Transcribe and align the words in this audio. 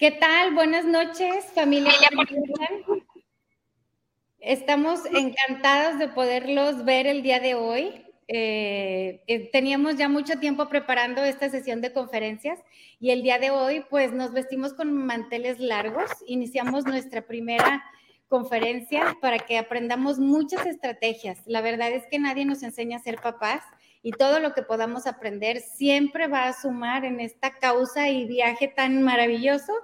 ¿Qué 0.00 0.12
tal? 0.12 0.54
Buenas 0.54 0.86
noches, 0.86 1.44
familia. 1.54 1.92
Estamos 4.38 5.00
encantados 5.04 5.98
de 5.98 6.08
poderlos 6.08 6.86
ver 6.86 7.06
el 7.06 7.22
día 7.22 7.38
de 7.38 7.54
hoy. 7.54 8.06
Eh, 8.26 9.22
eh, 9.26 9.50
teníamos 9.52 9.96
ya 9.96 10.08
mucho 10.08 10.38
tiempo 10.38 10.70
preparando 10.70 11.22
esta 11.22 11.50
sesión 11.50 11.82
de 11.82 11.92
conferencias 11.92 12.58
y 12.98 13.10
el 13.10 13.22
día 13.22 13.38
de 13.38 13.50
hoy 13.50 13.84
pues 13.90 14.14
nos 14.14 14.32
vestimos 14.32 14.72
con 14.72 14.90
manteles 14.90 15.58
largos. 15.60 16.10
Iniciamos 16.26 16.86
nuestra 16.86 17.26
primera 17.26 17.84
conferencia 18.28 19.18
para 19.20 19.38
que 19.38 19.58
aprendamos 19.58 20.18
muchas 20.18 20.64
estrategias. 20.64 21.42
La 21.44 21.60
verdad 21.60 21.90
es 21.92 22.06
que 22.06 22.18
nadie 22.18 22.46
nos 22.46 22.62
enseña 22.62 22.96
a 22.96 23.02
ser 23.02 23.16
papás 23.20 23.62
y 24.02 24.12
todo 24.12 24.40
lo 24.40 24.54
que 24.54 24.62
podamos 24.62 25.06
aprender 25.06 25.60
siempre 25.60 26.26
va 26.26 26.44
a 26.44 26.54
sumar 26.54 27.04
en 27.04 27.20
esta 27.20 27.50
causa 27.50 28.08
y 28.08 28.24
viaje 28.24 28.66
tan 28.66 29.02
maravilloso 29.02 29.74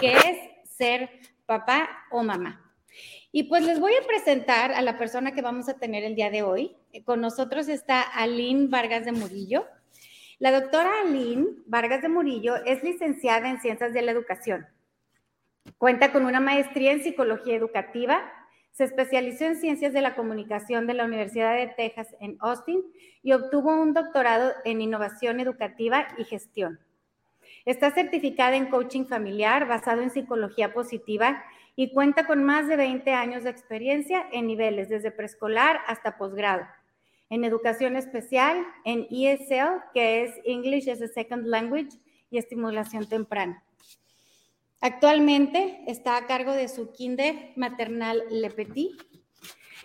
que 0.00 0.12
es 0.12 0.68
ser 0.68 1.10
papá 1.46 1.88
o 2.10 2.22
mamá. 2.22 2.64
Y 3.30 3.44
pues 3.44 3.62
les 3.64 3.78
voy 3.78 3.92
a 3.94 4.06
presentar 4.06 4.72
a 4.72 4.82
la 4.82 4.96
persona 4.96 5.32
que 5.32 5.42
vamos 5.42 5.68
a 5.68 5.78
tener 5.78 6.04
el 6.04 6.14
día 6.14 6.30
de 6.30 6.42
hoy. 6.42 6.76
Con 7.04 7.20
nosotros 7.20 7.68
está 7.68 8.00
Aline 8.00 8.68
Vargas 8.68 9.04
de 9.04 9.12
Murillo. 9.12 9.66
La 10.38 10.52
doctora 10.52 11.02
Aline 11.02 11.46
Vargas 11.66 12.00
de 12.00 12.08
Murillo 12.08 12.56
es 12.64 12.82
licenciada 12.82 13.50
en 13.50 13.60
Ciencias 13.60 13.92
de 13.92 14.02
la 14.02 14.12
Educación. 14.12 14.66
Cuenta 15.76 16.12
con 16.12 16.24
una 16.24 16.40
maestría 16.40 16.92
en 16.92 17.02
Psicología 17.02 17.56
Educativa. 17.56 18.32
Se 18.72 18.84
especializó 18.84 19.44
en 19.44 19.56
Ciencias 19.56 19.92
de 19.92 20.00
la 20.00 20.14
Comunicación 20.14 20.86
de 20.86 20.94
la 20.94 21.04
Universidad 21.04 21.54
de 21.54 21.66
Texas 21.66 22.14
en 22.20 22.36
Austin 22.40 22.82
y 23.22 23.32
obtuvo 23.32 23.72
un 23.72 23.92
doctorado 23.92 24.52
en 24.64 24.80
Innovación 24.80 25.40
Educativa 25.40 26.08
y 26.16 26.24
Gestión. 26.24 26.80
Está 27.68 27.90
certificada 27.90 28.56
en 28.56 28.70
coaching 28.70 29.04
familiar 29.04 29.68
basado 29.68 30.00
en 30.00 30.08
psicología 30.08 30.72
positiva 30.72 31.44
y 31.76 31.92
cuenta 31.92 32.26
con 32.26 32.42
más 32.42 32.66
de 32.66 32.76
20 32.76 33.12
años 33.12 33.44
de 33.44 33.50
experiencia 33.50 34.26
en 34.32 34.46
niveles 34.46 34.88
desde 34.88 35.10
preescolar 35.10 35.80
hasta 35.86 36.16
posgrado. 36.16 36.66
En 37.28 37.44
educación 37.44 37.96
especial, 37.96 38.66
en 38.86 39.06
ESL, 39.10 39.82
que 39.92 40.22
es 40.22 40.30
English 40.46 40.88
as 40.88 41.02
a 41.02 41.08
Second 41.08 41.44
Language 41.44 41.90
y 42.30 42.38
estimulación 42.38 43.06
temprana. 43.06 43.62
Actualmente 44.80 45.82
está 45.86 46.16
a 46.16 46.26
cargo 46.26 46.52
de 46.52 46.68
su 46.68 46.90
kinder 46.92 47.52
maternal 47.54 48.22
Le 48.30 48.48
Petit, 48.48 48.98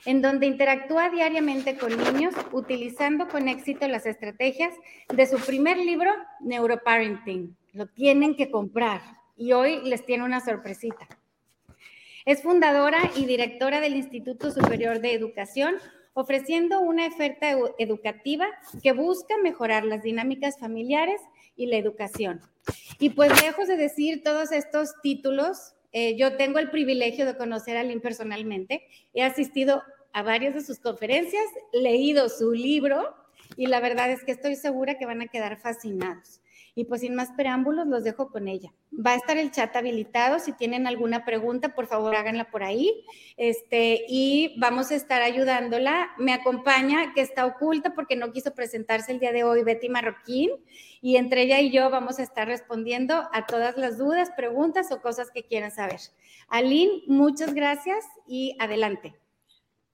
en 0.05 0.21
donde 0.21 0.45
interactúa 0.45 1.09
diariamente 1.09 1.77
con 1.77 1.91
niños 1.97 2.33
utilizando 2.53 3.27
con 3.27 3.49
éxito 3.49 3.85
las 3.89 4.05
estrategias 4.05 4.73
de 5.13 5.27
su 5.27 5.37
primer 5.37 5.75
libro, 5.75 6.13
Neuroparenting. 6.39 7.57
Lo 7.73 7.87
tienen 7.87 8.35
que 8.35 8.51
comprar 8.51 9.01
y 9.35 9.53
hoy 9.53 9.81
les 9.83 10.05
tiene 10.05 10.23
una 10.23 10.39
sorpresita. 10.45 11.07
Es 12.23 12.43
fundadora 12.43 13.11
y 13.15 13.25
directora 13.25 13.81
del 13.81 13.95
Instituto 13.95 14.51
Superior 14.51 14.99
de 14.99 15.13
Educación, 15.13 15.75
ofreciendo 16.13 16.79
una 16.81 17.07
oferta 17.07 17.47
educativa 17.79 18.45
que 18.83 18.93
busca 18.93 19.35
mejorar 19.41 19.85
las 19.85 20.03
dinámicas 20.03 20.59
familiares 20.59 21.19
y 21.55 21.65
la 21.65 21.77
educación. 21.77 22.41
Y 22.99 23.09
pues 23.09 23.41
lejos 23.41 23.67
de 23.67 23.75
decir 23.75 24.21
todos 24.23 24.51
estos 24.51 24.93
títulos, 25.01 25.73
eh, 25.91 26.15
yo 26.15 26.37
tengo 26.37 26.59
el 26.59 26.69
privilegio 26.69 27.25
de 27.25 27.35
conocer 27.35 27.75
a 27.75 27.83
Lynn 27.83 28.01
personalmente. 28.01 28.83
He 29.15 29.23
asistido 29.23 29.81
a 30.13 30.21
varias 30.21 30.53
de 30.53 30.61
sus 30.61 30.77
conferencias, 30.77 31.43
leído 31.73 32.29
su 32.29 32.51
libro 32.51 33.15
y 33.57 33.65
la 33.65 33.79
verdad 33.79 34.11
es 34.11 34.23
que 34.23 34.31
estoy 34.31 34.55
segura 34.55 34.99
que 34.99 35.07
van 35.07 35.23
a 35.23 35.27
quedar 35.27 35.57
fascinados. 35.57 36.39
Y 36.75 36.85
pues 36.85 37.01
sin 37.01 37.13
más 37.13 37.31
preámbulos, 37.31 37.85
los 37.87 38.03
dejo 38.03 38.29
con 38.29 38.47
ella. 38.47 38.73
Va 38.93 39.11
a 39.11 39.15
estar 39.15 39.37
el 39.37 39.51
chat 39.51 39.75
habilitado. 39.75 40.39
Si 40.39 40.53
tienen 40.53 40.87
alguna 40.87 41.23
pregunta, 41.23 41.75
por 41.75 41.87
favor 41.87 42.15
háganla 42.15 42.49
por 42.49 42.63
ahí. 42.63 43.05
Este, 43.37 44.05
y 44.07 44.55
vamos 44.59 44.91
a 44.91 44.95
estar 44.95 45.21
ayudándola. 45.21 46.11
Me 46.17 46.33
acompaña, 46.33 47.13
que 47.13 47.21
está 47.21 47.45
oculta 47.45 47.93
porque 47.93 48.15
no 48.15 48.31
quiso 48.31 48.55
presentarse 48.55 49.11
el 49.11 49.19
día 49.19 49.31
de 49.31 49.43
hoy, 49.43 49.63
Betty 49.63 49.89
Marroquín. 49.89 50.51
Y 51.01 51.17
entre 51.17 51.43
ella 51.43 51.59
y 51.59 51.71
yo 51.71 51.89
vamos 51.89 52.19
a 52.19 52.23
estar 52.23 52.47
respondiendo 52.47 53.29
a 53.31 53.45
todas 53.45 53.77
las 53.77 53.97
dudas, 53.97 54.31
preguntas 54.35 54.91
o 54.91 55.01
cosas 55.01 55.29
que 55.31 55.43
quieran 55.43 55.71
saber. 55.71 55.99
Aline, 56.47 57.03
muchas 57.07 57.53
gracias 57.53 58.05
y 58.27 58.55
adelante. 58.59 59.13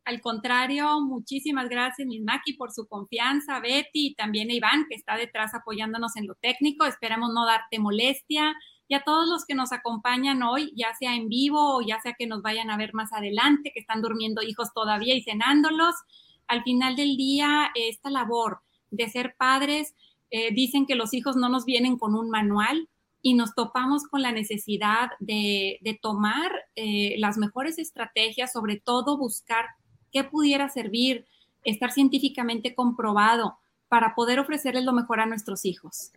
Al 0.06 0.22
contrario, 0.22 1.02
muchísimas 1.02 1.70
gracias, 1.70 2.08
Miss 2.08 2.24
Maki, 2.24 2.54
por 2.54 2.72
su 2.72 2.88
confianza, 2.88 3.60
Betty 3.60 4.08
y 4.08 4.16
también 4.16 4.50
a 4.50 4.54
Iván, 4.54 4.86
que 4.90 4.96
está 4.96 5.16
detrás 5.16 5.54
apoyándonos 5.54 6.16
en 6.16 6.28
lo 6.28 6.36
técnico. 6.36 6.86
Esperamos 6.86 7.32
no 7.34 7.46
darte 7.46 7.80
molestia. 7.80 8.56
Y 8.88 8.96
a 8.96 9.04
todos 9.04 9.28
los 9.30 9.46
que 9.46 9.54
nos 9.54 9.72
acompañan 9.72 10.42
hoy, 10.42 10.74
ya 10.76 10.96
sea 10.96 11.16
en 11.16 11.30
vivo 11.30 11.78
o 11.78 11.82
ya 11.82 12.00
sea 12.02 12.16
que 12.18 12.26
nos 12.26 12.42
vayan 12.42 12.72
a 12.72 12.78
ver 12.78 12.96
más 12.96 13.14
adelante, 13.14 13.72
que 13.72 13.80
están 13.80 14.02
durmiendo 14.02 14.42
hijos 14.42 14.74
todavía 14.74 15.14
y 15.14 15.22
cenándolos, 15.22 15.94
al 16.48 16.64
final 16.64 16.96
del 16.96 17.16
día, 17.16 17.70
esta 17.76 18.10
labor 18.10 18.62
de 18.90 19.08
ser 19.10 19.36
padres, 19.38 19.94
eh, 20.32 20.52
dicen 20.52 20.88
que 20.88 20.96
los 20.96 21.14
hijos 21.14 21.36
no 21.36 21.50
nos 21.50 21.66
vienen 21.66 22.00
con 22.00 22.16
un 22.16 22.32
manual, 22.32 22.90
y 23.22 23.34
nos 23.34 23.54
topamos 23.54 24.04
con 24.04 24.22
la 24.22 24.32
necesidad 24.32 25.10
de, 25.20 25.80
tomar 26.02 26.52
eh, 26.76 27.16
las 27.18 27.38
mejores 27.38 27.78
estrategias, 27.78 28.52
sobre 28.54 28.80
todo 28.80 29.18
buscar 29.18 29.66
qué 30.12 30.24
pudiera 30.24 30.70
servir, 30.70 31.26
estar 31.64 31.92
científicamente 31.92 32.76
comprobado 32.76 33.58
para 33.88 34.16
poder 34.16 34.40
ofrecerles 34.40 34.86
lo 34.86 34.94
mejor 34.94 35.20
a 35.20 35.26
nuestros 35.26 35.66
hijos. 35.66 36.12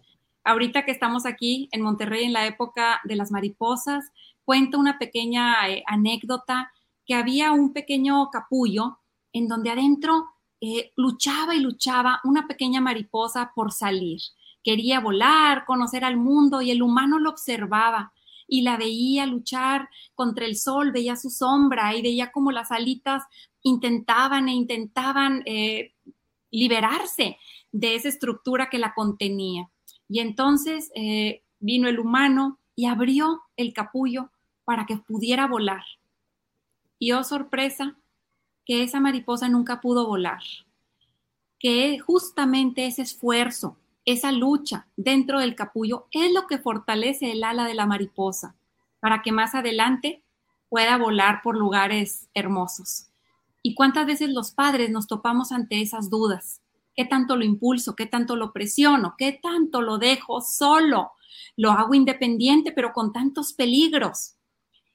Ahorita 0.44 0.84
que 0.84 0.90
estamos 0.90 1.24
aquí 1.24 1.68
en 1.72 1.82
Monterrey 1.82 2.24
en 2.24 2.32
la 2.32 2.46
época 2.46 3.00
de 3.04 3.16
las 3.16 3.30
mariposas, 3.30 4.12
cuento 4.44 4.78
una 4.78 4.98
pequeña 4.98 5.68
eh, 5.68 5.84
anécdota 5.86 6.72
que 7.06 7.14
había 7.14 7.52
un 7.52 7.72
pequeño 7.72 8.30
capullo 8.30 8.98
en 9.32 9.48
donde 9.48 9.70
adentro 9.70 10.26
eh, 10.60 10.92
luchaba 10.96 11.54
y 11.54 11.60
luchaba 11.60 12.20
una 12.24 12.46
pequeña 12.46 12.80
mariposa 12.80 13.52
por 13.54 13.72
salir. 13.72 14.20
Quería 14.62 15.00
volar, 15.00 15.64
conocer 15.64 16.04
al 16.04 16.16
mundo 16.16 16.62
y 16.62 16.70
el 16.70 16.82
humano 16.82 17.18
lo 17.18 17.30
observaba 17.30 18.12
y 18.52 18.60
la 18.60 18.76
veía 18.76 19.24
luchar 19.24 19.88
contra 20.14 20.44
el 20.44 20.56
sol, 20.56 20.92
veía 20.92 21.16
su 21.16 21.30
sombra 21.30 21.96
y 21.96 22.02
veía 22.02 22.30
como 22.30 22.52
las 22.52 22.70
alitas 22.70 23.22
intentaban 23.62 24.46
e 24.46 24.52
intentaban 24.52 25.42
eh, 25.46 25.94
liberarse 26.50 27.38
de 27.70 27.94
esa 27.94 28.10
estructura 28.10 28.68
que 28.68 28.78
la 28.78 28.92
contenía. 28.92 29.70
Y 30.06 30.20
entonces 30.20 30.92
eh, 30.94 31.42
vino 31.60 31.88
el 31.88 31.98
humano 31.98 32.58
y 32.76 32.84
abrió 32.84 33.40
el 33.56 33.72
capullo 33.72 34.30
para 34.66 34.84
que 34.84 34.98
pudiera 34.98 35.46
volar. 35.46 35.84
Y 36.98 37.12
oh 37.12 37.24
sorpresa, 37.24 37.96
que 38.66 38.82
esa 38.82 39.00
mariposa 39.00 39.48
nunca 39.48 39.80
pudo 39.80 40.06
volar, 40.06 40.42
que 41.58 41.98
justamente 42.00 42.84
ese 42.84 43.00
esfuerzo, 43.00 43.78
esa 44.04 44.32
lucha 44.32 44.86
dentro 44.96 45.40
del 45.40 45.54
capullo 45.54 46.06
es 46.10 46.32
lo 46.32 46.46
que 46.46 46.58
fortalece 46.58 47.32
el 47.32 47.44
ala 47.44 47.64
de 47.64 47.74
la 47.74 47.86
mariposa 47.86 48.54
para 49.00 49.22
que 49.22 49.32
más 49.32 49.54
adelante 49.54 50.22
pueda 50.68 50.96
volar 50.96 51.40
por 51.42 51.56
lugares 51.56 52.28
hermosos. 52.34 53.08
¿Y 53.62 53.74
cuántas 53.74 54.06
veces 54.06 54.30
los 54.30 54.52
padres 54.52 54.90
nos 54.90 55.06
topamos 55.06 55.52
ante 55.52 55.80
esas 55.80 56.10
dudas? 56.10 56.60
¿Qué 56.96 57.04
tanto 57.04 57.36
lo 57.36 57.44
impulso? 57.44 57.94
¿Qué 57.94 58.06
tanto 58.06 58.36
lo 58.36 58.52
presiono? 58.52 59.14
¿Qué 59.16 59.38
tanto 59.40 59.82
lo 59.82 59.98
dejo 59.98 60.40
solo? 60.40 61.12
Lo 61.56 61.70
hago 61.72 61.94
independiente, 61.94 62.72
pero 62.72 62.92
con 62.92 63.12
tantos 63.12 63.52
peligros. 63.52 64.34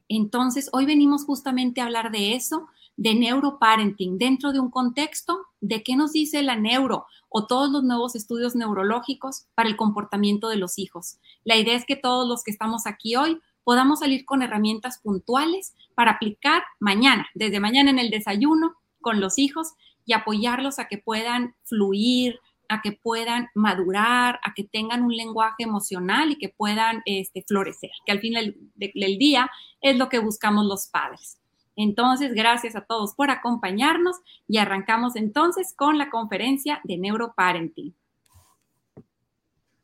Entonces, 0.09 0.69
hoy 0.73 0.85
venimos 0.85 1.25
justamente 1.25 1.81
a 1.81 1.85
hablar 1.85 2.11
de 2.11 2.35
eso, 2.35 2.67
de 2.97 3.13
neuroparenting, 3.13 4.17
dentro 4.17 4.51
de 4.51 4.59
un 4.59 4.71
contexto 4.71 5.45
de 5.61 5.83
qué 5.83 5.95
nos 5.95 6.11
dice 6.11 6.41
la 6.41 6.55
neuro 6.55 7.05
o 7.29 7.45
todos 7.45 7.69
los 7.69 7.83
nuevos 7.83 8.15
estudios 8.15 8.55
neurológicos 8.55 9.45
para 9.55 9.69
el 9.69 9.77
comportamiento 9.77 10.49
de 10.49 10.57
los 10.57 10.79
hijos. 10.79 11.19
La 11.43 11.55
idea 11.55 11.75
es 11.75 11.85
que 11.85 11.95
todos 11.95 12.27
los 12.27 12.43
que 12.43 12.51
estamos 12.51 12.87
aquí 12.87 13.15
hoy 13.15 13.39
podamos 13.63 13.99
salir 13.99 14.25
con 14.25 14.41
herramientas 14.41 14.99
puntuales 14.99 15.75
para 15.93 16.11
aplicar 16.11 16.63
mañana, 16.79 17.27
desde 17.35 17.59
mañana 17.59 17.91
en 17.91 17.99
el 17.99 18.09
desayuno 18.09 18.73
con 19.01 19.21
los 19.21 19.37
hijos 19.37 19.73
y 20.05 20.13
apoyarlos 20.13 20.79
a 20.79 20.87
que 20.87 20.97
puedan 20.97 21.55
fluir, 21.65 22.39
a 22.69 22.81
que 22.81 22.93
puedan 22.93 23.49
madurar, 23.53 24.39
a 24.43 24.53
que 24.53 24.63
tengan 24.63 25.03
un 25.03 25.15
lenguaje 25.15 25.63
emocional 25.63 26.31
y 26.31 26.37
que 26.37 26.49
puedan 26.49 27.01
este, 27.05 27.43
florecer, 27.47 27.91
que 28.05 28.11
al 28.11 28.19
fin 28.19 28.33
del 28.75 29.17
día 29.17 29.49
es 29.81 29.97
lo 29.97 30.09
que 30.09 30.19
buscamos 30.19 30.65
los 30.65 30.87
padres. 30.87 31.37
Entonces, 31.77 32.33
gracias 32.33 32.75
a 32.75 32.81
todos 32.81 33.13
por 33.13 33.29
acompañarnos 33.29 34.17
y 34.47 34.57
arrancamos 34.57 35.15
entonces 35.15 35.73
con 35.73 35.97
la 35.97 36.09
conferencia 36.09 36.81
de 36.83 36.97
Neuroparenting. 36.97 37.93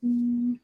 Mm, 0.01 0.55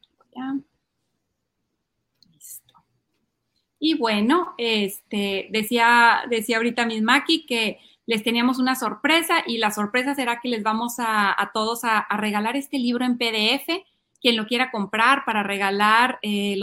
y 3.78 3.94
bueno, 3.94 4.54
este, 4.58 5.48
decía, 5.50 6.22
decía 6.28 6.58
ahorita 6.58 6.84
Miss 6.84 7.02
Maki 7.02 7.46
que 7.46 7.78
les 8.06 8.22
teníamos 8.22 8.58
una 8.58 8.74
sorpresa 8.74 9.42
y 9.46 9.58
la 9.58 9.70
sorpresa 9.70 10.14
será 10.14 10.40
que 10.40 10.48
les 10.48 10.62
vamos 10.62 10.96
a, 10.98 11.50
todos 11.54 11.84
a, 11.84 12.06
regalar 12.16 12.56
este 12.56 12.78
libro 12.78 13.04
en 13.04 13.16
PDF 13.16 13.84
quien 14.20 14.36
lo 14.36 14.46
quiera 14.46 14.70
comprar 14.70 15.24
para 15.24 15.42
regalar, 15.42 16.18
eh, 16.22 16.58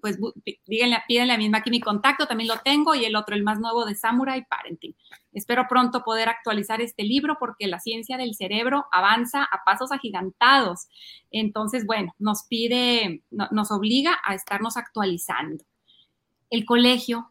pues 0.00 0.18
díganle, 0.66 0.98
pídenle 1.06 1.34
a 1.34 1.38
mi 1.38 1.48
Maki 1.50 1.70
mi 1.70 1.80
contacto, 1.80 2.26
también 2.26 2.48
lo 2.48 2.58
tengo, 2.60 2.94
y 2.94 3.04
el 3.04 3.16
otro, 3.16 3.34
el 3.34 3.42
más 3.42 3.60
nuevo 3.60 3.84
de 3.84 3.94
Samurai 3.94 4.44
Parenting. 4.46 4.96
Espero 5.32 5.66
pronto 5.68 6.02
poder 6.04 6.28
actualizar 6.30 6.80
este 6.80 7.02
libro 7.02 7.36
porque 7.38 7.66
la 7.66 7.80
ciencia 7.80 8.16
del 8.16 8.34
cerebro 8.34 8.86
avanza 8.90 9.44
a 9.44 9.62
pasos 9.64 9.92
agigantados. 9.92 10.88
Entonces, 11.30 11.84
bueno, 11.86 12.14
nos 12.18 12.44
pide, 12.44 13.22
nos 13.30 13.70
obliga 13.70 14.18
a 14.24 14.34
estarnos 14.34 14.76
actualizando. 14.78 15.64
El 16.48 16.64
colegio, 16.64 17.30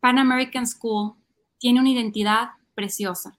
Pan 0.00 0.18
American 0.18 0.66
School, 0.66 1.14
tiene 1.58 1.80
una 1.80 1.90
identidad 1.90 2.50
preciosa. 2.74 3.38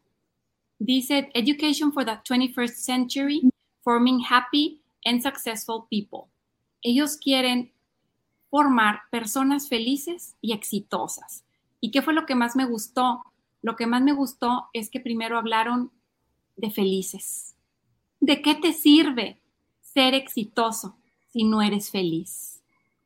Dice, 0.78 1.32
Education 1.34 1.92
for 1.92 2.06
the 2.06 2.20
21st 2.24 2.76
Century, 2.76 3.42
Forming 3.84 4.24
Happy 4.30 4.83
and 5.06 5.22
Successful 5.22 5.86
People. 5.90 6.30
Ellos 6.82 7.18
quieren 7.18 7.72
formar 8.50 9.02
personas 9.10 9.68
felices 9.68 10.36
y 10.42 10.54
exitosas. 10.54 11.44
¿Y 11.80 11.92
qué 11.92 12.02
fue 12.02 12.14
lo 12.14 12.26
que 12.26 12.36
más 12.36 12.56
me 12.56 12.66
gustó? 12.66 13.24
Lo 13.62 13.76
que 13.76 13.88
más 13.88 14.02
me 14.02 14.14
gustó 14.14 14.70
es 14.74 14.90
que 14.90 15.00
primero 15.00 15.38
hablaron 15.38 15.92
de 16.56 16.70
felices. 16.70 17.56
¿De 18.20 18.42
qué 18.42 18.56
te 18.56 18.74
sirve 18.74 19.42
ser 19.82 20.14
exitoso 20.14 20.98
si 21.30 21.44
no 21.44 21.62
eres 21.62 21.90
feliz? 21.90 22.62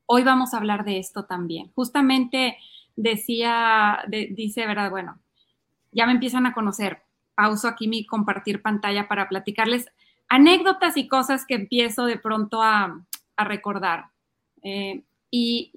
Hoy 0.05 0.23
vamos 0.23 0.53
a 0.53 0.57
hablar 0.57 0.85
de 0.85 0.99
esto 0.99 1.25
también. 1.25 1.71
Justamente 1.75 2.57
decía, 2.95 4.03
dice, 4.07 4.65
¿verdad? 4.67 4.89
Bueno, 4.89 5.19
ya 5.91 6.05
me 6.05 6.11
empiezan 6.11 6.45
a 6.45 6.53
conocer. 6.53 7.03
Pauso 7.35 7.67
aquí 7.67 7.87
mi 7.87 8.05
compartir 8.05 8.61
pantalla 8.61 9.07
para 9.07 9.29
platicarles 9.29 9.87
anécdotas 10.29 10.97
y 10.97 11.07
cosas 11.07 11.45
que 11.45 11.55
empiezo 11.55 12.05
de 12.05 12.17
pronto 12.17 12.61
a, 12.61 13.03
recordar. 13.37 14.05
Eh, 14.63 15.03
y 15.29 15.71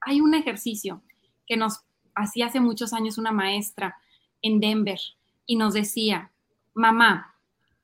hay 0.00 0.20
un 0.20 0.32
ejercicio 0.34 1.02
que 1.44 1.56
nos 1.56 1.80
hacía 2.14 2.46
hace 2.46 2.60
muchos 2.60 2.92
años 2.92 3.18
una 3.18 3.32
maestra 3.32 3.96
en 4.42 4.60
Denver 4.60 5.00
y 5.44 5.56
nos 5.56 5.74
decía, 5.74 6.30
mamá, 6.72 7.34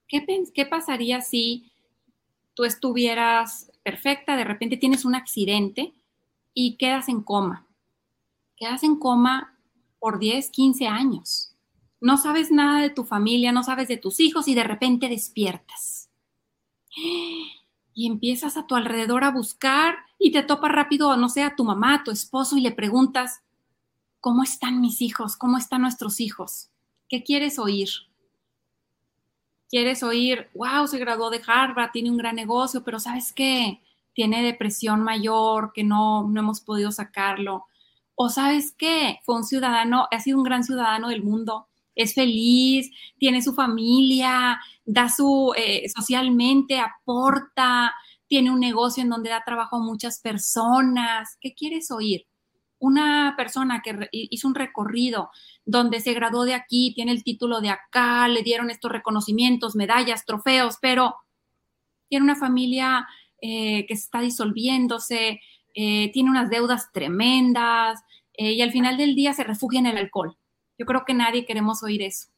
¿qué, 0.06 0.25
¿qué 0.55 0.64
pasaría 0.64 1.23
si 1.23 1.73
tú 2.55 2.64
estuvieras 2.64 3.73
perfecta, 3.82 4.37
de 4.37 4.44
repente 4.44 4.76
tienes 4.76 5.05
un 5.05 5.17
accidente 5.17 5.93
y 6.55 6.76
quedas 6.76 7.08
en 7.08 7.23
coma? 7.23 7.67
Quedas 8.56 8.85
en 8.85 8.96
coma 8.96 9.58
por 9.99 10.20
10, 10.20 10.50
15 10.50 10.87
años 10.87 11.50
no 12.00 12.17
sabes 12.17 12.50
nada 12.50 12.81
de 12.81 12.91
tu 12.91 13.05
familia, 13.05 13.52
no 13.52 13.62
sabes 13.62 13.88
de 13.88 13.99
tus 13.99 14.20
hijos 14.20 14.49
y 14.49 14.55
de 14.55 14.64
repente 14.64 15.08
despiertas. 15.08 16.11
Y 17.93 18.06
empiezas 18.06 18.56
a 18.56 18.67
tu 18.67 18.75
alrededor 18.75 19.25
a 19.25 19.31
buscar 19.31 19.97
y 20.19 20.32
te 20.32 20.43
topas 20.43 20.73
rápido, 20.73 21.17
no 21.17 21.29
sé, 21.29 21.43
a 21.43 21.56
tu 21.56 21.64
mamá, 21.64 21.94
a 21.94 22.05
tu 22.05 22.11
esposo 22.11 22.56
y 22.56 22.62
le 22.62 22.73
preguntas, 22.73 23.43
¿cómo 24.20 24.43
están 24.43 24.81
mis 24.81 25.02
hijos? 25.02 25.37
¿Cómo 25.37 25.58
están 25.58 25.82
nuestros 25.82 26.20
hijos? 26.20 26.70
¿Qué 27.08 27.23
quieres 27.23 27.58
oír? 27.58 27.88
¿Quieres 29.69 30.03
oír, 30.03 30.49
wow, 30.55 30.87
se 30.88 30.99
graduó 30.99 31.31
de 31.31 31.43
Harvard, 31.46 31.93
tiene 31.93 32.11
un 32.11 32.17
gran 32.17 32.35
negocio, 32.35 32.82
pero 32.82 32.99
¿sabes 32.99 33.32
qué? 33.32 33.81
Tiene 34.14 34.43
depresión 34.43 35.03
mayor, 35.03 35.73
que 35.73 35.85
no, 35.85 36.29
no 36.29 36.41
hemos 36.41 36.61
podido 36.61 36.91
sacarlo. 36.91 37.67
O 38.17 38.29
¿sabes 38.31 38.73
qué? 38.76 39.20
Fue 39.25 39.37
un 39.37 39.44
ciudadano, 39.44 40.08
ha 40.11 40.20
sido 40.20 40.38
un 40.38 40.44
gran 40.44 40.64
ciudadano 40.64 41.08
del 41.08 41.23
mundo, 41.23 41.69
es 41.95 42.15
feliz, 42.15 42.91
tiene 43.19 43.43
su 43.43 43.55
familia, 43.55 44.61
da 44.85 45.09
su, 45.09 45.53
eh, 45.57 45.89
socialmente, 45.95 46.79
aporta, 46.79 47.95
tiene 48.27 48.51
un 48.51 48.61
negocio 48.61 49.03
en 49.03 49.11
donde 49.11 49.31
da 49.31 49.43
trabajo 49.45 49.77
a 49.77 49.85
muchas 49.85 50.21
personas. 50.21 51.37
¿Qué 51.41 51.55
quieres 51.55 51.91
oír? 51.91 52.27
Una 52.79 53.35
persona 53.37 53.83
que 53.83 54.09
hizo 54.13 54.49
un 54.49 54.55
recorrido 54.55 55.31
donde 55.65 56.01
se 56.01 56.15
graduó 56.15 56.45
de 56.45 56.55
aquí, 56.55 56.95
tiene 56.95 57.13
el 57.13 57.25
título 57.25 57.61
de 57.61 57.71
acá, 57.71 58.27
le 58.29 58.43
dieron 58.43 58.71
estos 58.71 58.91
reconocimientos, 58.91 59.77
medallas, 59.77 60.25
trofeos, 60.25 60.79
pero 60.81 61.17
tiene 62.09 62.25
una 62.25 62.37
familia 62.37 63.07
eh, 63.43 63.85
que 63.87 63.95
está 63.95 64.21
disolviéndose, 64.21 65.41
eh, 65.75 66.11
tiene 66.13 66.31
unas 66.31 66.51
deudas 66.51 66.91
tremendas 66.93 68.01
y 68.43 68.63
al 68.63 68.73
final 68.73 68.97
del 68.97 69.15
día 69.15 69.35
se 69.35 69.45
refugia 69.45 69.81
en 69.81 69.87
el 69.87 69.99
alcohol. 69.99 70.35
Yo 70.81 70.87
creo 70.87 71.05
que 71.06 71.12
nadie 71.12 71.44
queremos 71.44 71.82
oír 71.82 72.00
eso. 72.00 72.29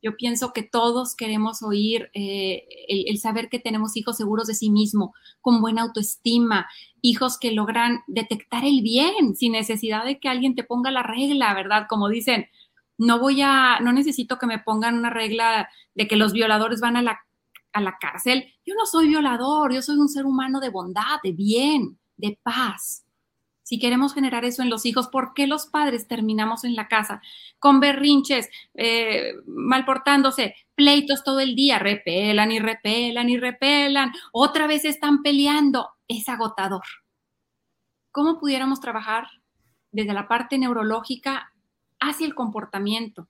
Yo 0.00 0.16
pienso 0.16 0.54
que 0.54 0.62
todos 0.62 1.14
queremos 1.14 1.62
oír 1.62 2.10
eh, 2.14 2.66
el, 2.88 3.18
saber 3.18 3.50
que 3.50 3.58
tenemos 3.58 3.94
hijos 3.94 4.16
seguros 4.16 4.46
de 4.46 4.54
sí 4.54 4.70
mismo, 4.70 5.12
con 5.42 5.60
buena 5.60 5.82
autoestima, 5.82 6.66
hijos 7.02 7.38
que 7.38 7.52
logran 7.52 8.00
detectar 8.06 8.64
el 8.64 8.80
bien 8.80 9.36
sin 9.36 9.52
necesidad 9.52 10.06
de 10.06 10.18
que 10.18 10.30
alguien 10.30 10.54
te 10.54 10.64
ponga 10.64 10.90
la 10.90 11.02
regla, 11.02 11.52
¿verdad? 11.52 11.84
Como 11.90 12.08
dicen, 12.08 12.46
no 12.96 13.18
voy 13.18 13.42
a, 13.42 13.80
no 13.80 13.92
necesito 13.92 14.38
que 14.38 14.46
me 14.46 14.60
pongan 14.60 14.96
una 14.96 15.10
regla 15.10 15.68
de 15.94 16.08
que 16.08 16.16
los 16.16 16.32
violadores 16.32 16.80
van 16.80 16.96
a 16.96 17.02
la, 17.02 17.20
a 17.74 17.82
la 17.82 17.98
cárcel. 18.00 18.46
Yo 18.64 18.74
no 18.76 18.86
soy 18.86 19.08
violador, 19.08 19.74
yo 19.74 19.82
soy 19.82 19.98
un 19.98 20.08
ser 20.08 20.24
humano 20.24 20.58
de 20.60 20.70
bondad, 20.70 21.20
de 21.22 21.32
bien, 21.32 21.98
de 22.16 22.38
paz 22.42 23.04
si 23.70 23.78
queremos 23.78 24.14
generar 24.14 24.44
eso 24.44 24.62
en 24.62 24.68
los 24.68 24.84
hijos, 24.84 25.06
¿por 25.06 25.32
qué 25.32 25.46
los 25.46 25.66
padres 25.66 26.08
terminamos 26.08 26.64
en 26.64 26.74
la 26.74 26.88
casa 26.88 27.22
con 27.60 27.78
berrinches, 27.78 28.50
eh, 28.74 29.34
mal 29.46 29.84
portándose, 29.84 30.56
pleitos 30.74 31.22
todo 31.22 31.38
el 31.38 31.54
día, 31.54 31.78
repelan 31.78 32.50
y 32.50 32.58
repelan 32.58 33.28
y 33.28 33.38
repelan, 33.38 34.10
otra 34.32 34.66
vez 34.66 34.84
están 34.84 35.22
peleando? 35.22 35.90
Es 36.08 36.28
agotador. 36.28 36.82
¿Cómo 38.10 38.40
pudiéramos 38.40 38.80
trabajar 38.80 39.28
desde 39.92 40.14
la 40.14 40.26
parte 40.26 40.58
neurológica 40.58 41.52
hacia 42.00 42.26
el 42.26 42.34
comportamiento 42.34 43.28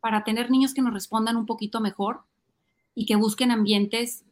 para 0.00 0.24
tener 0.24 0.50
niños 0.50 0.74
que 0.74 0.82
nos 0.82 0.92
respondan 0.92 1.38
un 1.38 1.46
poquito 1.46 1.80
mejor 1.80 2.24
y 2.94 3.06
que 3.06 3.16
busquen 3.16 3.50
ambientes 3.50 4.26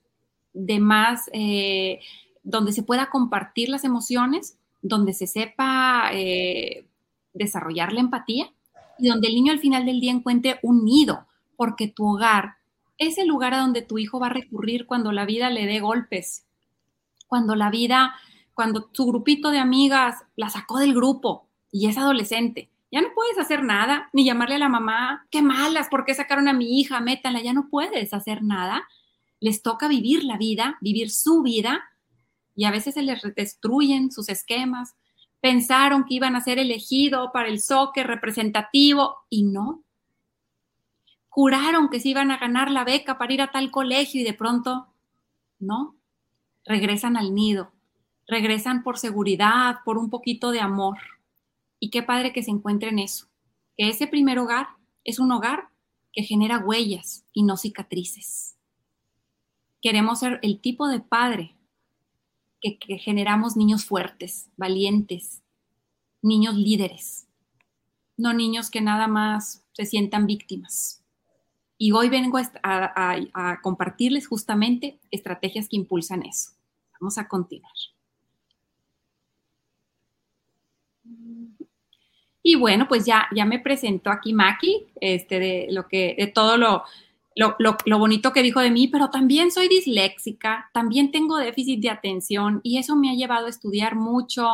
de 0.52 0.78
más, 0.78 1.30
eh, 1.32 2.00
donde 2.42 2.72
se 2.72 2.82
pueda 2.82 3.08
compartir 3.08 3.70
las 3.70 3.84
emociones 3.84 4.58
donde 4.88 5.12
se 5.12 5.26
sepa 5.26 6.10
eh, 6.12 6.86
desarrollar 7.32 7.92
la 7.92 8.00
empatía 8.00 8.50
y 8.98 9.08
donde 9.08 9.28
el 9.28 9.34
niño 9.34 9.52
al 9.52 9.60
final 9.60 9.86
del 9.86 10.00
día 10.00 10.12
encuentre 10.12 10.58
un 10.62 10.84
nido, 10.84 11.26
porque 11.56 11.88
tu 11.88 12.06
hogar 12.06 12.56
es 12.96 13.18
el 13.18 13.28
lugar 13.28 13.54
a 13.54 13.60
donde 13.60 13.82
tu 13.82 13.98
hijo 13.98 14.18
va 14.18 14.26
a 14.26 14.30
recurrir 14.30 14.86
cuando 14.86 15.12
la 15.12 15.24
vida 15.24 15.50
le 15.50 15.66
dé 15.66 15.80
golpes, 15.80 16.46
cuando 17.28 17.54
la 17.54 17.70
vida, 17.70 18.14
cuando 18.54 18.90
su 18.92 19.06
grupito 19.06 19.50
de 19.50 19.58
amigas 19.58 20.16
la 20.34 20.48
sacó 20.48 20.78
del 20.78 20.94
grupo 20.94 21.46
y 21.70 21.86
es 21.88 21.96
adolescente. 21.96 22.70
Ya 22.90 23.02
no 23.02 23.08
puedes 23.14 23.38
hacer 23.38 23.62
nada, 23.62 24.08
ni 24.12 24.24
llamarle 24.24 24.54
a 24.54 24.58
la 24.58 24.70
mamá, 24.70 25.26
qué 25.30 25.42
malas, 25.42 25.88
¿por 25.88 26.04
qué 26.06 26.14
sacaron 26.14 26.48
a 26.48 26.54
mi 26.54 26.80
hija? 26.80 27.00
Métanla, 27.00 27.42
ya 27.42 27.52
no 27.52 27.68
puedes 27.68 28.14
hacer 28.14 28.42
nada. 28.42 28.88
Les 29.40 29.62
toca 29.62 29.88
vivir 29.88 30.24
la 30.24 30.38
vida, 30.38 30.78
vivir 30.80 31.10
su 31.10 31.42
vida 31.42 31.84
y 32.58 32.64
a 32.64 32.72
veces 32.72 32.94
se 32.94 33.02
les 33.02 33.22
destruyen 33.36 34.10
sus 34.10 34.28
esquemas. 34.28 34.96
Pensaron 35.40 36.04
que 36.04 36.14
iban 36.14 36.34
a 36.34 36.40
ser 36.40 36.58
elegidos 36.58 37.30
para 37.32 37.46
el 37.46 37.60
soccer 37.60 38.04
representativo 38.08 39.14
y 39.30 39.44
no. 39.44 39.84
Juraron 41.28 41.88
que 41.88 42.00
se 42.00 42.08
iban 42.08 42.32
a 42.32 42.38
ganar 42.38 42.72
la 42.72 42.82
beca 42.82 43.16
para 43.16 43.32
ir 43.32 43.42
a 43.42 43.52
tal 43.52 43.70
colegio 43.70 44.20
y 44.20 44.24
de 44.24 44.34
pronto 44.34 44.88
no. 45.60 45.94
Regresan 46.64 47.16
al 47.16 47.32
nido, 47.32 47.70
regresan 48.26 48.82
por 48.82 48.98
seguridad, 48.98 49.76
por 49.84 49.96
un 49.96 50.10
poquito 50.10 50.50
de 50.50 50.58
amor. 50.58 50.98
Y 51.78 51.90
qué 51.90 52.02
padre 52.02 52.32
que 52.32 52.42
se 52.42 52.50
encuentren 52.50 52.98
eso, 52.98 53.28
que 53.76 53.88
ese 53.88 54.08
primer 54.08 54.40
hogar 54.40 54.66
es 55.04 55.20
un 55.20 55.30
hogar 55.30 55.68
que 56.12 56.24
genera 56.24 56.58
huellas 56.58 57.24
y 57.32 57.44
no 57.44 57.56
cicatrices. 57.56 58.56
Queremos 59.80 60.18
ser 60.18 60.40
el 60.42 60.60
tipo 60.60 60.88
de 60.88 60.98
padre 60.98 61.54
que, 62.60 62.98
generamos 62.98 63.56
niños 63.56 63.84
fuertes, 63.84 64.48
valientes, 64.56 65.42
niños 66.22 66.56
líderes, 66.56 67.26
no 68.16 68.32
niños 68.32 68.70
que 68.70 68.80
nada 68.80 69.06
más 69.06 69.64
se 69.72 69.86
sientan 69.86 70.26
víctimas. 70.26 71.02
Y 71.76 71.92
hoy 71.92 72.08
vengo 72.08 72.38
a, 72.62 73.58
compartirles 73.62 74.26
justamente 74.26 74.98
estrategias 75.10 75.68
que 75.68 75.76
impulsan 75.76 76.24
eso. 76.24 76.50
Vamos 77.00 77.18
a 77.18 77.28
continuar. 77.28 77.72
Y 82.42 82.56
bueno, 82.56 82.88
pues 82.88 83.04
ya, 83.04 83.28
ya 83.34 83.44
me 83.44 83.60
presentó 83.60 84.10
aquí 84.10 84.32
Maki, 84.32 84.86
este, 85.00 85.38
de 85.38 85.66
lo 85.70 85.86
que, 85.86 86.16
de 86.18 86.26
todo 86.26 86.56
lo, 86.56 86.84
lo, 87.38 87.98
bonito 87.98 88.32
que 88.32 88.42
dijo 88.42 88.60
de 88.60 88.70
mí, 88.70 88.88
pero 88.88 89.10
también 89.10 89.52
soy 89.52 89.68
disléxica, 89.68 90.70
también 90.74 91.12
tengo 91.12 91.36
déficit 91.36 91.80
de 91.80 91.90
atención 91.90 92.60
y 92.64 92.78
eso 92.78 92.96
me 92.96 93.10
ha 93.10 93.14
llevado 93.14 93.46
a 93.46 93.50
estudiar 93.50 93.94
mucho 93.94 94.48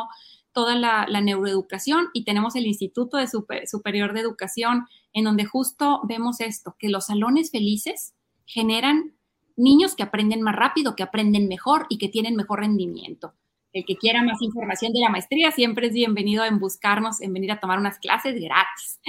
toda 0.53 0.75
la, 0.75 1.07
neuroeducación 1.21 2.09
y 2.13 2.25
tenemos 2.25 2.57
el 2.57 2.67
Instituto 2.67 3.17
de 3.17 3.27
Superior 3.67 4.13
de 4.13 4.21
Educación 4.21 4.87
en 5.15 5.25
donde 5.25 5.47
justo 5.47 6.03
vemos 6.05 6.41
esto, 6.41 6.77
que 6.79 6.91
los 6.91 7.07
salones 7.07 7.51
felices 7.51 8.15
generan 8.45 9.15
niños 9.57 9.95
que 9.95 10.03
aprenden 10.03 10.43
más 10.43 10.55
rápido, 10.55 10.95
que 10.95 11.03
aprenden 11.03 11.49
mejor 11.49 11.87
y 11.89 11.97
que 11.97 12.09
tienen 12.09 12.37
mejor 12.37 12.61
rendimiento. 12.61 13.33
El 13.73 13.85
que 13.87 13.97
quiera 13.97 14.23
más 14.23 14.43
información 14.43 14.93
de 14.93 15.01
la 15.01 15.09
maestría 15.09 15.51
siempre 15.53 15.87
es 15.87 15.95
bienvenido 15.95 16.45
en 16.45 16.59
buscarnos, 16.59 17.21
en 17.23 17.33
venir 17.33 17.51
a 17.51 17.61
tomar 17.61 17.79
unas 17.79 17.99
clases 17.99 18.41
gratis. 18.41 19.01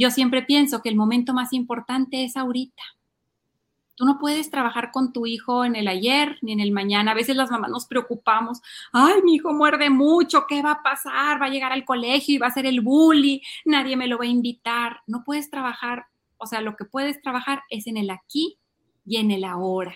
Yo 0.00 0.10
siempre 0.10 0.42
pienso 0.42 0.82
que 0.82 0.88
el 0.88 0.96
momento 0.96 1.34
más 1.34 1.52
importante 1.52 2.24
es 2.24 2.36
ahorita. 2.36 2.82
Tú 3.94 4.06
no 4.06 4.18
puedes 4.18 4.50
trabajar 4.50 4.92
con 4.92 5.12
tu 5.12 5.26
hijo 5.26 5.64
en 5.64 5.76
el 5.76 5.86
ayer 5.86 6.38
ni 6.40 6.52
en 6.52 6.60
el 6.60 6.72
mañana. 6.72 7.10
A 7.10 7.14
veces 7.14 7.36
las 7.36 7.50
mamás 7.50 7.70
nos 7.70 7.86
preocupamos. 7.86 8.62
Ay, 8.92 9.20
mi 9.22 9.34
hijo 9.34 9.52
muerde 9.52 9.90
mucho. 9.90 10.46
¿Qué 10.48 10.62
va 10.62 10.72
a 10.72 10.82
pasar? 10.82 11.40
Va 11.40 11.46
a 11.46 11.50
llegar 11.50 11.72
al 11.72 11.84
colegio 11.84 12.34
y 12.34 12.38
va 12.38 12.46
a 12.46 12.52
ser 12.52 12.64
el 12.64 12.80
bully. 12.80 13.42
Nadie 13.66 13.96
me 13.96 14.06
lo 14.06 14.16
va 14.16 14.24
a 14.24 14.28
invitar. 14.28 15.02
No 15.06 15.22
puedes 15.22 15.50
trabajar. 15.50 16.06
O 16.38 16.46
sea, 16.46 16.62
lo 16.62 16.76
que 16.76 16.86
puedes 16.86 17.20
trabajar 17.20 17.62
es 17.68 17.86
en 17.86 17.98
el 17.98 18.08
aquí 18.08 18.58
y 19.04 19.18
en 19.18 19.30
el 19.30 19.44
ahora 19.44 19.94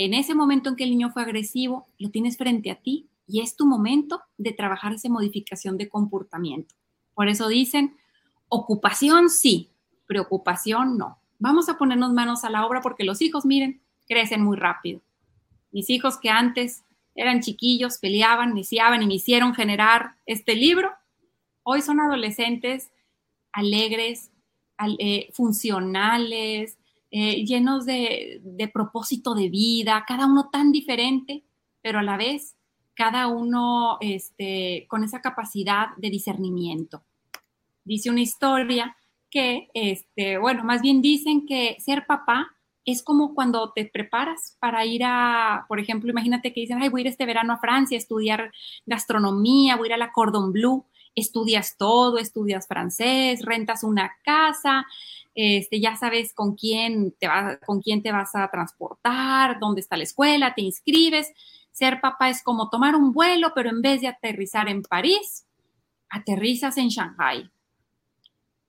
en 0.00 0.14
ese 0.14 0.34
momento 0.34 0.70
en 0.70 0.76
que 0.76 0.84
el 0.84 0.90
niño 0.90 1.10
fue 1.10 1.20
agresivo, 1.20 1.86
lo 1.98 2.10
tienes 2.10 2.38
frente 2.38 2.70
a 2.70 2.76
ti 2.76 3.10
y 3.26 3.42
es 3.42 3.54
tu 3.54 3.66
momento 3.66 4.22
de 4.38 4.52
trabajar 4.52 4.94
esa 4.94 5.10
modificación 5.10 5.76
de 5.76 5.90
comportamiento. 5.90 6.74
Por 7.12 7.28
eso 7.28 7.48
dicen, 7.48 7.98
ocupación 8.50 9.30
sí, 9.30 9.70
preocupación 10.06 10.98
no. 10.98 11.18
Vamos 11.38 11.70
a 11.70 11.78
ponernos 11.78 12.12
manos 12.12 12.44
a 12.44 12.50
la 12.50 12.66
obra 12.66 12.82
porque 12.82 13.04
los 13.04 13.22
hijos, 13.22 13.46
miren, 13.46 13.80
crecen 14.06 14.42
muy 14.42 14.58
rápido. 14.58 15.00
Mis 15.72 15.88
hijos 15.88 16.18
que 16.18 16.28
antes 16.28 16.84
eran 17.14 17.40
chiquillos, 17.40 17.98
peleaban, 17.98 18.54
neciaban 18.54 19.02
y 19.02 19.06
me 19.06 19.14
hicieron 19.14 19.54
generar 19.54 20.16
este 20.26 20.54
libro, 20.54 20.90
hoy 21.62 21.80
son 21.80 22.00
adolescentes 22.00 22.90
alegres, 23.52 24.30
eh, 24.98 25.30
funcionales, 25.32 26.78
eh, 27.10 27.44
llenos 27.44 27.86
de, 27.86 28.40
propósito 28.72 29.34
de 29.34 29.48
vida, 29.48 30.04
cada 30.06 30.26
uno 30.26 30.48
tan 30.50 30.72
diferente, 30.72 31.44
pero 31.82 31.98
a 31.98 32.02
la 32.02 32.16
vez 32.16 32.56
cada 32.94 33.28
uno 33.28 33.96
este, 34.00 34.86
con 34.88 35.04
esa 35.04 35.20
capacidad 35.20 35.88
de 35.96 36.10
discernimiento. 36.10 37.02
Dice 37.84 38.10
una 38.10 38.20
historia 38.20 38.96
que, 39.30 39.68
este, 39.74 40.38
bueno, 40.38 40.64
más 40.64 40.82
bien 40.82 41.00
dicen 41.00 41.46
que 41.46 41.76
ser 41.78 42.06
papá 42.06 42.48
es 42.84 43.02
como 43.02 43.34
cuando 43.34 43.72
te 43.72 43.84
preparas 43.84 44.56
para 44.58 44.84
ir 44.84 45.02
a, 45.04 45.64
por 45.68 45.80
ejemplo, 45.80 46.10
imagínate 46.10 46.52
que 46.52 46.60
dicen, 46.60 46.82
ay, 46.82 46.88
voy 46.88 47.00
a 47.00 47.02
ir 47.02 47.06
este 47.08 47.26
verano 47.26 47.52
a 47.52 47.58
Francia 47.58 47.96
a 47.96 47.98
estudiar 47.98 48.52
gastronomía, 48.86 49.76
voy 49.76 49.86
a 49.86 49.90
ir 49.90 49.94
a 49.94 49.98
la 49.98 50.12
Cordon 50.12 50.52
Bleu, 50.52 50.86
estudias 51.14 51.76
todo, 51.76 52.18
estudias 52.18 52.66
francés, 52.66 53.44
rentas 53.44 53.84
una 53.84 54.12
casa, 54.24 54.86
este, 55.34 55.80
ya 55.80 55.96
sabes 55.96 56.32
con 56.34 56.54
quién, 56.54 57.12
te 57.18 57.28
va, 57.28 57.58
con 57.58 57.80
quién 57.80 58.02
te 58.02 58.12
vas 58.12 58.34
a 58.34 58.48
transportar, 58.50 59.58
dónde 59.60 59.80
está 59.80 59.96
la 59.96 60.04
escuela, 60.04 60.54
te 60.54 60.62
inscribes. 60.62 61.32
Ser 61.72 62.00
papá 62.00 62.30
es 62.30 62.42
como 62.42 62.68
tomar 62.68 62.96
un 62.96 63.12
vuelo, 63.12 63.52
pero 63.54 63.70
en 63.70 63.80
vez 63.80 64.00
de 64.00 64.08
aterrizar 64.08 64.68
en 64.68 64.82
París, 64.82 65.46
aterrizas 66.08 66.76
en 66.78 66.88
Shanghai. 66.88 67.50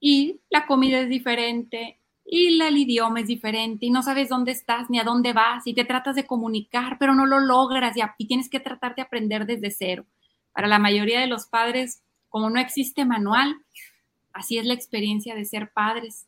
Y 0.02 0.42
la 0.50 0.66
comida 0.66 1.00
es 1.00 1.10
diferente, 1.10 2.02
y 2.26 2.60
el 2.60 2.78
idioma 2.78 3.20
es 3.20 3.28
diferente, 3.28 3.86
y 3.86 3.92
no 3.92 4.02
sabes 4.02 4.30
dónde 4.30 4.52
estás 4.52 4.90
ni 4.90 5.00
a 5.00 5.04
dónde 5.04 5.32
vas, 5.32 5.68
y 5.68 5.76
te 5.76 5.86
tratas 5.86 6.16
de 6.16 6.26
comunicar, 6.26 6.98
pero 7.00 7.14
no 7.14 7.28
lo 7.28 7.40
logras, 7.40 7.96
y, 8.18 8.26
tienes 8.26 8.50
que 8.50 8.60
tratar 8.60 8.96
de 8.96 9.04
aprender 9.04 9.46
desde 9.46 9.70
cero. 9.70 10.06
Para 10.54 10.68
la 10.68 10.80
mayoría 10.80 11.20
de 11.20 11.28
los 11.28 11.46
padres, 11.46 12.04
como 12.30 12.50
no 12.50 12.60
existe 12.60 13.06
manual, 13.06 13.56
así 14.34 14.58
es 14.58 14.66
la 14.66 14.74
experiencia 14.74 15.36
de 15.36 15.46
ser 15.46 15.72
padres. 15.72 16.28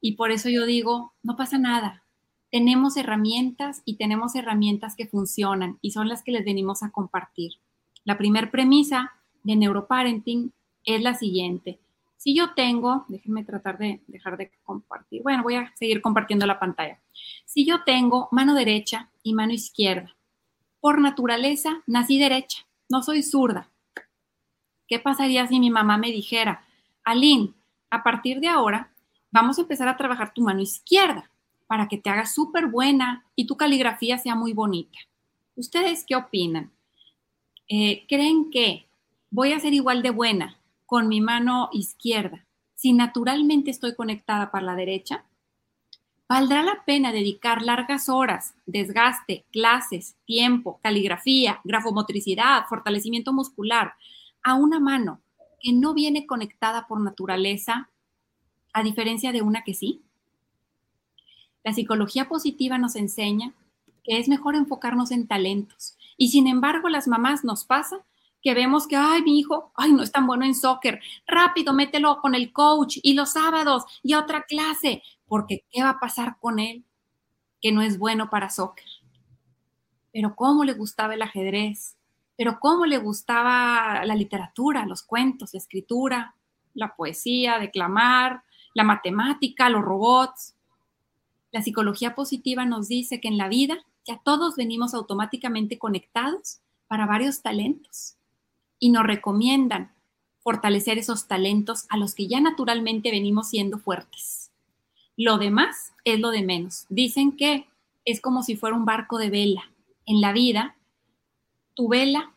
Y 0.00 0.12
por 0.16 0.30
eso 0.30 0.50
yo 0.50 0.66
digo, 0.66 1.14
no 1.22 1.34
pasa 1.34 1.56
nada. 1.56 2.04
Tenemos 2.50 2.96
herramientas 2.96 3.82
y 3.84 3.96
tenemos 3.96 4.34
herramientas 4.34 4.96
que 4.96 5.06
funcionan 5.06 5.78
y 5.80 5.92
son 5.92 6.08
las 6.08 6.22
que 6.22 6.32
les 6.32 6.44
venimos 6.44 6.82
a 6.82 6.90
compartir. 6.90 7.52
La 8.04 8.18
primera 8.18 8.50
premisa 8.50 9.12
de 9.44 9.56
neuroparenting 9.56 10.52
es 10.84 11.02
la 11.02 11.14
siguiente. 11.14 11.78
Si 12.18 12.34
yo 12.34 12.52
tengo, 12.54 13.06
déjenme 13.08 13.44
tratar 13.44 13.78
de 13.78 14.02
dejar 14.08 14.36
de 14.36 14.50
compartir. 14.64 15.22
Bueno, 15.22 15.44
voy 15.44 15.54
a 15.54 15.72
seguir 15.76 16.02
compartiendo 16.02 16.46
la 16.46 16.58
pantalla. 16.58 17.00
Si 17.46 17.64
yo 17.64 17.84
tengo 17.84 18.28
mano 18.32 18.54
derecha 18.54 19.08
y 19.22 19.34
mano 19.34 19.52
izquierda, 19.52 20.16
por 20.80 21.00
naturaleza 21.00 21.80
nací 21.86 22.18
derecha, 22.18 22.66
no 22.88 23.04
soy 23.04 23.22
zurda. 23.22 23.70
¿Qué 24.88 24.98
pasaría 24.98 25.46
si 25.46 25.60
mi 25.60 25.70
mamá 25.70 25.96
me 25.96 26.10
dijera, 26.10 26.66
Aline, 27.04 27.54
a 27.88 28.02
partir 28.02 28.40
de 28.40 28.48
ahora 28.48 28.90
vamos 29.30 29.58
a 29.58 29.62
empezar 29.62 29.86
a 29.86 29.96
trabajar 29.96 30.34
tu 30.34 30.42
mano 30.42 30.60
izquierda 30.60 31.30
para 31.68 31.86
que 31.86 31.98
te 31.98 32.10
haga 32.10 32.26
súper 32.26 32.66
buena 32.66 33.26
y 33.36 33.46
tu 33.46 33.56
caligrafía 33.56 34.18
sea 34.18 34.34
muy 34.34 34.52
bonita. 34.52 34.98
¿Ustedes 35.54 36.04
qué 36.04 36.16
opinan? 36.16 36.72
Eh, 37.68 38.06
¿Creen 38.08 38.50
que 38.50 38.88
voy 39.30 39.52
a 39.52 39.60
ser 39.60 39.72
igual 39.72 40.02
de 40.02 40.10
buena 40.10 40.58
con 40.88 41.06
mi 41.06 41.20
mano 41.20 41.68
izquierda 41.70 42.46
si 42.74 42.94
naturalmente 42.94 43.70
estoy 43.70 43.94
conectada 43.94 44.50
para 44.50 44.64
la 44.64 44.74
derecha? 44.74 45.26
¿Valdrá 46.26 46.62
la 46.62 46.82
pena 46.86 47.12
dedicar 47.12 47.60
largas 47.60 48.08
horas, 48.08 48.54
desgaste, 48.64 49.44
clases, 49.52 50.16
tiempo, 50.24 50.80
caligrafía, 50.82 51.60
grafomotricidad, 51.62 52.64
fortalecimiento 52.70 53.34
muscular 53.34 53.92
a 54.42 54.54
una 54.54 54.80
mano 54.80 55.20
que 55.60 55.74
no 55.74 55.92
viene 55.92 56.26
conectada 56.26 56.86
por 56.86 57.02
naturaleza 57.02 57.90
a 58.72 58.82
diferencia 58.82 59.30
de 59.30 59.42
una 59.42 59.64
que 59.64 59.74
sí? 59.74 60.00
La 61.64 61.74
psicología 61.74 62.30
positiva 62.30 62.78
nos 62.78 62.96
enseña 62.96 63.52
que 64.04 64.18
es 64.18 64.26
mejor 64.26 64.54
enfocarnos 64.54 65.10
en 65.10 65.26
talentos. 65.26 65.98
Y 66.16 66.28
sin 66.28 66.46
embargo, 66.46 66.88
las 66.88 67.08
mamás 67.08 67.44
nos 67.44 67.66
pasa 67.66 67.98
que 68.42 68.54
vemos 68.54 68.86
que, 68.86 68.96
ay, 68.96 69.22
mi 69.22 69.38
hijo, 69.38 69.72
ay, 69.74 69.92
no 69.92 70.02
es 70.02 70.12
tan 70.12 70.26
bueno 70.26 70.44
en 70.44 70.54
soccer, 70.54 71.00
rápido, 71.26 71.72
mételo 71.72 72.20
con 72.20 72.34
el 72.34 72.52
coach 72.52 72.98
y 73.02 73.14
los 73.14 73.32
sábados 73.32 73.84
y 74.02 74.14
otra 74.14 74.44
clase, 74.44 75.02
porque 75.26 75.64
¿qué 75.70 75.82
va 75.82 75.90
a 75.90 76.00
pasar 76.00 76.38
con 76.38 76.58
él 76.58 76.84
que 77.60 77.72
no 77.72 77.82
es 77.82 77.98
bueno 77.98 78.30
para 78.30 78.50
soccer? 78.50 78.86
Pero 80.12 80.36
cómo 80.36 80.64
le 80.64 80.74
gustaba 80.74 81.14
el 81.14 81.22
ajedrez, 81.22 81.96
pero 82.36 82.60
cómo 82.60 82.86
le 82.86 82.98
gustaba 82.98 84.04
la 84.04 84.14
literatura, 84.14 84.86
los 84.86 85.02
cuentos, 85.02 85.52
la 85.52 85.58
escritura, 85.58 86.36
la 86.74 86.94
poesía, 86.94 87.58
declamar, 87.58 88.44
la 88.74 88.84
matemática, 88.84 89.68
los 89.68 89.82
robots. 89.82 90.54
La 91.50 91.62
psicología 91.62 92.14
positiva 92.14 92.64
nos 92.64 92.88
dice 92.88 93.20
que 93.20 93.28
en 93.28 93.38
la 93.38 93.48
vida 93.48 93.78
ya 94.06 94.20
todos 94.22 94.54
venimos 94.54 94.94
automáticamente 94.94 95.78
conectados 95.78 96.60
para 96.86 97.06
varios 97.06 97.42
talentos 97.42 98.17
y 98.78 98.90
nos 98.90 99.04
recomiendan 99.04 99.92
fortalecer 100.40 100.98
esos 100.98 101.28
talentos 101.28 101.86
a 101.88 101.96
los 101.96 102.14
que 102.14 102.26
ya 102.26 102.40
naturalmente 102.40 103.10
venimos 103.10 103.50
siendo 103.50 103.78
fuertes. 103.78 104.50
Lo 105.16 105.38
demás 105.38 105.92
es 106.04 106.20
lo 106.20 106.30
de 106.30 106.42
menos. 106.42 106.86
Dicen 106.88 107.36
que 107.36 107.66
es 108.04 108.20
como 108.20 108.42
si 108.42 108.56
fuera 108.56 108.76
un 108.76 108.84
barco 108.84 109.18
de 109.18 109.30
vela. 109.30 109.70
En 110.06 110.20
la 110.20 110.32
vida, 110.32 110.76
tu 111.74 111.88
vela 111.88 112.32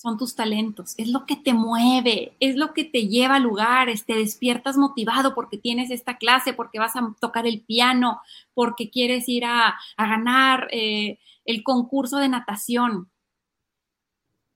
son 0.00 0.16
tus 0.16 0.34
talentos, 0.34 0.94
es 0.96 1.08
lo 1.08 1.26
que 1.26 1.36
te 1.36 1.52
mueve, 1.52 2.32
es 2.40 2.56
lo 2.56 2.72
que 2.72 2.84
te 2.84 3.06
lleva 3.06 3.34
a 3.34 3.40
lugares, 3.40 4.06
te 4.06 4.14
despiertas 4.14 4.78
motivado 4.78 5.34
porque 5.34 5.58
tienes 5.58 5.90
esta 5.90 6.16
clase, 6.16 6.54
porque 6.54 6.78
vas 6.78 6.96
a 6.96 7.14
tocar 7.20 7.46
el 7.46 7.60
piano, 7.60 8.22
porque 8.54 8.88
quieres 8.88 9.28
ir 9.28 9.44
a, 9.44 9.76
ganar 9.98 10.68
eh, 10.70 11.18
el 11.44 11.62
concurso 11.62 12.16
de 12.16 12.30
natación. 12.30 13.10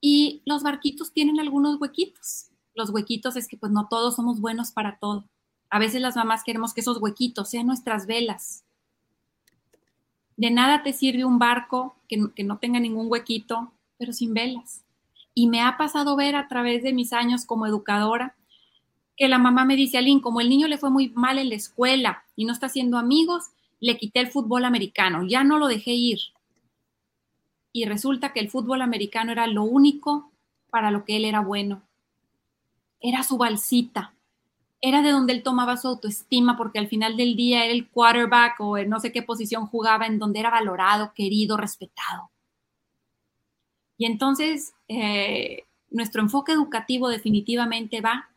Y 0.06 0.42
los 0.44 0.62
barquitos 0.62 1.14
tienen 1.14 1.40
algunos 1.40 1.80
huequitos. 1.80 2.50
Los 2.74 2.90
huequitos 2.90 3.36
es 3.36 3.48
que 3.48 3.56
pues 3.56 3.72
no 3.72 3.88
todos 3.88 4.16
somos 4.16 4.38
buenos 4.38 4.70
para 4.70 4.98
todo. 4.98 5.24
A 5.70 5.78
veces 5.78 6.02
las 6.02 6.14
mamás 6.14 6.44
queremos 6.44 6.74
que 6.74 6.82
esos 6.82 7.00
huequitos 7.00 7.48
sean 7.48 7.66
nuestras 7.66 8.06
velas. 8.06 8.64
De 10.36 10.50
nada 10.50 10.82
te 10.82 10.92
sirve 10.92 11.24
un 11.24 11.38
barco 11.38 11.96
que, 12.06 12.18
no 12.44 12.58
tenga 12.58 12.80
ningún 12.80 13.10
huequito, 13.10 13.72
pero 13.96 14.12
sin 14.12 14.34
velas. 14.34 14.84
Y 15.32 15.46
me 15.46 15.62
ha 15.62 15.78
pasado 15.78 16.16
ver 16.16 16.36
a 16.36 16.48
través 16.48 16.82
de 16.82 16.92
mis 16.92 17.14
años 17.14 17.46
como 17.46 17.66
educadora 17.66 18.36
que 19.16 19.28
la 19.28 19.38
mamá 19.38 19.64
me 19.64 19.74
dice, 19.74 19.96
Aline, 19.96 20.20
como 20.20 20.42
el 20.42 20.50
niño 20.50 20.68
le 20.68 20.76
fue 20.76 20.90
muy 20.90 21.08
mal 21.14 21.38
en 21.38 21.48
la 21.48 21.54
escuela 21.54 22.24
y 22.36 22.44
no 22.44 22.52
está 22.52 22.66
haciendo 22.66 22.98
amigos, 22.98 23.44
le 23.80 23.96
quité 23.96 24.20
el 24.20 24.30
fútbol 24.30 24.66
americano, 24.66 25.26
ya 25.26 25.44
no 25.44 25.58
lo 25.58 25.66
dejé 25.66 25.92
ir. 25.92 26.18
Y 27.76 27.86
resulta 27.86 28.32
que 28.32 28.38
el 28.38 28.50
fútbol 28.50 28.82
americano 28.82 29.32
era 29.32 29.48
lo 29.48 29.64
único 29.64 30.30
para 30.70 30.92
lo 30.92 31.04
que 31.04 31.16
él 31.16 31.24
era 31.24 31.40
bueno. 31.40 31.82
Era 33.00 33.24
su 33.24 33.36
balsita, 33.36 34.14
era 34.80 35.02
de 35.02 35.10
donde 35.10 35.32
él 35.32 35.42
tomaba 35.42 35.76
su 35.76 35.88
autoestima, 35.88 36.56
porque 36.56 36.78
al 36.78 36.86
final 36.86 37.16
del 37.16 37.34
día 37.34 37.64
era 37.64 37.72
el 37.72 37.88
quarterback 37.88 38.60
o 38.60 38.78
no 38.84 39.00
sé 39.00 39.10
qué 39.10 39.22
posición 39.22 39.66
jugaba, 39.66 40.06
en 40.06 40.20
donde 40.20 40.38
era 40.38 40.50
valorado, 40.50 41.12
querido, 41.14 41.56
respetado. 41.56 42.30
Y 43.98 44.06
entonces, 44.06 44.74
eh, 44.86 45.64
nuestro 45.90 46.22
enfoque 46.22 46.52
educativo 46.52 47.08
definitivamente 47.08 48.00
va 48.00 48.28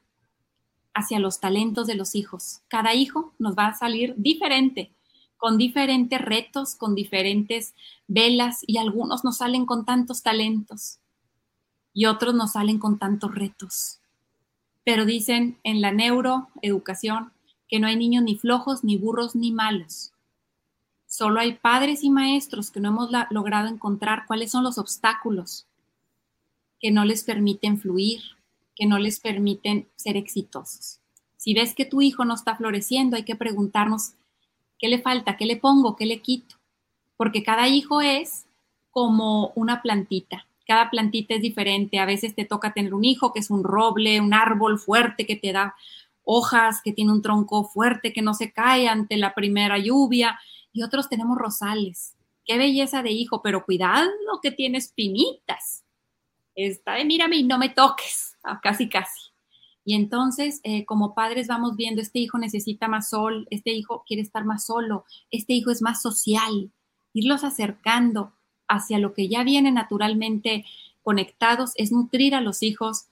hacia 0.95 1.19
los 1.19 1.39
talentos 1.39 1.85
de 1.85 1.93
los 1.93 2.15
hijos. 2.15 2.61
Cada 2.69 2.95
hijo 2.95 3.35
nos 3.37 3.55
va 3.55 3.67
a 3.67 3.75
salir 3.75 4.15
diferente, 4.17 4.91
con 5.37 5.57
diferentes 5.57 6.19
retos, 6.19 6.75
con 6.75 6.95
diferentes 6.95 7.73
velas 8.07 8.63
y 8.65 8.77
algunos 8.77 9.23
nos 9.23 9.37
salen 9.37 9.65
con 9.65 9.85
tantos 9.85 10.23
talentos 10.23 10.99
y 11.93 12.05
otros 12.05 12.35
nos 12.35 12.53
salen 12.53 12.79
con 12.79 12.99
tantos 12.99 13.33
retos. 13.33 13.99
Pero 14.83 15.05
dicen 15.05 15.57
en 15.63 15.81
la 15.81 15.91
neuroeducación 15.91 17.31
que 17.67 17.79
no 17.79 17.87
hay 17.87 17.95
niños 17.95 18.23
ni 18.23 18.35
flojos, 18.35 18.83
ni 18.83 18.97
burros, 18.97 19.35
ni 19.35 19.51
malos. 19.51 20.13
Solo 21.05 21.39
hay 21.39 21.53
padres 21.53 22.03
y 22.03 22.09
maestros 22.09 22.71
que 22.71 22.79
no 22.79 22.89
hemos 22.89 23.09
logrado 23.29 23.67
encontrar 23.67 24.25
cuáles 24.27 24.51
son 24.51 24.63
los 24.63 24.77
obstáculos 24.77 25.65
que 26.79 26.91
no 26.91 27.05
les 27.05 27.23
permiten 27.23 27.79
fluir, 27.79 28.21
que 28.75 28.85
no 28.85 28.99
les 28.99 29.19
permiten 29.19 29.87
ser 29.95 30.17
exitosos. 30.17 30.99
Si 31.35 31.53
ves 31.53 31.73
que 31.73 31.85
tu 31.85 32.01
hijo 32.01 32.25
no 32.25 32.35
está 32.35 32.55
floreciendo, 32.55 33.15
hay 33.15 33.23
que 33.23 33.35
preguntarnos 33.35 34.13
qué 34.79 34.87
le 34.87 34.99
falta, 34.99 35.37
qué 35.37 35.45
le 35.45 35.57
pongo, 35.57 35.95
qué 35.95 36.05
le 36.05 36.21
quito, 36.21 36.55
porque 37.15 37.43
cada 37.43 37.67
hijo 37.67 38.01
es 38.01 38.45
como 38.91 39.51
una 39.55 39.81
plantita. 39.81 40.47
Cada 40.67 40.89
plantita 40.89 41.35
es 41.35 41.41
diferente. 41.41 41.99
A 41.99 42.05
veces 42.05 42.35
te 42.35 42.45
toca 42.45 42.73
tener 42.73 42.93
un 42.93 43.05
hijo 43.05 43.31
que 43.31 43.39
es 43.39 43.49
un 43.49 43.63
roble, 43.63 44.19
un 44.19 44.33
árbol 44.33 44.79
fuerte 44.79 45.25
que 45.25 45.35
te 45.35 45.53
da 45.53 45.75
hojas, 46.23 46.81
que 46.83 46.91
tiene 46.91 47.13
un 47.13 47.21
tronco 47.21 47.63
fuerte 47.63 48.11
que 48.11 48.21
no 48.21 48.33
se 48.33 48.51
cae 48.51 48.87
ante 48.87 49.15
la 49.15 49.33
primera 49.33 49.77
lluvia. 49.77 50.39
Y 50.73 50.83
otros 50.83 51.07
tenemos 51.07 51.37
rosales. 51.37 52.15
Qué 52.43 52.57
belleza 52.57 53.01
de 53.01 53.11
hijo, 53.11 53.41
pero 53.41 53.65
cuidado 53.65 54.09
que 54.41 54.51
tiene 54.51 54.77
espinitas. 54.77 55.83
Está 56.55 56.93
de 56.93 57.05
mírame 57.05 57.37
y 57.37 57.43
no 57.43 57.57
me 57.57 57.69
toques. 57.69 58.35
Ah, 58.43 58.59
casi, 58.61 58.89
casi. 58.89 59.26
Y 59.87 59.93
entonces, 59.93 60.59
eh, 60.65 60.83
como 60.83 61.15
padres, 61.15 61.47
vamos 61.47 61.77
viendo, 61.77 62.01
este 62.01 62.19
hijo 62.19 62.37
necesita 62.37 62.89
más 62.89 63.11
sol, 63.11 63.47
este 63.51 63.71
hijo 63.71 64.03
quiere 64.05 64.21
estar 64.21 64.43
más 64.43 64.65
solo, 64.65 65.05
este 65.31 65.53
hijo 65.53 65.71
es 65.71 65.81
más 65.81 66.01
social, 66.01 66.73
irlos 67.13 67.45
acercando 67.45 68.33
hacia 68.67 68.99
lo 68.99 69.13
que 69.13 69.29
ya 69.29 69.45
viene 69.45 69.71
naturalmente 69.71 70.65
conectados, 71.03 71.71
es 71.75 71.93
nutrir 71.93 72.35
a 72.35 72.41
los 72.41 72.63
hijos 72.63 73.05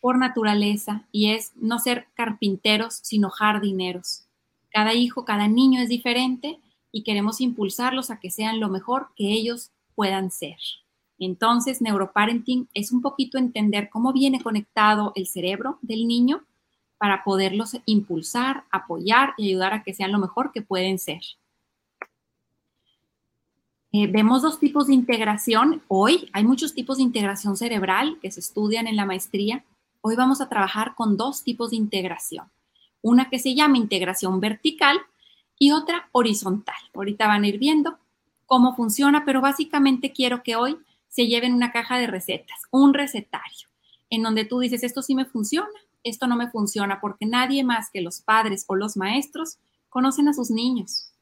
por 0.00 0.18
naturaleza 0.18 1.08
y 1.12 1.30
es 1.30 1.52
no 1.56 1.78
ser 1.78 2.08
carpinteros, 2.12 3.00
sino 3.02 3.30
jardineros. 3.30 4.26
Cada 4.68 4.92
hijo, 4.92 5.24
cada 5.24 5.48
niño 5.48 5.80
es 5.80 5.88
diferente 5.88 6.58
y 6.92 7.04
queremos 7.04 7.40
impulsarlos 7.40 8.10
a 8.10 8.20
que 8.20 8.30
sean 8.30 8.60
lo 8.60 8.68
mejor 8.68 9.08
que 9.16 9.32
ellos 9.32 9.70
puedan 9.94 10.30
ser. 10.30 10.58
Entonces, 11.18 11.80
neuroparenting 11.80 12.68
es 12.74 12.92
un 12.92 13.02
poquito 13.02 13.38
entender 13.38 13.90
cómo 13.90 14.12
viene 14.12 14.40
conectado 14.40 15.12
el 15.16 15.26
cerebro 15.26 15.78
del 15.82 16.06
niño 16.06 16.44
para 16.98 17.24
poderlos 17.24 17.76
impulsar, 17.86 18.64
apoyar 18.70 19.34
y 19.36 19.48
ayudar 19.48 19.72
a 19.72 19.82
que 19.82 19.94
sean 19.94 20.12
lo 20.12 20.18
mejor 20.18 20.52
que 20.52 20.62
pueden 20.62 20.98
ser. 20.98 21.20
Eh, 23.90 24.06
vemos 24.06 24.42
dos 24.42 24.58
tipos 24.58 24.86
de 24.88 24.94
integración. 24.94 25.82
Hoy 25.88 26.28
hay 26.32 26.44
muchos 26.44 26.74
tipos 26.74 26.98
de 26.98 27.04
integración 27.04 27.56
cerebral 27.56 28.18
que 28.20 28.30
se 28.30 28.40
estudian 28.40 28.86
en 28.86 28.96
la 28.96 29.06
maestría. 29.06 29.64
Hoy 30.02 30.14
vamos 30.14 30.40
a 30.40 30.48
trabajar 30.48 30.94
con 30.94 31.16
dos 31.16 31.42
tipos 31.42 31.70
de 31.70 31.76
integración. 31.76 32.46
Una 33.00 33.30
que 33.30 33.38
se 33.38 33.54
llama 33.54 33.78
integración 33.78 34.40
vertical 34.40 34.98
y 35.58 35.72
otra 35.72 36.08
horizontal. 36.12 36.76
Ahorita 36.94 37.26
van 37.26 37.44
a 37.44 37.48
ir 37.48 37.58
viendo 37.58 37.98
cómo 38.44 38.74
funciona, 38.74 39.24
pero 39.24 39.40
básicamente 39.40 40.12
quiero 40.12 40.42
que 40.42 40.56
hoy 40.56 40.78
se 41.08 41.26
lleven 41.26 41.54
una 41.54 41.72
caja 41.72 41.98
de 41.98 42.06
recetas, 42.06 42.60
un 42.70 42.94
recetario, 42.94 43.68
en 44.10 44.22
donde 44.22 44.44
tú 44.44 44.60
dices, 44.60 44.82
esto 44.82 45.02
sí 45.02 45.14
me 45.14 45.24
funciona, 45.24 45.68
esto 46.04 46.26
no 46.26 46.36
me 46.36 46.50
funciona, 46.50 47.00
porque 47.00 47.26
nadie 47.26 47.64
más 47.64 47.90
que 47.90 48.00
los 48.00 48.20
padres 48.20 48.64
o 48.68 48.76
los 48.76 48.96
maestros 48.96 49.58
conocen 49.88 50.28
a 50.28 50.34
sus 50.34 50.50
niños 50.50 51.12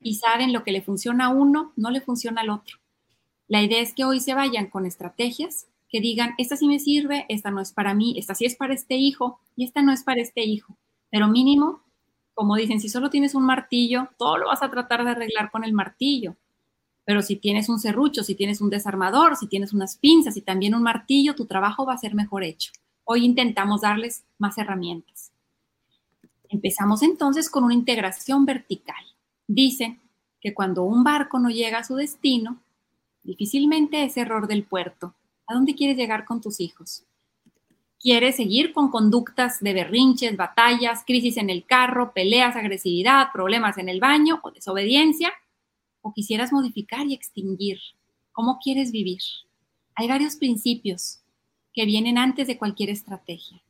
y 0.00 0.16
saben 0.16 0.52
lo 0.52 0.62
que 0.62 0.72
le 0.72 0.82
funciona 0.82 1.26
a 1.26 1.28
uno, 1.30 1.72
no 1.76 1.90
le 1.90 2.00
funciona 2.00 2.42
al 2.42 2.50
otro. 2.50 2.78
La 3.48 3.62
idea 3.62 3.80
es 3.80 3.94
que 3.94 4.04
hoy 4.04 4.20
se 4.20 4.34
vayan 4.34 4.68
con 4.68 4.86
estrategias 4.86 5.66
que 5.88 6.00
digan, 6.00 6.34
esta 6.38 6.56
sí 6.56 6.66
me 6.66 6.80
sirve, 6.80 7.26
esta 7.28 7.50
no 7.50 7.60
es 7.60 7.72
para 7.72 7.94
mí, 7.94 8.18
esta 8.18 8.34
sí 8.34 8.44
es 8.44 8.56
para 8.56 8.74
este 8.74 8.96
hijo 8.96 9.40
y 9.54 9.64
esta 9.64 9.82
no 9.82 9.92
es 9.92 10.02
para 10.02 10.20
este 10.20 10.42
hijo. 10.42 10.76
Pero 11.10 11.28
mínimo, 11.28 11.82
como 12.34 12.56
dicen, 12.56 12.80
si 12.80 12.88
solo 12.88 13.08
tienes 13.08 13.34
un 13.34 13.44
martillo, 13.44 14.10
todo 14.18 14.36
lo 14.36 14.48
vas 14.48 14.62
a 14.62 14.70
tratar 14.70 15.04
de 15.04 15.10
arreglar 15.10 15.50
con 15.50 15.64
el 15.64 15.72
martillo. 15.72 16.36
Pero 17.06 17.22
si 17.22 17.36
tienes 17.36 17.68
un 17.68 17.78
serrucho, 17.78 18.24
si 18.24 18.34
tienes 18.34 18.60
un 18.60 18.68
desarmador, 18.68 19.36
si 19.36 19.46
tienes 19.46 19.72
unas 19.72 19.96
pinzas 19.96 20.36
y 20.36 20.42
también 20.42 20.74
un 20.74 20.82
martillo, 20.82 21.36
tu 21.36 21.46
trabajo 21.46 21.86
va 21.86 21.94
a 21.94 21.98
ser 21.98 22.16
mejor 22.16 22.42
hecho. 22.42 22.72
Hoy 23.04 23.24
intentamos 23.24 23.82
darles 23.82 24.24
más 24.38 24.58
herramientas. 24.58 25.30
Empezamos 26.48 27.04
entonces 27.04 27.48
con 27.48 27.62
una 27.62 27.74
integración 27.74 28.44
vertical. 28.44 29.04
Dice 29.46 30.00
que 30.40 30.52
cuando 30.52 30.82
un 30.82 31.04
barco 31.04 31.38
no 31.38 31.48
llega 31.48 31.78
a 31.78 31.84
su 31.84 31.94
destino, 31.94 32.60
difícilmente 33.22 34.02
es 34.02 34.16
error 34.16 34.48
del 34.48 34.64
puerto. 34.64 35.14
¿A 35.46 35.54
dónde 35.54 35.76
quieres 35.76 35.96
llegar 35.96 36.24
con 36.24 36.40
tus 36.40 36.58
hijos? 36.58 37.04
¿Quieres 38.00 38.34
seguir 38.34 38.72
con 38.72 38.90
conductas 38.90 39.60
de 39.60 39.74
berrinches, 39.74 40.36
batallas, 40.36 41.04
crisis 41.06 41.36
en 41.36 41.50
el 41.50 41.64
carro, 41.64 42.12
peleas, 42.12 42.56
agresividad, 42.56 43.28
problemas 43.32 43.78
en 43.78 43.88
el 43.88 44.00
baño 44.00 44.40
o 44.42 44.50
desobediencia? 44.50 45.32
O 46.06 46.12
quisieras 46.12 46.52
modificar 46.52 47.04
y 47.08 47.14
extinguir? 47.14 47.80
¿Cómo 48.30 48.58
quieres 48.62 48.92
vivir? 48.92 49.18
Hay 49.96 50.06
varios 50.06 50.36
principios 50.36 51.20
que 51.72 51.84
vienen 51.84 52.16
antes 52.16 52.46
de 52.46 52.58
cualquier 52.58 52.90
estrategia. 52.90 53.60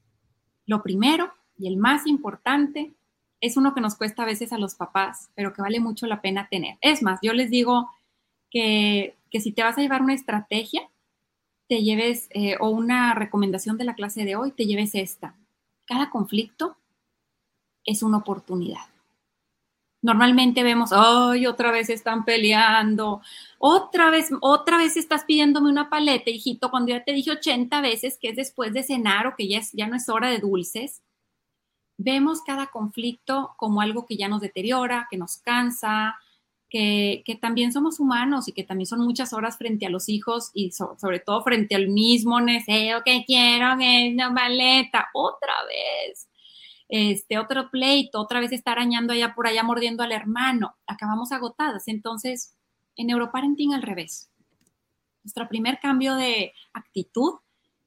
Lo 0.66 0.82
primero 0.82 1.32
y 1.58 1.66
el 1.66 1.78
más 1.78 2.06
importante 2.06 2.92
es 3.40 3.56
uno 3.56 3.72
que 3.72 3.80
nos 3.80 3.94
cuesta 3.94 4.22
a 4.22 4.26
veces 4.26 4.52
a 4.52 4.58
los 4.58 4.74
papás, 4.74 5.30
pero 5.34 5.54
que 5.54 5.62
vale 5.62 5.80
mucho 5.80 6.06
la 6.06 6.20
pena 6.20 6.46
tener. 6.50 6.76
Es 6.82 7.02
más, 7.02 7.20
yo 7.22 7.32
les 7.32 7.50
digo 7.50 7.88
que, 8.50 9.16
si 9.32 9.52
te 9.52 9.62
vas 9.62 9.78
a 9.78 9.80
llevar 9.80 10.02
una 10.02 10.14
estrategia, 10.14 10.90
te 11.68 11.82
lleves, 11.82 12.28
eh, 12.34 12.56
o 12.60 12.68
una 12.68 13.14
recomendación 13.14 13.78
de 13.78 13.84
la 13.84 13.94
clase 13.94 14.26
de 14.26 14.36
hoy, 14.36 14.52
te 14.52 14.66
lleves 14.66 14.94
esta. 14.94 15.34
Cada 15.86 16.10
conflicto 16.10 16.76
es 17.84 18.02
una 18.02 18.18
oportunidad. 18.18 18.95
Normalmente 20.06 20.62
vemos, 20.62 20.92
ay, 20.92 21.48
otra 21.48 21.72
vez 21.72 21.90
están 21.90 22.24
peleando, 22.24 23.22
otra 23.58 24.08
vez, 24.08 24.28
otra 24.40 24.76
vez 24.78 24.96
estás 24.96 25.24
pidiéndome 25.24 25.68
una 25.68 25.90
paleta, 25.90 26.30
hijito, 26.30 26.70
cuando 26.70 26.90
ya 26.92 27.02
te 27.02 27.12
dije 27.12 27.32
80 27.32 27.80
veces 27.80 28.16
que 28.16 28.28
es 28.28 28.36
después 28.36 28.72
de 28.72 28.84
cenar 28.84 29.26
o 29.26 29.34
que 29.34 29.48
ya, 29.48 29.60
ya 29.72 29.88
no 29.88 29.96
es 29.96 30.08
hora 30.08 30.30
de 30.30 30.38
dulces. 30.38 31.02
Vemos 31.98 32.42
cada 32.46 32.68
conflicto 32.68 33.54
como 33.56 33.80
algo 33.80 34.06
que 34.06 34.16
ya 34.16 34.28
nos 34.28 34.40
deteriora, 34.42 35.08
que 35.10 35.16
nos 35.16 35.38
cansa, 35.38 36.14
que, 36.70 37.24
también 37.40 37.72
somos 37.72 37.98
humanos 37.98 38.46
y 38.46 38.52
que 38.52 38.62
también 38.62 38.86
son 38.86 39.00
muchas 39.00 39.32
horas 39.32 39.58
frente 39.58 39.86
a 39.86 39.90
los 39.90 40.08
hijos 40.08 40.52
y 40.54 40.70
sobre 40.70 41.18
todo 41.18 41.42
frente 41.42 41.74
al 41.74 41.88
mismo 41.88 42.40
deseo 42.40 43.02
que 43.04 43.24
quiero 43.26 43.76
que 43.76 44.12
una 44.14 44.32
paleta, 44.32 45.08
otra 45.14 45.54
vez 45.66 46.28
este 46.88 47.38
otro 47.38 47.70
pleito, 47.70 48.20
otra 48.20 48.40
vez 48.40 48.52
está 48.52 48.72
arañando 48.72 49.12
allá 49.12 49.34
por 49.34 49.46
allá 49.46 49.62
mordiendo 49.62 50.02
al 50.02 50.12
hermano, 50.12 50.76
acabamos 50.86 51.32
agotadas. 51.32 51.88
Entonces, 51.88 52.54
en 52.96 53.08
Neuroparenting 53.08 53.74
al 53.74 53.82
revés. 53.82 54.30
Nuestro 55.22 55.48
primer 55.48 55.80
cambio 55.80 56.14
de 56.14 56.52
actitud 56.72 57.34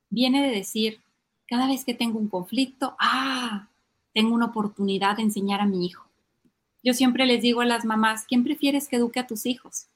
viene 0.09 0.43
de 0.43 0.53
decir, 0.53 1.01
cada 1.47 1.67
vez 1.67 1.85
que 1.85 1.93
tengo 1.93 2.19
un 2.19 2.27
conflicto, 2.27 2.95
ah, 2.99 3.69
tengo 4.13 4.35
una 4.35 4.47
oportunidad 4.47 5.17
de 5.17 5.23
enseñar 5.23 5.61
a 5.61 5.65
mi 5.65 5.85
hijo. 5.85 6.05
Yo 6.83 6.93
siempre 6.93 7.25
les 7.25 7.41
digo 7.41 7.61
a 7.61 7.65
las 7.65 7.85
mamás, 7.85 8.25
¿quién 8.27 8.43
prefieres 8.43 8.87
que 8.87 8.97
eduque 8.97 9.19
a 9.19 9.27
tus 9.27 9.45
hijos? 9.45 9.87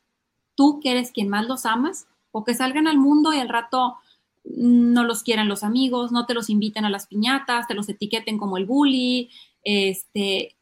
¿Tú 0.56 0.80
que 0.82 0.92
eres 0.92 1.12
quien 1.12 1.30
más 1.30 1.48
los 1.48 1.66
amas? 1.66 2.08
¿O 2.32 2.44
que 2.44 2.54
salgan 2.54 2.88
al 2.88 2.98
mundo 2.98 3.34
y 3.34 3.38
al 3.38 3.50
rato 3.50 3.98
no 4.44 5.04
los 5.04 5.24
quieran 5.24 5.48
los 5.48 5.64
amigos, 5.64 6.12
no 6.12 6.26
te 6.26 6.34
los 6.34 6.50
inviten 6.50 6.86
a 6.86 6.90
las 6.90 7.08
piñatas, 7.08 7.68
te 7.68 7.74
los 7.74 7.88
etiqueten 7.90 8.38
como 8.38 8.58
el 8.58 8.66
bully, 8.66 9.30
este, 9.64 10.56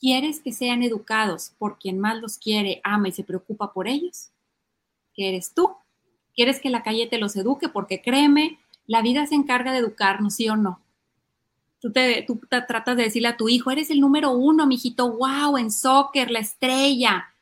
¿quieres 0.00 0.40
que 0.40 0.52
sean 0.52 0.82
educados 0.82 1.52
por 1.58 1.78
quien 1.78 1.98
más 1.98 2.20
los 2.20 2.38
quiere, 2.38 2.80
ama 2.84 3.08
y 3.08 3.12
se 3.12 3.24
preocupa 3.24 3.72
por 3.72 3.88
ellos? 3.88 4.30
¿Qué 5.14 5.28
eres 5.28 5.52
tú? 5.54 5.70
¿Quieres 6.34 6.60
que 6.60 6.70
la 6.70 6.82
calle 6.82 7.06
te 7.06 7.18
los 7.18 7.36
eduque? 7.36 7.68
Porque 7.68 8.00
créeme, 8.00 8.58
la 8.86 9.02
vida 9.02 9.26
se 9.26 9.34
encarga 9.34 9.72
de 9.72 9.78
educarnos, 9.78 10.34
¿sí 10.34 10.48
o 10.48 10.56
no? 10.56 10.80
Tú 11.80 11.92
te, 11.92 12.22
tú 12.22 12.40
tratas 12.48 12.96
de 12.96 13.04
decirle 13.04 13.28
a 13.28 13.36
tu 13.36 13.48
hijo, 13.48 13.70
eres 13.70 13.90
el 13.90 14.00
número 14.00 14.32
uno, 14.32 14.66
mijito, 14.66 15.12
wow, 15.12 15.58
en 15.58 15.70
soccer, 15.70 16.30
la 16.30 16.40
estrella. 16.40 17.34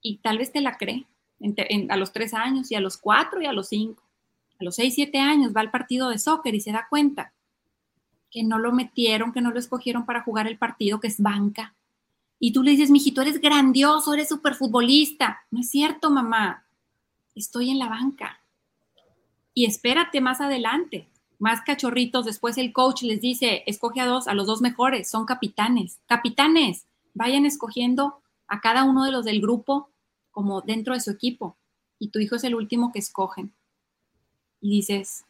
Y 0.00 0.16
tal 0.16 0.38
vez 0.38 0.50
te 0.50 0.60
la 0.60 0.78
cree 0.78 1.06
a 1.88 1.96
los 1.96 2.12
tres 2.12 2.34
años 2.34 2.70
y 2.70 2.76
a 2.76 2.80
los 2.80 2.96
cuatro 2.96 3.40
y 3.40 3.46
a 3.46 3.52
los 3.52 3.68
cinco 3.68 4.01
a 4.62 4.64
los 4.64 4.76
6, 4.76 4.94
7 4.94 5.18
años 5.18 5.52
va 5.54 5.60
al 5.60 5.70
partido 5.70 6.08
de 6.08 6.18
soccer 6.18 6.54
y 6.54 6.60
se 6.60 6.72
da 6.72 6.86
cuenta 6.88 7.32
que 8.30 8.42
no 8.42 8.58
lo 8.58 8.72
metieron, 8.72 9.32
que 9.32 9.42
no 9.42 9.50
lo 9.50 9.58
escogieron 9.58 10.06
para 10.06 10.22
jugar 10.22 10.46
el 10.46 10.56
partido, 10.56 11.00
que 11.00 11.08
es 11.08 11.20
banca. 11.20 11.74
Y 12.38 12.52
tú 12.52 12.62
le 12.62 12.70
dices, 12.70 12.90
mijito, 12.90 13.20
eres 13.20 13.40
grandioso, 13.40 14.14
eres 14.14 14.28
súper 14.28 14.54
futbolista. 14.54 15.42
No 15.50 15.60
es 15.60 15.68
cierto, 15.68 16.10
mamá. 16.10 16.64
Estoy 17.34 17.70
en 17.70 17.78
la 17.78 17.88
banca. 17.88 18.40
Y 19.54 19.66
espérate 19.66 20.20
más 20.20 20.40
adelante. 20.40 21.08
Más 21.38 21.60
cachorritos, 21.60 22.24
después 22.24 22.56
el 22.56 22.72
coach 22.72 23.02
les 23.02 23.20
dice, 23.20 23.64
escoge 23.66 24.00
a 24.00 24.06
dos, 24.06 24.28
a 24.28 24.34
los 24.34 24.46
dos 24.46 24.62
mejores, 24.62 25.10
son 25.10 25.26
capitanes. 25.26 26.00
Capitanes, 26.06 26.86
vayan 27.14 27.44
escogiendo 27.46 28.22
a 28.46 28.60
cada 28.60 28.84
uno 28.84 29.04
de 29.04 29.12
los 29.12 29.24
del 29.24 29.40
grupo 29.40 29.90
como 30.30 30.62
dentro 30.62 30.94
de 30.94 31.00
su 31.00 31.10
equipo 31.10 31.56
y 32.02 32.08
tu 32.08 32.18
hijo 32.18 32.34
es 32.34 32.42
el 32.42 32.56
último 32.56 32.90
que 32.90 32.98
escogen. 32.98 33.54
Y 34.62 34.70
dices, 34.70 35.26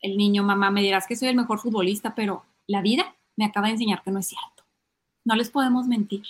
el 0.00 0.16
niño, 0.16 0.42
mamá, 0.42 0.70
me 0.70 0.80
dirás 0.80 1.06
que 1.06 1.16
soy 1.16 1.28
el 1.28 1.36
mejor 1.36 1.58
futbolista, 1.58 2.14
pero 2.14 2.44
la 2.66 2.80
vida 2.80 3.14
me 3.36 3.44
acaba 3.44 3.66
de 3.66 3.74
enseñar 3.74 4.02
que 4.02 4.10
no 4.10 4.20
es 4.20 4.28
cierto. 4.28 4.64
No 5.24 5.34
les 5.34 5.50
podemos 5.50 5.86
mentir. 5.86 6.22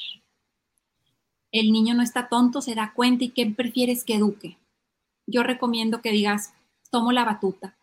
El 1.52 1.70
niño 1.70 1.94
no 1.94 2.02
está 2.02 2.28
tonto, 2.28 2.60
se 2.62 2.74
da 2.74 2.92
cuenta 2.94 3.24
y 3.24 3.30
¿qué 3.30 3.46
prefieres 3.46 4.04
que 4.04 4.16
eduque? 4.16 4.58
Yo 5.26 5.42
recomiendo 5.42 6.00
que 6.00 6.10
digas, 6.10 6.54
tomo 6.90 7.12
la 7.12 7.24
batuta. 7.24 7.76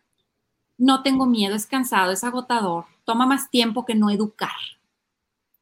No 0.76 1.02
tengo 1.02 1.26
miedo, 1.26 1.54
es 1.54 1.66
cansado, 1.66 2.12
es 2.12 2.22
agotador, 2.22 2.84
toma 3.04 3.26
más 3.26 3.50
tiempo 3.50 3.86
que 3.86 3.94
no 3.94 4.10
educar. 4.10 4.50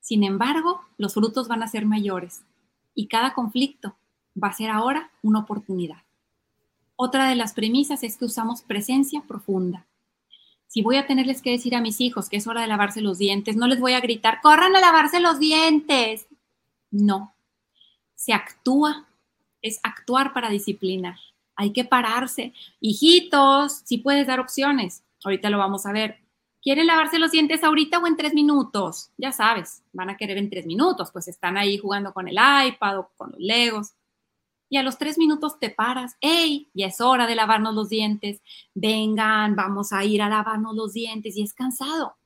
Sin 0.00 0.24
embargo, 0.24 0.80
los 0.98 1.14
frutos 1.14 1.48
van 1.48 1.62
a 1.62 1.68
ser 1.68 1.86
mayores 1.86 2.42
y 2.94 3.08
cada 3.08 3.34
conflicto 3.34 3.96
va 4.42 4.48
a 4.48 4.52
ser 4.54 4.70
ahora 4.70 5.10
una 5.22 5.40
oportunidad. 5.40 6.03
Otra 6.96 7.28
de 7.28 7.34
las 7.34 7.54
premisas 7.54 8.02
es 8.02 8.16
que 8.16 8.24
usamos 8.24 8.62
presencia 8.62 9.22
profunda. 9.26 9.86
Si 10.66 10.82
voy 10.82 10.96
a 10.96 11.06
tenerles 11.06 11.42
que 11.42 11.50
decir 11.50 11.74
a 11.74 11.80
mis 11.80 12.00
hijos 12.00 12.28
que 12.28 12.36
es 12.36 12.46
hora 12.46 12.62
de 12.62 12.66
lavarse 12.66 13.00
los 13.00 13.18
dientes, 13.18 13.56
no 13.56 13.66
les 13.66 13.80
voy 13.80 13.92
a 13.92 14.00
gritar, 14.00 14.40
corran 14.42 14.74
a 14.74 14.80
lavarse 14.80 15.20
los 15.20 15.38
dientes. 15.38 16.26
No, 16.90 17.34
se 18.14 18.32
actúa, 18.32 19.06
es 19.62 19.80
actuar 19.82 20.32
para 20.32 20.50
disciplinar. 20.50 21.16
Hay 21.56 21.72
que 21.72 21.84
pararse. 21.84 22.52
Hijitos, 22.80 23.82
si 23.84 23.98
puedes 23.98 24.26
dar 24.26 24.40
opciones. 24.40 25.04
Ahorita 25.24 25.50
lo 25.50 25.58
vamos 25.58 25.86
a 25.86 25.92
ver. 25.92 26.18
¿Quieren 26.62 26.86
lavarse 26.86 27.18
los 27.18 27.30
dientes 27.30 27.62
ahorita 27.62 27.98
o 27.98 28.06
en 28.06 28.16
tres 28.16 28.34
minutos? 28.34 29.10
Ya 29.18 29.32
sabes, 29.32 29.82
van 29.92 30.10
a 30.10 30.16
querer 30.16 30.38
en 30.38 30.48
tres 30.48 30.66
minutos, 30.66 31.10
pues 31.12 31.28
están 31.28 31.56
ahí 31.56 31.78
jugando 31.78 32.12
con 32.12 32.26
el 32.26 32.36
iPad 32.36 32.98
o 32.98 33.10
con 33.16 33.32
los 33.32 33.40
Legos. 33.40 33.92
Y 34.68 34.76
a 34.76 34.82
los 34.82 34.98
tres 34.98 35.18
minutos 35.18 35.58
te 35.58 35.70
paras. 35.70 36.16
¡Ey! 36.20 36.70
Ya 36.74 36.86
es 36.86 37.00
hora 37.00 37.26
de 37.26 37.34
lavarnos 37.34 37.74
los 37.74 37.88
dientes. 37.88 38.42
Vengan, 38.74 39.54
vamos 39.56 39.92
a 39.92 40.04
ir 40.04 40.22
a 40.22 40.28
lavarnos 40.28 40.74
los 40.74 40.92
dientes. 40.92 41.36
Y 41.36 41.42
es 41.42 41.52
cansado. 41.54 42.16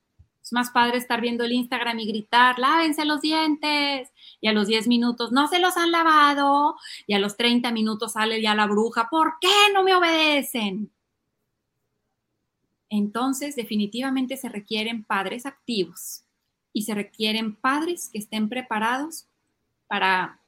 Es 0.48 0.52
más 0.54 0.70
padre 0.70 0.96
estar 0.96 1.20
viendo 1.20 1.44
el 1.44 1.52
Instagram 1.52 1.98
y 1.98 2.06
gritar, 2.06 2.58
lávense 2.58 3.04
los 3.04 3.20
dientes. 3.20 4.10
Y 4.40 4.48
a 4.48 4.52
los 4.52 4.66
10 4.66 4.86
minutos, 4.86 5.30
no 5.30 5.46
se 5.46 5.58
los 5.58 5.76
han 5.76 5.90
lavado. 5.90 6.76
Y 7.06 7.12
a 7.12 7.18
los 7.18 7.36
30 7.36 7.70
minutos 7.72 8.12
sale 8.12 8.40
ya 8.40 8.54
la 8.54 8.66
bruja, 8.66 9.08
¿por 9.10 9.34
qué 9.40 9.72
no 9.74 9.82
me 9.82 9.94
obedecen? 9.94 10.90
Entonces, 12.88 13.56
definitivamente 13.56 14.38
se 14.38 14.48
requieren 14.48 15.04
padres 15.04 15.44
activos 15.44 16.24
y 16.72 16.82
se 16.82 16.94
requieren 16.94 17.54
padres 17.54 18.08
que 18.10 18.18
estén 18.18 18.48
preparados 18.48 19.26
para 19.86 20.40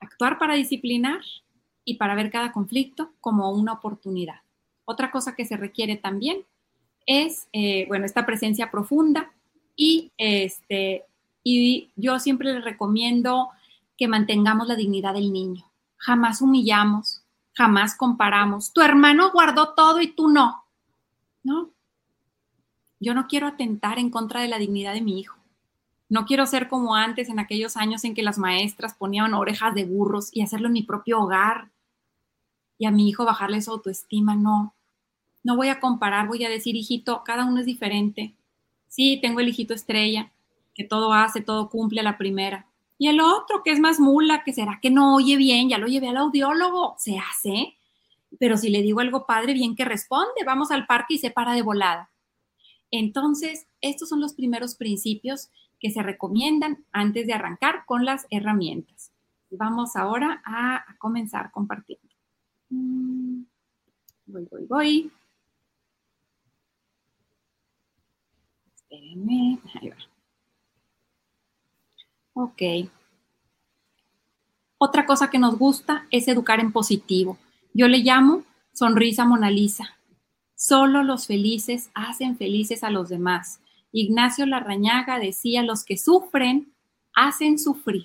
actuar 0.00 0.38
para 0.38 0.54
disciplinar 0.54 1.20
y 1.84 1.94
para 1.94 2.14
ver 2.14 2.30
cada 2.30 2.52
conflicto 2.52 3.12
como 3.20 3.50
una 3.50 3.72
oportunidad. 3.72 4.40
Otra 4.84 5.10
cosa 5.10 5.34
que 5.34 5.44
se 5.44 5.56
requiere 5.56 5.96
también 5.96 6.44
es, 7.06 7.48
eh, 7.52 7.86
bueno, 7.88 8.04
esta 8.04 8.26
presencia 8.26 8.70
profunda 8.70 9.32
y, 9.74 10.12
este, 10.18 11.04
y 11.42 11.90
yo 11.96 12.18
siempre 12.18 12.52
les 12.52 12.64
recomiendo 12.64 13.48
que 13.96 14.08
mantengamos 14.08 14.68
la 14.68 14.76
dignidad 14.76 15.14
del 15.14 15.32
niño. 15.32 15.64
Jamás 15.96 16.42
humillamos, 16.42 17.22
jamás 17.54 17.96
comparamos. 17.96 18.72
Tu 18.72 18.82
hermano 18.82 19.32
guardó 19.32 19.74
todo 19.74 20.00
y 20.00 20.08
tú 20.08 20.28
no. 20.28 20.64
¿No? 21.42 21.70
Yo 23.00 23.14
no 23.14 23.26
quiero 23.26 23.46
atentar 23.46 23.98
en 23.98 24.10
contra 24.10 24.40
de 24.40 24.48
la 24.48 24.58
dignidad 24.58 24.92
de 24.92 25.00
mi 25.00 25.20
hijo. 25.20 25.37
No 26.08 26.24
quiero 26.24 26.46
ser 26.46 26.68
como 26.68 26.94
antes 26.94 27.28
en 27.28 27.38
aquellos 27.38 27.76
años 27.76 28.04
en 28.04 28.14
que 28.14 28.22
las 28.22 28.38
maestras 28.38 28.94
ponían 28.94 29.34
orejas 29.34 29.74
de 29.74 29.84
burros 29.84 30.30
y 30.32 30.42
hacerlo 30.42 30.68
en 30.68 30.72
mi 30.72 30.82
propio 30.82 31.20
hogar 31.20 31.70
y 32.78 32.86
a 32.86 32.90
mi 32.90 33.08
hijo 33.08 33.24
bajarle 33.24 33.60
su 33.60 33.72
autoestima. 33.72 34.34
No, 34.34 34.74
no 35.42 35.56
voy 35.56 35.68
a 35.68 35.80
comparar, 35.80 36.28
voy 36.28 36.44
a 36.44 36.48
decir, 36.48 36.76
hijito, 36.76 37.22
cada 37.24 37.44
uno 37.44 37.60
es 37.60 37.66
diferente. 37.66 38.34
Sí, 38.88 39.18
tengo 39.20 39.40
el 39.40 39.48
hijito 39.48 39.74
estrella, 39.74 40.32
que 40.74 40.84
todo 40.84 41.12
hace, 41.12 41.42
todo 41.42 41.68
cumple 41.68 42.00
a 42.00 42.04
la 42.04 42.16
primera. 42.16 42.66
Y 42.96 43.08
el 43.08 43.20
otro, 43.20 43.62
que 43.62 43.70
es 43.70 43.78
más 43.78 44.00
mula, 44.00 44.42
que 44.44 44.52
será 44.52 44.80
que 44.80 44.90
no 44.90 45.14
oye 45.14 45.36
bien, 45.36 45.68
ya 45.68 45.78
lo 45.78 45.86
llevé 45.86 46.08
al 46.08 46.16
audiólogo, 46.16 46.94
se 46.98 47.18
hace. 47.18 47.76
Pero 48.38 48.56
si 48.56 48.70
le 48.70 48.82
digo 48.82 49.00
algo 49.00 49.26
padre, 49.26 49.52
bien 49.52 49.76
que 49.76 49.84
responde, 49.84 50.44
vamos 50.44 50.70
al 50.70 50.86
parque 50.86 51.14
y 51.14 51.18
se 51.18 51.30
para 51.30 51.52
de 51.52 51.62
volada. 51.62 52.10
Entonces, 52.90 53.66
estos 53.80 54.08
son 54.08 54.20
los 54.20 54.32
primeros 54.32 54.74
principios 54.74 55.50
que 55.80 55.90
se 55.90 56.02
recomiendan 56.02 56.84
antes 56.92 57.26
de 57.26 57.32
arrancar 57.32 57.84
con 57.86 58.04
las 58.04 58.26
herramientas. 58.30 59.12
Vamos 59.50 59.96
ahora 59.96 60.42
a, 60.44 60.84
comenzar 60.98 61.50
compartiendo. 61.50 62.08
Mm, 62.70 63.42
voy, 64.26 64.48
voy, 64.50 64.66
voy. 64.66 65.12
Espérenme, 68.74 69.58
ahí 69.74 69.88
va. 69.90 69.96
Ok. 72.34 72.62
Otra 74.78 75.06
cosa 75.06 75.28
que 75.28 75.38
nos 75.38 75.58
gusta 75.58 76.06
es 76.10 76.28
educar 76.28 76.60
en 76.60 76.72
positivo. 76.72 77.36
Yo 77.74 77.88
le 77.88 77.98
llamo 77.98 78.44
sonrisa 78.72 79.24
Mona 79.24 79.50
Lisa. 79.50 79.98
Solo 80.54 81.02
los 81.02 81.26
felices 81.26 81.90
hacen 81.94 82.36
felices 82.36 82.84
a 82.84 82.90
los 82.90 83.08
demás. 83.08 83.60
Ignacio 83.92 84.46
Larrañaga 84.46 85.18
decía, 85.18 85.62
los 85.62 85.84
que 85.84 85.96
sufren 85.96 86.72
hacen 87.14 87.58
sufrir. 87.58 88.04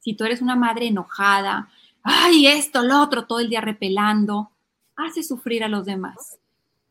Si 0.00 0.14
tú 0.14 0.24
eres 0.24 0.42
una 0.42 0.56
madre 0.56 0.86
enojada, 0.86 1.70
ay, 2.02 2.46
esto, 2.46 2.82
lo 2.82 3.00
otro, 3.00 3.26
todo 3.26 3.40
el 3.40 3.48
día 3.48 3.60
repelando, 3.60 4.50
hace 4.96 5.22
sufrir 5.22 5.64
a 5.64 5.68
los 5.68 5.84
demás. 5.84 6.38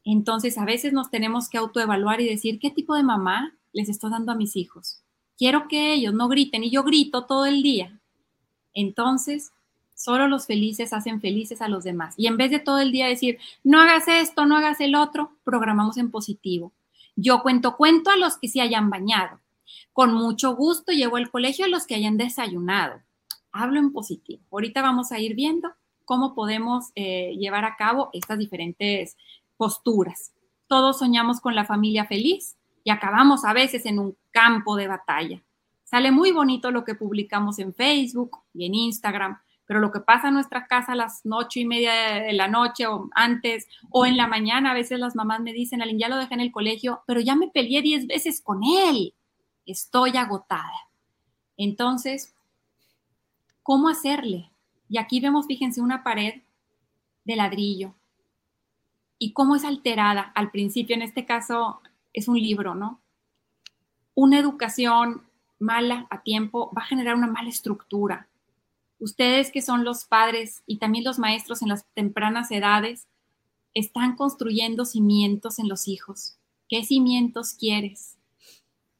Entonces, 0.03 0.58
a 0.58 0.65
veces 0.65 0.93
nos 0.93 1.10
tenemos 1.10 1.49
que 1.49 1.58
autoevaluar 1.58 2.21
y 2.21 2.30
decir, 2.30 2.60
¿qué 2.60 2.71
tipo 2.71 2.95
de 2.95 3.03
mamá 3.03 3.56
les 3.73 3.89
estoy 3.89 4.12
dando 4.12 4.32
a 4.32 4.36
mis 4.36 4.56
hijos? 4.56 5.01
Quiero 5.38 5.67
que 5.67 5.93
ellos 5.93 6.13
no 6.13 6.27
griten 6.30 6.63
y 6.63 6.71
yo 6.71 6.84
grito 6.84 7.25
todo 7.25 7.45
el 7.45 7.62
día. 7.62 7.99
Entonces, 8.73 9.51
solo 9.93 10.27
los 10.27 10.45
felices 10.45 10.93
hacen 10.93 11.19
felices 11.19 11.62
a 11.62 11.67
los 11.67 11.84
demás. 11.84 12.13
Y 12.17 12.27
en 12.27 12.38
vez 12.38 12.51
de 12.51 12.60
todo 12.60 12.80
el 12.80 12.91
día 12.91 13.08
decir, 13.08 13.38
no 13.63 13.82
hagas 13.82 14.08
esto, 14.08 14.45
no 14.45 14.56
hagas 14.56 14.80
el 14.80 14.95
otro, 14.95 15.32
programamos 15.43 15.97
en 15.97 16.12
positivo. 16.12 16.71
Yo 17.19 17.41
cuento 17.41 17.75
cuento 17.75 18.12
a 18.12 18.15
los 18.15 18.38
que 18.38 18.47
se 18.47 18.62
hayan 18.62 18.91
bañado. 18.91 19.41
Con 19.91 20.13
mucho 20.13 20.56
gusto 20.56 20.91
llevo 20.91 21.17
al 21.17 21.32
colegio 21.32 21.65
a 21.65 21.67
los 21.67 21.88
que 21.88 21.95
hayan 21.95 22.15
desayunado. 22.15 23.01
Hablo 23.51 23.80
en 23.80 23.91
positivo. 23.91 24.43
Ahorita 24.51 24.84
vamos 24.84 25.12
a 25.12 25.19
ir 25.19 25.34
viendo 25.34 25.73
cómo 26.06 26.36
podemos 26.36 26.91
eh, 26.93 27.36
llevar 27.39 27.65
a 27.65 27.75
cabo 27.75 28.12
estas 28.13 28.38
diferentes 28.38 29.17
posturas. 29.58 30.32
Todos 30.67 30.99
soñamos 30.99 31.41
con 31.41 31.56
la 31.56 31.65
familia 31.65 32.06
feliz 32.06 32.56
y 32.84 32.91
acabamos 32.91 33.45
a 33.45 33.53
veces 33.53 33.88
en 33.88 33.97
un 33.97 34.15
campo 34.30 34.75
de 34.75 34.88
batalla. 34.88 35.43
Sale 35.86 36.12
muy 36.12 36.32
bonito 36.32 36.69
lo 36.69 36.84
que 36.84 36.93
publicamos 36.93 37.58
en 37.58 37.73
Facebook 37.73 38.43
y 38.53 38.67
en 38.67 38.75
Instagram, 38.75 39.39
pero 39.67 39.80
lo 39.80 39.91
que 39.91 39.99
pasa 39.99 40.30
en 40.30 40.34
nuestra 40.34 40.65
casa 40.65 40.93
a 40.93 40.95
las 40.95 41.21
ocho 41.30 41.60
y 41.60 41.65
media 41.65 41.91
de 42.21 42.34
la 42.34 42.47
noche 42.47 42.88
o 42.88 43.10
antes 43.13 43.67
o 43.91 44.06
en 44.06 44.17
la 44.17 44.25
mañana, 44.25 44.71
a 44.71 44.73
veces 44.73 44.99
las 44.99 45.15
mamás 45.15 45.41
me 45.41 45.53
dicen, 45.53 45.82
Aline, 45.82 45.99
ya 45.99 46.10
lo 46.10 46.17
dejé 46.17 46.34
en 46.34 46.39
el 46.39 46.51
colegio, 46.51 47.03
pero 47.06 47.19
ya 47.19 47.36
me 47.36 47.49
peleé 47.49 47.82
diez 47.82 48.08
veces 48.08 48.41
con 48.41 48.62
él. 48.63 49.13
Estoy 49.65 50.17
agotada. 50.17 50.88
Entonces, 51.58 52.34
¿cómo 53.62 53.89
hacerle? 53.89 54.49
Y 54.89 54.97
aquí 54.97 55.19
vemos, 55.19 55.45
fíjense, 55.45 55.82
una 55.82 56.03
pared 56.03 56.41
de 57.25 57.36
ladrillo 57.36 57.93
y 59.19 59.34
cómo 59.34 59.56
es 59.56 59.65
alterada 59.65 60.32
al 60.36 60.51
principio, 60.51 60.95
en 60.95 61.01
este 61.01 61.25
caso 61.25 61.82
es 62.13 62.27
un 62.27 62.39
libro, 62.39 62.75
¿no? 62.75 63.01
Una 64.15 64.39
educación 64.39 65.23
mala 65.60 66.08
a 66.10 66.21
tiempo 66.21 66.71
va 66.75 66.84
a 66.84 66.86
generar 66.86 67.15
una 67.15 67.27
mala 67.27 67.49
estructura. 67.49 68.27
Ustedes 68.99 69.51
que 69.51 69.62
son 69.62 69.83
los 69.83 70.05
padres 70.05 70.63
y 70.65 70.77
también 70.77 71.03
los 71.03 71.19
maestros 71.19 71.62
en 71.62 71.69
las 71.69 71.86
tempranas 71.93 72.51
edades, 72.51 73.07
están 73.73 74.15
construyendo 74.15 74.86
cimientos 74.86 75.60
en 75.60 75.69
los 75.69 75.88
hijos. 75.88 76.38
¿Qué 76.67 76.83
cimientos 76.83 77.53
quieres? 77.53 78.17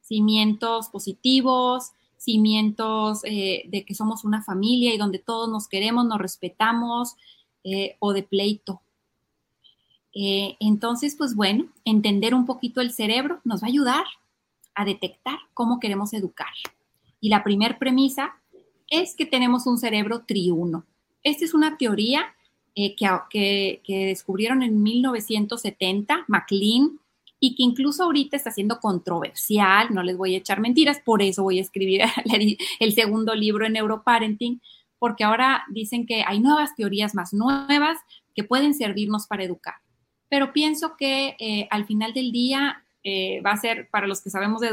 Cimientos 0.01 0.89
positivos, 0.89 1.91
cimientos 2.17 3.21
eh, 3.23 3.63
de 3.69 3.86
que 3.86 3.95
somos 3.95 4.23
una 4.23 4.43
familia 4.43 4.93
y 4.93 4.97
donde 4.97 5.19
todos 5.19 5.49
nos 5.49 5.67
queremos, 5.67 6.05
nos 6.05 6.19
respetamos, 6.19 7.15
eh, 7.63 7.97
o 7.99 8.13
de 8.13 8.23
pleito. 8.23 8.81
Eh, 10.13 10.55
entonces, 10.60 11.15
pues 11.17 11.36
bueno, 11.36 11.67
entender 11.86 12.33
un 12.33 12.45
poquito 12.45 12.81
el 12.81 12.91
cerebro 12.91 13.41
nos 13.43 13.62
va 13.62 13.67
a 13.67 13.69
ayudar 13.69 14.05
a 14.73 14.86
detectar 14.86 15.38
cómo 15.53 15.79
queremos 15.79 16.13
educar. 16.13 16.53
Y 17.19 17.29
la 17.29 17.43
primer 17.43 17.77
premisa 17.77 18.36
es 18.89 19.15
que 19.15 19.26
tenemos 19.26 19.67
un 19.67 19.78
cerebro 19.78 20.23
triuno. 20.26 20.86
Esta 21.23 21.45
es 21.45 21.54
una 21.54 21.78
teoría 21.78 22.34
eh, 22.76 22.95
que, 22.95 23.82
descubrieron 23.88 24.63
en 24.63 24.82
1970, 24.82 26.26
MacLean 26.28 27.00
y 27.39 27.56
que 27.56 27.63
incluso 27.63 28.04
ahorita 28.04 28.38
está 28.38 28.52
siendo 28.52 28.80
controversial, 28.80 29.93
no 29.93 30.04
les 30.04 30.17
voy 30.17 30.36
a 30.36 30.38
echar 30.38 30.60
mentiras, 30.60 31.00
por 31.04 31.21
eso 31.21 31.43
voy 31.43 31.60
a 31.60 31.62
escribir 31.62 32.02
el 32.80 32.93
segundo 32.93 33.36
libro 33.36 33.65
en 33.65 33.73
Neuroparenting, 33.73 34.62
porque 35.00 35.23
ahora 35.23 35.63
dicen 35.69 36.06
que 36.06 36.23
hay 36.23 36.39
nuevas 36.39 36.76
teorías 36.76 37.13
más 37.13 37.34
nuevas 37.34 37.97
que 38.36 38.43
pueden 38.43 38.73
servirnos 38.73 39.28
para 39.28 39.43
educar. 39.43 39.76
Pero 40.30 40.54
pienso 40.54 40.97
que 40.97 41.36
eh, 41.39 41.67
al 41.71 41.86
final 41.86 42.13
del 42.13 42.32
día 42.32 42.84
eh, 43.04 43.41
va 43.41 43.52
a 43.52 43.58
ser 43.58 43.89
para 43.89 44.08
los 44.08 44.21
que 44.21 44.30
sabemos 44.30 44.62
de 44.62 44.69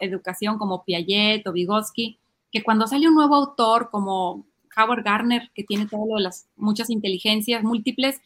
educación 0.00 0.58
como 0.58 0.84
Piaget 0.84 1.46
o 1.46 1.52
Vygotsky, 1.52 2.18
que 2.52 2.62
cuando 2.62 2.86
sale 2.86 3.08
un 3.08 3.14
nuevo 3.14 3.34
autor 3.34 3.88
como 3.90 4.46
Howard 4.76 5.02
Gardner, 5.02 5.50
que 5.54 5.64
tiene 5.64 5.86
todas 5.86 6.22
las 6.22 6.48
muchas 6.54 6.90
inteligencias 6.90 7.64
múltiples, 7.64 8.20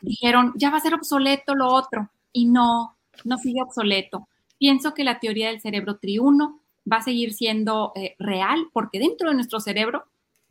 dijeron, 0.00 0.52
ya 0.56 0.70
va 0.70 0.78
a 0.78 0.80
ser 0.80 0.94
obsoleto 0.94 1.54
lo 1.54 1.68
otro. 1.68 2.10
Y 2.32 2.46
no, 2.46 2.96
no 3.24 3.36
sigue 3.36 3.62
obsoleto. 3.62 4.28
Pienso 4.58 4.94
que 4.94 5.04
la 5.04 5.20
teoría 5.20 5.48
del 5.48 5.60
cerebro 5.60 5.98
triuno 5.98 6.60
va 6.90 6.96
a 6.98 7.02
seguir 7.02 7.34
siendo 7.34 7.92
eh, 7.94 8.16
real 8.18 8.68
porque 8.72 8.98
dentro 8.98 9.28
de 9.28 9.34
nuestro 9.34 9.60
cerebro 9.60 10.04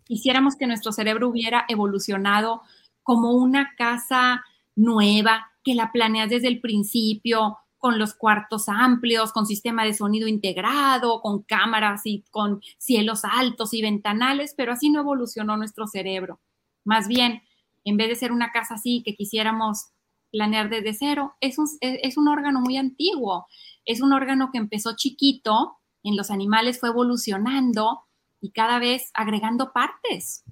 quisiéramos 0.04 0.56
que 0.56 0.68
nuestro 0.68 0.92
cerebro 0.92 1.30
hubiera 1.30 1.66
evolucionado 1.68 2.62
como 3.04 3.32
una 3.32 3.74
casa 3.78 4.44
nueva, 4.76 5.52
que 5.64 5.76
la 5.76 5.92
planeas 5.92 6.30
desde 6.30 6.48
el 6.48 6.62
principio, 6.62 7.58
con 7.82 7.98
los 7.98 8.14
cuartos 8.14 8.70
amplios, 8.70 9.34
con 9.34 9.48
sistema 9.48 9.84
de 9.84 9.96
sonido 9.96 10.28
integrado, 10.28 11.20
con 11.20 11.42
cámaras 11.42 12.02
y 12.06 12.24
con 12.30 12.62
cielos 12.78 13.22
altos 13.26 13.74
y 13.74 13.82
ventanales, 13.82 14.54
pero 14.56 14.72
así 14.72 14.92
no 14.92 15.02
evolucionó 15.02 15.58
nuestro 15.58 15.88
cerebro. 15.88 16.40
Más 16.86 17.08
bien, 17.08 17.42
en 17.84 17.98
vez 17.98 18.10
de 18.10 18.16
ser 18.16 18.32
una 18.32 18.52
casa 18.52 18.76
así 18.76 19.02
que 19.04 19.16
quisiéramos 19.16 19.88
planear 20.32 20.70
desde 20.70 20.94
cero, 20.94 21.34
es 21.42 21.58
un, 21.58 21.68
es 21.82 22.18
un 22.18 22.28
órgano 22.28 22.62
muy 22.62 22.78
antiguo, 22.78 23.48
es 23.84 24.00
un 24.00 24.14
órgano 24.14 24.52
que 24.52 24.60
empezó 24.60 24.96
chiquito, 24.96 25.78
en 26.04 26.16
los 26.16 26.30
animales 26.30 26.80
fue 26.80 26.90
evolucionando 26.90 28.04
y 28.42 28.52
cada 28.52 28.78
vez 28.78 29.10
agregando 29.16 29.74
partes. 29.74 30.44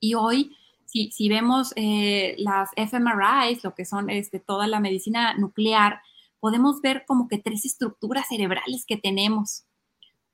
Y 0.00 0.14
hoy, 0.14 0.56
si, 0.84 1.12
si 1.12 1.28
vemos 1.28 1.72
eh, 1.76 2.34
las 2.38 2.70
fMRIs, 2.76 3.62
lo 3.62 3.72
que 3.76 3.84
son 3.84 4.10
este, 4.10 4.40
toda 4.40 4.66
la 4.66 4.80
medicina 4.80 5.34
nuclear, 5.34 6.02
podemos 6.40 6.80
ver 6.80 7.04
como 7.06 7.28
que 7.28 7.38
tres 7.38 7.64
estructuras 7.64 8.26
cerebrales 8.28 8.84
que 8.86 8.96
tenemos. 8.96 9.64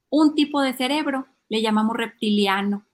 Un 0.09 0.35
tipo 0.35 0.63
de 0.63 0.73
cerebro 0.73 1.27
le 1.49 1.61
llamamos 1.63 1.97
reptiliano, 1.97 2.87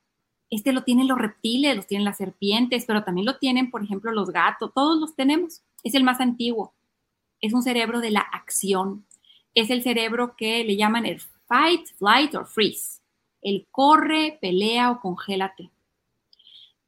este 0.53 0.75
lo 0.75 0.85
tienen 0.85 1.09
los 1.09 1.17
reptiles, 1.17 1.75
los 1.75 1.87
tienen 1.87 2.05
las 2.05 2.19
serpientes, 2.19 2.85
pero 2.87 3.05
también 3.05 3.25
lo 3.25 3.39
tienen, 3.39 3.71
por 3.71 3.83
ejemplo, 3.83 4.13
los 4.13 4.29
gatos, 4.29 4.71
todos 4.75 5.01
los 5.01 5.17
tenemos. 5.17 5.63
Es 5.83 5.95
el 5.95 6.05
más 6.05 6.21
antiguo. 6.21 6.75
Es 7.41 7.55
un 7.55 7.63
cerebro 7.63 8.01
de 8.01 8.11
la 8.11 8.21
acción. 8.21 9.07
Es 9.55 9.71
el 9.71 9.83
cerebro 9.83 10.37
que 10.37 10.63
le 10.63 10.77
llaman 10.77 11.07
el 11.07 11.21
fight, 11.21 11.87
flight 11.97 12.35
or 12.35 12.47
freeze. 12.47 13.01
El 13.41 13.67
corre, 13.71 14.37
pelea 14.43 14.91
o 14.91 15.01
congélate. 15.01 15.71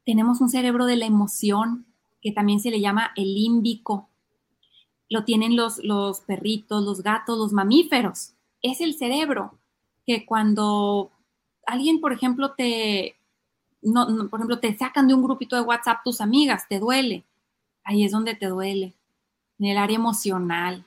Tenemos 0.05 0.41
un 0.41 0.49
cerebro 0.49 0.85
de 0.85 0.97
la 0.97 1.07
emoción, 1.07 1.87
que 2.21 2.31
también 2.31 2.59
se 2.59 2.69
le 2.69 2.79
llama 2.79 3.13
el 3.15 3.33
límbico. 3.33 4.09
Lo 5.09 5.23
tienen 5.23 5.55
los, 5.55 5.83
los 5.83 6.21
perritos, 6.21 6.83
los 6.83 7.03
gatos, 7.03 7.37
los 7.37 7.53
mamíferos. 7.53 8.33
Es 8.61 8.81
el 8.81 8.95
cerebro 8.95 9.57
que 10.05 10.25
cuando 10.25 11.11
alguien, 11.65 11.99
por 11.99 12.13
ejemplo, 12.13 12.53
te, 12.53 13.15
no, 13.81 14.07
por 14.29 14.39
ejemplo, 14.39 14.59
te 14.59 14.75
sacan 14.77 15.07
de 15.07 15.13
un 15.13 15.23
grupito 15.23 15.55
de 15.55 15.61
WhatsApp 15.61 15.99
tus 16.03 16.21
amigas, 16.21 16.67
te 16.67 16.79
duele. 16.79 17.23
Ahí 17.83 18.03
es 18.03 18.11
donde 18.11 18.35
te 18.35 18.47
duele, 18.47 18.95
en 19.59 19.65
el 19.67 19.77
área 19.77 19.95
emocional. 19.95 20.85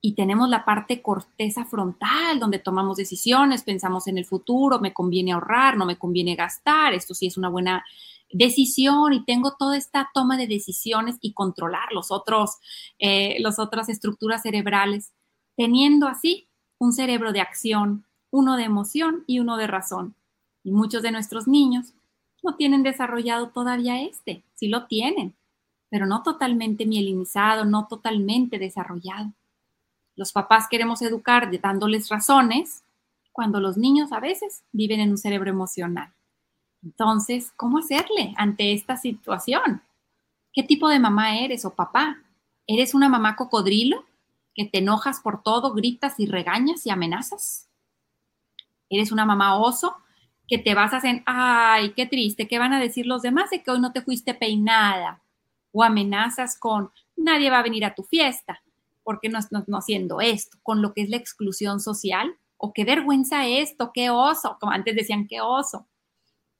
Y 0.00 0.12
tenemos 0.12 0.48
la 0.48 0.64
parte 0.64 1.02
corteza 1.02 1.64
frontal, 1.64 2.38
donde 2.38 2.58
tomamos 2.58 2.98
decisiones, 2.98 3.64
pensamos 3.64 4.06
en 4.06 4.18
el 4.18 4.26
futuro, 4.26 4.78
me 4.78 4.92
conviene 4.92 5.32
ahorrar, 5.32 5.76
no 5.76 5.86
me 5.86 5.96
conviene 5.96 6.36
gastar, 6.36 6.92
esto 6.92 7.14
sí 7.14 7.26
es 7.26 7.36
una 7.36 7.48
buena 7.48 7.84
decisión 8.34 9.12
y 9.12 9.24
tengo 9.24 9.54
toda 9.56 9.76
esta 9.76 10.10
toma 10.12 10.36
de 10.36 10.48
decisiones 10.48 11.16
y 11.20 11.32
controlar 11.32 11.92
los 11.92 12.10
otros, 12.10 12.56
eh, 12.98 13.36
las 13.40 13.58
otras 13.58 13.88
estructuras 13.88 14.42
cerebrales, 14.42 15.12
teniendo 15.56 16.08
así 16.08 16.48
un 16.78 16.92
cerebro 16.92 17.32
de 17.32 17.40
acción, 17.40 18.04
uno 18.30 18.56
de 18.56 18.64
emoción 18.64 19.22
y 19.28 19.38
uno 19.38 19.56
de 19.56 19.68
razón. 19.68 20.16
Y 20.64 20.72
muchos 20.72 21.02
de 21.02 21.12
nuestros 21.12 21.46
niños 21.46 21.94
no 22.42 22.56
tienen 22.56 22.82
desarrollado 22.82 23.50
todavía 23.50 24.02
este, 24.02 24.42
sí 24.54 24.68
lo 24.68 24.86
tienen, 24.86 25.34
pero 25.88 26.04
no 26.04 26.24
totalmente 26.24 26.86
mielinizado, 26.86 27.64
no 27.64 27.86
totalmente 27.86 28.58
desarrollado. 28.58 29.32
Los 30.16 30.32
papás 30.32 30.66
queremos 30.68 31.02
educar 31.02 31.48
dándoles 31.60 32.08
razones 32.08 32.82
cuando 33.30 33.60
los 33.60 33.76
niños 33.76 34.10
a 34.12 34.18
veces 34.18 34.64
viven 34.72 35.00
en 35.00 35.10
un 35.10 35.18
cerebro 35.18 35.50
emocional. 35.50 36.12
Entonces, 36.84 37.52
¿cómo 37.56 37.78
hacerle 37.78 38.34
ante 38.36 38.72
esta 38.74 38.96
situación? 38.96 39.82
¿Qué 40.52 40.62
tipo 40.62 40.88
de 40.88 41.00
mamá 41.00 41.38
eres 41.38 41.64
o 41.64 41.74
papá? 41.74 42.18
¿Eres 42.66 42.94
una 42.94 43.08
mamá 43.08 43.36
cocodrilo 43.36 44.04
que 44.54 44.66
te 44.66 44.78
enojas 44.78 45.20
por 45.20 45.42
todo, 45.42 45.72
gritas 45.72 46.20
y 46.20 46.26
regañas 46.26 46.86
y 46.86 46.90
amenazas? 46.90 47.68
¿Eres 48.90 49.10
una 49.12 49.24
mamá 49.24 49.58
oso 49.58 49.96
que 50.46 50.58
te 50.58 50.74
basas 50.74 51.04
en, 51.04 51.22
ay, 51.24 51.94
qué 51.94 52.06
triste, 52.06 52.46
¿qué 52.46 52.58
van 52.58 52.74
a 52.74 52.80
decir 52.80 53.06
los 53.06 53.22
demás 53.22 53.50
de 53.50 53.62
que 53.62 53.70
hoy 53.70 53.80
no 53.80 53.92
te 53.92 54.02
fuiste 54.02 54.34
peinada? 54.34 55.22
O 55.72 55.82
amenazas 55.82 56.58
con, 56.58 56.90
nadie 57.16 57.50
va 57.50 57.60
a 57.60 57.62
venir 57.62 57.84
a 57.84 57.94
tu 57.94 58.02
fiesta, 58.02 58.62
porque 59.02 59.30
no, 59.30 59.38
no, 59.50 59.64
no 59.66 59.78
haciendo 59.78 60.20
esto, 60.20 60.58
con 60.62 60.82
lo 60.82 60.92
que 60.92 61.02
es 61.02 61.08
la 61.08 61.16
exclusión 61.16 61.80
social, 61.80 62.36
o 62.58 62.72
qué 62.72 62.84
vergüenza 62.84 63.46
esto, 63.46 63.90
qué 63.92 64.10
oso, 64.10 64.58
como 64.60 64.72
antes 64.72 64.94
decían, 64.94 65.26
qué 65.26 65.40
oso. 65.40 65.86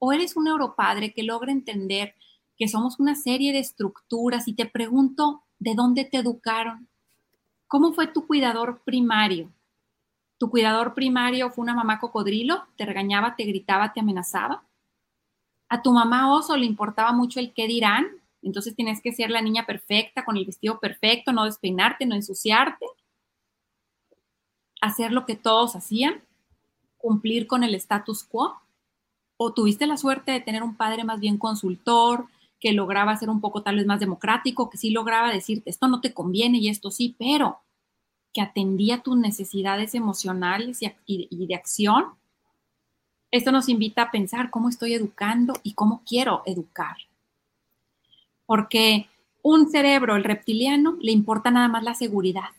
O 0.07 0.12
eres 0.12 0.37
un 0.37 0.45
neuropadre 0.45 1.14
que 1.14 1.23
logra 1.23 1.51
entender 1.51 2.14
que 2.59 2.69
somos 2.69 3.01
una 3.01 3.14
serie 3.14 3.55
de 3.55 3.61
estructuras 3.61 4.47
y 4.49 4.53
te 4.53 4.67
pregunto, 4.67 5.45
¿de 5.59 5.75
dónde 5.75 6.05
te 6.05 6.19
educaron? 6.19 6.90
¿Cómo 7.69 7.95
fue 7.95 8.07
tu 8.09 8.27
cuidador 8.27 8.83
primario? 8.85 9.51
¿Tu 10.37 10.51
cuidador 10.51 10.93
primario 10.93 11.49
fue 11.49 11.62
una 11.62 11.75
mamá 11.75 12.01
cocodrilo? 12.01 12.67
¿Te 12.77 12.85
regañaba, 12.85 13.35
te 13.35 13.45
gritaba, 13.45 13.95
te 13.95 14.01
amenazaba? 14.01 14.62
¿A 15.71 15.81
tu 15.81 15.90
mamá 15.90 16.35
oso 16.35 16.55
le 16.55 16.67
importaba 16.67 17.12
mucho 17.12 17.40
el 17.40 17.55
qué 17.55 17.67
dirán? 17.67 18.07
Entonces 18.43 18.77
tienes 18.77 19.01
que 19.01 19.12
ser 19.12 19.31
la 19.31 19.40
niña 19.40 19.64
perfecta, 19.64 20.23
con 20.23 20.37
el 20.37 20.45
vestido 20.45 20.81
perfecto, 20.81 21.33
no 21.33 21.47
despeinarte, 21.47 22.05
no 22.05 22.14
ensuciarte. 22.14 22.85
Hacer 24.83 25.12
lo 25.12 25.25
que 25.25 25.35
todos 25.35 25.75
hacían, 25.77 26.23
cumplir 26.99 27.47
con 27.47 27.64
el 27.64 27.75
status 27.75 28.23
quo. 28.23 28.61
¿O 29.37 29.53
tuviste 29.53 29.87
la 29.87 29.97
suerte 29.97 30.33
de 30.33 30.40
tener 30.40 30.62
un 30.62 30.77
padre 30.77 31.05
más 31.05 31.20
bien 31.20 31.38
consultor, 31.38 32.27
que 32.64 32.73
lograba 32.73 33.14
ser 33.16 33.29
un 33.29 33.42
poco 33.42 33.62
tal 33.62 33.77
vez 33.77 33.85
más 33.85 34.01
democrático, 34.01 34.70
que 34.70 34.79
sí 34.79 34.88
lograba 34.88 35.31
decirte, 35.31 35.68
esto 35.68 35.87
no 35.87 36.01
te 36.01 36.14
conviene 36.14 36.57
y 36.57 36.70
esto 36.70 36.90
sí, 36.90 37.14
pero 37.18 37.61
que 38.33 38.40
atendía 38.40 39.03
tus 39.03 39.18
necesidades 39.18 39.94
emocionales 39.94 40.81
y, 41.07 41.47
de 41.47 41.55
acción. 41.55 42.07
Esto 43.31 43.53
nos 43.53 43.68
invita 43.68 44.03
a 44.03 44.11
pensar 44.11 44.49
cómo 44.49 44.70
estoy 44.70 44.94
educando 44.94 45.55
y 45.62 45.75
cómo 45.75 46.03
quiero 46.07 46.42
educar. 46.47 46.97
Porque 48.47 49.09
un 49.42 49.70
cerebro, 49.70 50.16
el 50.16 50.25
reptiliano, 50.25 50.97
le 51.03 51.12
importa 51.12 51.51
nada 51.51 51.68
más 51.68 51.85
la 51.85 51.94
seguridad. 51.94 52.51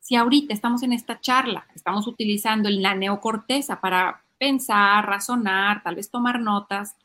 Si 0.00 0.16
ahorita 0.16 0.52
estamos 0.52 0.82
en 0.82 0.92
esta 0.92 1.20
charla, 1.20 1.66
estamos 1.74 2.08
utilizando 2.08 2.68
la 2.68 2.96
neocorteza 2.96 3.80
para 3.80 4.24
pensar, 4.38 5.06
razonar, 5.06 5.82
tal 5.82 5.94
vez 5.94 6.10
tomar 6.10 6.40
notas, 6.40 6.96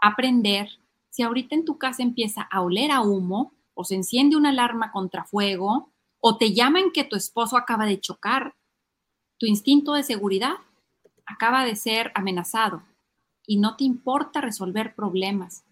aprender, 0.00 0.68
si 1.10 1.22
ahorita 1.22 1.54
en 1.54 1.64
tu 1.64 1.78
casa 1.78 2.02
empieza 2.02 2.42
a 2.42 2.62
oler 2.62 2.90
a 2.90 3.02
humo 3.02 3.52
o 3.74 3.84
se 3.84 3.94
enciende 3.94 4.36
una 4.36 4.48
alarma 4.48 4.90
contra 4.92 5.24
fuego 5.24 5.92
o 6.20 6.38
te 6.38 6.52
llaman 6.52 6.90
que 6.92 7.04
tu 7.04 7.16
esposo 7.16 7.56
acaba 7.56 7.84
de 7.84 8.00
chocar, 8.00 8.54
tu 9.38 9.46
instinto 9.46 9.92
de 9.92 10.02
seguridad 10.02 10.54
acaba 11.26 11.64
de 11.64 11.76
ser 11.76 12.12
amenazado 12.14 12.82
y 13.46 13.58
no 13.58 13.76
te 13.76 13.84
importa 13.84 14.40
resolver 14.40 14.94
problemas, 14.94 15.64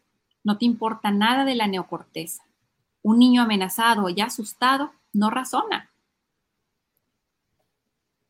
no 0.43 0.59
te 0.59 0.65
importa 0.65 1.11
nada 1.11 1.45
de 1.45 1.55
la 1.55 1.67
neocorteza. 1.67 2.45
Un 3.03 3.19
niño 3.19 3.43
amenazado 3.43 4.09
ya 4.09 4.27
asustado 4.27 4.93
no 5.13 5.31
razona. 5.31 5.91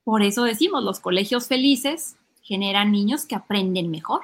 Por 0.05 0.23
eso 0.23 0.45
decimos, 0.45 0.85
los 0.85 1.01
colegios 1.01 1.49
felices 1.49 2.17
generan 2.51 2.91
niños 2.91 3.27
que 3.27 3.37
aprenden 3.37 3.93
mejor. 3.93 4.23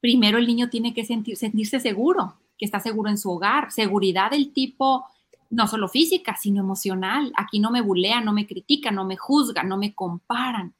Primero 0.00 0.38
el 0.38 0.46
niño 0.46 0.70
tiene 0.70 0.94
que 0.94 1.04
sentirse 1.04 1.78
seguro, 1.78 2.40
que 2.56 2.64
está 2.64 2.80
seguro 2.80 3.10
en 3.10 3.18
su 3.18 3.30
hogar, 3.30 3.70
seguridad 3.70 4.30
del 4.30 4.54
tipo 4.54 5.04
no 5.50 5.66
solo 5.66 5.86
física, 5.86 6.34
sino 6.40 6.60
emocional. 6.60 7.30
Aquí 7.36 7.60
no 7.60 7.70
me 7.70 7.82
bulean, 7.82 8.24
no 8.24 8.32
me 8.32 8.46
critican, 8.46 8.94
no 8.94 9.04
me 9.04 9.18
juzgan, 9.18 9.68
no 9.68 9.76
me 9.76 9.94
comparan. 9.94 10.74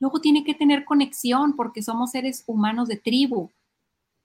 Luego 0.00 0.20
tiene 0.20 0.44
que 0.44 0.52
tener 0.52 0.84
conexión 0.84 1.56
porque 1.56 1.80
somos 1.80 2.10
seres 2.10 2.44
humanos 2.46 2.86
de 2.88 2.96
tribu. 2.96 3.50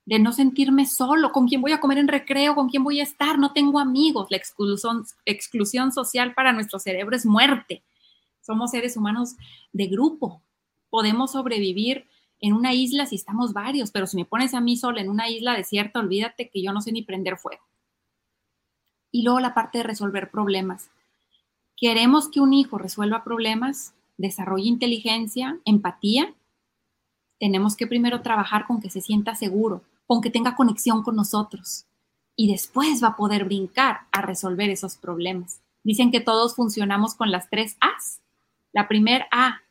de 0.07 0.19
no 0.19 0.33
sentirme 0.33 0.85
solo, 0.85 1.31
con 1.31 1.47
quién 1.47 1.61
voy 1.61 1.71
a 1.71 1.79
comer 1.79 1.97
en 1.97 2.07
recreo, 2.07 2.53
con 2.53 2.69
quién 2.69 2.83
voy 2.83 2.99
a 2.99 3.03
estar, 3.03 3.39
no 3.39 3.53
tengo 3.53 3.79
amigos. 3.79 4.27
La 4.29 4.37
exclusión, 4.37 5.03
exclusión 5.25 5.91
social 5.91 6.35
para 6.35 6.53
nuestro 6.53 6.77
cerebro 6.77 7.15
es 7.15 7.25
muerte. 7.25 7.83
Somos 8.41 8.69
seres 8.71 8.97
humanos 8.97 9.35
de 9.73 9.87
grupo. 9.87 10.44
Podemos 10.95 11.33
sobrevivir 11.33 12.07
en 12.39 12.53
una 12.53 12.73
isla 12.73 13.05
si 13.05 13.17
estamos 13.17 13.51
varios, 13.51 13.91
pero 13.91 14.07
si 14.07 14.15
me 14.15 14.23
pones 14.23 14.53
a 14.53 14.61
mí 14.61 14.77
sola 14.77 15.01
en 15.01 15.09
una 15.09 15.27
isla 15.27 15.51
desierta, 15.51 15.99
olvídate 15.99 16.49
que 16.49 16.63
yo 16.63 16.71
no 16.71 16.79
sé 16.79 16.93
ni 16.93 17.01
prender 17.01 17.35
fuego. 17.35 17.61
Y 19.11 19.23
luego 19.23 19.41
la 19.41 19.53
parte 19.53 19.79
de 19.79 19.83
resolver 19.83 20.31
problemas. 20.31 20.89
Queremos 21.75 22.29
que 22.29 22.39
un 22.39 22.53
hijo 22.53 22.77
resuelva 22.77 23.25
problemas, 23.25 23.93
desarrolle 24.15 24.69
inteligencia, 24.69 25.59
empatía. 25.65 26.33
Tenemos 27.41 27.75
que 27.75 27.87
primero 27.87 28.21
trabajar 28.21 28.65
con 28.65 28.79
que 28.79 28.89
se 28.89 29.01
sienta 29.01 29.35
seguro, 29.35 29.81
con 30.07 30.21
que 30.21 30.29
tenga 30.29 30.55
conexión 30.55 31.03
con 31.03 31.17
nosotros. 31.17 31.87
Y 32.37 32.49
después 32.49 33.03
va 33.03 33.09
a 33.09 33.17
poder 33.17 33.43
brincar 33.43 34.07
a 34.13 34.21
resolver 34.21 34.69
esos 34.69 34.95
problemas. 34.95 35.59
Dicen 35.83 36.09
que 36.09 36.21
todos 36.21 36.55
funcionamos 36.55 37.15
con 37.15 37.31
las 37.31 37.49
tres 37.49 37.75
A's. 37.81 38.21
La 38.71 38.87
primera 38.87 39.27
A 39.29 39.64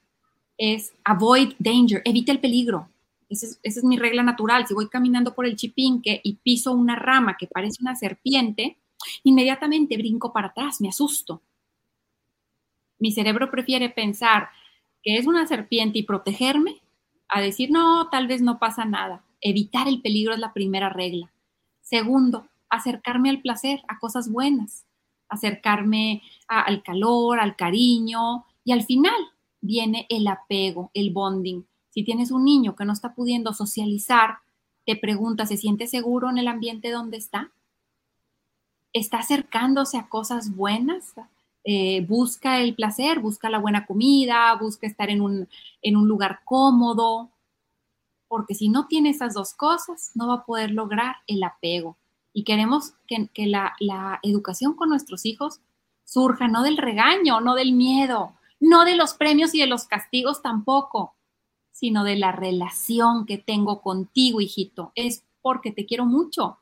es 0.56 0.92
avoid 1.04 1.54
danger, 1.58 2.02
evita 2.04 2.32
el 2.32 2.40
peligro. 2.40 2.88
Esa 3.28 3.46
es, 3.62 3.84
mi 3.84 3.96
regla 3.96 4.22
natural. 4.22 4.66
Si 4.66 4.74
voy 4.74 4.88
caminando 4.88 5.34
por 5.34 5.46
el 5.46 5.56
chipinque 5.56 6.20
y 6.22 6.34
piso 6.34 6.72
una 6.72 6.96
rama 6.96 7.36
que 7.38 7.46
parece 7.46 7.78
una 7.80 7.96
serpiente, 7.96 8.78
inmediatamente 9.24 9.96
brinco 9.96 10.32
para 10.32 10.48
atrás, 10.48 10.80
me 10.80 10.88
asusto. 10.88 11.42
Mi 12.98 13.12
cerebro 13.12 13.50
prefiere 13.50 13.90
pensar 13.90 14.48
que 15.02 15.16
es 15.18 15.26
una 15.26 15.46
serpiente 15.46 15.98
y 15.98 16.04
protegerme 16.04 16.80
a 17.28 17.40
decir, 17.40 17.70
no, 17.70 18.08
tal 18.10 18.26
vez 18.26 18.40
no 18.40 18.58
pasa 18.58 18.84
nada. 18.84 19.24
Evitar 19.40 19.88
el 19.88 20.00
peligro 20.00 20.32
es 20.32 20.38
la 20.38 20.52
primera 20.52 20.88
regla. 20.88 21.32
Segundo, 21.80 22.48
acercarme 22.70 23.30
al 23.30 23.40
placer, 23.40 23.82
a 23.88 23.98
cosas 23.98 24.30
buenas, 24.30 24.86
acercarme 25.28 26.22
al 26.46 26.82
calor, 26.82 27.40
al 27.40 27.56
cariño 27.56 28.44
y 28.64 28.72
al 28.72 28.84
final 28.84 29.14
viene 29.64 30.06
el 30.10 30.26
apego, 30.28 30.90
el 30.94 31.10
bonding. 31.10 31.64
Si 31.88 32.04
tienes 32.04 32.30
un 32.30 32.44
niño 32.44 32.76
que 32.76 32.84
no 32.84 32.92
está 32.92 33.14
pudiendo 33.14 33.54
socializar, 33.54 34.38
te 34.84 34.94
pregunta, 34.94 35.46
¿se 35.46 35.56
siente 35.56 35.86
seguro 35.86 36.28
en 36.28 36.38
el 36.38 36.48
ambiente 36.48 36.90
donde 36.90 37.16
está? 37.16 37.50
¿Está 38.92 39.18
acercándose 39.18 39.96
a 39.96 40.08
cosas 40.08 40.54
buenas? 40.54 41.14
Eh, 41.64 42.04
busca 42.06 42.60
el 42.60 42.74
placer, 42.74 43.20
busca 43.20 43.48
la 43.48 43.58
buena 43.58 43.86
comida, 43.86 44.54
busca 44.56 44.86
estar 44.86 45.08
en 45.08 45.22
un, 45.22 45.48
en 45.80 45.96
un 45.96 46.06
lugar 46.08 46.40
cómodo, 46.44 47.30
porque 48.28 48.54
si 48.54 48.68
no 48.68 48.86
tiene 48.86 49.10
esas 49.10 49.32
dos 49.32 49.54
cosas, 49.54 50.10
no 50.14 50.28
va 50.28 50.34
a 50.34 50.44
poder 50.44 50.72
lograr 50.72 51.16
el 51.26 51.42
apego. 51.42 51.96
Y 52.34 52.44
queremos 52.44 52.92
que, 53.06 53.46
la, 53.46 53.74
la 53.80 54.18
educación 54.22 54.74
con 54.74 54.90
nuestros 54.90 55.24
hijos 55.24 55.60
surja 56.04 56.48
no 56.48 56.62
del 56.62 56.76
regaño, 56.76 57.40
no 57.40 57.54
del 57.54 57.72
miedo, 57.72 58.34
no 58.64 58.84
de 58.84 58.96
los 58.96 59.14
premios 59.14 59.54
y 59.54 59.60
de 59.60 59.66
los 59.66 59.84
castigos 59.84 60.42
tampoco, 60.42 61.14
sino 61.70 62.04
de 62.04 62.16
la 62.16 62.32
relación 62.32 63.26
que 63.26 63.38
tengo 63.38 63.82
contigo, 63.82 64.40
hijito. 64.40 64.92
Es 64.94 65.24
porque 65.42 65.70
te 65.70 65.86
quiero 65.86 66.06
mucho, 66.06 66.58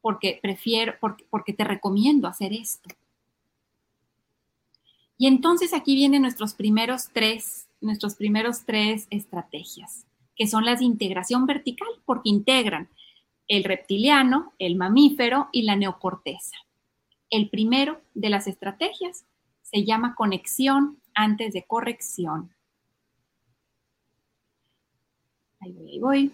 porque 0.00 0.38
prefiero, 0.42 0.94
porque, 1.00 1.52
te 1.52 1.64
recomiendo 1.64 2.26
hacer 2.26 2.52
esto. 2.52 2.90
Y 5.16 5.28
entonces 5.28 5.72
aquí 5.72 5.94
vienen 5.94 6.22
nuestros 6.22 6.54
primeros 6.54 7.10
tres, 7.12 7.68
nuestros 7.80 8.16
primeros 8.16 8.64
tres 8.64 9.06
estrategias 9.10 10.06
que 10.36 10.48
son 10.48 10.64
las 10.64 10.80
de 10.80 10.86
integración 10.86 11.46
vertical, 11.46 11.86
porque 12.04 12.28
integran 12.28 12.88
el 13.46 13.62
reptiliano, 13.62 14.52
el 14.58 14.74
mamífero 14.74 15.48
y 15.52 15.62
la 15.62 15.76
neocorteza. 15.76 16.56
El 17.30 17.48
primero 17.50 18.00
de 18.14 18.30
las 18.30 18.48
estrategias 18.48 19.24
se 19.62 19.84
llama 19.84 20.16
conexión 20.16 20.98
antes 21.14 21.52
de 21.52 21.64
corrección. 21.64 22.50
Ahí 25.60 25.72
voy, 25.72 25.90
ahí 25.90 26.00
voy. 26.00 26.32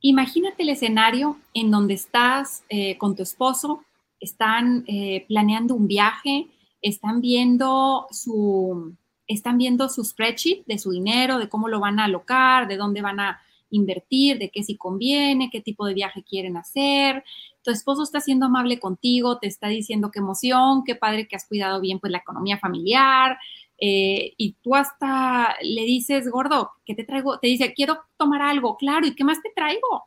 Imagínate 0.00 0.64
el 0.64 0.70
escenario 0.70 1.38
en 1.54 1.70
donde 1.70 1.94
estás 1.94 2.64
eh, 2.68 2.98
con 2.98 3.14
tu 3.14 3.22
esposo, 3.22 3.84
están 4.18 4.84
eh, 4.88 5.24
planeando 5.28 5.74
un 5.74 5.86
viaje, 5.86 6.48
están 6.80 7.20
viendo 7.20 8.08
su, 8.10 8.96
están 9.28 9.58
viendo 9.58 9.88
su 9.88 10.04
spreadsheet 10.04 10.66
de 10.66 10.78
su 10.78 10.90
dinero, 10.90 11.38
de 11.38 11.48
cómo 11.48 11.68
lo 11.68 11.78
van 11.78 12.00
a 12.00 12.04
alocar, 12.04 12.66
de 12.66 12.76
dónde 12.76 13.00
van 13.00 13.20
a 13.20 13.40
invertir, 13.72 14.38
de 14.38 14.50
qué 14.50 14.62
si 14.62 14.76
conviene, 14.76 15.50
qué 15.50 15.60
tipo 15.60 15.84
de 15.86 15.94
viaje 15.94 16.22
quieren 16.22 16.56
hacer. 16.56 17.24
Tu 17.62 17.70
esposo 17.70 18.02
está 18.04 18.20
siendo 18.20 18.46
amable 18.46 18.78
contigo, 18.78 19.38
te 19.38 19.48
está 19.48 19.68
diciendo 19.68 20.10
qué 20.10 20.20
emoción, 20.20 20.84
qué 20.84 20.94
padre 20.94 21.26
que 21.26 21.36
has 21.36 21.46
cuidado 21.46 21.80
bien 21.80 21.98
pues 21.98 22.12
la 22.12 22.18
economía 22.18 22.58
familiar. 22.58 23.38
Eh, 23.78 24.34
y 24.36 24.52
tú 24.62 24.76
hasta 24.76 25.56
le 25.62 25.82
dices, 25.82 26.30
gordo, 26.30 26.70
¿qué 26.84 26.94
te 26.94 27.04
traigo? 27.04 27.38
Te 27.38 27.48
dice, 27.48 27.74
quiero 27.74 27.98
tomar 28.16 28.42
algo, 28.42 28.76
claro, 28.76 29.06
¿y 29.06 29.14
qué 29.14 29.24
más 29.24 29.42
te 29.42 29.50
traigo? 29.54 30.04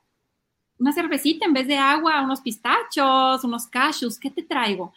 Una 0.79 0.93
cervecita 0.93 1.45
en 1.45 1.53
vez 1.53 1.67
de 1.67 1.77
agua, 1.77 2.21
unos 2.21 2.41
pistachos, 2.41 3.43
unos 3.43 3.67
cashews, 3.67 4.19
¿qué 4.19 4.31
te 4.31 4.43
traigo? 4.43 4.93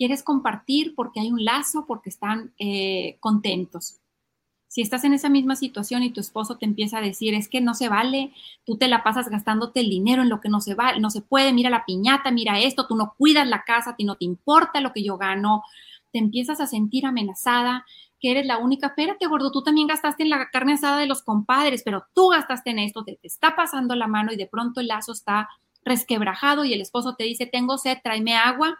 quieres 0.00 0.22
compartir 0.22 0.94
porque 0.94 1.20
hay 1.20 1.30
un 1.30 1.44
lazo, 1.44 1.84
porque 1.86 2.08
están 2.08 2.54
eh, 2.58 3.18
contentos. 3.20 3.99
Si 4.70 4.82
estás 4.82 5.02
en 5.02 5.12
esa 5.12 5.28
misma 5.28 5.56
situación 5.56 6.04
y 6.04 6.12
tu 6.12 6.20
esposo 6.20 6.56
te 6.56 6.64
empieza 6.64 6.98
a 6.98 7.00
decir, 7.00 7.34
es 7.34 7.48
que 7.48 7.60
no 7.60 7.74
se 7.74 7.88
vale, 7.88 8.32
tú 8.64 8.78
te 8.78 8.86
la 8.86 9.02
pasas 9.02 9.28
gastándote 9.28 9.80
el 9.80 9.90
dinero 9.90 10.22
en 10.22 10.28
lo 10.28 10.40
que 10.40 10.48
no 10.48 10.60
se 10.60 10.76
vale, 10.76 11.00
no 11.00 11.10
se 11.10 11.22
puede, 11.22 11.52
mira 11.52 11.70
la 11.70 11.84
piñata, 11.84 12.30
mira 12.30 12.60
esto, 12.60 12.86
tú 12.86 12.94
no 12.94 13.14
cuidas 13.18 13.48
la 13.48 13.64
casa, 13.64 13.90
a 13.90 13.96
ti 13.96 14.04
no 14.04 14.14
te 14.14 14.26
importa 14.26 14.80
lo 14.80 14.92
que 14.92 15.02
yo 15.02 15.18
gano, 15.18 15.64
te 16.12 16.20
empiezas 16.20 16.60
a 16.60 16.68
sentir 16.68 17.04
amenazada, 17.04 17.84
que 18.20 18.30
eres 18.30 18.46
la 18.46 18.58
única, 18.58 18.86
espérate 18.86 19.26
gordo, 19.26 19.50
tú 19.50 19.64
también 19.64 19.88
gastaste 19.88 20.22
en 20.22 20.30
la 20.30 20.50
carne 20.50 20.74
asada 20.74 20.98
de 20.98 21.06
los 21.06 21.22
compadres, 21.22 21.82
pero 21.84 22.04
tú 22.14 22.28
gastaste 22.28 22.70
en 22.70 22.78
esto, 22.78 23.02
te, 23.02 23.16
te 23.16 23.26
está 23.26 23.56
pasando 23.56 23.96
la 23.96 24.06
mano 24.06 24.32
y 24.32 24.36
de 24.36 24.46
pronto 24.46 24.80
el 24.80 24.86
lazo 24.86 25.10
está 25.10 25.48
resquebrajado 25.84 26.64
y 26.64 26.74
el 26.74 26.80
esposo 26.80 27.16
te 27.16 27.24
dice, 27.24 27.46
tengo 27.46 27.76
sed, 27.76 27.98
tráeme 28.04 28.36
agua, 28.36 28.78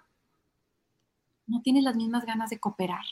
no 1.48 1.62
tienes 1.62 1.82
las 1.82 1.96
mismas 1.96 2.24
ganas 2.24 2.48
de 2.50 2.60
cooperar. 2.60 3.04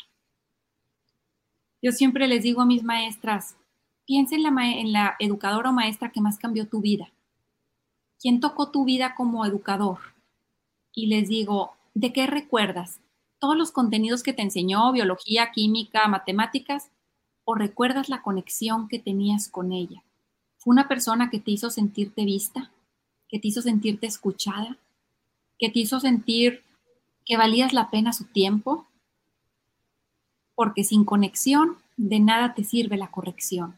Yo 1.81 1.93
siempre 1.93 2.27
les 2.27 2.43
digo 2.43 2.62
a 2.62 2.67
mis 2.67 2.83
maestras, 2.83 3.57
piensa 4.05 4.35
en 4.35 4.43
la, 4.43 4.51
la 4.87 5.17
educadora 5.19 5.71
o 5.71 5.73
maestra 5.73 6.11
que 6.11 6.21
más 6.21 6.38
cambió 6.38 6.67
tu 6.67 6.81
vida. 6.81 7.12
¿Quién 8.21 8.41
tocó 8.41 8.71
tu 8.71 8.85
vida 8.85 9.14
como 9.14 9.45
educador? 9.47 9.99
Y 10.93 11.07
les 11.07 11.29
digo, 11.29 11.73
¿de 11.95 12.12
qué 12.12 12.27
recuerdas? 12.27 13.01
¿Todos 13.38 13.57
los 13.57 13.71
contenidos 13.71 14.25
que 14.25 14.33
te 14.33 14.43
enseñó, 14.43 14.91
biología, 14.91 15.53
química, 15.53 16.09
matemáticas? 16.09 16.91
¿O 17.45 17.55
recuerdas 17.55 18.09
la 18.09 18.23
conexión 18.23 18.88
que 18.88 18.99
tenías 18.99 19.49
con 19.49 19.71
ella? 19.71 20.03
¿Fue 20.57 20.73
una 20.73 20.88
persona 20.88 21.31
que 21.31 21.38
te 21.38 21.53
hizo 21.53 21.71
sentirte 21.71 22.25
vista? 22.25 22.73
¿Que 23.29 23.38
te 23.38 23.49
hizo 23.49 23.62
sentirte 23.62 24.07
escuchada? 24.09 24.77
¿Que 25.59 25.71
te 25.71 25.79
hizo 25.79 26.01
sentir 26.01 26.64
que 27.25 27.37
valías 27.37 27.73
la 27.73 27.91
pena 27.91 28.12
su 28.12 28.25
tiempo, 28.25 28.88
porque 30.59 30.83
sin 30.83 31.05
conexión 31.05 31.77
de 31.97 32.18
nada 32.18 32.53
te 32.53 32.64
sirve 32.64 32.97
la 32.97 33.12
corrección. 33.12 33.77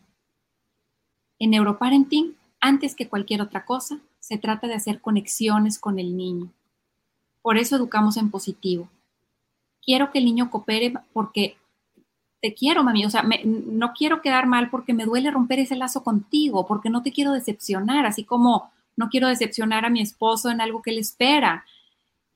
En 1.39 1.51
neuroparenting, 1.51 2.35
antes 2.59 2.95
que 2.95 3.07
cualquier 3.07 3.43
otra 3.43 3.67
cosa, 3.67 3.99
se 4.19 4.39
trata 4.39 4.67
de 4.67 4.77
hacer 4.77 5.03
conexiones 5.03 5.79
con 5.79 5.99
el 5.99 6.17
niño. 6.17 6.51
Por 7.43 7.59
eso 7.59 7.77
educamos 7.77 8.17
en 8.17 8.31
positivo. 8.31 8.89
Quiero 9.85 10.11
que 10.11 10.21
el 10.21 10.25
niño 10.25 10.51
coopere 10.51 10.95
porque 11.13 11.59
te 12.41 12.55
quiero, 12.55 12.83
mami. 12.83 13.05
O 13.05 13.11
sea, 13.11 13.27
no 13.45 13.93
quiero 13.93 14.23
quedar 14.23 14.47
mal 14.47 14.71
porque 14.71 14.95
me 14.95 15.05
duele 15.05 15.31
romper 15.31 15.59
ese 15.59 15.77
lazo 15.77 16.03
contigo, 16.03 16.67
porque 16.67 16.89
no 16.89 17.03
te 17.03 17.13
quiero 17.13 17.33
decepcionar, 17.33 18.07
así 18.07 18.25
como 18.25 18.73
no 18.97 19.11
quiero 19.11 19.29
decepcionar 19.29 19.85
a 19.85 19.91
mi 19.91 20.01
esposo 20.01 20.49
en 20.49 20.63
algo 20.63 20.81
que 20.81 20.93
él 20.93 20.99
espera. 20.99 21.67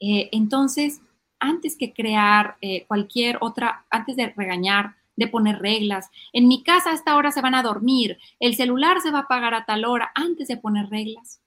Eh, 0.00 0.28
entonces, 0.32 1.00
antes 1.44 1.76
que 1.76 1.92
crear 1.92 2.56
eh, 2.60 2.84
cualquier 2.86 3.38
otra, 3.40 3.84
antes 3.90 4.16
de 4.16 4.32
regañar, 4.36 4.96
de 5.16 5.28
poner 5.28 5.60
reglas, 5.60 6.10
en 6.32 6.48
mi 6.48 6.62
casa 6.62 6.90
a 6.90 6.94
esta 6.94 7.16
hora 7.16 7.30
se 7.30 7.40
van 7.40 7.54
a 7.54 7.62
dormir, 7.62 8.18
el 8.40 8.56
celular 8.56 9.00
se 9.00 9.10
va 9.10 9.18
a 9.18 9.22
apagar 9.22 9.54
a 9.54 9.64
tal 9.64 9.84
hora, 9.84 10.10
antes 10.14 10.48
de 10.48 10.56
poner 10.56 10.88
reglas, 10.88 11.40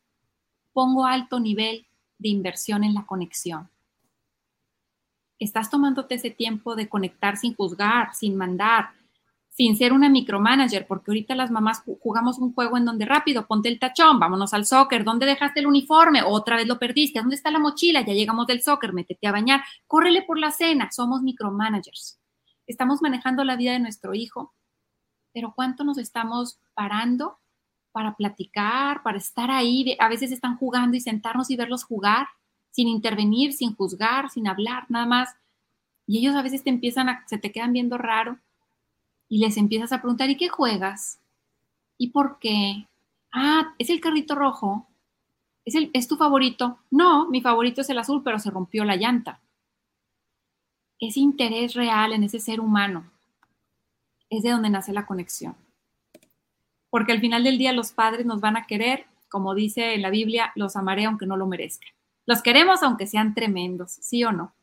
pongo 0.71 1.05
alto 1.05 1.39
nivel 1.39 1.85
de 2.17 2.29
inversión 2.29 2.83
en 2.83 2.93
la 2.93 3.05
conexión. 3.05 3.69
Estás 5.39 5.69
tomándote 5.69 6.15
ese 6.15 6.31
tiempo 6.31 6.75
de 6.75 6.87
conectar 6.87 7.37
sin 7.37 7.55
juzgar, 7.55 8.15
sin 8.15 8.35
mandar, 8.35 8.91
sin 9.57 9.75
ser 9.75 9.91
una 9.91 10.07
micromanager, 10.07 10.85
porque 10.85 11.09
ahorita 11.09 11.33
las 11.33 11.49
mamás 11.49 11.81
jugamos 11.99 12.37
un 12.37 12.53
juego 12.53 12.77
en 12.77 12.85
donde 12.85 13.05
rápido, 13.05 13.47
ponte 13.47 13.69
el 13.69 13.79
tachón, 13.79 14.19
vámonos 14.19 14.53
al 14.53 14.67
soccer, 14.67 15.03
¿dónde 15.03 15.25
dejaste 15.25 15.61
el 15.61 15.65
uniforme? 15.65 16.21
Otra 16.21 16.57
vez 16.57 16.67
lo 16.67 16.77
perdiste, 16.77 17.19
¿dónde 17.19 17.35
está 17.35 17.49
la 17.49 17.57
mochila? 17.57 18.01
Ya 18.01 18.13
llegamos 18.13 18.45
del 18.45 18.61
soccer, 18.61 18.93
métete 18.93 19.25
a 19.25 19.31
bañar, 19.31 19.63
córrele 19.87 20.21
por 20.21 20.37
la 20.37 20.51
cena, 20.51 20.91
somos 20.91 21.23
micromanagers. 21.23 22.19
Estamos 22.67 23.01
manejando 23.01 23.43
la 23.43 23.55
vida 23.55 23.71
de 23.71 23.79
nuestro 23.79 24.13
hijo, 24.13 24.53
pero 25.33 25.53
¿cuánto 25.55 25.83
nos 25.83 25.97
estamos 25.97 26.59
parando 26.75 27.39
para 27.91 28.15
platicar, 28.15 29.01
para 29.01 29.17
estar 29.17 29.49
ahí. 29.49 29.97
A 29.97 30.07
veces 30.07 30.31
están 30.31 30.55
jugando 30.57 30.95
y 30.95 30.99
sentarnos 30.99 31.49
y 31.49 31.55
verlos 31.55 31.83
jugar, 31.83 32.27
sin 32.69 32.87
intervenir, 32.87 33.53
sin 33.53 33.75
juzgar, 33.75 34.29
sin 34.29 34.47
hablar, 34.47 34.85
nada 34.89 35.07
más. 35.07 35.35
Y 36.05 36.19
ellos 36.19 36.35
a 36.35 36.43
veces 36.43 36.63
te 36.63 36.69
empiezan 36.69 37.09
a, 37.09 37.23
se 37.27 37.39
te 37.39 37.51
quedan 37.51 37.73
viendo 37.73 37.97
raro 37.97 38.37
y 39.29 39.39
les 39.39 39.57
empiezas 39.57 39.91
a 39.91 40.01
preguntar, 40.01 40.29
¿y 40.29 40.37
qué 40.37 40.47
juegas? 40.49 41.19
¿Y 41.97 42.09
por 42.09 42.39
qué? 42.39 42.87
Ah, 43.31 43.73
es 43.77 43.89
el 43.89 43.99
carrito 43.99 44.35
rojo. 44.35 44.87
¿Es, 45.65 45.75
el, 45.75 45.89
¿Es 45.93 46.07
tu 46.07 46.15
favorito? 46.15 46.79
No, 46.89 47.29
mi 47.29 47.41
favorito 47.41 47.81
es 47.81 47.89
el 47.89 47.99
azul, 47.99 48.21
pero 48.23 48.39
se 48.39 48.51
rompió 48.51 48.85
la 48.85 48.95
llanta. 48.95 49.41
Ese 50.99 51.19
interés 51.19 51.73
real 51.73 52.13
en 52.13 52.23
ese 52.23 52.39
ser 52.39 52.59
humano 52.59 53.11
es 54.29 54.43
de 54.43 54.51
donde 54.51 54.69
nace 54.69 54.93
la 54.93 55.05
conexión. 55.05 55.55
Porque 56.89 57.11
al 57.11 57.19
final 57.19 57.43
del 57.43 57.57
día 57.57 57.73
los 57.73 57.91
padres 57.91 58.25
nos 58.25 58.39
van 58.39 58.57
a 58.57 58.65
querer, 58.65 59.05
como 59.29 59.53
dice 59.53 59.93
en 59.93 60.01
la 60.01 60.09
Biblia, 60.09 60.51
los 60.55 60.75
amaré 60.75 61.05
aunque 61.05 61.25
no 61.25 61.37
lo 61.37 61.47
merezcan. 61.47 61.89
Los 62.25 62.41
queremos 62.41 62.81
aunque 62.83 63.07
sean 63.07 63.33
tremendos, 63.33 63.91
¿sí 63.91 64.23
o 64.23 64.31
no? 64.31 64.53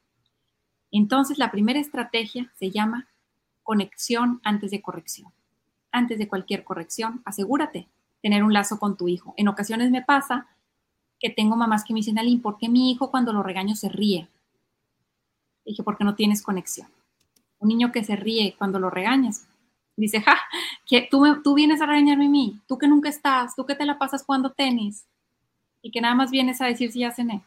Entonces 0.90 1.38
la 1.38 1.50
primera 1.50 1.80
estrategia 1.80 2.50
se 2.56 2.70
llama 2.70 3.08
conexión 3.64 4.40
antes 4.44 4.70
de 4.70 4.80
corrección. 4.80 5.32
Antes 5.90 6.18
de 6.18 6.28
cualquier 6.28 6.62
corrección, 6.62 7.22
asegúrate 7.24 7.88
tener 8.22 8.44
un 8.44 8.52
lazo 8.52 8.78
con 8.78 8.96
tu 8.96 9.08
hijo. 9.08 9.34
En 9.36 9.48
ocasiones 9.48 9.90
me 9.90 10.02
pasa 10.02 10.46
que 11.18 11.30
tengo 11.30 11.56
mamás 11.56 11.84
que 11.84 11.92
me 11.92 11.98
dicen, 11.98 12.18
Aline, 12.18 12.40
¿por 12.40 12.58
qué 12.58 12.68
mi 12.68 12.90
hijo 12.90 13.10
cuando 13.10 13.32
lo 13.32 13.42
regaño 13.42 13.74
se 13.74 13.88
ríe? 13.88 14.28
Y 15.64 15.70
dije, 15.70 15.82
porque 15.82 16.04
no 16.04 16.14
tienes 16.14 16.42
conexión. 16.42 16.88
Un 17.58 17.68
niño 17.68 17.92
que 17.92 18.04
se 18.04 18.14
ríe 18.16 18.54
cuando 18.58 18.78
lo 18.78 18.90
regañas, 18.90 19.46
dice, 19.96 20.20
ja, 20.20 20.36
que 20.86 21.06
tú, 21.10 21.42
tú 21.42 21.54
vienes 21.54 21.80
a 21.80 21.86
regañarme 21.86 22.26
a 22.26 22.30
mí, 22.30 22.60
tú 22.66 22.78
que 22.78 22.88
nunca 22.88 23.08
estás, 23.08 23.54
tú 23.56 23.64
que 23.64 23.74
te 23.74 23.86
la 23.86 23.98
pasas 23.98 24.24
jugando 24.24 24.52
tenis 24.52 25.06
y 25.82 25.90
que 25.90 26.00
nada 26.00 26.14
más 26.14 26.30
vienes 26.30 26.60
a 26.60 26.66
decir 26.66 26.92
si 26.92 27.00
ya 27.00 27.12
cené. 27.12 27.42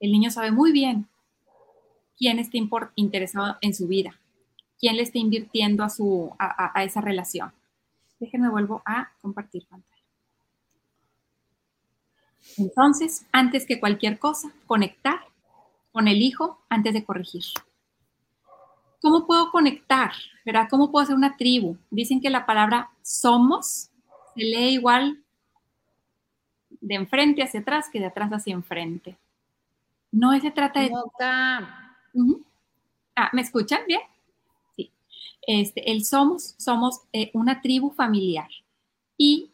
El 0.00 0.12
niño 0.12 0.30
sabe 0.30 0.50
muy 0.50 0.72
bien 0.72 1.08
quién 2.16 2.38
está 2.38 2.56
interesado 2.96 3.56
en 3.60 3.74
su 3.74 3.86
vida, 3.86 4.18
quién 4.78 4.96
le 4.96 5.02
está 5.02 5.18
invirtiendo 5.18 5.84
a, 5.84 5.88
su, 5.88 6.34
a, 6.38 6.84
esa 6.84 7.00
relación. 7.00 7.52
Déjenme 8.20 8.48
vuelvo 8.48 8.82
a 8.84 9.10
compartir 9.20 9.66
pantalla. 9.66 10.02
Entonces, 12.58 13.26
antes 13.32 13.66
que 13.66 13.80
cualquier 13.80 14.18
cosa, 14.18 14.50
conectar 14.66 15.20
con 15.92 16.08
el 16.08 16.22
hijo 16.22 16.58
antes 16.68 16.92
de 16.92 17.04
corregir. 17.04 17.44
¿Cómo 19.00 19.26
puedo 19.26 19.50
conectar? 19.50 20.12
¿Verdad? 20.44 20.68
¿Cómo 20.70 20.90
puedo 20.90 21.04
hacer 21.04 21.16
una 21.16 21.36
tribu? 21.36 21.76
Dicen 21.90 22.20
que 22.20 22.30
la 22.30 22.46
palabra 22.46 22.90
somos 23.02 23.90
se 24.34 24.40
lee 24.40 24.74
igual 24.74 25.22
de 26.80 26.94
enfrente 26.96 27.42
hacia 27.42 27.60
atrás 27.60 27.88
que 27.90 28.00
de 28.00 28.06
atrás 28.06 28.30
hacia 28.30 28.52
enfrente. 28.52 29.16
No 30.10 30.38
se 30.40 30.50
trata 30.50 30.80
de... 30.80 30.90
Ah, 33.16 33.30
¿me 33.32 33.42
escuchan 33.42 33.80
bien? 33.86 34.00
Este, 35.46 35.90
el 35.92 36.04
somos, 36.04 36.54
somos 36.58 37.00
eh, 37.12 37.30
una 37.34 37.60
tribu 37.60 37.90
familiar. 37.90 38.48
Y 39.16 39.52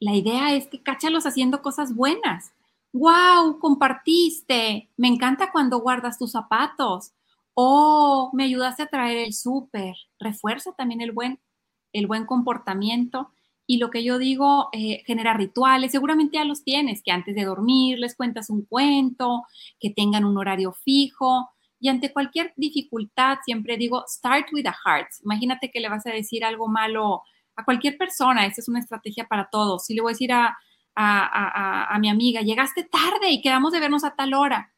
la 0.00 0.14
idea 0.14 0.54
es 0.54 0.68
que 0.68 0.82
cáchalos 0.82 1.26
haciendo 1.26 1.62
cosas 1.62 1.94
buenas. 1.94 2.52
¡Wow! 2.92 3.58
Compartiste. 3.58 4.90
Me 4.96 5.08
encanta 5.08 5.50
cuando 5.52 5.80
guardas 5.80 6.18
tus 6.18 6.32
zapatos. 6.32 7.12
Oh, 7.54 8.30
me 8.32 8.44
ayudaste 8.44 8.84
a 8.84 8.86
traer 8.86 9.18
el 9.18 9.32
súper. 9.34 9.96
Refuerza 10.18 10.72
también 10.72 11.00
el 11.00 11.12
buen, 11.12 11.40
el 11.92 12.06
buen 12.06 12.24
comportamiento. 12.26 13.32
Y 13.66 13.78
lo 13.78 13.90
que 13.90 14.02
yo 14.02 14.18
digo, 14.18 14.68
eh, 14.72 15.02
genera 15.06 15.34
rituales. 15.34 15.92
Seguramente 15.92 16.36
ya 16.38 16.44
los 16.44 16.64
tienes, 16.64 17.02
que 17.02 17.10
antes 17.10 17.34
de 17.34 17.44
dormir 17.44 17.98
les 17.98 18.14
cuentas 18.16 18.48
un 18.48 18.62
cuento, 18.64 19.44
que 19.78 19.90
tengan 19.90 20.24
un 20.24 20.38
horario 20.38 20.72
fijo. 20.72 21.50
Y 21.80 21.88
ante 21.88 22.12
cualquier 22.12 22.52
dificultad, 22.56 23.38
siempre 23.44 23.76
digo, 23.76 24.04
start 24.08 24.48
with 24.52 24.66
a 24.66 24.76
heart. 24.84 25.08
Imagínate 25.24 25.70
que 25.70 25.80
le 25.80 25.88
vas 25.88 26.06
a 26.06 26.10
decir 26.10 26.44
algo 26.44 26.68
malo 26.68 27.22
a 27.56 27.64
cualquier 27.64 27.96
persona. 27.96 28.46
Esa 28.46 28.60
es 28.60 28.68
una 28.68 28.80
estrategia 28.80 29.26
para 29.26 29.48
todos. 29.50 29.84
Si 29.84 29.94
le 29.94 30.00
voy 30.00 30.10
a 30.10 30.14
decir 30.14 30.32
a, 30.32 30.56
a, 31.00 31.98
mi 32.00 32.08
amiga, 32.08 32.42
llegaste 32.42 32.84
tarde 32.84 33.30
y 33.30 33.40
quedamos 33.40 33.72
de 33.72 33.80
vernos 33.80 34.04
a 34.04 34.16
tal 34.16 34.34
hora. 34.34 34.72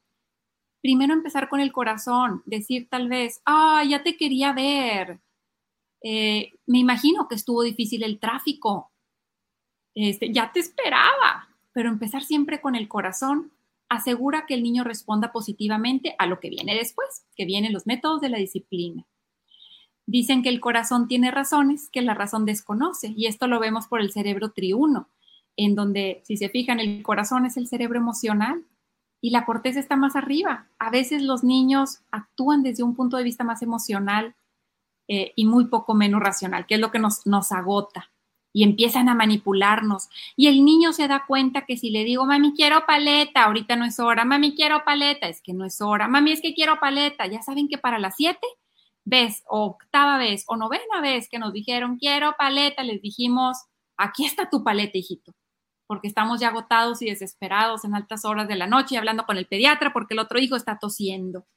Primero 0.82 1.12
empezar 1.12 1.48
con 1.48 1.60
el 1.60 1.72
corazón, 1.72 2.42
decir 2.46 2.88
tal 2.88 3.08
vez, 3.08 3.40
ah, 3.46 3.82
ya 3.88 4.02
te 4.02 4.16
quería 4.16 4.52
ver. 4.52 5.20
Eh, 6.02 6.52
me 6.66 6.78
imagino 6.78 7.28
que 7.28 7.34
estuvo 7.34 7.62
difícil 7.62 8.02
el 8.02 8.18
tráfico. 8.18 8.90
Este, 9.94 10.32
ya 10.32 10.52
te 10.52 10.60
esperaba. 10.60 11.48
Pero 11.72 11.88
empezar 11.88 12.22
siempre 12.24 12.60
con 12.60 12.74
el 12.74 12.88
corazón 12.88 13.52
asegura 13.90 14.46
que 14.46 14.54
el 14.54 14.62
niño 14.62 14.84
responda 14.84 15.32
positivamente 15.32 16.14
a 16.18 16.24
lo 16.24 16.40
que 16.40 16.48
viene 16.48 16.74
después, 16.74 17.26
que 17.36 17.44
vienen 17.44 17.74
los 17.74 17.86
métodos 17.86 18.22
de 18.22 18.30
la 18.30 18.38
disciplina. 18.38 19.06
Dicen 20.06 20.42
que 20.42 20.48
el 20.48 20.60
corazón 20.60 21.08
tiene 21.08 21.30
razones 21.30 21.90
que 21.90 22.00
la 22.00 22.14
razón 22.14 22.46
desconoce, 22.46 23.12
y 23.14 23.26
esto 23.26 23.46
lo 23.46 23.60
vemos 23.60 23.86
por 23.86 24.00
el 24.00 24.12
cerebro 24.12 24.52
triuno 24.52 25.10
en 25.56 25.74
donde, 25.74 26.22
si 26.24 26.38
se 26.38 26.48
fijan, 26.48 26.80
el 26.80 27.02
corazón 27.02 27.44
es 27.44 27.56
el 27.58 27.66
cerebro 27.66 27.98
emocional 27.98 28.64
y 29.20 29.30
la 29.30 29.44
corteza 29.44 29.78
está 29.78 29.96
más 29.96 30.16
arriba. 30.16 30.68
A 30.78 30.90
veces 30.90 31.22
los 31.22 31.44
niños 31.44 31.98
actúan 32.10 32.62
desde 32.62 32.82
un 32.82 32.96
punto 32.96 33.18
de 33.18 33.24
vista 33.24 33.44
más 33.44 33.60
emocional 33.60 34.34
eh, 35.08 35.32
y 35.36 35.44
muy 35.44 35.66
poco 35.66 35.94
menos 35.94 36.22
racional, 36.22 36.66
que 36.66 36.76
es 36.76 36.80
lo 36.80 36.90
que 36.90 36.98
nos, 36.98 37.26
nos 37.26 37.52
agota. 37.52 38.10
Y 38.52 38.64
empiezan 38.64 39.08
a 39.08 39.14
manipularnos. 39.14 40.08
Y 40.36 40.48
el 40.48 40.64
niño 40.64 40.92
se 40.92 41.06
da 41.08 41.24
cuenta 41.26 41.66
que 41.66 41.76
si 41.76 41.90
le 41.90 42.04
digo, 42.04 42.26
mami, 42.26 42.52
quiero 42.54 42.84
paleta, 42.86 43.44
ahorita 43.44 43.76
no 43.76 43.84
es 43.84 44.00
hora, 44.00 44.24
mami, 44.24 44.54
quiero 44.54 44.84
paleta, 44.84 45.28
es 45.28 45.40
que 45.40 45.52
no 45.52 45.64
es 45.64 45.80
hora, 45.80 46.08
mami, 46.08 46.32
es 46.32 46.40
que 46.40 46.54
quiero 46.54 46.80
paleta. 46.80 47.26
Ya 47.26 47.42
saben 47.42 47.68
que 47.68 47.78
para 47.78 47.98
las 47.98 48.16
siete 48.16 48.46
vez, 49.04 49.44
o 49.48 49.64
octava 49.64 50.18
vez, 50.18 50.44
o 50.48 50.56
novena 50.56 51.00
vez 51.00 51.28
que 51.28 51.38
nos 51.38 51.52
dijeron, 51.52 51.96
quiero 51.98 52.34
paleta, 52.38 52.82
les 52.82 53.00
dijimos, 53.02 53.58
aquí 53.96 54.24
está 54.26 54.50
tu 54.50 54.64
paleta, 54.64 54.98
hijito 54.98 55.32
porque 55.90 56.06
estamos 56.06 56.38
ya 56.38 56.50
agotados 56.50 57.02
y 57.02 57.06
desesperados 57.06 57.84
en 57.84 57.96
altas 57.96 58.24
horas 58.24 58.46
de 58.46 58.54
la 58.54 58.68
noche 58.68 58.94
y 58.94 58.96
hablando 58.96 59.26
con 59.26 59.36
el 59.38 59.46
pediatra 59.46 59.92
porque 59.92 60.14
el 60.14 60.20
otro 60.20 60.38
hijo 60.38 60.54
está 60.54 60.78
tosiendo. 60.78 61.48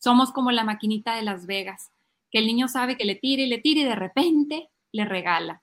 Somos 0.00 0.32
como 0.32 0.50
la 0.50 0.64
maquinita 0.64 1.14
de 1.14 1.22
Las 1.22 1.46
Vegas, 1.46 1.92
que 2.32 2.40
el 2.40 2.48
niño 2.48 2.66
sabe 2.66 2.96
que 2.96 3.04
le 3.04 3.14
tira 3.14 3.40
y 3.40 3.46
le 3.46 3.58
tira 3.58 3.82
y 3.82 3.84
de 3.84 3.94
repente 3.94 4.68
le 4.90 5.04
regala. 5.04 5.61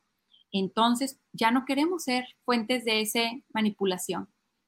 Entonces 0.52 1.20
ya 1.34 1.52
no 1.52 1.66
queremos 1.66 2.04
ser 2.04 2.26
fuentes 2.46 2.86
de 2.86 3.02
esa 3.02 3.22
manipulación. 3.54 4.28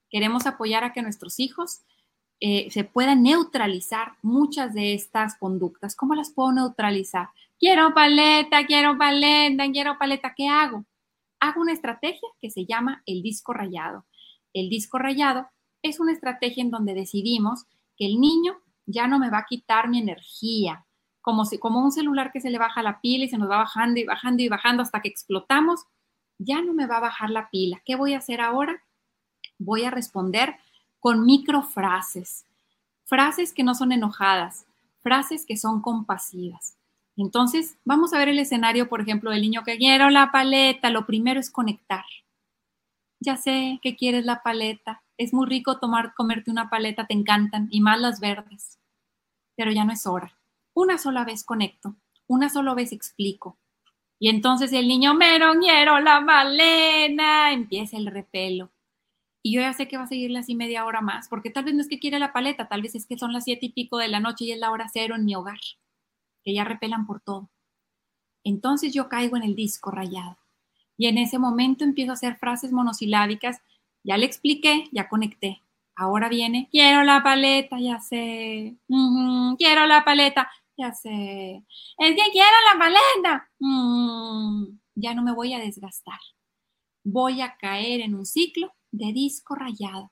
Queremos 0.09 0.45
apoyar 0.45 0.83
a 0.83 0.93
que 0.93 1.01
nuestros 1.01 1.39
hijos 1.39 1.81
eh, 2.39 2.69
se 2.71 2.83
puedan 2.83 3.23
neutralizar 3.23 4.13
muchas 4.21 4.73
de 4.73 4.93
estas 4.93 5.37
conductas. 5.37 5.95
¿Cómo 5.95 6.15
las 6.15 6.31
puedo 6.31 6.51
neutralizar? 6.51 7.29
Quiero 7.59 7.93
paleta, 7.93 8.65
quiero 8.65 8.97
paleta, 8.97 9.71
quiero 9.71 9.97
paleta. 9.97 10.33
¿Qué 10.35 10.47
hago? 10.47 10.85
hago 11.41 11.59
una 11.59 11.73
estrategia 11.73 12.29
que 12.39 12.49
se 12.49 12.65
llama 12.65 13.03
el 13.05 13.21
disco 13.21 13.51
rayado. 13.51 14.05
El 14.53 14.69
disco 14.69 14.97
rayado 14.99 15.49
es 15.81 15.99
una 15.99 16.13
estrategia 16.13 16.63
en 16.63 16.71
donde 16.71 16.93
decidimos 16.93 17.65
que 17.97 18.05
el 18.05 18.21
niño 18.21 18.59
ya 18.85 19.07
no 19.07 19.19
me 19.19 19.29
va 19.29 19.39
a 19.39 19.45
quitar 19.49 19.89
mi 19.89 19.99
energía, 19.99 20.85
como, 21.21 21.45
si, 21.45 21.57
como 21.57 21.83
un 21.83 21.91
celular 21.91 22.31
que 22.31 22.41
se 22.41 22.49
le 22.49 22.57
baja 22.57 22.83
la 22.83 22.99
pila 22.99 23.25
y 23.25 23.29
se 23.29 23.37
nos 23.37 23.49
va 23.49 23.57
bajando 23.57 23.99
y 23.99 24.05
bajando 24.05 24.43
y 24.43 24.49
bajando 24.49 24.83
hasta 24.83 25.01
que 25.01 25.09
explotamos, 25.09 25.85
ya 26.37 26.61
no 26.61 26.73
me 26.73 26.87
va 26.87 26.97
a 26.97 27.01
bajar 27.01 27.29
la 27.29 27.49
pila. 27.49 27.81
¿Qué 27.85 27.95
voy 27.95 28.13
a 28.13 28.17
hacer 28.17 28.41
ahora? 28.41 28.83
Voy 29.59 29.83
a 29.83 29.91
responder 29.91 30.55
con 30.99 31.25
microfrases, 31.25 32.45
frases 33.05 33.53
que 33.53 33.63
no 33.63 33.75
son 33.75 33.91
enojadas, 33.91 34.65
frases 35.01 35.45
que 35.45 35.57
son 35.57 35.81
compasivas. 35.81 36.77
Entonces, 37.17 37.77
vamos 37.85 38.13
a 38.13 38.17
ver 38.17 38.29
el 38.29 38.39
escenario, 38.39 38.89
por 38.89 39.01
ejemplo, 39.01 39.31
del 39.31 39.41
niño 39.41 39.63
que 39.63 39.77
quiero 39.77 40.09
la 40.09 40.31
paleta. 40.31 40.89
Lo 40.89 41.05
primero 41.05 41.39
es 41.39 41.51
conectar. 41.51 42.05
Ya 43.19 43.37
sé 43.37 43.79
que 43.83 43.95
quieres 43.95 44.25
la 44.25 44.41
paleta. 44.41 45.03
Es 45.17 45.33
muy 45.33 45.47
rico 45.47 45.79
tomar, 45.79 46.13
comerte 46.15 46.49
una 46.49 46.69
paleta, 46.69 47.05
te 47.05 47.13
encantan, 47.13 47.67
y 47.69 47.81
más 47.81 47.99
las 47.99 48.19
verdes. 48.19 48.79
Pero 49.55 49.71
ya 49.71 49.85
no 49.85 49.93
es 49.93 50.07
hora. 50.07 50.35
Una 50.73 50.97
sola 50.97 51.25
vez 51.25 51.43
conecto, 51.43 51.95
una 52.27 52.49
sola 52.49 52.73
vez 52.73 52.91
explico. 52.91 53.57
Y 54.19 54.29
entonces 54.29 54.71
el 54.73 54.87
niño, 54.87 55.13
mero, 55.13 55.53
quiero 55.59 55.99
la 55.99 56.19
balena, 56.19 57.51
empieza 57.51 57.97
el 57.97 58.07
repelo. 58.07 58.71
Y 59.43 59.55
yo 59.55 59.61
ya 59.61 59.73
sé 59.73 59.87
que 59.87 59.97
va 59.97 60.03
a 60.03 60.07
seguirle 60.07 60.39
así 60.39 60.55
media 60.55 60.85
hora 60.85 61.01
más, 61.01 61.27
porque 61.27 61.49
tal 61.49 61.65
vez 61.65 61.73
no 61.73 61.81
es 61.81 61.87
que 61.87 61.99
quiere 61.99 62.19
la 62.19 62.31
paleta, 62.31 62.67
tal 62.67 62.83
vez 62.83 62.93
es 62.95 63.07
que 63.07 63.17
son 63.17 63.33
las 63.33 63.45
siete 63.45 63.65
y 63.67 63.73
pico 63.73 63.97
de 63.97 64.07
la 64.07 64.19
noche 64.19 64.45
y 64.45 64.51
es 64.51 64.59
la 64.59 64.71
hora 64.71 64.87
cero 64.93 65.15
en 65.15 65.25
mi 65.25 65.35
hogar 65.35 65.59
que 66.43 66.53
ya 66.53 66.63
repelan 66.63 67.05
por 67.05 67.21
todo. 67.21 67.49
Entonces 68.43 68.93
yo 68.93 69.09
caigo 69.09 69.37
en 69.37 69.43
el 69.43 69.55
disco 69.55 69.91
rayado. 69.91 70.37
Y 70.97 71.07
en 71.07 71.17
ese 71.17 71.39
momento 71.39 71.83
empiezo 71.83 72.11
a 72.11 72.15
hacer 72.15 72.37
frases 72.37 72.71
monosilábicas. 72.71 73.61
Ya 74.03 74.17
le 74.17 74.25
expliqué, 74.25 74.87
ya 74.91 75.09
conecté. 75.09 75.61
Ahora 75.95 76.29
viene, 76.29 76.67
quiero 76.71 77.03
la 77.03 77.21
paleta, 77.23 77.79
ya 77.79 77.99
sé. 77.99 78.77
quiero 79.57 79.85
la 79.85 80.03
paleta, 80.03 80.49
Es 80.89 82.15
que 82.15 82.31
quiero 82.31 82.57
la 82.73 82.79
paleta. 82.79 83.49
Mm, 83.59 84.77
ya 84.95 85.13
no 85.13 85.23
me 85.23 85.33
voy 85.33 85.53
a 85.53 85.59
desgastar. 85.59 86.19
voy 87.03 87.41
a 87.41 87.57
caer 87.57 88.01
en 88.01 88.13
un 88.13 88.25
ciclo 88.25 88.73
de 88.91 89.11
disco 89.13 89.55
rayado. 89.55 90.11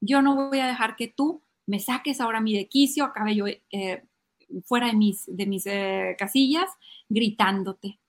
Yo 0.00 0.22
no 0.22 0.34
voy 0.34 0.60
a 0.60 0.66
dejar 0.66 0.96
que 0.96 1.08
tú 1.08 1.42
me 1.66 1.80
saques 1.80 2.20
ahora 2.20 2.40
mi 2.40 2.54
de 2.54 2.68
quicio, 2.68 3.04
acabe 3.04 3.34
yo 3.34 3.46
eh, 3.46 4.04
fuera 4.64 4.88
de 4.88 4.94
mis, 4.94 5.24
de 5.26 5.46
mis 5.46 5.66
eh, 5.66 6.16
casillas 6.18 6.70
gritándote. 7.08 8.00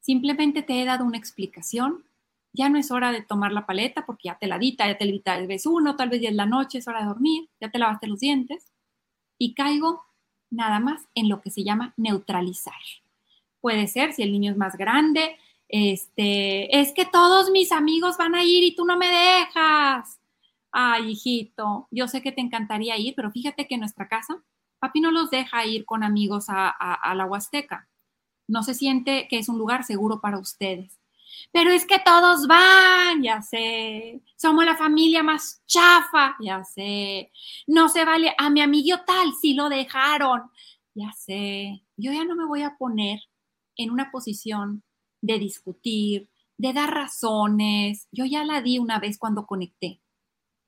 Simplemente 0.00 0.62
te 0.62 0.80
he 0.80 0.84
dado 0.84 1.04
una 1.04 1.18
explicación. 1.18 2.04
Ya 2.52 2.68
no 2.68 2.78
es 2.78 2.90
hora 2.90 3.12
de 3.12 3.22
tomar 3.22 3.52
la 3.52 3.66
paleta 3.66 4.06
porque 4.06 4.28
ya 4.28 4.38
te 4.38 4.46
la 4.46 4.58
dita, 4.58 4.86
ya 4.86 4.98
te 4.98 5.04
la 5.04 5.20
tal 5.22 5.46
vez 5.46 5.66
uno, 5.66 5.96
tal 5.96 6.08
vez 6.08 6.22
ya 6.22 6.30
es 6.30 6.34
la 6.34 6.46
noche, 6.46 6.78
es 6.78 6.88
hora 6.88 7.00
de 7.00 7.06
dormir, 7.06 7.48
ya 7.60 7.70
te 7.70 7.78
lavaste 7.78 8.06
los 8.06 8.20
dientes. 8.20 8.72
Y 9.38 9.54
caigo 9.54 10.02
nada 10.50 10.80
más 10.80 11.02
en 11.14 11.28
lo 11.28 11.40
que 11.40 11.50
se 11.50 11.64
llama 11.64 11.94
neutralizar. 11.96 12.74
Puede 13.60 13.86
ser 13.86 14.12
si 14.12 14.22
el 14.22 14.32
niño 14.32 14.52
es 14.52 14.56
más 14.56 14.76
grande, 14.76 15.36
este, 15.68 16.80
es 16.80 16.92
que 16.92 17.04
todos 17.04 17.50
mis 17.50 17.72
amigos 17.72 18.16
van 18.16 18.34
a 18.34 18.42
ir 18.42 18.64
y 18.64 18.74
tú 18.74 18.84
no 18.84 18.96
me 18.96 19.08
dejas. 19.08 20.18
Ay, 20.70 21.10
hijito, 21.10 21.88
yo 21.90 22.08
sé 22.08 22.22
que 22.22 22.32
te 22.32 22.40
encantaría 22.40 22.96
ir, 22.96 23.14
pero 23.14 23.30
fíjate 23.30 23.66
que 23.66 23.74
en 23.74 23.80
nuestra 23.80 24.08
casa, 24.08 24.42
papi 24.80 25.00
no 25.00 25.10
los 25.10 25.30
deja 25.30 25.64
ir 25.66 25.84
con 25.84 26.02
amigos 26.02 26.46
a, 26.48 27.14
la 27.14 27.26
Huasteca. 27.26 27.88
No 28.46 28.62
se 28.62 28.74
siente 28.74 29.28
que 29.28 29.38
es 29.38 29.48
un 29.48 29.58
lugar 29.58 29.84
seguro 29.84 30.20
para 30.20 30.38
ustedes. 30.38 30.97
Pero 31.52 31.70
es 31.70 31.86
que 31.86 31.98
todos 31.98 32.46
van, 32.46 33.22
ya 33.22 33.42
sé. 33.42 34.22
Somos 34.36 34.64
la 34.64 34.76
familia 34.76 35.22
más 35.22 35.62
chafa, 35.66 36.36
ya 36.40 36.64
sé. 36.64 37.32
No 37.66 37.88
se 37.88 38.04
vale. 38.04 38.34
A 38.38 38.50
mi 38.50 38.60
amigo 38.60 38.98
tal, 39.06 39.32
sí 39.40 39.54
lo 39.54 39.68
dejaron, 39.68 40.50
ya 40.94 41.12
sé. 41.12 41.84
Yo 41.96 42.12
ya 42.12 42.24
no 42.24 42.34
me 42.34 42.46
voy 42.46 42.62
a 42.62 42.76
poner 42.76 43.20
en 43.76 43.90
una 43.90 44.10
posición 44.10 44.82
de 45.20 45.38
discutir, 45.38 46.30
de 46.56 46.72
dar 46.72 46.92
razones. 46.92 48.08
Yo 48.12 48.24
ya 48.24 48.44
la 48.44 48.60
di 48.60 48.78
una 48.78 48.98
vez 48.98 49.18
cuando 49.18 49.46
conecté. 49.46 50.00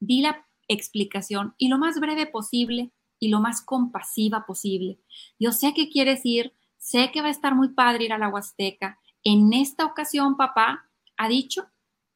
Di 0.01 0.23
la 0.23 0.47
explicación 0.69 1.55
y 1.59 1.69
lo 1.69 1.79
más 1.79 1.99
breve 2.01 2.27
posible 2.27 2.93
y 3.19 3.29
lo 3.29 3.41
más 3.41 3.61
compasiva 3.63 4.47
posible. 4.47 5.01
Yo 5.39 5.53
sé 5.53 5.75
que 5.75 5.91
quieres 5.91 6.25
ir, 6.25 6.55
sé 6.79 7.11
que 7.13 7.21
va 7.21 7.29
a 7.29 7.33
estar 7.33 7.55
muy 7.55 7.71
padre 7.71 8.05
ir 8.05 8.13
a 8.13 8.19
la 8.19 8.29
Huasteca. 8.29 9.00
En 9.25 9.53
esta 9.53 9.85
ocasión, 9.85 10.37
papá 10.37 10.87
ha 11.17 11.29
dicho 11.29 11.67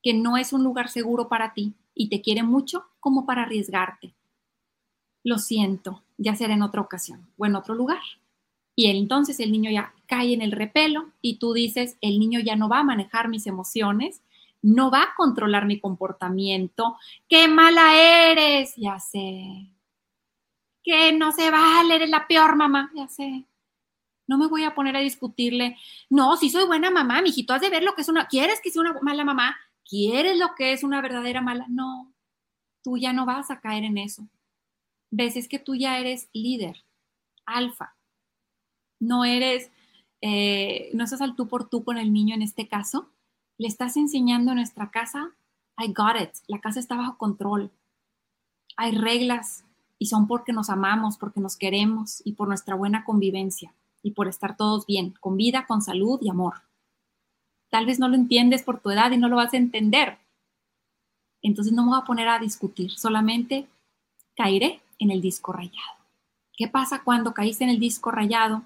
que 0.02 0.14
no 0.14 0.36
es 0.36 0.52
un 0.52 0.64
lugar 0.64 0.88
seguro 0.88 1.28
para 1.28 1.54
ti 1.54 1.74
y 1.94 2.08
te 2.08 2.20
quiere 2.20 2.42
mucho 2.42 2.84
como 3.00 3.26
para 3.26 3.42
arriesgarte. 3.42 4.14
Lo 5.22 5.38
siento, 5.38 6.02
ya 6.18 6.34
será 6.34 6.54
en 6.54 6.62
otra 6.62 6.80
ocasión 6.80 7.28
o 7.38 7.46
en 7.46 7.56
otro 7.56 7.74
lugar. 7.74 8.02
Y 8.76 8.86
entonces 8.86 9.40
el 9.40 9.52
niño 9.52 9.70
ya 9.70 9.94
cae 10.06 10.34
en 10.34 10.42
el 10.42 10.52
repelo 10.52 11.12
y 11.20 11.38
tú 11.38 11.52
dices, 11.52 11.96
el 12.00 12.18
niño 12.18 12.40
ya 12.40 12.56
no 12.56 12.68
va 12.68 12.80
a 12.80 12.84
manejar 12.84 13.28
mis 13.28 13.46
emociones, 13.46 14.22
no 14.62 14.90
va 14.90 15.02
a 15.02 15.14
controlar 15.16 15.66
mi 15.66 15.78
comportamiento. 15.78 16.96
¡Qué 17.28 17.48
mala 17.48 17.96
eres! 17.96 18.74
Ya 18.76 18.98
sé. 18.98 19.70
Que 20.82 21.12
no 21.12 21.32
se 21.32 21.50
vale, 21.50 21.96
eres 21.96 22.10
la 22.10 22.26
peor 22.26 22.56
mamá, 22.56 22.90
ya 22.94 23.08
sé. 23.08 23.44
No 24.26 24.38
me 24.38 24.46
voy 24.46 24.64
a 24.64 24.74
poner 24.74 24.96
a 24.96 25.00
discutirle. 25.00 25.76
No, 26.10 26.36
si 26.36 26.50
soy 26.50 26.66
buena 26.66 26.90
mamá, 26.90 27.22
mijito, 27.22 27.52
has 27.52 27.60
de 27.60 27.70
ver 27.70 27.82
lo 27.82 27.94
que 27.94 28.02
es 28.02 28.08
una. 28.08 28.26
¿Quieres 28.26 28.60
que 28.60 28.70
sea 28.70 28.82
una 28.82 28.98
mala 29.02 29.24
mamá? 29.24 29.56
¿Quieres 29.84 30.38
lo 30.38 30.54
que 30.56 30.72
es 30.72 30.82
una 30.82 31.02
verdadera 31.02 31.40
mala? 31.42 31.66
No, 31.68 32.12
tú 32.82 32.96
ya 32.96 33.12
no 33.12 33.26
vas 33.26 33.50
a 33.50 33.60
caer 33.60 33.84
en 33.84 33.98
eso. 33.98 34.28
Ves, 35.10 35.36
es 35.36 35.48
que 35.48 35.58
tú 35.58 35.74
ya 35.74 35.98
eres 35.98 36.28
líder, 36.32 36.84
alfa 37.46 37.94
no 39.04 39.24
eres, 39.24 39.70
eh, 40.20 40.90
no 40.94 41.04
estás 41.04 41.20
al 41.20 41.36
tú 41.36 41.48
por 41.48 41.68
tú 41.68 41.84
con 41.84 41.98
el 41.98 42.12
niño 42.12 42.34
en 42.34 42.42
este 42.42 42.68
caso, 42.68 43.10
le 43.58 43.68
estás 43.68 43.96
enseñando 43.96 44.52
en 44.52 44.56
nuestra 44.56 44.90
casa, 44.90 45.34
I 45.78 45.92
got 45.92 46.20
it, 46.20 46.30
la 46.46 46.60
casa 46.60 46.80
está 46.80 46.96
bajo 46.96 47.18
control, 47.18 47.70
hay 48.76 48.92
reglas 48.92 49.64
y 49.98 50.06
son 50.06 50.26
porque 50.26 50.52
nos 50.52 50.70
amamos, 50.70 51.18
porque 51.18 51.40
nos 51.40 51.56
queremos 51.56 52.22
y 52.24 52.32
por 52.32 52.48
nuestra 52.48 52.74
buena 52.74 53.04
convivencia 53.04 53.74
y 54.04 54.12
por 54.12 54.28
estar 54.28 54.56
todos 54.56 54.86
bien, 54.86 55.14
con 55.18 55.36
vida, 55.36 55.66
con 55.66 55.82
salud 55.82 56.20
y 56.22 56.28
amor. 56.28 56.62
Tal 57.70 57.86
vez 57.86 57.98
no 57.98 58.06
lo 58.06 58.14
entiendes 58.14 58.62
por 58.62 58.78
tu 58.78 58.90
edad 58.90 59.10
y 59.10 59.16
no 59.16 59.28
lo 59.28 59.34
vas 59.34 59.52
a 59.52 59.56
entender. 59.56 60.18
Entonces 61.42 61.72
no 61.72 61.82
me 61.82 61.88
voy 61.88 61.98
a 61.98 62.04
poner 62.04 62.28
a 62.28 62.38
discutir, 62.38 62.92
solamente 62.92 63.66
caeré 64.36 64.80
en 65.00 65.10
el 65.10 65.20
disco 65.20 65.52
rayado. 65.52 65.98
¿Qué 66.56 66.68
pasa 66.68 67.02
cuando 67.02 67.34
caíste 67.34 67.64
en 67.64 67.70
el 67.70 67.80
disco 67.80 68.12
rayado 68.12 68.62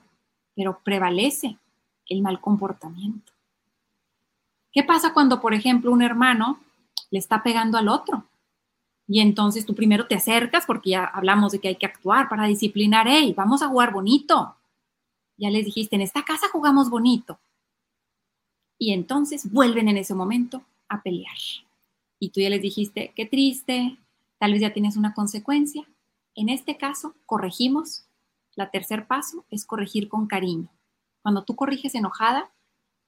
pero 0.59 0.81
prevalece 0.83 1.57
el 2.09 2.21
mal 2.21 2.41
comportamiento. 2.41 3.33
¿Qué 4.73 4.83
pasa 4.83 5.15
cuando, 5.15 5.41
por 5.41 5.55
ejemplo, 5.55 5.93
un 5.93 6.03
hermano 6.03 6.59
le 7.11 7.21
está 7.21 7.45
pegando 7.45 7.79
al 7.79 7.87
otro? 7.87 8.25
Y 9.07 9.21
entonces 9.21 9.65
tú 9.65 9.77
primero 9.77 10.09
te 10.09 10.17
acercas 10.17 10.67
porque 10.67 10.91
ya 10.91 11.05
hablamos 11.05 11.53
de 11.53 11.61
que 11.61 11.69
hay 11.69 11.77
que 11.77 11.87
actuar 11.87 12.29
para 12.29 12.47
disciplinar, 12.47 13.07
hey, 13.09 13.35
vamos 13.37 13.63
a 13.63 13.69
jugar 13.69 13.93
bonito. 13.93 14.57
Ya 15.39 15.51
les 15.51 15.65
dijiste, 15.65 15.97
en 15.97 16.03
esta 16.03 16.25
casa 16.25 16.49
jugamos 16.53 16.91
bonito. 16.91 17.39
Y 18.79 18.93
entonces 18.93 19.51
vuelven 19.51 19.89
en 19.89 19.97
ese 19.97 20.15
momento 20.15 20.63
a 20.89 21.03
pelear. 21.03 21.37
Y 22.21 22.31
tú 22.31 22.41
ya 22.41 22.51
les 22.51 22.61
dijiste, 22.61 23.13
qué 23.17 23.25
triste, 23.25 23.97
tal 24.39 24.53
vez 24.53 24.61
ya 24.61 24.75
tienes 24.75 24.97
una 24.97 25.15
consecuencia. 25.15 25.85
En 26.35 26.49
este 26.49 26.77
caso, 26.77 27.15
corregimos 27.25 28.05
la 28.59 28.73
tercer 28.73 29.07
paso 29.07 29.45
es 29.53 29.65
corregir 29.65 30.09
con 30.09 30.27
cariño. 30.27 30.69
Cuando 31.23 31.45
tú 31.45 31.55
corriges 31.55 31.95
enojada, 31.95 32.51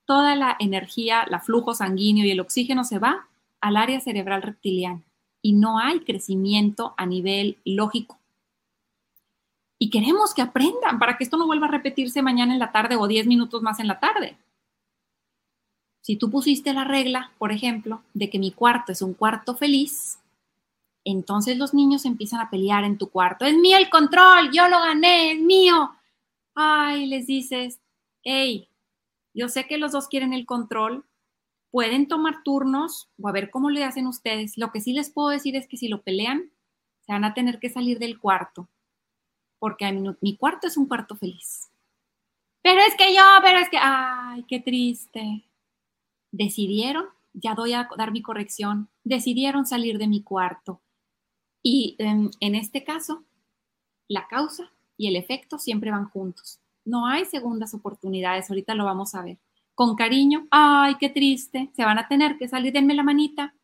toda 0.04 0.36
la 0.36 0.56
energía, 0.60 1.26
la 1.28 1.40
flujo 1.40 1.74
sanguíneo 1.74 2.24
y 2.24 2.30
el 2.30 2.38
oxígeno 2.38 2.84
se 2.84 3.00
va 3.00 3.26
al 3.60 3.76
área 3.76 4.00
cerebral 4.00 4.42
reptiliana 4.42 5.02
y 5.42 5.54
no 5.54 5.80
hay 5.80 6.04
crecimiento 6.04 6.94
a 6.96 7.04
nivel 7.04 7.58
lógico. 7.64 8.19
Y 9.82 9.88
queremos 9.88 10.34
que 10.34 10.42
aprendan 10.42 10.98
para 10.98 11.16
que 11.16 11.24
esto 11.24 11.38
no 11.38 11.46
vuelva 11.46 11.66
a 11.66 11.70
repetirse 11.70 12.20
mañana 12.20 12.52
en 12.52 12.58
la 12.58 12.70
tarde 12.70 12.96
o 12.96 13.08
10 13.08 13.26
minutos 13.26 13.62
más 13.62 13.80
en 13.80 13.88
la 13.88 13.98
tarde. 13.98 14.36
Si 16.02 16.16
tú 16.16 16.30
pusiste 16.30 16.74
la 16.74 16.84
regla, 16.84 17.32
por 17.38 17.50
ejemplo, 17.50 18.02
de 18.12 18.28
que 18.28 18.38
mi 18.38 18.52
cuarto 18.52 18.92
es 18.92 19.00
un 19.00 19.14
cuarto 19.14 19.56
feliz, 19.56 20.18
entonces 21.02 21.56
los 21.56 21.72
niños 21.72 22.04
empiezan 22.04 22.40
a 22.40 22.50
pelear 22.50 22.84
en 22.84 22.98
tu 22.98 23.08
cuarto. 23.08 23.46
Es 23.46 23.56
mío 23.56 23.78
el 23.78 23.88
control, 23.88 24.50
yo 24.52 24.68
lo 24.68 24.80
gané, 24.80 25.32
es 25.32 25.40
mío. 25.40 25.92
Ay, 26.54 27.06
les 27.06 27.26
dices, 27.26 27.80
hey, 28.22 28.68
yo 29.32 29.48
sé 29.48 29.66
que 29.66 29.78
los 29.78 29.92
dos 29.92 30.08
quieren 30.08 30.34
el 30.34 30.44
control, 30.44 31.06
pueden 31.70 32.06
tomar 32.06 32.42
turnos 32.42 33.08
o 33.18 33.28
a 33.28 33.32
ver 33.32 33.50
cómo 33.50 33.70
le 33.70 33.84
hacen 33.84 34.06
ustedes. 34.06 34.58
Lo 34.58 34.72
que 34.72 34.82
sí 34.82 34.92
les 34.92 35.08
puedo 35.08 35.30
decir 35.30 35.56
es 35.56 35.66
que 35.66 35.78
si 35.78 35.88
lo 35.88 36.02
pelean, 36.02 36.50
se 37.06 37.12
van 37.12 37.24
a 37.24 37.32
tener 37.32 37.60
que 37.60 37.70
salir 37.70 37.98
del 37.98 38.18
cuarto, 38.18 38.68
porque 39.60 39.92
mi, 39.92 40.10
mi 40.20 40.36
cuarto 40.36 40.66
es 40.66 40.76
un 40.76 40.86
cuarto 40.86 41.14
feliz. 41.14 41.70
Pero 42.62 42.80
es 42.80 42.96
que 42.96 43.14
yo, 43.14 43.22
pero 43.42 43.60
es 43.60 43.68
que, 43.70 43.78
ay, 43.80 44.44
qué 44.48 44.58
triste. 44.58 45.44
Decidieron, 46.32 47.04
ya 47.32 47.54
doy 47.54 47.74
a 47.74 47.88
dar 47.96 48.10
mi 48.10 48.22
corrección, 48.22 48.88
decidieron 49.04 49.66
salir 49.66 49.98
de 49.98 50.08
mi 50.08 50.24
cuarto 50.24 50.80
y 51.62 51.96
en, 51.98 52.54
este 52.54 52.84
caso, 52.84 53.24
la 54.08 54.26
causa 54.28 54.72
y 54.96 55.08
el 55.08 55.16
efecto 55.16 55.58
siempre 55.58 55.90
van 55.90 56.08
juntos. 56.08 56.60
No 56.84 57.06
hay 57.06 57.24
segundas 57.26 57.74
oportunidades, 57.74 58.48
ahorita 58.50 58.74
lo 58.74 58.84
vamos 58.84 59.14
a 59.14 59.22
ver. 59.22 59.38
Con 59.74 59.94
cariño, 59.94 60.46
ay, 60.50 60.96
qué 60.98 61.10
triste, 61.10 61.70
se 61.74 61.84
van 61.84 61.98
a 61.98 62.08
tener 62.08 62.38
que 62.38 62.48
salir, 62.48 62.72
denme 62.72 62.94
la 62.94 63.02
manita 63.02 63.54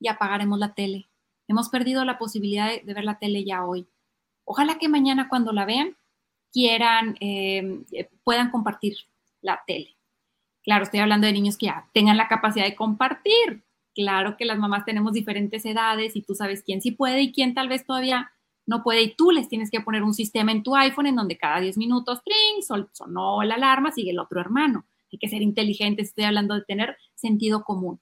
y 0.00 0.08
apagaremos 0.08 0.58
la 0.58 0.74
tele. 0.74 1.08
Hemos 1.46 1.68
perdido 1.68 2.04
la 2.04 2.18
posibilidad 2.18 2.68
de, 2.68 2.94
ver 2.94 3.04
la 3.04 3.18
tele 3.18 3.44
ya 3.44 3.64
hoy. 3.64 3.86
Ojalá 4.44 4.78
que 4.78 4.88
mañana 4.88 5.28
cuando 5.28 5.52
la 5.52 5.64
vean 5.64 5.96
quieran, 6.52 7.16
em, 7.20 7.84
eh, 7.92 8.08
puedan 8.22 8.50
compartir 8.50 8.96
la 9.40 9.62
tele. 9.66 9.96
Claro, 10.62 10.84
estoy 10.84 11.00
hablando 11.00 11.26
de 11.26 11.32
niños 11.32 11.58
que 11.58 11.66
ya 11.66 11.88
tengan 11.92 12.16
la 12.16 12.28
capacidad 12.28 12.64
de 12.64 12.76
compartir, 12.76 13.64
Claro 13.94 14.36
que 14.36 14.44
las 14.44 14.58
mamás 14.58 14.84
tenemos 14.84 15.12
diferentes 15.12 15.64
edades 15.64 16.16
y 16.16 16.22
tú 16.22 16.34
sabes 16.34 16.64
quién 16.64 16.82
sí 16.82 16.90
puede 16.90 17.22
y 17.22 17.32
quién 17.32 17.54
tal 17.54 17.68
vez 17.68 17.86
todavía 17.86 18.32
no 18.66 18.82
puede 18.82 19.02
y 19.02 19.14
tú 19.14 19.30
les 19.30 19.48
tienes 19.48 19.70
que 19.70 19.80
poner 19.80 20.02
un 20.02 20.14
sistema 20.14 20.50
en 20.50 20.64
tu 20.64 20.74
iPhone 20.74 21.06
en 21.06 21.14
donde 21.14 21.38
cada 21.38 21.60
10 21.60 21.76
minutos, 21.78 22.20
tring, 22.24 22.62
sonó 22.92 23.42
la 23.44 23.54
alarma, 23.54 23.92
sigue 23.92 24.10
el 24.10 24.18
otro 24.18 24.40
hermano. 24.40 24.84
Hay 25.12 25.18
que 25.18 25.28
ser 25.28 25.42
inteligentes, 25.42 26.08
estoy 26.08 26.24
hablando 26.24 26.54
de 26.54 26.62
tener 26.62 26.96
sentido 27.14 27.62
común. 27.62 28.00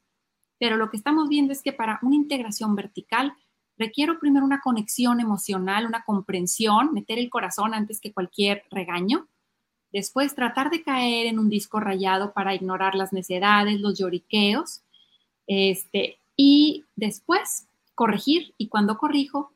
Pero 0.59 0.79
lo 0.79 0.89
que 0.89 0.97
estamos 0.97 1.29
viendo 1.29 1.53
es 1.53 1.63
que 1.63 1.75
para 1.75 1.99
una 2.01 2.17
integración 2.17 2.75
vertical 2.75 3.35
requiero 3.79 4.19
primero 4.19 4.45
una 4.45 4.61
conexión 4.61 5.21
emocional, 5.21 5.87
una 5.87 6.05
comprensión, 6.05 6.93
meter 6.93 7.19
el 7.19 7.31
corazón 7.31 7.75
antes 7.75 8.01
que 8.01 8.13
cualquier 8.13 8.65
regaño. 8.71 9.27
Después 9.93 10.35
tratar 10.35 10.71
de 10.71 10.83
caer 10.83 11.27
en 11.27 11.39
un 11.39 11.51
disco 11.51 11.81
rayado 11.81 12.33
para 12.33 12.55
ignorar 12.55 12.95
las 12.95 13.13
necedades, 13.13 13.81
los 13.81 13.99
lloriqueos 13.99 14.83
este, 15.47 16.19
y 16.37 16.85
después 16.97 17.67
corregir, 17.95 18.55
y 18.57 18.69
cuando 18.69 18.97
corrijo, 18.97 19.53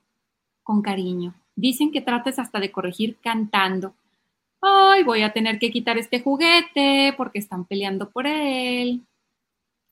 con 0.62 0.82
cariño. 0.82 1.34
Dicen 1.54 1.90
que 1.90 2.02
trates 2.02 2.38
hasta 2.38 2.60
de 2.60 2.70
corregir 2.70 3.16
cantando. 3.22 3.94
Ay, 4.60 5.04
voy 5.04 5.22
a 5.22 5.32
tener 5.32 5.58
que 5.58 5.70
quitar 5.70 5.96
este 5.96 6.20
juguete 6.20 7.14
porque 7.16 7.38
están 7.38 7.64
peleando 7.64 8.10
por 8.10 8.26
él. 8.26 9.02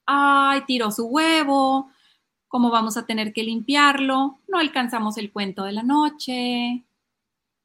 ay, 0.06 0.62
tiró 0.66 0.90
su 0.90 1.06
huevo, 1.06 1.90
cómo 2.54 2.70
vamos 2.70 2.96
a 2.96 3.04
tener 3.04 3.32
que 3.32 3.42
limpiarlo, 3.42 4.38
no 4.46 4.58
alcanzamos 4.60 5.18
el 5.18 5.32
cuento 5.32 5.64
de 5.64 5.72
la 5.72 5.82
noche. 5.82 6.84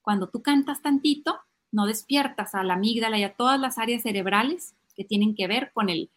Cuando 0.02 0.30
tú 0.30 0.42
cantas 0.42 0.82
tantito, 0.82 1.40
no 1.72 1.86
despiertas 1.86 2.56
a 2.56 2.64
la 2.64 2.74
amígdala 2.74 3.20
y 3.20 3.24
a 3.24 3.36
todas 3.36 3.60
las 3.60 3.78
áreas 3.78 4.02
cerebrales 4.02 4.74
que 4.96 5.04
tienen 5.04 5.36
que 5.36 5.46
ver 5.46 5.72
con 5.74 5.90
el 5.90 6.10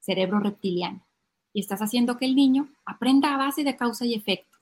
cerebro 0.00 0.40
reptiliano. 0.40 1.06
Y 1.54 1.60
estás 1.60 1.80
haciendo 1.80 2.18
que 2.18 2.26
el 2.26 2.36
niño 2.36 2.68
aprenda 2.84 3.32
a 3.32 3.38
base 3.38 3.64
de 3.64 3.76
causa 3.76 4.04
y 4.04 4.12
efecto. 4.12 4.58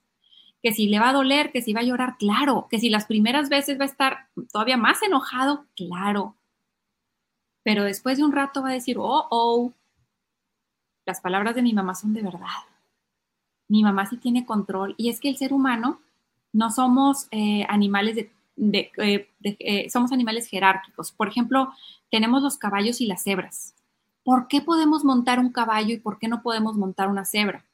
Que 0.62 0.70
si 0.70 0.86
le 0.86 1.00
va 1.00 1.08
a 1.08 1.14
doler, 1.14 1.50
que 1.50 1.60
si 1.60 1.72
va 1.72 1.80
a 1.80 1.82
llorar, 1.82 2.18
claro. 2.18 2.68
Que 2.70 2.78
si 2.78 2.88
las 2.88 3.06
primeras 3.06 3.48
veces 3.48 3.80
va 3.80 3.82
a 3.82 3.88
estar 3.88 4.28
todavía 4.52 4.76
más 4.76 5.02
enojado, 5.02 5.66
claro. 5.74 6.36
Pero 7.64 7.82
después 7.82 8.16
de 8.16 8.22
un 8.22 8.30
rato 8.30 8.62
va 8.62 8.68
a 8.68 8.74
decir, 8.74 8.96
oh, 8.96 9.26
oh, 9.28 9.72
las 11.04 11.20
palabras 11.20 11.56
de 11.56 11.62
mi 11.62 11.72
mamá 11.72 11.96
son 11.96 12.14
de 12.14 12.22
verdad 12.22 12.75
mi 13.68 13.82
mamá 13.82 14.06
sí 14.06 14.16
tiene 14.16 14.46
control. 14.46 14.94
Y 14.96 15.08
es 15.08 15.20
que 15.20 15.28
el 15.28 15.36
ser 15.36 15.52
humano 15.52 16.00
no 16.52 16.70
somos 16.70 17.28
eh, 17.30 17.66
animales 17.68 18.16
de, 18.16 18.90
eh, 18.96 19.28
eh, 19.42 19.90
somos 19.90 20.12
animales 20.12 20.46
jerárquicos. 20.48 21.12
Por 21.12 21.28
ejemplo, 21.28 21.70
tenemos 22.10 22.42
los 22.42 22.56
caballos 22.56 23.00
y 23.00 23.06
las 23.06 23.22
cebras. 23.22 23.74
¿Por 24.24 24.48
qué 24.48 24.60
podemos 24.60 25.04
montar 25.04 25.38
un 25.38 25.52
caballo 25.52 25.94
y 25.94 25.98
por 25.98 26.18
qué 26.18 26.28
no 26.28 26.42
podemos 26.42 26.76
montar 26.76 27.08
una 27.08 27.24
cebra? 27.24 27.64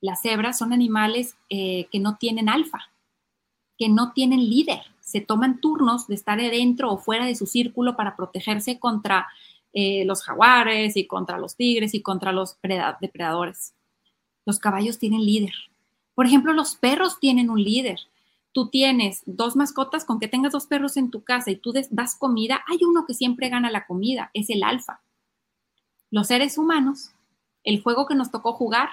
Las 0.00 0.22
cebras 0.22 0.56
son 0.56 0.72
animales 0.72 1.36
que 1.50 2.00
no 2.00 2.16
tienen 2.16 2.48
alfa, 2.48 2.90
que 3.76 3.90
no 3.90 4.12
tienen 4.12 4.48
líder. 4.48 4.80
Se 5.00 5.20
toman 5.20 5.60
turnos 5.60 6.06
de 6.06 6.14
estar 6.14 6.40
dentro 6.40 6.90
o 6.90 6.96
fuera 6.96 7.26
de 7.26 7.34
su 7.34 7.44
círculo 7.44 7.96
para 7.96 8.16
protegerse 8.16 8.78
contra 8.78 9.28
los 9.74 10.22
jaguares 10.22 10.96
y 10.96 11.06
contra 11.06 11.38
los 11.38 11.54
tigres 11.54 11.92
y 11.92 12.00
contra 12.00 12.32
los 12.32 12.56
depredadores. 13.02 13.74
Los 14.46 14.58
caballos 14.58 14.98
tienen 14.98 15.24
líder. 15.24 15.54
Por 16.14 16.26
ejemplo, 16.26 16.52
los 16.52 16.76
perros 16.76 17.18
tienen 17.18 17.50
un 17.50 17.62
líder. 17.62 18.00
Tú 18.52 18.68
tienes 18.68 19.22
dos 19.26 19.54
mascotas, 19.54 20.04
con 20.04 20.18
que 20.18 20.28
tengas 20.28 20.52
dos 20.52 20.66
perros 20.66 20.96
en 20.96 21.10
tu 21.10 21.22
casa 21.22 21.50
y 21.50 21.56
tú 21.56 21.72
das 21.90 22.16
comida, 22.16 22.62
hay 22.68 22.78
uno 22.84 23.06
que 23.06 23.14
siempre 23.14 23.48
gana 23.48 23.70
la 23.70 23.86
comida, 23.86 24.30
es 24.34 24.50
el 24.50 24.64
alfa. 24.64 25.00
Los 26.10 26.26
seres 26.26 26.58
humanos, 26.58 27.12
el 27.62 27.80
juego 27.80 28.06
que 28.06 28.16
nos 28.16 28.32
tocó 28.32 28.52
jugar 28.54 28.88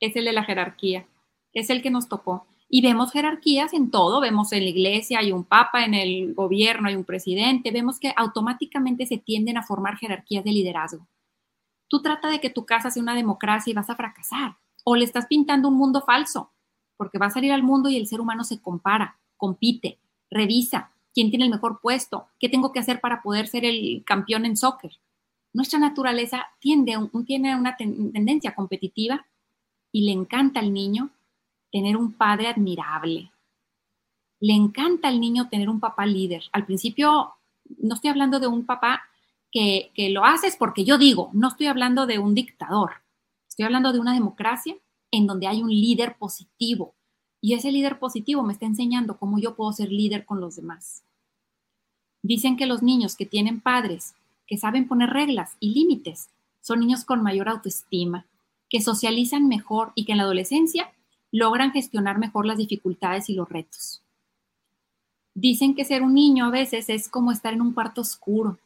es 0.00 0.16
el 0.16 0.24
de 0.24 0.32
la 0.32 0.42
jerarquía, 0.42 1.06
es 1.52 1.70
el 1.70 1.82
que 1.82 1.90
nos 1.90 2.08
tocó. 2.08 2.46
Y 2.68 2.82
vemos 2.82 3.12
jerarquías 3.12 3.72
en 3.72 3.90
todo, 3.90 4.20
vemos 4.20 4.52
en 4.52 4.64
la 4.64 4.70
iglesia, 4.70 5.20
hay 5.20 5.32
un 5.32 5.44
papa, 5.44 5.84
en 5.84 5.94
el 5.94 6.34
gobierno 6.34 6.88
hay 6.88 6.96
un 6.96 7.04
presidente, 7.04 7.70
vemos 7.70 7.98
que 7.98 8.12
automáticamente 8.16 9.06
se 9.06 9.18
tienden 9.18 9.56
a 9.56 9.62
formar 9.62 9.96
jerarquías 9.96 10.44
de 10.44 10.52
liderazgo. 10.52 11.06
Tú 11.88 12.02
trata 12.02 12.28
de 12.28 12.40
que 12.40 12.50
tu 12.50 12.64
casa 12.66 12.90
sea 12.90 13.02
una 13.02 13.14
democracia 13.14 13.70
y 13.70 13.74
vas 13.74 13.90
a 13.90 13.96
fracasar. 13.96 14.56
O 14.84 14.94
le 14.96 15.04
estás 15.04 15.26
pintando 15.26 15.68
un 15.68 15.76
mundo 15.76 16.02
falso, 16.02 16.52
porque 16.96 17.18
va 17.18 17.26
a 17.26 17.30
salir 17.30 17.52
al 17.52 17.62
mundo 17.62 17.88
y 17.88 17.96
el 17.96 18.06
ser 18.06 18.20
humano 18.20 18.44
se 18.44 18.60
compara, 18.60 19.18
compite, 19.36 19.98
revisa 20.30 20.92
quién 21.14 21.30
tiene 21.30 21.46
el 21.46 21.50
mejor 21.50 21.80
puesto, 21.80 22.28
qué 22.38 22.48
tengo 22.48 22.72
que 22.72 22.78
hacer 22.78 23.00
para 23.00 23.22
poder 23.22 23.48
ser 23.48 23.64
el 23.64 24.04
campeón 24.06 24.44
en 24.44 24.56
soccer. 24.56 24.92
Nuestra 25.52 25.78
naturaleza 25.78 26.46
tiene 26.60 26.96
una 26.96 27.76
tendencia 27.76 28.54
competitiva 28.54 29.26
y 29.90 30.04
le 30.04 30.12
encanta 30.12 30.60
al 30.60 30.72
niño 30.72 31.10
tener 31.72 31.96
un 31.96 32.12
padre 32.12 32.48
admirable. 32.48 33.32
Le 34.40 34.52
encanta 34.52 35.08
al 35.08 35.20
niño 35.20 35.48
tener 35.48 35.68
un 35.68 35.80
papá 35.80 36.06
líder. 36.06 36.44
Al 36.52 36.64
principio, 36.64 37.34
no 37.78 37.94
estoy 37.94 38.10
hablando 38.10 38.38
de 38.38 38.46
un 38.46 38.64
papá 38.64 39.02
que, 39.52 39.90
lo 40.10 40.24
haces 40.24 40.56
porque 40.56 40.84
yo 40.84 40.98
digo, 40.98 41.30
no 41.32 41.48
estoy 41.48 41.66
hablando 41.66 42.06
de 42.06 42.18
un 42.18 42.34
dictador, 42.34 42.92
estoy 43.48 43.64
hablando 43.64 43.92
de 43.92 44.00
una 44.00 44.14
democracia 44.14 44.76
en 45.10 45.26
donde 45.26 45.46
hay 45.46 45.62
un 45.62 45.70
líder 45.70 46.16
positivo. 46.18 46.94
Y 47.40 47.54
ese 47.54 47.70
líder 47.70 47.98
positivo 47.98 48.42
me 48.42 48.52
está 48.52 48.66
enseñando 48.66 49.16
cómo 49.16 49.38
yo 49.38 49.54
puedo 49.54 49.72
ser 49.72 49.90
líder 49.92 50.24
con 50.24 50.40
los 50.40 50.56
demás. 50.56 51.04
Dicen 52.22 52.56
que 52.56 52.66
los 52.66 52.82
niños 52.82 53.16
que 53.16 53.26
tienen 53.26 53.60
padres 53.60 54.14
que 54.46 54.56
saben 54.56 54.88
poner 54.88 55.10
reglas 55.10 55.56
y 55.60 55.72
límites 55.74 56.30
son 56.60 56.80
niños 56.80 57.04
con 57.04 57.22
mayor 57.22 57.48
autoestima, 57.48 58.26
que 58.68 58.80
socializan 58.80 59.46
mejor 59.46 59.92
y 59.94 60.04
que 60.04 60.12
en 60.12 60.18
la 60.18 60.24
adolescencia 60.24 60.90
logran 61.30 61.72
gestionar 61.72 62.18
mejor 62.18 62.46
las 62.46 62.58
dificultades 62.58 63.28
y 63.28 63.34
los 63.34 63.48
retos. 63.48 64.02
Dicen 65.34 65.74
que 65.74 65.84
ser 65.84 66.02
un 66.02 66.14
niño 66.14 66.46
a 66.46 66.50
veces 66.50 66.88
es 66.88 67.08
como 67.08 67.30
estar 67.30 67.54
en 67.54 67.60
un 67.60 67.72
cuarto 67.72 68.00
oscuro, 68.00 68.58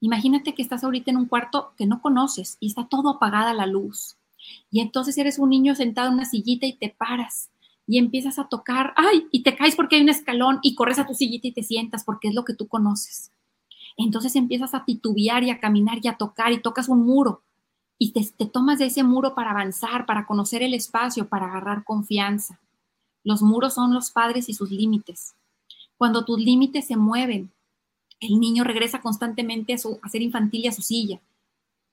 Imagínate 0.00 0.54
que 0.54 0.62
estás 0.62 0.84
ahorita 0.84 1.10
en 1.10 1.16
un 1.16 1.26
cuarto 1.26 1.72
que 1.76 1.86
no 1.86 2.00
conoces 2.00 2.56
y 2.60 2.68
está 2.68 2.86
todo 2.88 3.10
apagada 3.10 3.54
la 3.54 3.66
luz. 3.66 4.16
Y 4.70 4.80
entonces 4.80 5.16
eres 5.18 5.38
un 5.38 5.50
niño 5.50 5.74
sentado 5.74 6.08
en 6.08 6.14
una 6.14 6.24
sillita 6.24 6.66
y 6.66 6.74
te 6.74 6.90
paras 6.90 7.50
y 7.86 7.98
empiezas 7.98 8.38
a 8.38 8.48
tocar, 8.48 8.94
ay, 8.96 9.26
y 9.30 9.42
te 9.42 9.56
caes 9.56 9.76
porque 9.76 9.96
hay 9.96 10.02
un 10.02 10.08
escalón 10.08 10.58
y 10.62 10.74
corres 10.74 10.98
a 10.98 11.06
tu 11.06 11.14
sillita 11.14 11.48
y 11.48 11.52
te 11.52 11.62
sientas 11.62 12.04
porque 12.04 12.28
es 12.28 12.34
lo 12.34 12.44
que 12.44 12.54
tú 12.54 12.66
conoces. 12.66 13.30
Entonces 13.96 14.36
empiezas 14.36 14.74
a 14.74 14.84
titubear 14.84 15.44
y 15.44 15.50
a 15.50 15.60
caminar 15.60 15.98
y 16.02 16.08
a 16.08 16.16
tocar 16.16 16.52
y 16.52 16.60
tocas 16.60 16.88
un 16.88 17.04
muro 17.04 17.42
y 17.98 18.12
te, 18.12 18.24
te 18.36 18.46
tomas 18.46 18.78
de 18.78 18.86
ese 18.86 19.04
muro 19.04 19.34
para 19.34 19.50
avanzar, 19.50 20.06
para 20.06 20.26
conocer 20.26 20.62
el 20.62 20.74
espacio, 20.74 21.28
para 21.28 21.46
agarrar 21.46 21.84
confianza. 21.84 22.60
Los 23.22 23.42
muros 23.42 23.74
son 23.74 23.94
los 23.94 24.10
padres 24.10 24.48
y 24.48 24.54
sus 24.54 24.70
límites. 24.70 25.34
Cuando 25.96 26.24
tus 26.24 26.38
límites 26.40 26.86
se 26.86 26.96
mueven, 26.96 27.52
el 28.20 28.40
niño 28.40 28.64
regresa 28.64 29.00
constantemente 29.00 29.74
a, 29.74 29.78
su, 29.78 30.00
ser 30.10 30.22
infantil 30.22 30.64
y 30.64 30.68
a 30.68 30.72
su 30.72 30.82
silla. 30.82 31.20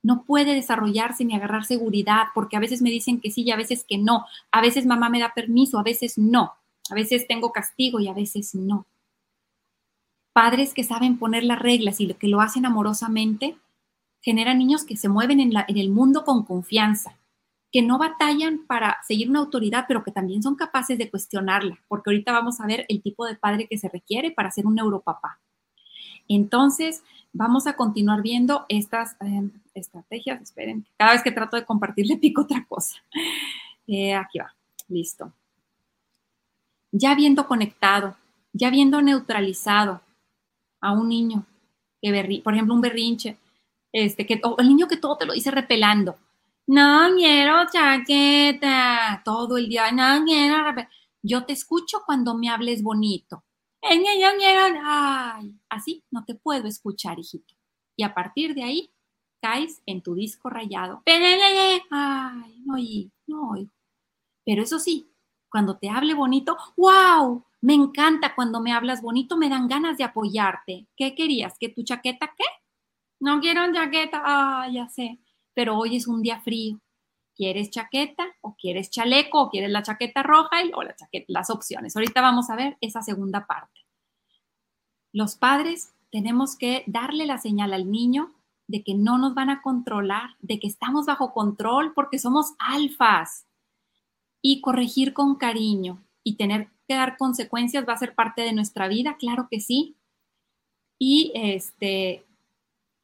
No 0.02 0.24
puede 0.24 0.54
desarrollarse 0.54 1.24
ni 1.24 1.34
agarrar 1.34 1.64
seguridad 1.64 2.26
porque 2.34 2.56
a 2.56 2.60
veces 2.60 2.82
me 2.82 2.90
dicen 2.90 3.20
que 3.20 3.30
sí 3.30 3.42
y 3.42 3.50
a 3.50 3.56
veces 3.56 3.84
que 3.86 3.98
no. 3.98 4.26
A 4.50 4.60
veces 4.60 4.86
mamá 4.86 5.08
me 5.08 5.20
da 5.20 5.32
permiso, 5.34 5.78
a 5.78 5.82
veces 5.82 6.18
no. 6.18 6.52
A 6.90 6.94
veces 6.94 7.26
tengo 7.28 7.52
castigo 7.52 8.00
y 8.00 8.08
a 8.08 8.12
veces 8.12 8.54
no. 8.54 8.86
Padres 10.32 10.74
que 10.74 10.82
saben 10.82 11.18
poner 11.18 11.44
las 11.44 11.58
reglas 11.58 12.00
y 12.00 12.12
que 12.14 12.28
lo 12.28 12.40
hacen 12.40 12.66
amorosamente 12.66 13.56
generan 14.22 14.58
niños 14.58 14.84
que 14.84 14.96
se 14.96 15.08
mueven 15.08 15.40
en, 15.40 15.52
el 15.68 15.90
mundo 15.90 16.24
con 16.24 16.44
confianza, 16.44 17.18
que 17.70 17.82
no 17.82 17.98
batallan 17.98 18.66
para 18.66 18.98
seguir 19.06 19.28
una 19.28 19.40
autoridad, 19.40 19.84
pero 19.88 20.04
que 20.04 20.12
también 20.12 20.42
son 20.42 20.54
capaces 20.54 20.96
de 20.96 21.10
cuestionarla, 21.10 21.78
porque 21.88 22.10
ahorita 22.10 22.32
vamos 22.32 22.60
a 22.60 22.66
ver 22.66 22.86
el 22.88 23.02
tipo 23.02 23.26
de 23.26 23.34
padre 23.34 23.66
que 23.68 23.78
se 23.78 23.88
requiere 23.88 24.30
para 24.30 24.50
ser 24.50 24.66
un 24.66 24.76
neuropapá. 24.76 25.40
Entonces, 26.34 27.02
vamos 27.32 27.66
a 27.66 27.74
continuar 27.74 28.22
viendo 28.22 28.64
estas 28.68 29.16
em, 29.20 29.50
estrategias. 29.74 30.40
Esperen, 30.40 30.86
cada 30.96 31.12
vez 31.12 31.22
que 31.22 31.32
trato 31.32 31.56
de 31.56 31.64
compartir 31.64 32.06
le 32.08 32.16
pico 32.16 32.42
otra 32.42 32.64
cosa. 32.68 32.96
Eh, 33.86 34.14
aquí 34.14 34.38
va, 34.38 34.54
listo. 34.88 35.32
Ya 36.90 37.14
viendo 37.14 37.46
conectado, 37.46 38.16
ya 38.52 38.70
viendo 38.70 39.00
neutralizado 39.00 40.00
a 40.80 40.92
un 40.92 41.08
niño 41.08 41.46
que 42.02 42.40
por 42.42 42.52
ejemplo, 42.52 42.74
un 42.74 42.80
berrinche, 42.80 43.38
este, 43.92 44.26
que, 44.26 44.40
el 44.58 44.68
niño 44.68 44.88
que 44.88 44.96
todo 44.96 45.16
te 45.16 45.24
lo 45.24 45.32
dice 45.32 45.52
repelando. 45.52 46.16
No 46.66 47.14
quiero 47.14 47.64
chaqueta, 47.70 49.22
todo 49.24 49.56
el 49.56 49.68
día, 49.68 49.92
no 49.92 50.24
quiero. 50.24 50.56
Yo 51.22 51.44
te 51.44 51.52
escucho 51.52 52.02
cuando 52.04 52.34
me 52.34 52.48
hables 52.48 52.82
bonito 52.82 53.44
Ay, 54.84 55.54
así 55.68 56.04
no 56.10 56.24
te 56.24 56.34
puedo 56.34 56.66
escuchar, 56.68 57.18
hijito. 57.18 57.54
Y 57.96 58.04
a 58.04 58.14
partir 58.14 58.54
de 58.54 58.62
ahí 58.64 58.90
caes 59.40 59.82
en 59.86 60.02
tu 60.02 60.14
disco 60.14 60.48
rayado. 60.50 61.04
Ay, 61.90 62.62
no 62.64 62.74
oí, 62.74 63.12
no 63.26 63.50
oigo. 63.50 63.72
Pero 64.46 64.62
eso 64.62 64.80
sí, 64.80 65.10
cuando 65.50 65.78
te 65.78 65.90
hable 65.90 66.14
bonito, 66.14 66.56
wow, 66.76 67.44
me 67.62 67.74
encanta 67.74 68.34
cuando 68.36 68.60
me 68.62 68.72
hablas 68.72 69.02
bonito, 69.02 69.36
me 69.38 69.50
dan 69.50 69.68
ganas 69.68 69.98
de 69.98 70.04
apoyarte. 70.04 70.88
¿Qué 70.96 71.14
querías? 71.16 71.58
¿Que 71.58 71.70
tu 71.70 71.84
chaqueta 71.84 72.34
qué? 72.38 72.44
No 73.20 73.40
quiero 73.40 73.72
chaqueta, 73.74 74.22
ah, 74.24 74.68
ya 74.72 74.88
sé, 74.90 75.20
pero 75.54 75.78
hoy 75.78 75.96
es 75.96 76.08
un 76.08 76.22
día 76.22 76.40
frío. 76.42 76.81
¿Quieres 77.42 77.70
chaqueta 77.70 78.22
o 78.40 78.54
quieres 78.54 78.88
chaleco 78.88 79.42
o 79.42 79.50
quieres 79.50 79.72
la 79.72 79.82
chaqueta 79.82 80.22
roja 80.22 80.62
o? 80.74 80.84
Las 81.26 81.50
opciones. 81.50 81.96
Ahorita 81.96 82.20
vamos 82.20 82.48
a 82.50 82.54
ver 82.54 82.78
esa 82.80 83.02
segunda 83.02 83.48
parte. 83.48 83.80
Los 85.12 85.34
padres 85.34 85.92
tenemos 86.12 86.54
que 86.56 86.84
darle 86.86 87.26
la 87.26 87.38
señal 87.38 87.72
al 87.72 87.90
niño 87.90 88.32
de 88.68 88.84
que 88.84 88.94
no 88.94 89.18
nos 89.18 89.34
van 89.34 89.50
a 89.50 89.60
controlar, 89.60 90.36
de 90.38 90.60
que 90.60 90.68
estamos 90.68 91.06
bajo 91.06 91.32
control 91.32 91.94
porque 91.94 92.20
somos 92.20 92.52
alfas 92.60 93.48
y 94.40 94.60
corregir 94.60 95.12
con 95.12 95.34
cariño 95.34 96.00
y 96.22 96.36
tener 96.36 96.70
que 96.86 96.94
dar 96.94 97.16
consecuencias 97.16 97.84
va 97.88 97.94
a 97.94 97.98
ser 97.98 98.14
parte 98.14 98.42
de 98.42 98.52
nuestra 98.52 98.86
vida, 98.86 99.16
claro 99.16 99.48
que 99.50 99.58
sí. 99.58 99.96
Y 100.96 101.32
este 101.34 102.24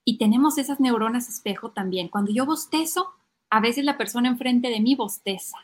y 0.04 0.16
tenemos 0.16 0.58
esas 0.58 0.78
neuronas 0.78 1.28
espejo 1.28 1.72
también. 1.72 2.06
Cuando 2.06 2.30
yo 2.30 2.46
bostezo, 2.46 3.17
a 3.50 3.60
veces 3.60 3.84
la 3.84 3.96
persona 3.96 4.28
enfrente 4.28 4.68
de 4.68 4.80
mí 4.80 4.94
bosteza. 4.94 5.58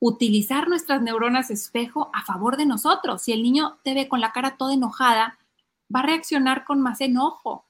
Utilizar 0.00 0.68
nuestras 0.68 1.02
neuronas 1.02 1.50
espejo 1.50 2.10
a 2.12 2.24
favor 2.24 2.56
de 2.56 2.66
nosotros. 2.66 3.22
Si 3.22 3.32
el 3.32 3.42
niño 3.42 3.78
te 3.82 3.94
ve 3.94 4.08
con 4.08 4.20
la 4.20 4.32
cara 4.32 4.56
toda 4.56 4.74
enojada, 4.74 5.38
va 5.94 6.00
a 6.00 6.06
reaccionar 6.06 6.64
con 6.64 6.80
más 6.80 7.00
enojo. 7.00 7.64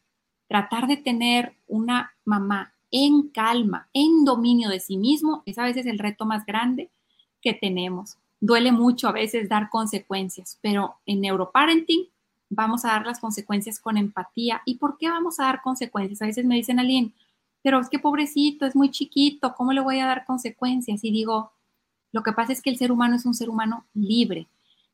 Tratar 0.46 0.86
de 0.86 0.96
tener 0.96 1.56
una 1.66 2.12
mamá 2.24 2.74
en 2.90 3.28
calma, 3.28 3.88
en 3.92 4.24
dominio 4.24 4.70
de 4.70 4.80
sí 4.80 4.96
mismo, 4.96 5.42
es 5.46 5.58
a 5.58 5.64
veces 5.64 5.86
el 5.86 5.98
reto 5.98 6.24
más 6.24 6.46
grande 6.46 6.90
que 7.40 7.52
tenemos. 7.54 8.18
Duele 8.40 8.72
mucho 8.72 9.08
a 9.08 9.12
veces 9.12 9.48
dar 9.48 9.68
consecuencias, 9.68 10.58
pero 10.62 10.96
en 11.06 11.20
neuroparenting 11.20 12.06
vamos 12.50 12.84
a 12.84 12.88
dar 12.88 13.06
las 13.06 13.20
consecuencias 13.20 13.78
con 13.78 13.96
empatía. 13.96 14.62
¿Y 14.64 14.76
por 14.76 14.96
qué 14.96 15.08
vamos 15.08 15.38
a 15.38 15.44
dar 15.44 15.60
consecuencias? 15.60 16.22
A 16.22 16.26
veces 16.26 16.44
me 16.44 16.54
dicen 16.54 16.78
alguien, 16.78 17.12
pero 17.62 17.80
es 17.80 17.88
que 17.88 17.98
pobrecito, 17.98 18.66
es 18.66 18.76
muy 18.76 18.90
chiquito, 18.90 19.54
¿cómo 19.54 19.72
le 19.72 19.80
voy 19.80 20.00
a 20.00 20.06
dar 20.06 20.24
consecuencias? 20.24 21.04
Y 21.04 21.10
digo, 21.10 21.52
lo 22.12 22.22
que 22.22 22.32
pasa 22.32 22.52
es 22.52 22.62
que 22.62 22.70
el 22.70 22.78
ser 22.78 22.92
humano 22.92 23.16
es 23.16 23.26
un 23.26 23.34
ser 23.34 23.50
humano 23.50 23.84
libre. 23.94 24.48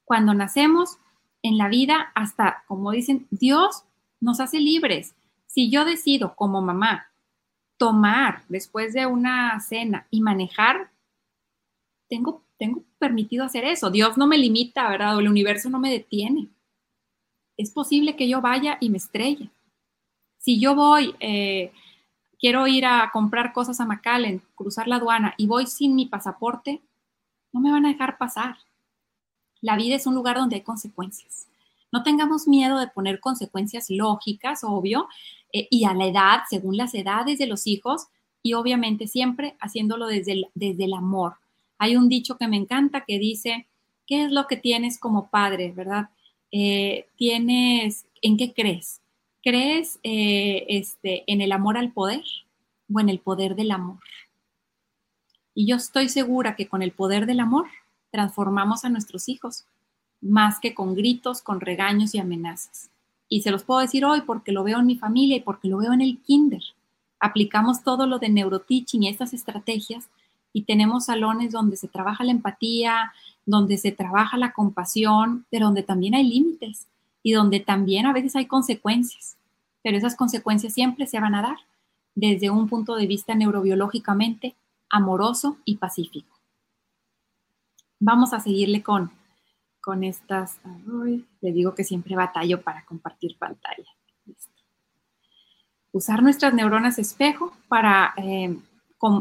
Cuando 0.04 0.34
nacemos 0.34 0.98
en 1.42 1.58
la 1.58 1.68
vida, 1.68 2.12
hasta, 2.14 2.64
como 2.66 2.90
dicen, 2.90 3.26
Dios 3.30 3.84
nos 4.20 4.40
hace 4.40 4.58
libres. 4.58 5.14
Si 5.46 5.70
yo 5.70 5.84
decido 5.84 6.34
como 6.34 6.62
mamá 6.62 7.06
tomar 7.76 8.44
después 8.48 8.94
de 8.94 9.06
una 9.06 9.60
cena 9.60 10.06
y 10.10 10.20
manejar, 10.20 10.90
tengo, 12.08 12.42
tengo 12.58 12.82
permitido 12.98 13.44
hacer 13.44 13.64
eso. 13.64 13.90
Dios 13.90 14.16
no 14.16 14.26
me 14.26 14.38
limita, 14.38 14.88
¿verdad? 14.88 15.16
O 15.16 15.20
el 15.20 15.28
universo 15.28 15.70
no 15.70 15.78
me 15.78 15.90
detiene. 15.90 16.48
Es 17.56 17.70
posible 17.70 18.16
que 18.16 18.28
yo 18.28 18.40
vaya 18.40 18.78
y 18.80 18.90
me 18.90 18.98
estrelle. 18.98 19.50
Si 20.38 20.58
yo 20.58 20.74
voy, 20.74 21.14
eh, 21.20 21.72
quiero 22.44 22.66
ir 22.66 22.84
a 22.84 23.08
comprar 23.10 23.54
cosas 23.54 23.80
a 23.80 23.86
McAllen, 23.86 24.42
cruzar 24.54 24.86
la 24.86 24.96
aduana 24.96 25.32
y 25.38 25.46
voy 25.46 25.66
sin 25.66 25.94
mi 25.94 26.04
pasaporte, 26.04 26.82
no 27.54 27.60
me 27.60 27.70
van 27.70 27.86
a 27.86 27.88
dejar 27.88 28.18
pasar. 28.18 28.58
La 29.62 29.76
vida 29.76 29.96
es 29.96 30.06
un 30.06 30.14
lugar 30.14 30.36
donde 30.36 30.56
hay 30.56 30.60
consecuencias. 30.62 31.48
No 31.90 32.02
tengamos 32.02 32.46
miedo 32.46 32.78
de 32.78 32.88
poner 32.88 33.18
consecuencias 33.18 33.88
lógicas, 33.88 34.62
obvio, 34.62 35.08
eh, 35.54 35.68
y 35.70 35.86
a 35.86 35.94
la 35.94 36.04
edad, 36.04 36.40
según 36.50 36.76
las 36.76 36.92
edades 36.94 37.38
de 37.38 37.46
los 37.46 37.66
hijos, 37.66 38.08
y 38.42 38.52
obviamente 38.52 39.06
siempre 39.08 39.56
haciéndolo 39.58 40.06
desde 40.06 40.32
el, 40.32 40.46
desde 40.54 40.84
el 40.84 40.92
amor. 40.92 41.36
Hay 41.78 41.96
un 41.96 42.10
dicho 42.10 42.36
que 42.36 42.46
me 42.46 42.58
encanta 42.58 43.06
que 43.06 43.18
dice, 43.18 43.68
¿qué 44.06 44.24
es 44.24 44.30
lo 44.30 44.48
que 44.48 44.58
tienes 44.58 45.00
como 45.00 45.30
padre, 45.30 45.72
verdad? 45.72 46.10
Eh, 46.52 47.06
tienes, 47.16 48.04
¿en 48.20 48.36
qué 48.36 48.52
crees? 48.52 49.00
¿Crees 49.44 50.00
eh, 50.02 50.64
este, 50.70 51.22
en 51.26 51.42
el 51.42 51.52
amor 51.52 51.76
al 51.76 51.92
poder 51.92 52.24
o 52.90 52.98
en 52.98 53.10
el 53.10 53.18
poder 53.18 53.54
del 53.54 53.72
amor? 53.72 53.98
Y 55.54 55.66
yo 55.66 55.76
estoy 55.76 56.08
segura 56.08 56.56
que 56.56 56.66
con 56.66 56.80
el 56.80 56.92
poder 56.92 57.26
del 57.26 57.40
amor 57.40 57.66
transformamos 58.10 58.86
a 58.86 58.88
nuestros 58.88 59.28
hijos, 59.28 59.66
más 60.22 60.60
que 60.60 60.72
con 60.72 60.94
gritos, 60.94 61.42
con 61.42 61.60
regaños 61.60 62.14
y 62.14 62.18
amenazas. 62.20 62.88
Y 63.28 63.42
se 63.42 63.50
los 63.50 63.64
puedo 63.64 63.80
decir 63.80 64.06
hoy 64.06 64.22
porque 64.22 64.50
lo 64.50 64.64
veo 64.64 64.78
en 64.78 64.86
mi 64.86 64.96
familia 64.96 65.36
y 65.36 65.40
porque 65.40 65.68
lo 65.68 65.76
veo 65.76 65.92
en 65.92 66.00
el 66.00 66.22
kinder. 66.22 66.62
Aplicamos 67.20 67.82
todo 67.82 68.06
lo 68.06 68.18
de 68.18 68.30
neuroteaching 68.30 69.02
y 69.02 69.08
estas 69.08 69.34
estrategias 69.34 70.08
y 70.54 70.62
tenemos 70.62 71.04
salones 71.04 71.52
donde 71.52 71.76
se 71.76 71.88
trabaja 71.88 72.24
la 72.24 72.30
empatía, 72.30 73.12
donde 73.44 73.76
se 73.76 73.92
trabaja 73.92 74.38
la 74.38 74.54
compasión, 74.54 75.44
pero 75.50 75.66
donde 75.66 75.82
también 75.82 76.14
hay 76.14 76.24
límites 76.24 76.86
y 77.24 77.32
donde 77.32 77.58
también 77.58 78.06
a 78.06 78.12
veces 78.12 78.36
hay 78.36 78.46
consecuencias. 78.46 79.36
Pero 79.82 79.98
esas 79.98 80.14
consecuencias 80.14 80.72
siempre 80.72 81.08
se 81.08 81.18
van 81.18 81.34
a 81.34 81.42
dar 81.42 81.56
desde 82.14 82.50
un 82.50 82.68
punto 82.68 82.94
de 82.94 83.08
vista 83.08 83.34
neurobiológicamente 83.34 84.54
amoroso 84.88 85.56
y 85.64 85.78
pacífico. 85.78 86.38
Vamos 87.98 88.32
a 88.32 88.38
seguirle 88.38 88.84
con 88.84 89.10
con 89.84 90.02
estas, 90.02 90.60
le 91.42 91.52
digo 91.52 91.74
que 91.74 91.84
siempre 91.84 92.16
batallo 92.16 92.62
para 92.62 92.86
compartir 92.86 93.36
pantalla. 93.36 93.84
Usar 95.92 96.22
nuestras 96.22 96.54
neuronas 96.54 96.98
espejo 96.98 97.52
para 97.68 98.14
eh, 98.16 98.56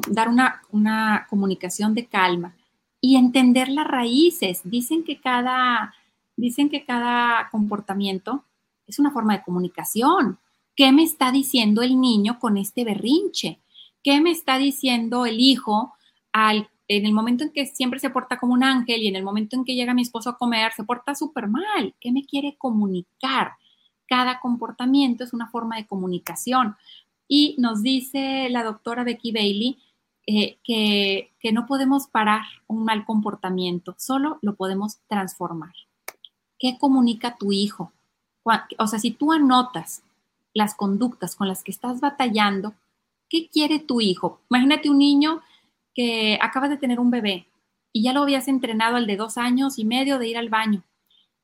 dar 0.09 0.29
una, 0.29 0.61
una 0.71 1.27
comunicación 1.29 1.93
de 1.93 2.05
calma 2.05 2.55
y 3.01 3.17
entender 3.17 3.67
las 3.67 3.85
raíces. 3.85 4.61
Dicen 4.63 5.03
que 5.03 5.19
cada, 5.19 5.93
dicen 6.35 6.69
que 6.69 6.85
cada 6.85 7.49
comportamiento 7.49 8.45
es 8.87 8.99
una 8.99 9.11
forma 9.11 9.37
de 9.37 9.43
comunicación. 9.43 10.39
¿Qué 10.75 10.91
me 10.91 11.03
está 11.03 11.31
diciendo 11.31 11.81
el 11.81 11.99
niño 11.99 12.39
con 12.39 12.57
este 12.57 12.83
berrinche? 12.83 13.59
¿Qué 14.03 14.19
me 14.21 14.31
está 14.31 14.57
diciendo 14.57 15.25
el 15.25 15.39
hijo 15.39 15.93
al 16.31 16.69
en 16.87 17.05
el 17.05 17.13
momento 17.13 17.43
en 17.43 17.51
que 17.51 17.65
siempre 17.65 17.99
se 17.99 18.09
porta 18.09 18.39
como 18.39 18.53
un 18.53 18.63
ángel 18.63 19.01
y 19.01 19.07
en 19.07 19.15
el 19.15 19.23
momento 19.23 19.55
en 19.55 19.63
que 19.63 19.75
llega 19.75 19.93
mi 19.93 20.01
esposo 20.01 20.29
a 20.29 20.37
comer, 20.37 20.73
se 20.73 20.83
porta 20.83 21.15
súper 21.15 21.47
mal. 21.47 21.95
¿Qué 21.99 22.11
me 22.11 22.25
quiere 22.25 22.55
comunicar? 22.57 23.53
Cada 24.07 24.39
comportamiento 24.39 25.23
es 25.23 25.33
una 25.33 25.49
forma 25.49 25.77
de 25.77 25.87
comunicación. 25.87 26.75
Y 27.27 27.55
nos 27.57 27.81
dice 27.81 28.49
la 28.49 28.63
doctora 28.63 29.03
Becky 29.03 29.31
Bailey 29.31 29.79
eh, 30.27 30.59
que, 30.63 31.33
que 31.39 31.51
no 31.51 31.65
podemos 31.65 32.07
parar 32.07 32.43
un 32.67 32.83
mal 32.85 33.05
comportamiento, 33.05 33.95
solo 33.97 34.39
lo 34.41 34.55
podemos 34.55 34.99
transformar. 35.07 35.73
¿Qué 36.63 36.77
comunica 36.79 37.35
tu 37.35 37.51
hijo? 37.51 37.91
O 38.77 38.87
sea, 38.87 38.97
si 38.97 39.11
tú 39.11 39.33
anotas 39.33 40.01
las 40.53 40.75
conductas 40.75 41.35
con 41.35 41.49
las 41.49 41.61
que 41.61 41.71
estás 41.71 41.99
batallando, 41.99 42.73
¿qué 43.27 43.49
quiere 43.49 43.79
tu 43.79 43.99
hijo? 43.99 44.39
Imagínate 44.49 44.89
un 44.89 44.99
niño 44.99 45.41
que 45.93 46.39
acabas 46.41 46.69
de 46.69 46.77
tener 46.77 47.01
un 47.01 47.11
bebé 47.11 47.47
y 47.91 48.03
ya 48.03 48.13
lo 48.13 48.21
habías 48.21 48.47
entrenado 48.47 48.95
al 48.95 49.07
de 49.07 49.17
dos 49.17 49.37
años 49.37 49.77
y 49.77 49.83
medio 49.83 50.19
de 50.19 50.29
ir 50.29 50.37
al 50.37 50.47
baño 50.47 50.83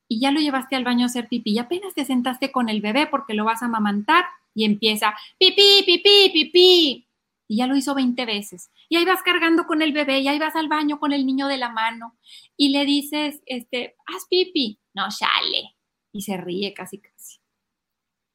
y 0.08 0.22
ya 0.22 0.32
lo 0.32 0.40
llevaste 0.40 0.78
al 0.78 0.86
baño 0.86 1.04
a 1.04 1.08
hacer 1.08 1.28
pipí 1.28 1.52
y 1.52 1.60
apenas 1.60 1.94
te 1.94 2.06
sentaste 2.06 2.54
con 2.54 2.70
el 2.70 2.80
bebé 2.80 3.06
porque 3.06 3.34
lo 3.34 3.44
vas 3.44 3.62
a 3.62 3.66
amamantar 3.66 4.24
y 4.56 4.64
empieza 4.64 5.14
pipí, 5.38 5.84
pipí, 5.86 6.30
pipí. 6.32 7.09
Y 7.52 7.58
ya 7.58 7.68
lo 7.68 7.76
hizo 7.76 7.96
20 7.96 8.26
veces. 8.26 8.70
Y 8.90 8.98
ahí 8.98 9.06
vas 9.06 9.24
cargando 9.24 9.66
con 9.66 9.82
el 9.82 9.92
bebé 9.92 10.20
y 10.20 10.28
ahí 10.28 10.38
vas 10.38 10.56
al 10.56 10.68
baño 10.68 11.00
con 11.00 11.14
el 11.14 11.26
niño 11.26 11.48
de 11.48 11.58
la 11.58 11.70
mano 11.70 12.16
y 12.56 12.70
le 12.70 12.86
dices, 12.86 13.42
este, 13.48 13.96
haz 14.06 14.28
pipí. 14.30 14.80
No, 14.94 15.10
sale. 15.10 15.76
Y 16.12 16.22
se 16.22 16.38
ríe 16.38 16.76
casi, 16.76 17.00
casi. 17.00 17.40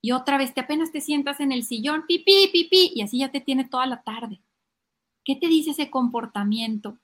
Y 0.03 0.11
otra 0.11 0.37
vez 0.37 0.53
te 0.53 0.61
apenas 0.61 0.91
te 0.91 1.01
sientas 1.01 1.39
en 1.39 1.53
el 1.53 1.65
sillón, 1.65 2.07
pipí, 2.07 2.49
pipí, 2.53 2.93
y 2.95 3.03
así 3.03 3.19
ya 3.21 3.31
te 3.31 3.41
tiene 3.41 3.65
toda 3.65 3.87
la 3.87 4.03
tarde. 4.03 4.43
¿Qué 5.25 5.37
te 5.37 5.47
dice 5.47 5.71
ese 5.71 5.91
comportamiento? 5.91 6.99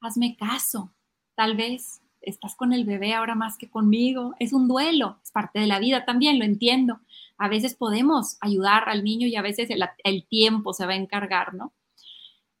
Hazme 0.00 0.36
caso. 0.36 0.94
Tal 1.34 1.56
vez 1.56 2.00
estás 2.26 2.54
con 2.54 2.72
el 2.72 2.84
bebé 2.84 3.14
ahora 3.14 3.34
más 3.34 3.56
que 3.56 3.70
conmigo. 3.70 4.34
Es 4.38 4.52
un 4.52 4.68
duelo, 4.68 5.18
es 5.22 5.30
parte 5.30 5.58
de 5.58 5.66
la 5.66 5.78
vida 5.78 6.04
también, 6.04 6.38
lo 6.38 6.44
entiendo. 6.44 7.00
A 7.38 7.48
veces 7.48 7.74
podemos 7.74 8.36
ayudar 8.40 8.88
al 8.88 9.04
niño 9.04 9.26
y 9.26 9.36
a 9.36 9.42
veces 9.42 9.68
el, 9.70 10.26
tiempo 10.28 10.72
se 10.74 10.86
va 10.86 10.92
a 10.92 10.96
encargar, 10.96 11.54
¿no? 11.54 11.72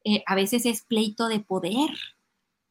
Eh, 0.04 0.22
a 0.26 0.34
veces 0.34 0.64
es 0.66 0.82
pleito 0.82 1.28
de 1.28 1.40
poder. 1.40 1.90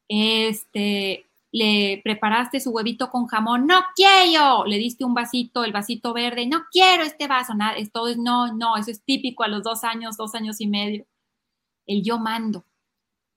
Este, 0.08 1.26
le 1.52 2.00
preparaste 2.02 2.60
su 2.60 2.70
huevito 2.70 3.10
con 3.10 3.26
jamón, 3.26 3.66
no 3.66 3.80
quiero, 3.94 4.64
le 4.66 4.78
diste 4.78 5.04
un 5.04 5.14
vasito, 5.14 5.64
el 5.64 5.72
vasito 5.72 6.12
verde, 6.12 6.46
no 6.46 6.64
quiero 6.70 7.02
este 7.04 7.26
vaso, 7.28 7.54
nada, 7.54 7.76
esto 7.76 8.08
es 8.08 8.18
no, 8.18 8.52
no, 8.52 8.76
eso 8.76 8.90
es 8.90 9.02
típico 9.02 9.42
a 9.42 9.48
los 9.48 9.62
dos 9.62 9.84
años, 9.84 10.16
dos 10.16 10.34
años 10.34 10.60
y 10.60 10.66
medio 10.66 11.06
el 11.86 12.02
yo 12.02 12.18
mando. 12.18 12.64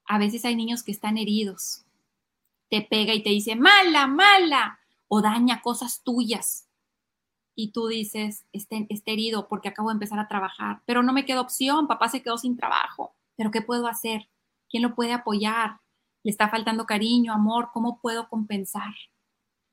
A 0.05 0.17
veces 0.17 0.43
hay 0.45 0.55
niños 0.55 0.83
que 0.83 0.91
están 0.91 1.17
heridos. 1.17 1.85
Te 2.69 2.81
pega 2.81 3.13
y 3.13 3.23
te 3.23 3.29
dice, 3.29 3.55
mala, 3.55 4.07
mala, 4.07 4.79
o 5.07 5.21
daña 5.21 5.61
cosas 5.61 6.01
tuyas. 6.03 6.67
Y 7.55 7.71
tú 7.71 7.87
dices, 7.87 8.45
esté, 8.53 8.87
herido 9.05 9.47
porque 9.47 9.69
acabo 9.69 9.89
de 9.89 9.93
empezar 9.93 10.19
a 10.19 10.27
trabajar, 10.27 10.81
pero 10.85 11.03
no 11.03 11.11
me 11.11 11.25
queda 11.25 11.41
opción, 11.41 11.87
papá 11.87 12.07
se 12.07 12.21
quedó 12.21 12.37
sin 12.37 12.55
trabajo, 12.55 13.15
pero 13.35 13.51
¿qué 13.51 13.61
puedo 13.61 13.87
hacer? 13.87 14.29
¿Quién 14.69 14.83
lo 14.83 14.95
puede 14.95 15.13
apoyar? 15.13 15.79
Le 16.23 16.31
está 16.31 16.47
faltando 16.47 16.85
cariño, 16.85 17.33
amor, 17.33 17.71
¿cómo 17.73 17.99
puedo 17.99 18.29
compensar? 18.29 18.93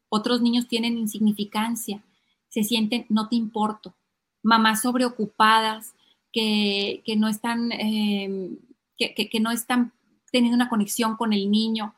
Otros 0.08 0.40
niños 0.40 0.66
tienen 0.66 0.98
insignificancia, 0.98 2.02
se 2.48 2.64
sienten, 2.64 3.06
no 3.08 3.28
te 3.28 3.36
importo. 3.36 3.94
Mamás 4.42 4.82
sobreocupadas, 4.82 5.94
que, 6.32 7.16
no 7.16 7.28
están 7.28 7.72
em, 7.72 8.58
que, 8.98 9.40
no 9.40 9.50
están 9.50 9.92
teniendo 10.30 10.56
una 10.56 10.68
conexión 10.68 11.16
con 11.16 11.32
el 11.32 11.50
niño. 11.50 11.94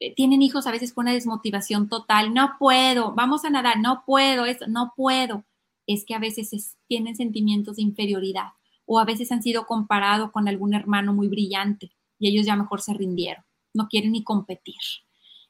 Eh, 0.00 0.14
tienen 0.14 0.42
hijos 0.42 0.66
a 0.66 0.70
veces 0.70 0.92
con 0.92 1.04
una 1.04 1.12
desmotivación 1.12 1.88
total. 1.88 2.34
No 2.34 2.56
puedo, 2.58 3.14
vamos 3.14 3.44
a 3.44 3.50
nadar, 3.50 3.78
no 3.80 4.04
puedo, 4.06 4.46
eso, 4.46 4.66
no 4.68 4.92
puedo. 4.96 5.44
Es 5.86 6.04
que 6.04 6.14
a 6.14 6.18
veces 6.18 6.76
tienen 6.86 7.16
sentimientos 7.16 7.76
de 7.76 7.82
inferioridad 7.82 8.52
o 8.84 8.98
a 8.98 9.04
veces 9.04 9.32
han 9.32 9.42
sido 9.42 9.66
comparados 9.66 10.30
con 10.30 10.48
algún 10.48 10.74
hermano 10.74 11.12
muy 11.12 11.28
brillante 11.28 11.92
y 12.18 12.28
ellos 12.28 12.46
ya 12.46 12.56
mejor 12.56 12.80
se 12.80 12.94
rindieron, 12.94 13.44
no 13.74 13.88
quieren 13.88 14.12
ni 14.12 14.24
competir. 14.24 14.76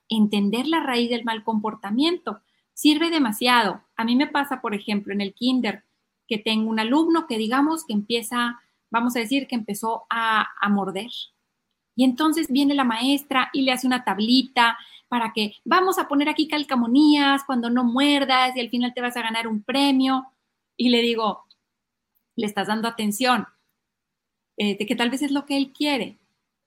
Entender 0.09 0.67
la 0.67 0.81
raíz 0.81 1.11
del 1.11 1.25
mal 1.25 1.45
comportamiento 1.45 2.41
sirve 2.73 3.11
demasiado. 3.11 3.83
A 3.97 4.05
mí 4.05 4.17
me 4.17 4.27
pasa, 4.27 4.61
por 4.61 4.75
ejemplo, 4.75 5.13
en 5.13 5.21
el 5.21 5.35
kinder, 5.35 5.85
que 6.27 6.39
tengo 6.39 6.71
un 6.71 6.79
alumno 6.79 7.27
que 7.27 7.39
digamos 7.39 7.85
que 7.85 7.95
empieza 7.95 8.61
vamos 8.91 9.17
a 9.17 9.21
decir 9.21 9.47
que 9.47 9.55
empezó 9.55 10.07
a, 10.11 10.47
morder. 10.71 11.11
Y 11.99 12.05
entonces 12.05 12.47
viene 12.49 12.77
la 12.77 12.85
maestra 12.85 13.51
y 13.53 13.63
le 13.63 13.73
hace 13.73 13.89
una 13.89 14.05
tablita 14.05 14.79
para 15.09 15.33
que 15.33 15.57
vamos 15.65 15.99
a 15.99 16.07
poner 16.07 16.29
aquí 16.29 16.47
calcamonías 16.47 17.43
cuando 17.45 17.71
no 17.71 17.83
muerdas 17.83 18.57
y 18.57 18.61
al 18.61 18.71
final 18.71 18.95
te 18.95 19.01
vas 19.01 19.17
a 19.17 19.23
ganar 19.23 19.49
un 19.49 19.65
premio. 19.65 20.29
Y 20.77 20.91
le 20.91 21.03
digo, 21.03 21.45
le 22.37 22.47
estás 22.47 22.69
dando 22.69 22.87
atención. 22.87 23.49
eh, 24.59 24.77
de 24.79 24.87
que 24.87 24.97
tal 24.97 25.11
vez 25.11 25.23
es 25.23 25.33
lo 25.33 25.45
que 25.45 25.57
él 25.57 25.73
quiere. 25.73 26.19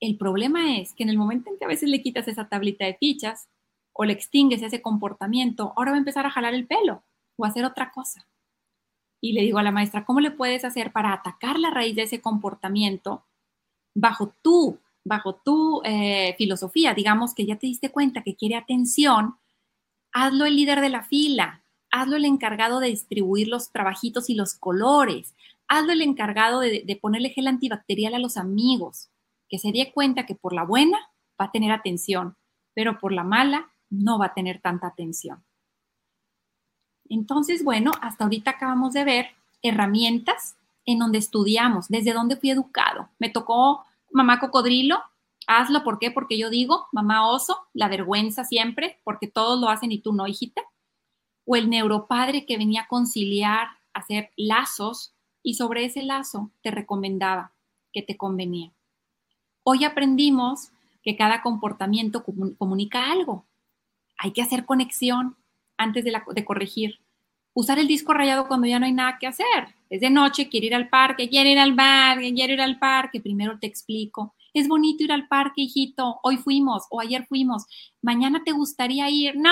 El 0.01 0.17
problema 0.17 0.77
es 0.77 0.93
que 0.93 1.03
en 1.03 1.09
el 1.09 1.17
momento 1.17 1.49
en 1.49 1.57
que 1.57 1.65
a 1.65 1.69
veces 1.69 1.89
le 1.89 2.01
quitas 2.01 2.27
esa 2.27 2.49
tablita 2.49 2.85
de 2.85 2.95
fichas 2.95 3.47
o 3.93 4.05
le 4.05 4.13
extingues 4.13 4.61
ese 4.61 4.81
comportamiento, 4.81 5.73
ahora 5.77 5.91
va 5.91 5.97
a 5.97 5.99
empezar 5.99 6.25
a 6.25 6.31
jalar 6.31 6.53
el 6.53 6.67
pelo 6.67 7.03
o 7.37 7.45
a 7.45 7.49
hacer 7.49 7.63
otra 7.65 7.91
cosa. 7.91 8.27
Y 9.21 9.33
le 9.33 9.43
digo 9.43 9.59
a 9.59 9.63
la 9.63 9.71
maestra, 9.71 10.05
¿cómo 10.05 10.19
le 10.19 10.31
puedes 10.31 10.65
hacer 10.65 10.91
para 10.91 11.13
atacar 11.13 11.59
la 11.59 11.71
raíz 11.71 11.95
de 11.95 12.03
ese 12.03 12.21
comportamiento 12.21 13.25
bajo 13.95 14.33
tu, 14.41 14.79
bajo 15.03 15.35
tu 15.35 15.81
eh, 15.83 16.35
filosofía? 16.37 16.93
Digamos 16.93 17.33
que 17.33 17.45
ya 17.45 17.57
te 17.57 17.67
diste 17.67 17.91
cuenta 17.91 18.23
que 18.23 18.35
quiere 18.35 18.55
atención, 18.55 19.35
hazlo 20.11 20.45
el 20.45 20.55
líder 20.55 20.81
de 20.81 20.89
la 20.89 21.03
fila, 21.03 21.63
hazlo 21.89 22.15
el 22.15 22.25
encargado 22.25 22.79
de 22.79 22.87
distribuir 22.87 23.47
los 23.47 23.71
trabajitos 23.71 24.29
y 24.29 24.35
los 24.35 24.53
colores, 24.53 25.35
hazlo 25.67 25.91
el 25.91 26.01
encargado 26.01 26.59
de, 26.59 26.83
de 26.85 26.95
ponerle 26.95 27.29
gel 27.29 27.47
antibacterial 27.47 28.13
a 28.15 28.19
los 28.19 28.37
amigos, 28.37 29.09
que 29.49 29.59
se 29.59 29.71
dé 29.71 29.91
cuenta 29.93 30.25
que 30.25 30.35
por 30.35 30.53
la 30.53 30.63
buena 30.63 30.99
va 31.39 31.45
a 31.45 31.51
tener 31.51 31.71
atención, 31.71 32.37
pero 32.73 32.99
por 32.99 33.11
la 33.11 33.23
mala 33.23 33.71
no 33.89 34.17
va 34.17 34.27
a 34.27 34.33
tener 34.33 34.61
tanta 34.61 34.87
atención. 34.87 35.43
Entonces, 37.09 37.63
bueno, 37.63 37.91
hasta 38.01 38.23
ahorita 38.23 38.51
acabamos 38.51 38.93
de 38.93 39.03
ver 39.03 39.27
herramientas 39.61 40.55
en 40.85 40.99
donde 40.99 41.17
estudiamos, 41.17 41.89
desde 41.89 42.13
dónde 42.13 42.37
fui 42.37 42.51
educado. 42.51 43.09
Me 43.19 43.29
tocó 43.29 43.85
mamá 44.11 44.39
cocodrilo, 44.39 45.01
hazlo. 45.47 45.83
Porque 45.83 46.37
yo 46.37 46.49
digo, 46.49 46.87
mamá 46.91 47.27
oso, 47.27 47.57
la 47.73 47.87
vergüenza 47.87 48.43
siempre, 48.43 48.99
porque 49.03 49.27
todos 49.27 49.59
lo 49.59 49.69
hacen 49.69 49.91
y 49.91 49.99
tú 49.99 50.13
no, 50.13 50.27
hijita. 50.27 50.61
O 51.45 51.55
el 51.55 51.69
neuropadre 51.69 52.45
que 52.45 52.57
venía 52.57 52.81
a 52.81 52.87
conciliar, 52.87 53.67
hacer 53.93 54.31
lazos 54.37 55.13
y 55.43 55.55
sobre 55.55 55.85
ese 55.85 56.03
lazo 56.03 56.51
te 56.61 56.71
recomendaba 56.71 57.53
que 57.91 58.01
te 58.01 58.17
convenía. 58.17 58.71
Hoy 59.63 59.83
aprendimos 59.83 60.71
que 61.03 61.15
cada 61.15 61.41
comportamiento 61.41 62.23
comunica 62.57 63.11
algo. 63.11 63.45
Hay 64.17 64.31
que 64.31 64.41
hacer 64.41 64.65
conexión 64.65 65.35
antes 65.77 66.03
de, 66.03 66.45
corregir. 66.45 66.99
Usar 67.53 67.79
el 67.79 67.87
disco 67.87 68.13
rayado 68.13 68.47
cuando 68.47 68.67
ya 68.67 68.79
no 68.79 68.85
hay 68.85 68.93
nada 68.93 69.17
que 69.19 69.27
hacer. 69.27 69.75
Es 69.89 70.01
de 70.01 70.09
noche, 70.09 70.47
quiero 70.47 70.67
ir 70.67 70.75
al 70.75 70.89
parque, 70.89 71.27
quiero 71.27 71.49
ir 71.49 71.59
al 71.59 71.75
parque, 71.75 72.33
quiero 72.33 72.53
ir 72.53 72.61
al 72.61 72.79
parque. 72.79 73.19
Primero 73.19 73.59
te 73.59 73.67
explico. 73.67 74.35
Es 74.53 74.67
bonito 74.67 75.03
ir 75.03 75.11
al 75.11 75.27
parque, 75.27 75.61
hijito. 75.61 76.19
Hoy 76.23 76.37
fuimos 76.37 76.83
o 76.89 77.01
ayer 77.01 77.25
fuimos. 77.25 77.65
Mañana 78.01 78.43
te 78.45 78.51
gustaría 78.51 79.09
ir. 79.09 79.35
No, 79.37 79.51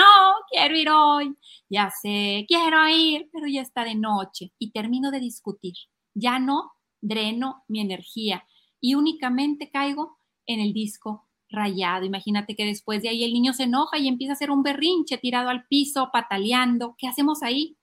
quiero 0.50 0.76
ir 0.76 0.90
hoy. 0.90 1.36
Ya 1.68 1.90
sé, 1.90 2.44
quiero 2.48 2.88
ir, 2.88 3.28
pero 3.32 3.46
ya 3.46 3.60
está 3.62 3.84
de 3.84 3.94
noche. 3.94 4.52
Y 4.58 4.70
termino 4.72 5.10
de 5.10 5.20
discutir. 5.20 5.74
Ya 6.14 6.38
no 6.38 6.72
dreno 7.00 7.64
mi 7.68 7.80
energía 7.80 8.44
y 8.80 8.94
únicamente 8.94 9.70
caigo 9.70 10.16
en 10.46 10.60
el 10.60 10.72
disco 10.72 11.28
rayado. 11.48 12.04
Imagínate 12.04 12.56
que 12.56 12.64
después 12.64 13.02
de 13.02 13.08
ahí 13.08 13.24
el 13.24 13.32
niño 13.32 13.52
se 13.52 13.64
enoja 13.64 13.98
y 13.98 14.08
empieza 14.08 14.32
a 14.32 14.34
hacer 14.34 14.50
un 14.50 14.62
berrinche 14.62 15.18
tirado 15.18 15.48
al 15.48 15.66
piso, 15.66 16.10
pataleando. 16.12 16.94
¿Qué 16.96 17.08
hacemos 17.08 17.42
ahí? 17.42 17.76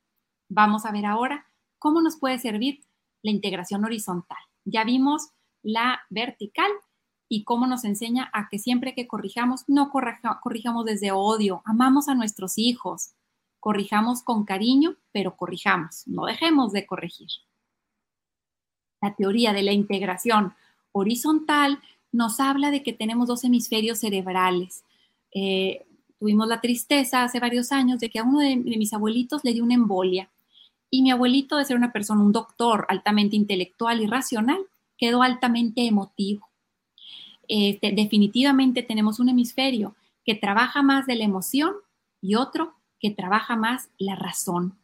Vamos 0.49 0.85
a 0.85 0.91
ver 0.91 1.05
ahora 1.05 1.45
cómo 1.79 2.01
nos 2.01 2.17
puede 2.17 2.39
servir 2.39 2.83
la 3.21 3.31
integración 3.31 3.83
horizontal. 3.85 4.37
Ya 4.65 4.83
vimos 4.83 5.29
la 5.61 6.01
vertical 6.09 6.71
y 7.29 7.43
cómo 7.43 7.67
nos 7.67 7.83
enseña 7.83 8.29
a 8.33 8.47
que 8.49 8.59
siempre 8.59 8.93
que 8.93 9.07
corrijamos, 9.07 9.65
no 9.67 9.91
corrijamos 9.91 10.85
desde 10.85 11.11
odio, 11.11 11.61
amamos 11.65 12.07
a 12.07 12.15
nuestros 12.15 12.57
hijos, 12.57 13.11
corrijamos 13.59 14.23
con 14.23 14.45
cariño, 14.45 14.95
pero 15.11 15.35
corrijamos, 15.35 16.07
no 16.07 16.25
dejemos 16.25 16.71
de 16.71 16.85
corregir. 16.85 17.27
La 19.01 19.15
teoría 19.15 19.53
de 19.53 19.63
la 19.63 19.73
integración 19.73 20.53
horizontal 20.91 21.79
nos 22.11 22.39
habla 22.39 22.71
de 22.71 22.81
que 22.81 22.93
tenemos 22.93 23.27
dos 23.27 23.43
hemisferios 23.43 23.99
cerebrales. 23.99 24.83
Eh, 25.33 25.85
tuvimos 26.19 26.47
la 26.47 26.61
tristeza 26.61 27.23
hace 27.23 27.39
varios 27.39 27.71
años 27.71 27.99
de 27.99 28.09
que 28.09 28.19
a 28.19 28.23
uno 28.23 28.39
de, 28.39 28.55
mis 28.55 28.93
abuelitos 28.93 29.43
le 29.43 29.53
dio 29.53 29.63
una 29.63 29.75
embolia 29.75 30.29
y 30.89 31.01
mi 31.01 31.11
abuelito 31.11 31.57
de 31.57 31.65
ser 31.65 31.77
una 31.77 31.91
persona, 31.91 32.21
un 32.21 32.31
doctor 32.31 32.85
altamente 32.89 33.35
intelectual 33.35 34.01
y 34.01 34.07
racional, 34.07 34.59
quedó 34.97 35.21
altamente 35.21 35.85
emotivo. 35.85 36.49
Este, 37.47 37.91
definitivamente 37.91 38.83
tenemos 38.83 39.19
un 39.19 39.29
hemisferio 39.29 39.95
que 40.25 40.35
trabaja 40.35 40.81
más 40.81 41.05
de 41.05 41.15
la 41.15 41.23
emoción 41.23 41.73
y 42.21 42.35
otro 42.35 42.75
que 42.99 43.11
trabaja 43.11 43.55
más 43.55 43.89
la 43.97 44.15
razón. 44.15 44.77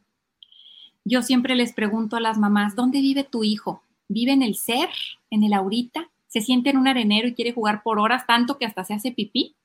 Yo 1.03 1.21
siempre 1.21 1.55
les 1.55 1.73
pregunto 1.73 2.15
a 2.15 2.21
las 2.21 2.37
mamás, 2.37 2.75
¿dónde 2.75 3.01
vive 3.01 3.23
tu 3.23 3.43
hijo? 3.43 3.83
¿Vive 4.07 4.31
en 4.31 4.41
el 4.41 4.55
ser, 4.55 4.89
en 5.29 5.43
el 5.43 5.53
ahorita? 5.53 6.09
¿Se 6.27 6.41
siente 6.41 6.69
en 6.69 6.77
un 6.77 6.87
arenero 6.87 7.27
y 7.27 7.33
quiere 7.33 7.51
jugar 7.51 7.83
por 7.83 7.99
horas 7.99 8.25
tanto 8.25 8.57
que 8.57 8.65
hasta 8.65 8.85
se 8.85 8.93
hace 8.93 9.11
pipí? 9.11 9.55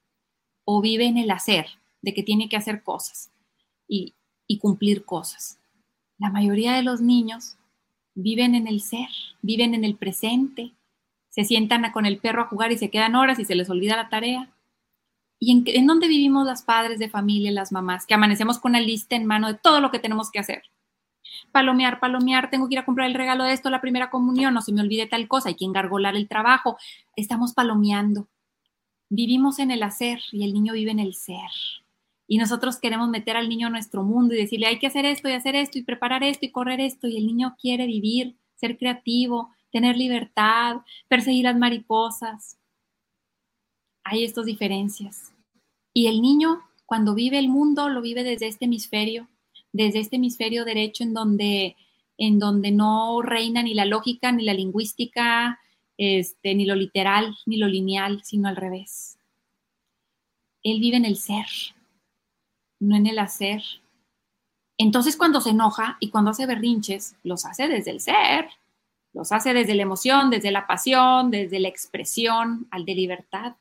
¿O 0.64 0.80
vive 0.80 1.06
en 1.06 1.16
el 1.16 1.30
hacer, 1.30 1.66
de 2.02 2.12
que 2.12 2.22
tiene 2.22 2.48
que 2.48 2.56
hacer 2.56 2.82
cosas 2.82 3.30
y, 3.86 4.14
y 4.48 4.58
cumplir 4.58 5.04
cosas? 5.04 5.57
La 6.18 6.30
mayoría 6.30 6.74
de 6.74 6.82
los 6.82 7.00
niños 7.00 7.56
viven 8.14 8.54
en 8.54 8.66
el 8.66 8.80
ser, 8.80 9.08
viven 9.42 9.74
en 9.74 9.84
el 9.84 9.94
presente, 9.94 10.72
se 11.28 11.44
sientan 11.44 11.90
con 11.92 12.06
el 12.06 12.18
perro 12.18 12.42
a 12.42 12.46
jugar 12.46 12.72
y 12.72 12.78
se 12.78 12.90
quedan 12.90 13.14
horas 13.14 13.38
y 13.38 13.44
se 13.44 13.54
les 13.54 13.70
olvida 13.70 13.96
la 13.96 14.08
tarea. 14.08 14.50
¿Y 15.38 15.52
en, 15.52 15.86
dónde 15.86 16.08
vivimos 16.08 16.44
las 16.44 16.62
padres 16.62 16.98
de 16.98 17.08
familia, 17.08 17.52
las 17.52 17.70
mamás, 17.70 18.06
que 18.06 18.14
amanecemos 18.14 18.58
con 18.58 18.72
una 18.72 18.80
lista 18.80 19.14
en 19.14 19.24
mano 19.24 19.46
de 19.46 19.54
todo 19.54 19.80
lo 19.80 19.92
que 19.92 20.00
tenemos 20.00 20.32
que 20.32 20.40
hacer? 20.40 20.62
Palomear, 21.52 22.00
palomear, 22.00 22.50
tengo 22.50 22.68
que 22.68 22.74
ir 22.74 22.80
a 22.80 22.84
comprar 22.84 23.06
el 23.06 23.14
regalo 23.14 23.44
de 23.44 23.52
esto, 23.52 23.70
la 23.70 23.80
primera 23.80 24.10
comunión, 24.10 24.52
no 24.52 24.62
se 24.62 24.72
me 24.72 24.80
olvide 24.80 25.06
tal 25.06 25.28
cosa, 25.28 25.50
hay 25.50 25.54
que 25.54 25.64
engargolar 25.64 26.16
el 26.16 26.26
trabajo. 26.26 26.76
Estamos 27.14 27.52
palomeando. 27.52 28.26
Vivimos 29.08 29.60
en 29.60 29.70
el 29.70 29.84
hacer 29.84 30.20
y 30.32 30.42
el 30.42 30.52
niño 30.52 30.72
vive 30.72 30.90
en 30.90 30.98
el 30.98 31.14
ser. 31.14 31.50
Y 32.30 32.36
nosotros 32.36 32.76
queremos 32.78 33.08
meter 33.08 33.36
al 33.38 33.48
niño 33.48 33.68
a 33.68 33.70
nuestro 33.70 34.04
mundo 34.04 34.34
y 34.34 34.36
decirle, 34.36 34.66
hay 34.66 34.78
que 34.78 34.86
hacer 34.86 35.06
esto 35.06 35.30
y 35.30 35.32
hacer 35.32 35.56
esto 35.56 35.78
y 35.78 35.82
preparar 35.82 36.22
esto 36.22 36.44
y 36.44 36.50
correr 36.50 36.78
esto. 36.78 37.08
Y 37.08 37.16
el 37.16 37.26
niño 37.26 37.56
quiere 37.58 37.86
vivir, 37.86 38.36
ser 38.54 38.76
creativo, 38.76 39.50
tener 39.72 39.96
libertad, 39.96 40.82
perseguir 41.08 41.44
las 41.44 41.56
mariposas. 41.56 42.58
Hay 44.04 44.24
estas 44.24 44.44
diferencias. 44.44 45.32
Y 45.94 46.06
el 46.06 46.20
niño, 46.20 46.60
cuando 46.84 47.14
vive 47.14 47.38
el 47.38 47.48
mundo, 47.48 47.88
lo 47.88 48.02
vive 48.02 48.22
desde 48.22 48.46
este 48.46 48.66
hemisferio, 48.66 49.26
desde 49.72 50.00
este 50.00 50.16
hemisferio 50.16 50.66
derecho 50.66 51.04
en 51.04 51.14
donde, 51.14 51.76
en 52.18 52.38
donde 52.38 52.70
no 52.72 53.22
reina 53.22 53.62
ni 53.62 53.72
la 53.72 53.86
lógica, 53.86 54.32
ni 54.32 54.44
la 54.44 54.52
lingüística, 54.52 55.58
este, 55.96 56.54
ni 56.54 56.66
lo 56.66 56.74
literal, 56.74 57.34
ni 57.46 57.56
lo 57.56 57.68
lineal, 57.68 58.22
sino 58.22 58.48
al 58.48 58.56
revés. 58.56 59.18
Él 60.62 60.78
vive 60.80 60.98
en 60.98 61.06
el 61.06 61.16
ser, 61.16 61.46
no 62.80 62.96
en 62.96 63.06
el 63.06 63.18
hacer. 63.18 63.62
Entonces 64.78 65.16
cuando 65.16 65.40
se 65.40 65.50
enoja 65.50 65.96
y 66.00 66.10
cuando 66.10 66.30
hace 66.30 66.46
berrinches, 66.46 67.16
los 67.22 67.44
hace 67.44 67.68
desde 67.68 67.90
el 67.90 68.00
ser, 68.00 68.48
los 69.12 69.32
hace 69.32 69.52
desde 69.52 69.74
la 69.74 69.82
emoción, 69.82 70.30
desde 70.30 70.50
la 70.50 70.66
pasión, 70.66 71.30
desde 71.30 71.58
la 71.58 71.68
expresión, 71.68 72.68
al 72.70 72.84
de 72.84 72.94
libertad, 72.94 73.56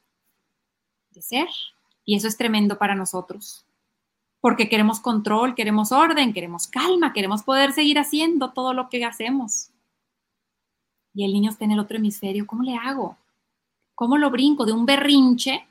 de 1.12 1.22
ser. 1.22 1.48
Y 2.06 2.16
eso 2.16 2.28
es 2.28 2.38
tremendo 2.38 2.78
para 2.78 2.96
nosotros, 2.96 3.66
porque 4.40 4.70
queremos 4.70 5.00
control, 5.00 5.56
queremos 5.56 5.92
orden, 5.92 6.34
queremos 6.34 6.68
calma, 6.68 7.12
queremos 7.14 7.44
poder 7.44 7.74
seguir 7.74 8.00
haciendo 8.00 8.52
todo 8.52 8.74
lo 8.74 8.88
que 8.90 9.04
hacemos. 9.04 9.72
Y 11.14 11.26
el 11.26 11.34
niño 11.34 11.50
está 11.50 11.66
en 11.66 11.72
el 11.72 11.80
otro 11.80 11.98
hemisferio, 11.98 12.46
¿cómo 12.46 12.62
le 12.62 12.76
hago? 12.76 13.18
¿Cómo 13.96 14.20
lo 14.20 14.30
brinco 14.30 14.66
de 14.66 14.74
un 14.74 14.86
berrinche 14.86 15.66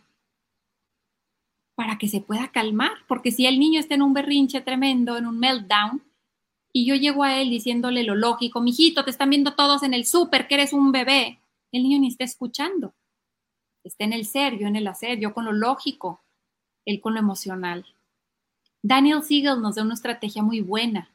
para 1.77 1.99
que 1.99 2.09
se 2.09 2.20
pueda 2.20 2.51
calmar? 2.51 2.93
Porque 3.07 3.31
si 3.31 3.47
el 3.47 3.61
niño 3.61 3.79
está 3.79 3.95
en 3.95 4.03
un 4.03 4.14
berrinche 4.14 4.61
tremendo, 4.61 5.16
en 5.16 5.27
un 5.27 5.39
meltdown, 5.39 6.03
y 6.72 6.85
yo 6.85 6.97
llego 6.97 7.22
a 7.22 7.41
él 7.41 7.51
diciéndole 7.51 8.03
lo 8.03 8.16
lógico, 8.16 8.61
mijito, 8.61 9.05
te 9.05 9.11
están 9.11 9.31
viendo 9.31 9.55
todos 9.55 9.83
en 9.85 9.95
el 9.95 10.05
súper, 10.05 10.49
que 10.49 10.57
eres 10.57 10.72
un 10.72 10.91
bebé. 10.91 11.39
El 11.70 11.85
niño 11.85 12.01
ni 12.01 12.09
está 12.09 12.24
escuchando. 12.24 12.95
Está 13.85 14.05
en 14.05 14.12
el 14.12 14.27
ser, 14.27 14.59
yo 14.59 14.66
en 14.66 14.77
el 14.77 14.89
hacer, 14.89 15.20
yo 15.20 15.33
con 15.33 15.45
lo 15.45 15.53
lógico, 15.53 16.20
él 16.85 17.01
con 17.01 17.14
lo 17.14 17.20
emocional. 17.20 17.87
Daniel 18.83 19.22
Siegel 19.22 19.62
nos 19.62 19.77
da 19.77 19.83
una 19.83 19.95
estrategia 19.95 20.43
muy 20.43 20.61
buena 20.61 21.11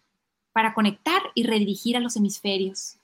para 0.51 0.73
conectar 0.73 1.21
y 1.35 1.43
redirigir 1.43 1.97
a 1.97 1.99
los 1.99 2.15
hemisferios. 2.15 2.97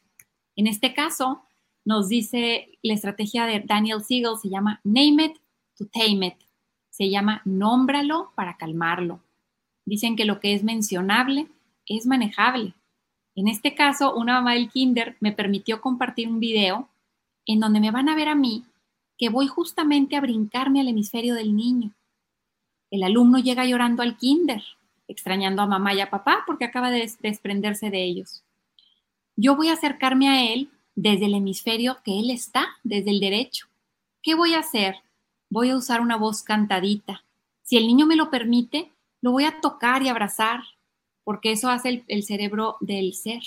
En 0.56 0.68
este 0.68 0.94
caso, 0.94 1.44
nos 1.86 2.10
dice 2.10 2.78
la 2.82 2.94
estrategia 2.94 3.46
de 3.46 3.62
Daniel 3.62 4.04
Siegel 4.04 4.38
se 4.42 4.50
llama 4.50 4.82
Name 4.84 5.26
it 5.26 5.38
to 5.78 5.86
Tame 5.86 6.28
it. 6.28 6.47
Se 6.98 7.12
llama 7.12 7.44
Nómbralo 7.46 8.32
para 8.34 8.58
calmarlo. 8.58 9.20
Dicen 9.86 10.16
que 10.16 10.26
lo 10.26 10.40
que 10.40 10.56
es 10.56 10.64
mencionable 10.64 11.48
es 11.86 12.08
manejable. 12.08 12.74
En 13.36 13.48
este 13.48 13.76
caso, 13.76 14.16
una 14.16 14.34
mamá 14.34 14.56
del 14.56 14.72
kinder 14.72 15.16
me 15.20 15.32
permitió 15.32 15.80
compartir 15.80 16.28
un 16.28 16.40
video 16.40 16.90
en 17.46 17.60
donde 17.60 17.80
me 17.80 17.92
van 17.92 18.10
a 18.10 18.16
ver 18.16 18.30
a 18.30 18.34
mí 18.34 18.66
que 19.16 19.30
voy 19.30 19.46
justamente 19.46 20.16
a 20.16 20.22
brincarme 20.22 20.82
al 20.82 20.88
hemisferio 20.88 21.36
del 21.36 21.56
niño. 21.56 21.92
El 22.90 23.04
alumno 23.04 23.38
llega 23.38 23.64
llorando 23.64 24.02
al 24.02 24.18
kinder, 24.18 24.64
extrañando 25.08 25.62
a 25.62 25.68
mamá 25.68 25.94
y 25.94 26.02
a 26.02 26.10
papá 26.10 26.46
porque 26.48 26.66
acaba 26.66 26.90
de 26.90 27.08
desprenderse 27.22 27.92
de 27.92 28.04
ellos. 28.06 28.44
Yo 29.36 29.56
voy 29.56 29.68
a 29.68 29.74
acercarme 29.74 30.30
a 30.30 30.52
él 30.52 30.72
desde 30.96 31.28
el 31.28 31.36
hemisferio 31.36 32.00
que 32.04 32.18
él 32.18 32.32
está, 32.32 32.66
desde 32.84 33.12
el 33.12 33.20
derecho. 33.20 33.68
¿Qué 34.24 34.34
voy 34.34 34.56
a 34.56 34.62
hacer? 34.62 34.96
Voy 35.50 35.70
a 35.70 35.78
usar 35.78 36.02
una 36.02 36.18
voz 36.18 36.44
cantadita. 36.44 37.24
Si 37.64 37.78
el 37.78 37.88
niño 37.88 38.06
me 38.06 38.16
lo 38.16 38.30
permite, 38.30 38.92
lo 39.22 39.32
voy 39.32 39.46
a 39.46 39.60
tocar 39.62 40.04
y 40.04 40.10
abrazar, 40.10 40.62
porque 41.24 41.52
eso 41.52 41.70
hace 41.70 42.04
el, 42.08 42.24
cerebro 42.24 42.78
del 42.80 43.14
ser. 43.14 43.44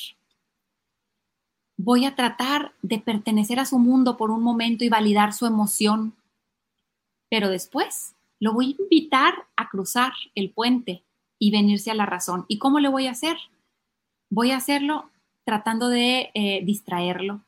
Voy 1.77 2.05
a 2.05 2.15
tratar 2.15 2.75
de 2.83 2.99
pertenecer 2.99 3.59
a 3.59 3.65
su 3.65 3.79
mundo 3.79 4.17
por 4.17 4.31
un 4.31 4.43
momento 4.43 4.85
y 4.85 4.89
validar 4.89 5.33
su 5.33 5.47
emoción. 5.47 6.15
Pero 7.31 7.49
después 7.49 8.15
lo 8.39 8.53
voy 8.53 8.77
a 8.79 8.83
invitar 8.83 9.47
a 9.57 9.69
cruzar 9.69 10.13
el 10.35 10.51
puente 10.51 11.05
y 11.39 11.51
venirse 11.51 11.91
a 11.91 11.95
la 11.95 12.07
razón. 12.07 12.45
¿Y 12.49 12.59
cómo 12.59 12.81
le 12.81 12.89
voy 12.89 13.07
a 13.07 13.13
hacer? 13.13 13.37
Voy 14.31 14.51
a 14.51 14.59
hacerlo 14.59 15.11
tratando 15.45 15.89
de 15.89 16.31
eh, 16.35 16.63
distraerlo. 16.65 17.43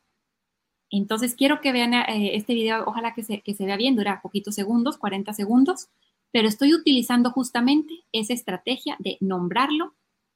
Entonces 0.93 1.35
quiero 1.35 1.61
que 1.63 1.73
vean 1.73 1.95
eh, 1.95 2.37
este 2.37 2.53
video, 2.53 2.85
ojalá 2.87 3.15
que 3.15 3.23
se, 3.25 3.41
que 3.41 3.55
se 3.55 3.65
vea 3.65 3.79
bien, 3.79 3.97
dura 3.97 4.21
poquitos 4.21 4.55
segundos, 4.55 4.99
40 4.99 5.33
segundos, 5.33 5.89
pero 6.31 6.49
estoy 6.49 6.75
utilizando 6.75 7.31
justamente 7.31 8.05
esa 8.13 8.35
estrategia 8.35 8.97
de 8.99 9.17
nombrarlo 9.21 9.95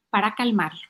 para 0.09 0.35
calmarlo. 0.35 0.81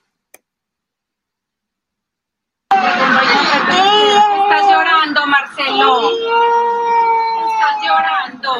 Estás 2.71 4.71
llorando, 4.71 5.27
Marcelo. 5.27 6.11
Estás 7.51 7.83
llorando. 7.85 8.53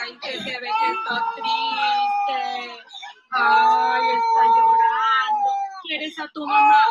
Ay, 0.00 0.16
que 0.22 0.32
se 0.38 0.60
ve 0.60 0.60
que 0.60 0.92
está 0.92 1.26
triste. 1.34 2.38
Ay, 3.32 4.02
está 4.16 4.44
llorando. 4.56 5.50
¿Quieres 5.82 6.18
a 6.18 6.26
tu 6.28 6.46
mamá? 6.46 6.82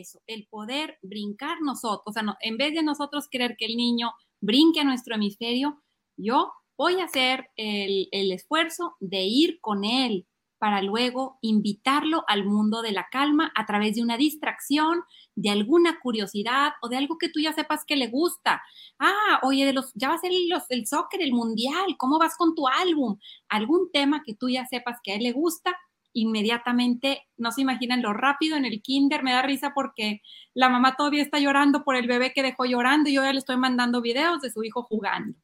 Eso, 0.00 0.20
el 0.26 0.46
poder 0.48 0.98
brincar 1.02 1.58
nosotros, 1.62 2.02
o 2.06 2.12
sea, 2.12 2.22
en 2.40 2.56
vez 2.56 2.74
de 2.74 2.82
nosotros 2.82 3.28
querer 3.30 3.56
que 3.56 3.66
el 3.66 3.76
niño 3.76 4.12
brinque 4.40 4.80
a 4.80 4.84
nuestro 4.84 5.14
hemisferio, 5.14 5.82
yo 6.16 6.52
voy 6.76 7.00
a 7.00 7.04
hacer 7.04 7.50
el, 7.56 8.08
el 8.12 8.32
esfuerzo 8.32 8.96
de 9.00 9.22
ir 9.22 9.60
con 9.60 9.84
él, 9.84 10.26
para 10.58 10.82
luego 10.82 11.38
invitarlo 11.40 12.24
al 12.26 12.44
mundo 12.44 12.82
de 12.82 12.92
la 12.92 13.06
calma 13.10 13.52
a 13.54 13.64
través 13.66 13.94
de 13.94 14.02
una 14.02 14.16
distracción, 14.16 15.02
de 15.34 15.50
alguna 15.50 16.00
curiosidad 16.00 16.72
o 16.82 16.88
de 16.88 16.96
algo 16.96 17.16
que 17.16 17.28
tú 17.28 17.40
ya 17.40 17.52
sepas 17.52 17.84
que 17.86 17.96
le 17.96 18.08
gusta. 18.08 18.60
Ah, 18.98 19.40
oye, 19.42 19.64
de 19.64 19.72
los, 19.72 19.92
ya 19.94 20.08
va 20.08 20.14
a 20.14 20.18
ser 20.18 20.32
los, 20.48 20.64
el 20.68 20.86
soccer, 20.86 21.22
el 21.22 21.32
mundial, 21.32 21.96
¿cómo 21.96 22.18
vas 22.18 22.36
con 22.36 22.54
tu 22.54 22.66
álbum? 22.66 23.18
Algún 23.48 23.90
tema 23.92 24.22
que 24.24 24.34
tú 24.34 24.48
ya 24.48 24.66
sepas 24.66 24.98
que 25.02 25.12
a 25.12 25.14
él 25.16 25.22
le 25.22 25.32
gusta, 25.32 25.76
inmediatamente, 26.12 27.26
no 27.36 27.52
se 27.52 27.62
imaginan 27.62 28.02
lo 28.02 28.12
rápido 28.12 28.56
en 28.56 28.64
el 28.64 28.82
kinder, 28.82 29.22
me 29.22 29.32
da 29.32 29.42
risa 29.42 29.72
porque 29.74 30.22
la 30.54 30.68
mamá 30.68 30.96
todavía 30.96 31.22
está 31.22 31.38
llorando 31.38 31.84
por 31.84 31.96
el 31.96 32.06
bebé 32.06 32.32
que 32.32 32.42
dejó 32.42 32.64
llorando 32.64 33.08
y 33.08 33.14
yo 33.14 33.22
ya 33.22 33.32
le 33.32 33.38
estoy 33.38 33.56
mandando 33.56 34.00
videos 34.00 34.40
de 34.40 34.50
su 34.50 34.64
hijo 34.64 34.82
jugando. 34.82 35.38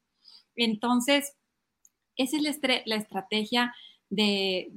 Entonces, 0.57 1.37
esa 2.17 2.37
es 2.37 2.43
la, 2.43 2.83
la 2.87 2.97
estrategia 2.97 3.75
de, 4.11 4.71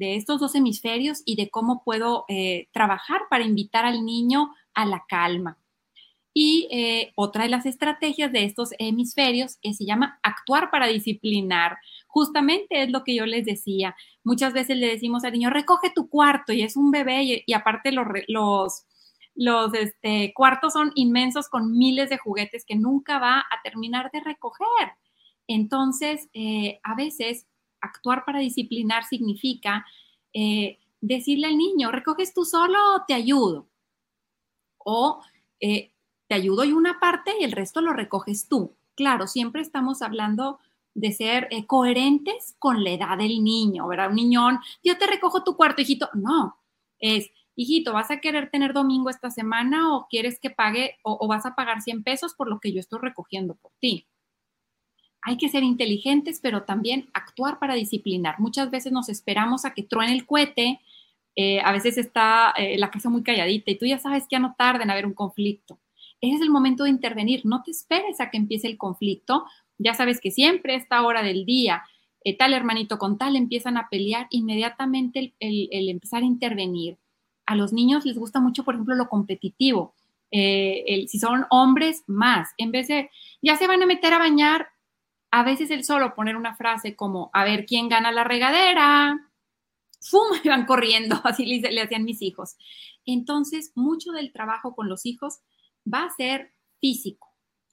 estos 0.00 0.40
dos 0.40 0.54
hemisferios 0.54 1.22
y 1.24 1.36
de 1.36 1.50
cómo 1.50 1.82
puedo 1.84 2.24
eh, 2.28 2.68
trabajar 2.72 3.22
para 3.30 3.44
invitar 3.44 3.84
al 3.84 4.04
niño 4.04 4.54
a 4.74 4.86
la 4.86 5.04
calma. 5.08 5.58
Y 6.36 6.68
eh, 6.72 7.12
otra 7.14 7.44
de 7.44 7.48
las 7.48 7.64
estrategias 7.64 8.32
de 8.32 8.44
estos 8.44 8.70
hemisferios 8.80 9.58
se 9.62 9.84
llama 9.84 10.18
actuar 10.22 10.70
para 10.70 10.88
disciplinar. 10.88 11.78
Justamente 12.08 12.82
es 12.82 12.90
lo 12.90 13.04
que 13.04 13.14
yo 13.14 13.24
les 13.24 13.44
decía. 13.44 13.94
Muchas 14.24 14.52
veces 14.52 14.76
le 14.76 14.88
decimos 14.88 15.22
al 15.24 15.32
niño, 15.32 15.50
recoge 15.50 15.92
tu 15.94 16.08
cuarto 16.08 16.52
y 16.52 16.62
es 16.62 16.76
un 16.76 16.90
bebé 16.90 17.44
y, 17.46 17.52
aparte 17.52 17.92
los, 17.92 18.06
los, 18.26 18.84
los 19.36 19.74
este, 19.74 20.32
cuartos 20.34 20.72
son 20.72 20.90
inmensos 20.96 21.48
con 21.48 21.70
miles 21.70 22.10
de 22.10 22.18
juguetes 22.18 22.64
que 22.66 22.74
nunca 22.74 23.20
va 23.20 23.38
a 23.38 23.62
terminar 23.62 24.10
de 24.12 24.20
recoger. 24.20 24.92
Entonces, 25.46 26.28
eh, 26.32 26.80
a 26.82 26.94
veces 26.96 27.46
actuar 27.80 28.24
para 28.24 28.40
disciplinar 28.40 29.04
significa 29.04 29.86
eh, 30.32 30.78
decirle 31.00 31.46
al 31.46 31.56
niño, 31.56 31.92
¿recoges 31.92 32.32
tú 32.34 32.44
solo 32.44 32.78
o 32.96 33.04
te 33.06 33.14
ayudo? 33.14 33.68
O 34.78 35.22
eh, 35.60 35.93
ayudo 36.34 36.64
y 36.64 36.72
una 36.72 37.00
parte 37.00 37.32
y 37.40 37.44
el 37.44 37.52
resto 37.52 37.80
lo 37.80 37.92
recoges 37.92 38.48
tú. 38.48 38.76
Claro, 38.94 39.26
siempre 39.26 39.62
estamos 39.62 40.02
hablando 40.02 40.58
de 40.94 41.12
ser 41.12 41.48
eh, 41.50 41.66
coherentes 41.66 42.54
con 42.58 42.84
la 42.84 42.90
edad 42.90 43.18
del 43.18 43.42
niño, 43.42 43.88
¿verdad? 43.88 44.10
Un 44.10 44.16
niñón, 44.16 44.60
yo 44.82 44.96
te 44.98 45.06
recojo 45.06 45.42
tu 45.42 45.56
cuarto, 45.56 45.82
hijito. 45.82 46.08
No, 46.14 46.56
es, 46.98 47.30
hijito, 47.56 47.92
¿vas 47.92 48.10
a 48.10 48.20
querer 48.20 48.50
tener 48.50 48.72
domingo 48.72 49.10
esta 49.10 49.30
semana 49.30 49.94
o 49.96 50.06
quieres 50.08 50.38
que 50.38 50.50
pague 50.50 50.98
o, 51.02 51.18
o 51.20 51.26
vas 51.26 51.46
a 51.46 51.54
pagar 51.54 51.82
100 51.82 52.04
pesos 52.04 52.34
por 52.34 52.48
lo 52.48 52.60
que 52.60 52.72
yo 52.72 52.80
estoy 52.80 53.00
recogiendo 53.00 53.54
por 53.54 53.72
ti? 53.80 54.06
hay 55.24 55.38
que 55.38 55.48
ser 55.48 55.62
inteligentes, 55.62 56.38
pero 56.40 56.64
también 56.64 57.08
actuar 57.14 57.58
para 57.58 57.74
disciplinar. 57.74 58.38
Muchas 58.38 58.70
veces 58.70 58.92
nos 58.92 59.08
esperamos 59.08 59.64
a 59.64 59.72
que 59.72 59.82
truene 59.82 60.12
el 60.12 60.26
cohete, 60.26 60.80
eh, 61.34 61.60
a 61.60 61.72
veces 61.72 61.98
está 61.98 62.52
eh, 62.56 62.78
la 62.78 62.90
casa 62.90 63.08
muy 63.08 63.22
calladita 63.22 63.70
y 63.70 63.78
tú 63.78 63.86
ya 63.86 63.98
sabes 63.98 64.24
que 64.24 64.36
ya 64.36 64.38
no 64.38 64.54
tarda 64.56 64.84
en 64.84 64.90
haber 64.90 65.06
un 65.06 65.14
conflicto. 65.14 65.78
Ese 66.20 66.36
es 66.36 66.40
el 66.40 66.50
momento 66.50 66.84
de 66.84 66.90
intervenir, 66.90 67.42
no 67.44 67.62
te 67.62 67.70
esperes 67.70 68.20
a 68.20 68.30
que 68.30 68.38
empiece 68.38 68.66
el 68.66 68.78
conflicto, 68.78 69.44
ya 69.78 69.94
sabes 69.94 70.20
que 70.20 70.30
siempre 70.30 70.74
a 70.74 70.76
esta 70.76 71.02
hora 71.02 71.22
del 71.22 71.44
día, 71.44 71.82
eh, 72.24 72.36
tal 72.36 72.54
hermanito 72.54 72.98
con 72.98 73.18
tal 73.18 73.36
empiezan 73.36 73.76
a 73.76 73.88
pelear, 73.88 74.26
inmediatamente 74.30 75.34
el, 75.38 75.88
empezar 75.88 76.22
a 76.22 76.26
intervenir. 76.26 76.98
A 77.46 77.56
los 77.56 77.72
niños 77.72 78.06
les 78.06 78.16
gusta 78.16 78.40
mucho, 78.40 78.64
por 78.64 78.74
ejemplo, 78.74 78.94
lo 78.94 79.08
competitivo. 79.08 79.94
si 80.30 81.18
son 81.18 81.46
hombres, 81.50 82.02
más. 82.06 82.50
En 82.56 82.72
vez 82.72 82.88
de, 82.88 83.10
ya 83.42 83.56
se 83.56 83.66
van 83.66 83.82
a 83.82 83.86
meter 83.86 84.12
a 84.14 84.18
bañar, 84.18 84.68
a 85.30 85.42
veces 85.42 85.70
el 85.70 85.84
solo 85.84 86.14
poner 86.14 86.36
una 86.36 86.54
frase 86.54 86.94
como, 86.94 87.30
a 87.32 87.42
ver 87.44 87.66
quién 87.66 87.88
gana 87.88 88.12
la 88.12 88.22
regadera, 88.22 89.18
¡fum! 90.00 90.22
Y 90.44 90.48
van 90.48 90.64
corriendo, 90.64 91.20
así 91.24 91.44
le, 91.44 91.72
le 91.72 91.82
hacían 91.82 92.04
mis 92.04 92.22
hijos. 92.22 92.56
Entonces, 93.04 93.72
mucho 93.74 94.12
del 94.12 94.32
trabajo 94.32 94.76
con 94.76 94.88
los 94.88 95.04
hijos 95.06 95.40
va 95.92 96.04
a 96.04 96.10
ser 96.10 96.52
físico. 96.80 97.28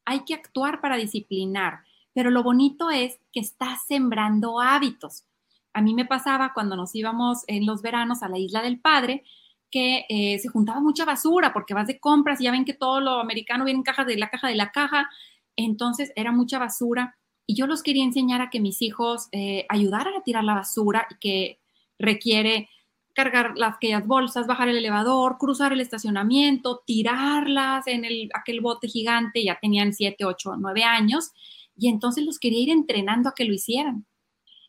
Hay 0.06 0.26
que 0.26 0.34
actuar 0.34 0.82
para 0.82 0.98
disciplinar, 0.98 1.80
pero 2.14 2.30
lo 2.32 2.44
bonito 2.44 2.90
es 2.90 3.20
que 3.32 3.40
estás 3.40 3.86
sembrando 3.86 4.60
hábitos. 4.60 5.26
A 5.74 5.82
mí 5.82 5.94
me 5.94 6.06
pasaba 6.06 6.54
cuando 6.54 6.76
nos 6.76 6.94
íbamos 6.96 7.44
en 7.48 7.66
los 7.66 7.82
veranos 7.82 8.24
a 8.24 8.30
la 8.30 8.38
isla 8.38 8.62
del 8.62 8.80
padre, 8.80 9.24
que 9.70 10.06
eh, 10.10 10.38
se 10.40 10.50
juntaba 10.50 10.82
mucha 10.82 11.06
basura 11.06 11.54
porque 11.54 11.74
vas 11.74 11.88
de 11.88 12.00
compras 12.00 12.42
y 12.42 12.44
ya 12.44 12.52
ven 12.52 12.66
que 12.66 12.74
todo 12.74 13.00
lo 13.00 13.22
americano 13.22 13.64
viene 13.64 13.78
en 13.78 13.84
cajas 13.84 14.06
de 14.06 14.18
la 14.18 14.30
caja 14.30 14.50
de 14.50 14.56
la 14.56 14.72
caja. 14.72 15.10
Entonces 15.56 16.12
era 16.16 16.32
mucha 16.32 16.60
basura 16.60 17.18
y 17.48 17.56
yo 17.56 17.68
los 17.68 17.82
quería 17.82 18.04
enseñar 18.04 18.42
a 18.42 18.50
que 18.50 18.60
mis 18.60 18.82
hijos 18.82 19.30
eh, 19.32 19.66
ayudaran 19.70 20.14
a 20.16 20.24
tirar 20.24 20.44
la 20.44 20.56
basura 20.56 21.08
y 21.10 21.16
que 21.16 21.60
requiere 21.98 22.70
cargar 23.14 23.54
las, 23.56 23.76
aquellas 23.76 24.06
bolsas, 24.06 24.48
bajar 24.48 24.70
el 24.70 24.78
elevador, 24.78 25.38
cruzar 25.38 25.74
el 25.74 25.82
estacionamiento, 25.82 26.82
tirarlas 26.86 27.88
en 27.88 28.06
el, 28.06 28.30
aquel 28.34 28.62
bote 28.62 28.88
gigante, 28.88 29.44
ya 29.44 29.60
tenían 29.60 29.94
7, 29.94 30.26
8, 30.26 30.56
9 30.58 30.84
años. 30.84 31.32
Y 31.78 31.90
entonces 31.90 32.26
los 32.26 32.40
quería 32.40 32.60
ir 32.60 32.70
entrenando 32.70 33.30
a 33.30 33.34
que 33.36 33.46
lo 33.46 33.54
hicieran. 33.54 34.06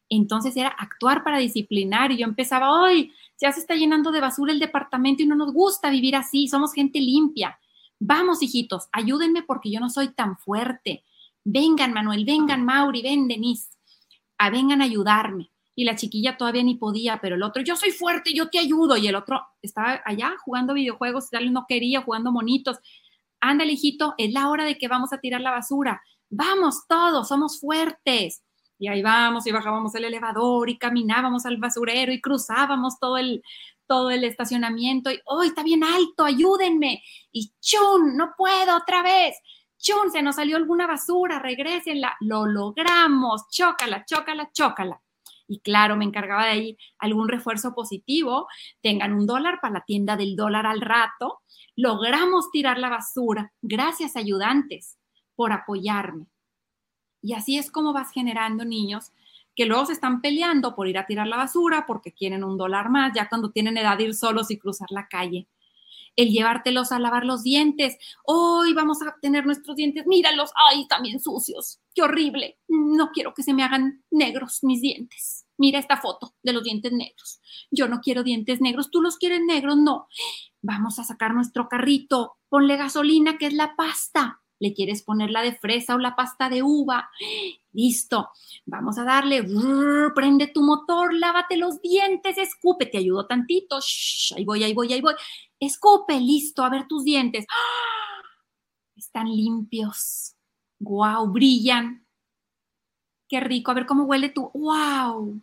Entonces 0.08 0.56
era 0.56 0.68
actuar 0.68 1.24
para 1.24 1.38
disciplinar 1.38 2.12
y 2.12 2.18
yo 2.18 2.24
empezaba, 2.24 2.82
hoy 2.82 3.12
ya 3.40 3.50
se 3.50 3.60
está 3.60 3.74
llenando 3.74 4.10
de 4.12 4.20
basura 4.20 4.52
el 4.52 4.58
departamento 4.58 5.22
y 5.22 5.26
no 5.26 5.34
nos 5.34 5.52
gusta 5.52 5.90
vivir 5.90 6.16
así, 6.16 6.48
somos 6.48 6.74
gente 6.74 7.00
limpia. 7.00 7.58
Vamos, 7.98 8.42
hijitos, 8.42 8.88
ayúdenme 8.92 9.42
porque 9.42 9.70
yo 9.70 9.80
no 9.80 9.88
soy 9.88 10.08
tan 10.08 10.36
fuerte. 10.36 11.04
Vengan, 11.44 11.92
Manuel, 11.92 12.24
vengan, 12.24 12.64
Mauri, 12.64 13.00
ven, 13.00 13.28
Denise. 13.28 13.70
A, 14.38 14.50
vengan 14.50 14.80
a 14.80 14.84
ayudarme. 14.84 15.51
Y 15.74 15.84
la 15.84 15.96
chiquilla 15.96 16.36
todavía 16.36 16.62
ni 16.62 16.74
podía, 16.74 17.18
pero 17.20 17.36
el 17.36 17.42
otro, 17.42 17.62
yo 17.62 17.76
soy 17.76 17.92
fuerte, 17.92 18.34
yo 18.34 18.48
te 18.48 18.58
ayudo. 18.58 18.96
Y 18.96 19.08
el 19.08 19.14
otro 19.14 19.42
estaba 19.62 20.02
allá 20.04 20.34
jugando 20.44 20.74
videojuegos, 20.74 21.30
tal 21.30 21.52
no 21.52 21.64
quería, 21.68 22.02
jugando 22.02 22.30
monitos. 22.32 22.78
Ándale, 23.40 23.72
hijito, 23.72 24.14
es 24.18 24.32
la 24.32 24.48
hora 24.48 24.64
de 24.64 24.78
que 24.78 24.88
vamos 24.88 25.12
a 25.12 25.18
tirar 25.18 25.40
la 25.40 25.50
basura. 25.50 26.02
Vamos 26.30 26.86
todos, 26.86 27.28
somos 27.28 27.58
fuertes. 27.60 28.42
Y 28.78 28.88
ahí 28.88 29.02
vamos 29.02 29.46
y 29.46 29.52
bajábamos 29.52 29.94
el 29.94 30.04
elevador 30.04 30.68
y 30.68 30.78
caminábamos 30.78 31.46
al 31.46 31.56
basurero 31.56 32.12
y 32.12 32.20
cruzábamos 32.20 32.98
todo 32.98 33.16
el, 33.16 33.42
todo 33.86 34.10
el 34.10 34.24
estacionamiento 34.24 35.10
y, 35.10 35.20
¡oh, 35.26 35.42
está 35.42 35.62
bien 35.62 35.84
alto! 35.84 36.24
¡Ayúdenme! 36.24 37.02
Y 37.30 37.52
¡chun! 37.60 38.16
¡No 38.16 38.32
puedo 38.36 38.76
otra 38.76 39.02
vez! 39.02 39.36
¡Chun! 39.76 40.10
Se 40.10 40.22
nos 40.22 40.36
salió 40.36 40.56
alguna 40.56 40.86
basura, 40.86 41.38
regrésenla. 41.38 42.16
Lo 42.20 42.46
logramos. 42.46 43.48
Chócala, 43.50 44.04
chócala, 44.06 44.50
chócala. 44.52 45.01
Y 45.52 45.60
claro, 45.60 45.96
me 45.96 46.06
encargaba 46.06 46.46
de 46.46 46.50
ahí 46.50 46.78
algún 46.98 47.28
refuerzo 47.28 47.74
positivo. 47.74 48.48
Tengan 48.80 49.12
un 49.12 49.26
dólar 49.26 49.58
para 49.60 49.74
la 49.74 49.84
tienda 49.84 50.16
del 50.16 50.34
dólar 50.34 50.64
al 50.64 50.80
rato. 50.80 51.40
Logramos 51.76 52.50
tirar 52.50 52.78
la 52.78 52.88
basura. 52.88 53.52
Gracias, 53.60 54.16
ayudantes, 54.16 54.96
por 55.36 55.52
apoyarme. 55.52 56.24
Y 57.20 57.34
así 57.34 57.58
es 57.58 57.70
como 57.70 57.92
vas 57.92 58.12
generando 58.12 58.64
niños 58.64 59.12
que 59.54 59.66
luego 59.66 59.84
se 59.84 59.92
están 59.92 60.22
peleando 60.22 60.74
por 60.74 60.88
ir 60.88 60.96
a 60.96 61.04
tirar 61.04 61.26
la 61.26 61.36
basura 61.36 61.84
porque 61.86 62.12
quieren 62.12 62.44
un 62.44 62.56
dólar 62.56 62.88
más, 62.88 63.12
ya 63.14 63.28
cuando 63.28 63.50
tienen 63.50 63.76
edad 63.76 63.98
ir 63.98 64.14
solos 64.14 64.50
y 64.50 64.58
cruzar 64.58 64.88
la 64.90 65.06
calle. 65.06 65.48
El 66.16 66.30
llevártelos 66.30 66.92
a 66.92 66.98
lavar 66.98 67.24
los 67.24 67.42
dientes. 67.42 67.98
Hoy 68.24 68.74
vamos 68.74 69.02
a 69.02 69.16
tener 69.20 69.46
nuestros 69.46 69.76
dientes. 69.76 70.06
Míralos. 70.06 70.50
Ay, 70.70 70.86
también 70.88 71.20
sucios. 71.20 71.80
Qué 71.94 72.02
horrible. 72.02 72.58
No 72.68 73.10
quiero 73.12 73.32
que 73.32 73.42
se 73.42 73.54
me 73.54 73.62
hagan 73.62 74.02
negros 74.10 74.62
mis 74.62 74.80
dientes. 74.82 75.41
Mira 75.58 75.78
esta 75.78 75.96
foto 75.96 76.34
de 76.42 76.52
los 76.52 76.64
dientes 76.64 76.92
negros. 76.92 77.40
Yo 77.70 77.88
no 77.88 78.00
quiero 78.00 78.22
dientes 78.22 78.60
negros. 78.60 78.90
¿Tú 78.90 79.00
los 79.00 79.16
quieres 79.16 79.40
negros? 79.46 79.76
No. 79.76 80.08
Vamos 80.60 80.98
a 80.98 81.04
sacar 81.04 81.34
nuestro 81.34 81.68
carrito. 81.68 82.38
Ponle 82.48 82.76
gasolina, 82.76 83.38
que 83.38 83.46
es 83.46 83.54
la 83.54 83.76
pasta 83.76 84.42
le 84.62 84.74
quieres 84.74 85.02
poner 85.02 85.30
la 85.30 85.42
de 85.42 85.56
fresa 85.56 85.96
o 85.96 85.98
la 85.98 86.14
pasta 86.14 86.48
de 86.48 86.62
uva. 86.62 87.10
Listo, 87.72 88.30
vamos 88.64 88.96
a 88.96 89.02
darle, 89.02 89.44
prende 90.14 90.46
tu 90.46 90.62
motor, 90.62 91.12
lávate 91.14 91.56
los 91.56 91.82
dientes, 91.82 92.38
escupe, 92.38 92.86
te 92.86 92.98
ayudo 92.98 93.26
tantito, 93.26 93.80
ahí 94.36 94.44
voy, 94.44 94.62
ahí 94.62 94.72
voy, 94.72 94.92
ahí 94.92 95.00
voy, 95.00 95.14
escupe, 95.58 96.20
listo, 96.20 96.62
a 96.62 96.70
ver 96.70 96.86
tus 96.86 97.02
dientes. 97.02 97.44
¡Ah! 97.50 98.22
Están 98.94 99.26
limpios, 99.26 100.36
wow, 100.78 101.26
brillan. 101.26 102.01
Qué 103.32 103.40
rico, 103.40 103.70
a 103.70 103.74
ver 103.74 103.86
cómo 103.86 104.04
huele 104.04 104.28
tu, 104.28 104.50
wow. 104.52 105.40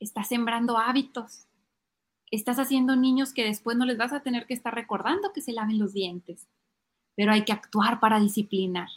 Estás 0.00 0.26
sembrando 0.26 0.78
hábitos. 0.78 1.46
Estás 2.30 2.58
haciendo 2.58 2.96
niños 2.96 3.32
que 3.32 3.44
después 3.44 3.76
no 3.76 3.84
les 3.84 3.96
vas 3.96 4.12
a 4.12 4.20
tener 4.20 4.46
que 4.46 4.54
estar 4.54 4.74
recordando 4.74 5.32
que 5.32 5.42
se 5.42 5.52
laven 5.52 5.78
los 5.78 5.92
dientes 5.92 6.48
pero 7.20 7.32
hay 7.32 7.44
que 7.44 7.52
actuar 7.52 8.00
para 8.00 8.18
disciplinar 8.18 8.88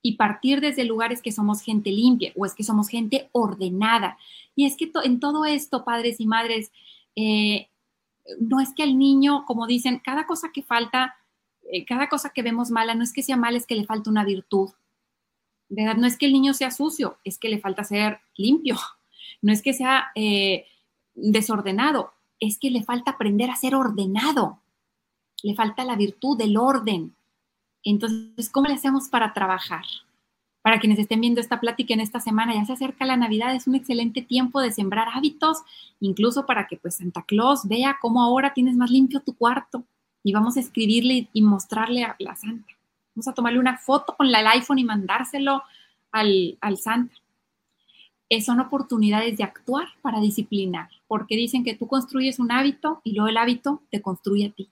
y 0.00 0.16
partir 0.16 0.62
desde 0.62 0.84
lugares 0.84 1.20
que 1.20 1.32
somos 1.32 1.60
gente 1.60 1.90
limpia 1.90 2.32
o 2.34 2.46
es 2.46 2.54
que 2.54 2.64
somos 2.64 2.88
gente 2.88 3.28
ordenada. 3.32 4.16
Y 4.54 4.64
es 4.64 4.74
que 4.74 4.90
en 5.04 5.20
todo 5.20 5.44
esto, 5.44 5.84
padres 5.84 6.18
y 6.18 6.26
madres, 6.26 6.72
eh, 7.14 7.68
no 8.40 8.58
es 8.60 8.72
que 8.74 8.84
al 8.84 8.96
niño, 8.96 9.44
como 9.44 9.66
dicen, 9.66 10.00
cada 10.02 10.26
cosa 10.26 10.50
que 10.50 10.62
falta, 10.62 11.16
eh, 11.70 11.84
cada 11.84 12.08
cosa 12.08 12.30
que 12.30 12.40
vemos 12.40 12.70
mala, 12.70 12.94
no 12.94 13.02
es 13.02 13.12
que 13.12 13.22
sea 13.22 13.36
mala, 13.36 13.58
es 13.58 13.66
que 13.66 13.74
le 13.74 13.84
falta 13.84 14.08
una 14.08 14.24
virtud. 14.24 14.70
¿Verdad? 15.68 15.96
No 15.96 16.06
es 16.06 16.16
que 16.16 16.26
el 16.26 16.32
niño 16.32 16.54
sea 16.54 16.70
sucio, 16.70 17.18
es 17.24 17.38
que 17.38 17.48
le 17.48 17.58
falta 17.58 17.84
ser 17.84 18.20
limpio. 18.36 18.76
No 19.42 19.52
es 19.52 19.60
que 19.60 19.74
sea 19.74 20.12
eh, 20.14 20.64
desordenado, 21.14 22.14
es 22.40 22.58
que 22.58 22.70
le 22.70 22.82
falta 22.82 23.12
aprender 23.12 23.50
a 23.50 23.56
ser 23.56 23.74
ordenado. 23.74 24.60
Le 25.42 25.54
falta 25.54 25.84
la 25.84 25.94
virtud 25.94 26.38
del 26.38 26.56
orden. 26.56 27.14
Entonces, 27.84 28.48
¿cómo 28.50 28.66
le 28.66 28.74
hacemos 28.74 29.08
para 29.08 29.34
trabajar? 29.34 29.84
Para 30.62 30.80
quienes 30.80 30.98
estén 30.98 31.20
viendo 31.20 31.40
esta 31.40 31.60
plática 31.60 31.94
en 31.94 32.00
esta 32.00 32.18
semana, 32.18 32.54
ya 32.54 32.64
se 32.64 32.72
acerca 32.72 33.04
la 33.04 33.16
Navidad, 33.16 33.54
es 33.54 33.68
un 33.68 33.76
excelente 33.76 34.22
tiempo 34.22 34.60
de 34.60 34.72
sembrar 34.72 35.08
hábitos, 35.12 35.58
incluso 36.00 36.46
para 36.46 36.66
que 36.66 36.76
pues 36.78 36.96
Santa 36.96 37.22
Claus 37.22 37.68
vea 37.68 37.98
cómo 38.00 38.22
ahora 38.22 38.54
tienes 38.54 38.74
más 38.74 38.90
limpio 38.90 39.20
tu 39.20 39.36
cuarto 39.36 39.84
y 40.24 40.32
vamos 40.32 40.56
a 40.56 40.60
escribirle 40.60 41.28
y 41.32 41.42
mostrarle 41.42 42.02
a 42.02 42.16
la 42.18 42.34
Santa. 42.34 42.75
Vamos 43.16 43.28
a 43.28 43.32
tomarle 43.32 43.58
una 43.58 43.78
foto 43.78 44.14
con 44.14 44.26
el 44.26 44.34
iPhone 44.34 44.78
y 44.78 44.84
mandárselo 44.84 45.62
al, 46.12 46.58
al 46.60 46.76
Santa. 46.76 47.14
Eh, 48.28 48.42
son 48.42 48.60
oportunidades 48.60 49.38
de 49.38 49.44
actuar 49.44 49.88
para 50.02 50.20
disciplinar, 50.20 50.90
porque 51.08 51.34
dicen 51.34 51.64
que 51.64 51.74
tú 51.74 51.86
construyes 51.86 52.38
un 52.38 52.52
hábito 52.52 53.00
y 53.04 53.14
luego 53.14 53.28
el 53.28 53.38
hábito 53.38 53.80
te 53.90 54.02
construye 54.02 54.46
a 54.46 54.50
ti. 54.50 54.68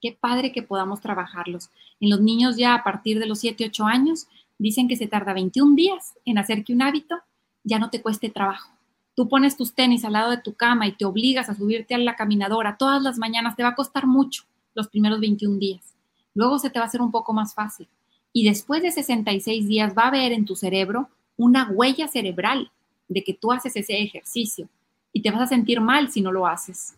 Qué 0.00 0.16
padre 0.18 0.52
que 0.52 0.62
podamos 0.62 1.00
trabajarlos. 1.00 1.70
En 1.98 2.10
los 2.10 2.20
niños 2.20 2.56
ya 2.56 2.74
a 2.74 2.84
partir 2.84 3.18
de 3.18 3.26
los 3.26 3.40
7, 3.40 3.66
8 3.66 3.84
años 3.84 4.28
dicen 4.56 4.86
que 4.86 4.96
se 4.96 5.08
tarda 5.08 5.32
21 5.32 5.74
días 5.74 6.14
en 6.24 6.38
hacer 6.38 6.62
que 6.62 6.72
un 6.72 6.82
hábito 6.82 7.16
ya 7.64 7.80
no 7.80 7.90
te 7.90 8.00
cueste 8.00 8.30
trabajo. 8.30 8.70
Tú 9.16 9.28
pones 9.28 9.56
tus 9.56 9.74
tenis 9.74 10.04
al 10.04 10.12
lado 10.12 10.30
de 10.30 10.38
tu 10.38 10.54
cama 10.54 10.86
y 10.86 10.92
te 10.92 11.04
obligas 11.04 11.48
a 11.48 11.54
subirte 11.54 11.96
a 11.96 11.98
la 11.98 12.14
caminadora 12.14 12.76
todas 12.76 13.02
las 13.02 13.18
mañanas, 13.18 13.56
te 13.56 13.64
va 13.64 13.70
a 13.70 13.74
costar 13.74 14.06
mucho 14.06 14.44
los 14.74 14.88
primeros 14.88 15.18
21 15.18 15.58
días. 15.58 15.94
Luego 16.34 16.58
se 16.58 16.70
te 16.70 16.78
va 16.78 16.84
a 16.84 16.88
hacer 16.88 17.02
un 17.02 17.10
poco 17.10 17.32
más 17.32 17.54
fácil. 17.54 17.88
Y 18.32 18.44
después 18.44 18.82
de 18.82 18.92
66 18.92 19.66
días 19.66 19.94
va 19.96 20.04
a 20.04 20.08
haber 20.08 20.32
en 20.32 20.44
tu 20.44 20.54
cerebro 20.54 21.08
una 21.36 21.68
huella 21.70 22.06
cerebral 22.06 22.70
de 23.08 23.24
que 23.24 23.34
tú 23.34 23.52
haces 23.52 23.74
ese 23.76 24.00
ejercicio 24.00 24.68
y 25.12 25.22
te 25.22 25.30
vas 25.30 25.42
a 25.42 25.46
sentir 25.46 25.80
mal 25.80 26.10
si 26.10 26.20
no 26.20 26.30
lo 26.30 26.46
haces. 26.46 26.94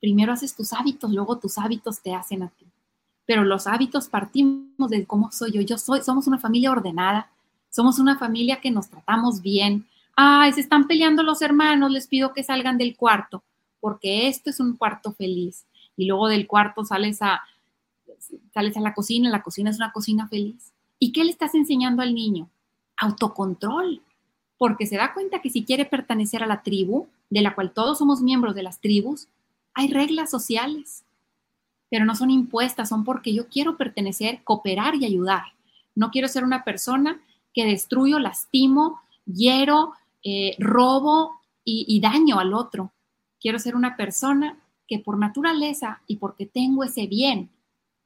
Primero 0.00 0.32
haces 0.32 0.54
tus 0.54 0.72
hábitos, 0.72 1.10
luego 1.10 1.38
tus 1.38 1.58
hábitos 1.58 2.00
te 2.00 2.14
hacen 2.14 2.42
a 2.42 2.48
ti. 2.48 2.66
Pero 3.26 3.44
los 3.44 3.66
hábitos 3.66 4.08
partimos 4.08 4.90
de 4.90 5.04
cómo 5.06 5.30
soy 5.32 5.52
yo. 5.52 5.60
Yo 5.60 5.78
soy, 5.78 6.02
somos 6.02 6.26
una 6.26 6.38
familia 6.38 6.70
ordenada, 6.70 7.30
somos 7.70 7.98
una 7.98 8.18
familia 8.18 8.60
que 8.60 8.70
nos 8.70 8.88
tratamos 8.88 9.42
bien. 9.42 9.86
Ay, 10.14 10.52
se 10.52 10.60
están 10.60 10.86
peleando 10.86 11.22
los 11.22 11.42
hermanos, 11.42 11.90
les 11.90 12.06
pido 12.06 12.32
que 12.32 12.42
salgan 12.42 12.78
del 12.78 12.96
cuarto, 12.96 13.42
porque 13.80 14.28
esto 14.28 14.50
es 14.50 14.60
un 14.60 14.76
cuarto 14.76 15.12
feliz. 15.12 15.64
Y 15.96 16.06
luego 16.06 16.28
del 16.28 16.46
cuarto 16.46 16.84
sales 16.84 17.22
a, 17.22 17.42
sales 18.52 18.76
a 18.76 18.80
la 18.80 18.94
cocina, 18.94 19.30
la 19.30 19.42
cocina 19.42 19.70
es 19.70 19.76
una 19.76 19.92
cocina 19.92 20.28
feliz. 20.28 20.72
¿Y 20.98 21.12
qué 21.12 21.24
le 21.24 21.30
estás 21.30 21.54
enseñando 21.54 22.02
al 22.02 22.14
niño? 22.14 22.48
Autocontrol, 22.96 24.02
porque 24.56 24.86
se 24.86 24.96
da 24.96 25.14
cuenta 25.14 25.40
que 25.40 25.50
si 25.50 25.64
quiere 25.64 25.84
pertenecer 25.84 26.42
a 26.42 26.46
la 26.46 26.62
tribu, 26.62 27.06
de 27.30 27.42
la 27.42 27.54
cual 27.54 27.72
todos 27.72 27.98
somos 27.98 28.20
miembros 28.20 28.54
de 28.54 28.62
las 28.62 28.80
tribus, 28.80 29.28
hay 29.74 29.88
reglas 29.88 30.30
sociales, 30.30 31.04
pero 31.90 32.04
no 32.04 32.16
son 32.16 32.30
impuestas, 32.30 32.88
son 32.88 33.04
porque 33.04 33.32
yo 33.32 33.48
quiero 33.48 33.76
pertenecer, 33.76 34.42
cooperar 34.44 34.94
y 34.96 35.04
ayudar. 35.04 35.44
No 35.94 36.10
quiero 36.10 36.28
ser 36.28 36.44
una 36.44 36.64
persona 36.64 37.20
que 37.54 37.64
destruyo, 37.64 38.18
lastimo, 38.18 39.00
hiero, 39.24 39.92
eh, 40.24 40.56
robo 40.58 41.40
y, 41.64 41.84
y 41.88 42.00
daño 42.00 42.38
al 42.38 42.54
otro. 42.54 42.92
Quiero 43.40 43.58
ser 43.58 43.76
una 43.76 43.96
persona 43.96 44.58
que 44.88 44.98
por 44.98 45.18
naturaleza 45.18 46.02
y 46.06 46.16
porque 46.16 46.46
tengo 46.46 46.82
ese 46.82 47.06
bien, 47.06 47.50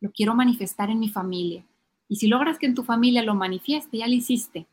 lo 0.02 0.10
quiero 0.10 0.34
manifestar 0.34 0.90
en 0.90 1.00
mi 1.00 1.08
familia. 1.08 1.64
Y 2.08 2.16
si 2.16 2.26
logras 2.26 2.58
que 2.58 2.66
en 2.66 2.74
tu 2.74 2.84
familia 2.84 3.22
lo 3.22 3.34
manifieste, 3.34 3.96
ya 3.96 4.06
lo 4.06 4.12
hiciste, 4.12 4.66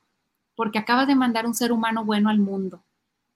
porque 0.56 0.80
acabas 0.80 1.07
de 1.07 1.15
mandar 1.15 1.45
un 1.45 1.53
ser 1.53 1.72
humano 1.72 2.03
bueno 2.03 2.30
al 2.30 2.39
mundo. 2.39 2.81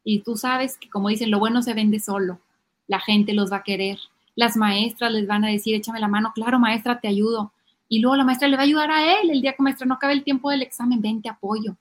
Y 0.03 0.19
tú 0.19 0.35
sabes 0.35 0.77
que, 0.77 0.89
como 0.89 1.07
dicen, 1.07 1.31
lo 1.31 1.39
bueno 1.39 1.61
se 1.61 1.73
vende 1.73 2.01
solo 2.01 2.41
la 2.87 2.99
gente 2.99 3.33
los 3.33 3.51
va 3.51 3.57
a 3.57 3.63
querer. 3.63 3.99
Las 4.35 4.57
maestras 4.57 5.11
les 5.11 5.27
van 5.27 5.45
a 5.45 5.49
decir, 5.49 5.75
échame 5.75 5.99
la 5.99 6.07
mano, 6.07 6.31
claro, 6.33 6.59
maestra, 6.59 6.99
te 6.99 7.07
ayudo. 7.07 7.51
Y 7.87 7.99
luego 7.99 8.15
la 8.15 8.23
maestra 8.23 8.47
le 8.47 8.55
va 8.55 8.63
a 8.63 8.65
ayudar 8.65 8.91
a 8.91 9.19
él 9.19 9.29
el 9.29 9.41
día 9.41 9.53
que 9.53 9.63
maestra 9.63 9.85
no 9.85 9.95
acabe 9.95 10.13
el 10.13 10.23
tiempo 10.23 10.49
del 10.49 10.61
examen, 10.61 11.01
ven, 11.01 11.21
te 11.21 11.29
apoyo. 11.29 11.75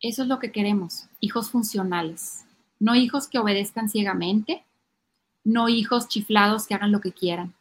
Eso 0.00 0.22
es 0.22 0.28
lo 0.28 0.38
que 0.38 0.50
queremos, 0.50 1.08
hijos 1.20 1.50
funcionales, 1.50 2.44
no 2.80 2.96
hijos 2.96 3.28
que 3.28 3.38
obedezcan 3.38 3.88
ciegamente, 3.88 4.64
no 5.44 5.68
hijos 5.68 6.08
chiflados 6.08 6.66
que 6.66 6.74
hagan 6.74 6.90
lo 6.90 7.00
que 7.00 7.12
quieran, 7.12 7.54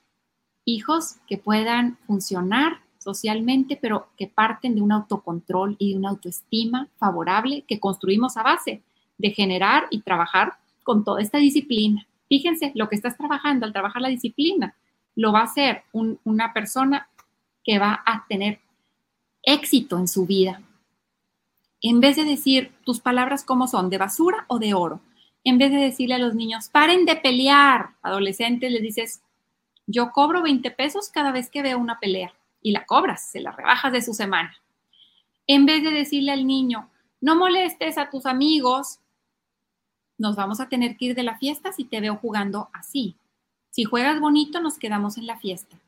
hijos 0.73 1.17
que 1.27 1.37
puedan 1.37 1.97
funcionar 2.07 2.79
socialmente, 2.97 3.77
pero 3.81 4.09
que 4.17 4.27
parten 4.27 4.75
de 4.75 4.81
un 4.81 4.91
autocontrol 4.91 5.75
y 5.79 5.91
de 5.91 5.97
una 5.97 6.09
autoestima 6.09 6.87
favorable 6.97 7.63
que 7.67 7.79
construimos 7.79 8.37
a 8.37 8.43
base 8.43 8.81
de 9.17 9.31
generar 9.31 9.87
y 9.89 10.01
trabajar 10.01 10.53
con 10.83 11.03
toda 11.03 11.21
esta 11.21 11.37
disciplina. 11.37 12.05
Fíjense, 12.27 12.71
lo 12.75 12.89
que 12.89 12.95
estás 12.95 13.17
trabajando 13.17 13.65
al 13.65 13.73
trabajar 13.73 14.01
la 14.01 14.09
disciplina, 14.09 14.75
lo 15.15 15.31
va 15.31 15.41
a 15.41 15.43
hacer 15.43 15.83
una 15.91 16.53
persona 16.53 17.09
que 17.63 17.79
va 17.79 18.01
a 18.05 18.25
tener 18.27 18.59
éxito 19.43 19.97
en 19.97 20.07
su 20.07 20.25
vida. 20.25 20.61
En 21.81 21.99
vez 21.99 22.15
de 22.15 22.23
decir 22.23 22.71
tus 22.85 22.99
palabras 22.99 23.43
cómo 23.43 23.67
son, 23.67 23.89
de 23.89 23.97
basura 23.97 24.45
o 24.47 24.59
de 24.59 24.73
oro, 24.73 25.01
en 25.43 25.57
vez 25.57 25.71
de 25.71 25.77
decirle 25.77 26.15
a 26.15 26.19
los 26.19 26.35
niños, 26.35 26.69
paren 26.69 27.05
de 27.05 27.15
pelear, 27.15 27.91
adolescentes, 28.03 28.71
les 28.71 28.81
dices, 28.81 29.21
yo 29.87 30.11
cobro 30.11 30.41
20 30.41 30.71
pesos 30.71 31.09
cada 31.09 31.31
vez 31.31 31.49
que 31.49 31.61
veo 31.61 31.77
una 31.77 31.99
pelea 31.99 32.33
y 32.61 32.71
la 32.71 32.85
cobras, 32.85 33.29
se 33.29 33.39
la 33.39 33.51
rebajas 33.51 33.91
de 33.91 34.01
su 34.01 34.13
semana. 34.13 34.55
En 35.47 35.65
vez 35.65 35.83
de 35.83 35.91
decirle 35.91 36.31
al 36.31 36.45
niño, 36.45 36.89
no 37.19 37.35
molestes 37.35 37.97
a 37.97 38.09
tus 38.09 38.25
amigos, 38.25 38.99
nos 40.17 40.35
vamos 40.35 40.59
a 40.59 40.69
tener 40.69 40.97
que 40.97 41.05
ir 41.05 41.15
de 41.15 41.23
la 41.23 41.37
fiesta 41.37 41.71
si 41.73 41.83
te 41.83 41.99
veo 41.99 42.15
jugando 42.15 42.69
así. 42.73 43.15
Si 43.71 43.83
juegas 43.83 44.19
bonito, 44.19 44.61
nos 44.61 44.77
quedamos 44.77 45.17
en 45.17 45.25
la 45.25 45.39
fiesta. 45.39 45.79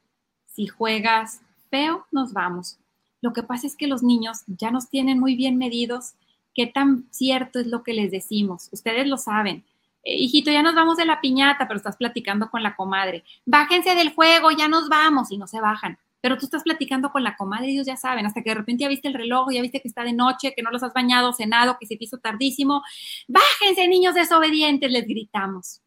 Si 0.48 0.68
juegas 0.68 1.41
feo, 1.70 2.06
nos 2.11 2.34
vamos. 2.34 2.78
Lo 3.22 3.34
que 3.34 3.44
pasa 3.44 3.68
es 3.68 3.76
que 3.76 3.88
los 3.88 4.03
niños 4.03 4.44
ya 4.48 4.72
nos 4.72 4.90
tienen 4.90 5.20
muy 5.20 5.36
bien 5.36 5.57
medidos 5.57 6.14
qué 6.53 6.68
tan 6.68 7.06
cierto 7.11 7.60
es 7.60 7.68
lo 7.68 7.84
que 7.84 7.94
les 7.94 8.11
decimos. 8.11 8.70
Ustedes 8.72 9.07
lo 9.07 9.18
saben. 9.18 9.64
Eh, 10.03 10.15
hijito, 10.17 10.51
ya 10.51 10.61
nos 10.61 10.75
vamos 10.75 10.97
de 10.97 11.05
la 11.05 11.21
piñata, 11.21 11.67
pero 11.67 11.77
estás 11.77 11.97
platicando 11.97 12.49
con 12.49 12.61
la 12.63 12.75
comadre. 12.75 13.23
Bájense 13.45 13.95
del 13.95 14.13
juego, 14.13 14.51
ya 14.51 14.67
nos 14.67 14.89
vamos 14.89 15.31
y 15.31 15.38
no 15.38 15.47
se 15.47 15.61
bajan. 15.61 15.97
Pero 16.21 16.38
tú 16.38 16.45
estás 16.45 16.63
platicando 16.63 17.11
con 17.11 17.23
la 17.23 17.35
comadre 17.35 17.71
ellos 17.71 17.85
ya 17.85 17.97
saben, 17.97 18.25
hasta 18.25 18.41
que 18.41 18.51
de 18.51 18.55
repente 18.55 18.84
ya 18.84 18.88
viste 18.89 19.09
el 19.09 19.13
reloj, 19.13 19.51
ya 19.51 19.61
viste 19.61 19.81
que 19.81 19.88
está 19.89 20.03
de 20.03 20.13
noche, 20.13 20.53
que 20.55 20.61
no 20.61 20.71
los 20.71 20.84
has 20.84 20.93
bañado, 20.93 21.34
cenado, 21.34 21.77
que 21.80 21.85
se 21.85 21.97
te 21.97 22.05
hizo 22.05 22.17
tardísimo. 22.19 22.81
Bájense, 23.27 23.88
niños 23.88 24.15
desobedientes, 24.15 24.91
les 24.91 25.05
gritamos. 25.05 25.81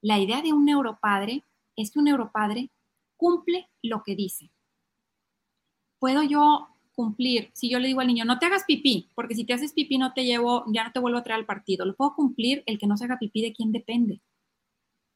La 0.00 0.18
idea 0.18 0.42
de 0.42 0.52
un 0.52 0.64
neuropadre 0.64 1.44
es 1.76 1.92
que 1.92 1.98
un 2.00 2.06
neuropadre 2.06 2.70
cumple 3.16 3.70
lo 3.82 4.02
que 4.02 4.16
dice. 4.16 4.50
Puedo 6.00 6.24
yo 6.24 6.71
cumplir 6.94 7.50
si 7.54 7.68
yo 7.68 7.78
le 7.78 7.88
digo 7.88 8.00
al 8.00 8.06
niño, 8.06 8.24
no 8.24 8.38
te 8.38 8.46
hagas 8.46 8.64
pipí, 8.64 9.10
porque 9.14 9.34
si 9.34 9.44
te 9.44 9.54
haces 9.54 9.72
pipí 9.72 9.98
no 9.98 10.12
te 10.12 10.24
llevo, 10.24 10.64
ya 10.72 10.84
no 10.84 10.92
te 10.92 11.00
vuelvo 11.00 11.18
a 11.18 11.22
traer 11.22 11.40
al 11.40 11.46
partido. 11.46 11.84
Lo 11.84 11.94
puedo 11.94 12.14
cumplir 12.14 12.62
el 12.66 12.78
que 12.78 12.86
no 12.86 12.96
se 12.96 13.04
haga 13.04 13.18
pipí 13.18 13.42
de 13.42 13.52
quién 13.52 13.72
depende. 13.72 14.20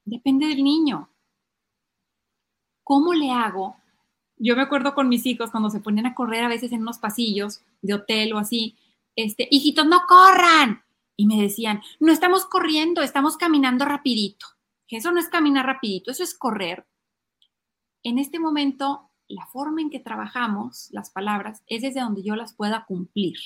Depende 0.04 0.46
del 0.46 0.62
niño. 0.62 1.10
¿Cómo 2.84 3.14
le 3.14 3.30
hago 3.30 3.76
yo 4.38 4.54
me 4.54 4.62
acuerdo 4.62 4.94
con 4.94 5.08
mis 5.08 5.24
hijos 5.26 5.50
cuando 5.50 5.70
se 5.70 5.80
ponían 5.80 6.06
a 6.06 6.14
correr 6.14 6.44
a 6.44 6.48
veces 6.48 6.72
en 6.72 6.82
unos 6.82 6.98
pasillos 6.98 7.62
de 7.80 7.94
hotel 7.94 8.32
o 8.34 8.38
así, 8.38 8.76
este, 9.14 9.48
hijitos, 9.50 9.86
no 9.86 10.02
corran. 10.06 10.82
Y 11.16 11.26
me 11.26 11.40
decían, 11.40 11.80
no 11.98 12.12
estamos 12.12 12.44
corriendo, 12.44 13.02
estamos 13.02 13.38
caminando 13.38 13.86
rapidito. 13.86 14.46
Eso 14.88 15.10
no 15.10 15.18
es 15.18 15.28
caminar 15.28 15.64
rapidito, 15.64 16.10
eso 16.10 16.22
es 16.22 16.34
correr. 16.34 16.86
En 18.02 18.18
este 18.18 18.38
momento, 18.38 19.05
la 19.28 19.46
forma 19.46 19.80
en 19.80 19.90
que 19.90 20.00
trabajamos 20.00 20.88
las 20.92 21.10
palabras 21.10 21.62
es 21.66 21.82
desde 21.82 22.00
donde 22.00 22.22
yo 22.22 22.36
las 22.36 22.54
pueda 22.54 22.84
cumplir, 22.86 23.36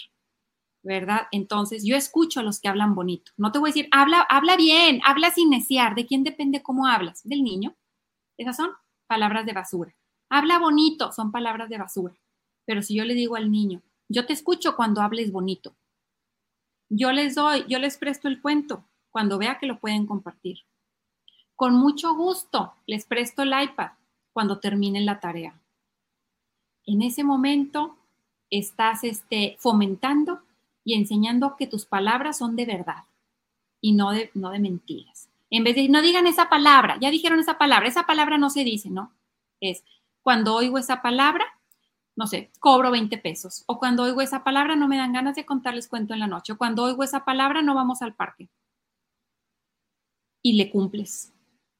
¿verdad? 0.82 1.22
Entonces, 1.32 1.84
yo 1.84 1.96
escucho 1.96 2.40
a 2.40 2.42
los 2.42 2.60
que 2.60 2.68
hablan 2.68 2.94
bonito. 2.94 3.32
No 3.36 3.52
te 3.52 3.58
voy 3.58 3.70
a 3.70 3.72
decir, 3.72 3.88
habla, 3.90 4.26
habla 4.28 4.56
bien, 4.56 5.00
habla 5.04 5.30
sin 5.30 5.50
neciar. 5.50 5.94
¿De 5.94 6.06
quién 6.06 6.24
depende 6.24 6.62
cómo 6.62 6.86
hablas? 6.86 7.22
Del 7.24 7.42
niño. 7.42 7.76
Esas 8.36 8.56
son 8.56 8.70
palabras 9.06 9.46
de 9.46 9.52
basura. 9.52 9.94
Habla 10.28 10.58
bonito, 10.58 11.12
son 11.12 11.32
palabras 11.32 11.68
de 11.68 11.78
basura. 11.78 12.14
Pero 12.64 12.82
si 12.82 12.94
yo 12.94 13.04
le 13.04 13.14
digo 13.14 13.36
al 13.36 13.50
niño, 13.50 13.82
yo 14.08 14.26
te 14.26 14.32
escucho 14.32 14.76
cuando 14.76 15.02
hables 15.02 15.32
bonito. 15.32 15.74
Yo 16.88 17.12
les 17.12 17.34
doy, 17.34 17.64
yo 17.68 17.78
les 17.78 17.96
presto 17.98 18.28
el 18.28 18.40
cuento 18.40 18.84
cuando 19.10 19.38
vea 19.38 19.58
que 19.58 19.66
lo 19.66 19.78
pueden 19.78 20.06
compartir. 20.06 20.58
Con 21.56 21.74
mucho 21.74 22.14
gusto 22.14 22.74
les 22.86 23.04
presto 23.04 23.42
el 23.42 23.52
iPad 23.60 23.90
cuando 24.32 24.60
terminen 24.60 25.04
la 25.04 25.20
tarea. 25.20 25.59
En 26.92 27.02
ese 27.02 27.22
momento 27.22 27.96
estás 28.50 29.04
este, 29.04 29.56
fomentando 29.60 30.40
y 30.82 30.94
enseñando 30.94 31.54
que 31.56 31.68
tus 31.68 31.86
palabras 31.86 32.38
son 32.38 32.56
de 32.56 32.66
verdad 32.66 33.04
y 33.80 33.92
no 33.92 34.10
de, 34.10 34.32
no 34.34 34.50
de 34.50 34.58
mentiras. 34.58 35.28
En 35.50 35.62
vez 35.62 35.76
de 35.76 35.88
no 35.88 36.02
digan 36.02 36.26
esa 36.26 36.48
palabra, 36.48 36.98
ya 37.00 37.12
dijeron 37.12 37.38
esa 37.38 37.58
palabra, 37.58 37.86
esa 37.86 38.06
palabra 38.06 38.38
no 38.38 38.50
se 38.50 38.64
dice, 38.64 38.90
¿no? 38.90 39.14
Es 39.60 39.84
cuando 40.20 40.52
oigo 40.56 40.78
esa 40.78 41.00
palabra, 41.00 41.44
no 42.16 42.26
sé, 42.26 42.50
cobro 42.58 42.90
20 42.90 43.18
pesos. 43.18 43.62
O 43.68 43.78
cuando 43.78 44.02
oigo 44.02 44.20
esa 44.20 44.42
palabra, 44.42 44.74
no 44.74 44.88
me 44.88 44.96
dan 44.96 45.12
ganas 45.12 45.36
de 45.36 45.46
contarles 45.46 45.86
cuento 45.86 46.12
en 46.12 46.18
la 46.18 46.26
noche. 46.26 46.54
O 46.54 46.58
cuando 46.58 46.82
oigo 46.82 47.04
esa 47.04 47.24
palabra, 47.24 47.62
no 47.62 47.76
vamos 47.76 48.02
al 48.02 48.16
parque. 48.16 48.50
Y 50.42 50.54
le 50.54 50.72
cumples. 50.72 51.32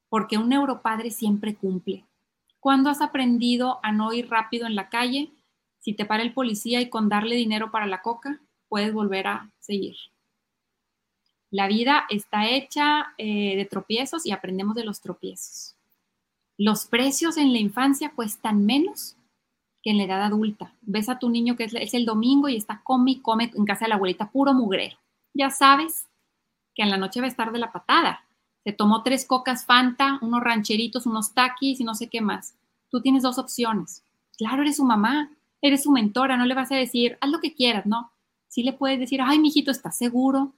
Porque 0.09 0.39
un 0.39 0.51
neuropadre 0.51 1.11
siempre 1.11 1.57
cumple. 1.57 2.07
¿Cuándo 2.61 2.91
has 2.91 3.01
aprendido 3.01 3.81
a 3.83 3.91
no 3.91 4.13
ir 4.13 4.29
rápido 4.29 4.67
en 4.67 4.75
la 4.75 4.89
calle? 4.89 5.31
Si 5.81 5.95
te 5.95 6.05
para 6.05 6.23
el 6.23 6.33
policía 6.33 6.81
y 6.81 6.91
con 6.91 7.09
darle 7.09 7.35
dinero 7.35 7.71
para 7.71 7.87
la 7.87 8.03
coca, 8.03 8.41
puedes 8.69 8.93
volver 8.93 9.27
a 9.27 9.51
seguir. 9.59 9.97
La 11.51 11.67
vida 11.67 12.05
está 12.11 12.49
hecha 12.49 13.15
eh, 13.19 13.57
de 13.57 13.65
tropiezos 13.65 14.25
y 14.25 14.31
aprendemos 14.31 14.77
de 14.77 14.85
los 14.85 15.01
tropiezos. 15.01 15.75
Los 16.57 16.87
precios 16.87 17.39
en 17.39 17.53
la 17.53 17.59
infancia 17.59 18.13
cuestan 18.15 18.67
menos 18.67 19.17
que 19.83 19.91
en 19.91 19.97
la 19.97 20.05
edad 20.05 20.23
adulta. 20.23 20.75
Ves 20.83 21.09
a 21.09 21.19
tu 21.19 21.29
niño 21.29 21.57
que 21.57 21.65
es, 21.65 21.95
el 21.95 22.05
domingo 22.05 22.49
y 22.49 22.57
está 22.57 22.83
come 22.85 23.13
y 23.13 23.21
come 23.21 23.51
en 23.55 23.65
casa 23.65 23.87
de 23.87 23.89
la 23.89 23.95
abuelita 23.97 24.31
puro 24.31 24.53
mugrero. 24.53 24.97
Ya 25.33 25.51
sabes 25.51 26.07
que 26.75 26.83
en 26.83 26.91
la 26.91 26.99
noche 26.99 27.21
va 27.21 27.27
a 27.27 27.31
estar 27.31 27.51
de 27.51 27.59
la 27.59 27.73
patada. 27.73 28.25
Se 28.65 28.73
tomó 28.73 29.03
tres 29.03 29.25
cocas 29.25 29.65
Fanta, 29.65 30.19
unos 30.21 30.41
rancheritos, 30.41 31.07
unos 31.07 31.33
taquis 31.33 31.81
y 31.81 31.85
no 31.85 31.95
sé 31.95 32.09
qué 32.09 32.21
más. 32.21 32.55
Tú 32.91 33.01
tienes 33.01 33.23
dos 33.23 33.39
opciones. 33.39 34.05
Claro, 34.37 34.63
eres 34.63 34.77
su 34.77 34.85
mamá, 34.85 35.31
eres 35.63 35.85
su 35.85 35.91
mentora, 35.91 36.37
no 36.37 36.45
le 36.45 36.55
vas 36.55 36.73
a 36.73 36.77
decir, 36.77 37.17
haz 37.21 37.31
lo 37.31 37.41
que 37.41 37.55
quieras, 37.55 37.87
¿no? 37.87 38.13
Sí 38.49 38.63
le 38.63 38.73
puedes 38.73 38.99
decir, 38.99 39.21
ay, 39.23 39.39
mijito, 39.39 39.71
¿estás 39.71 39.97
seguro 39.97 40.53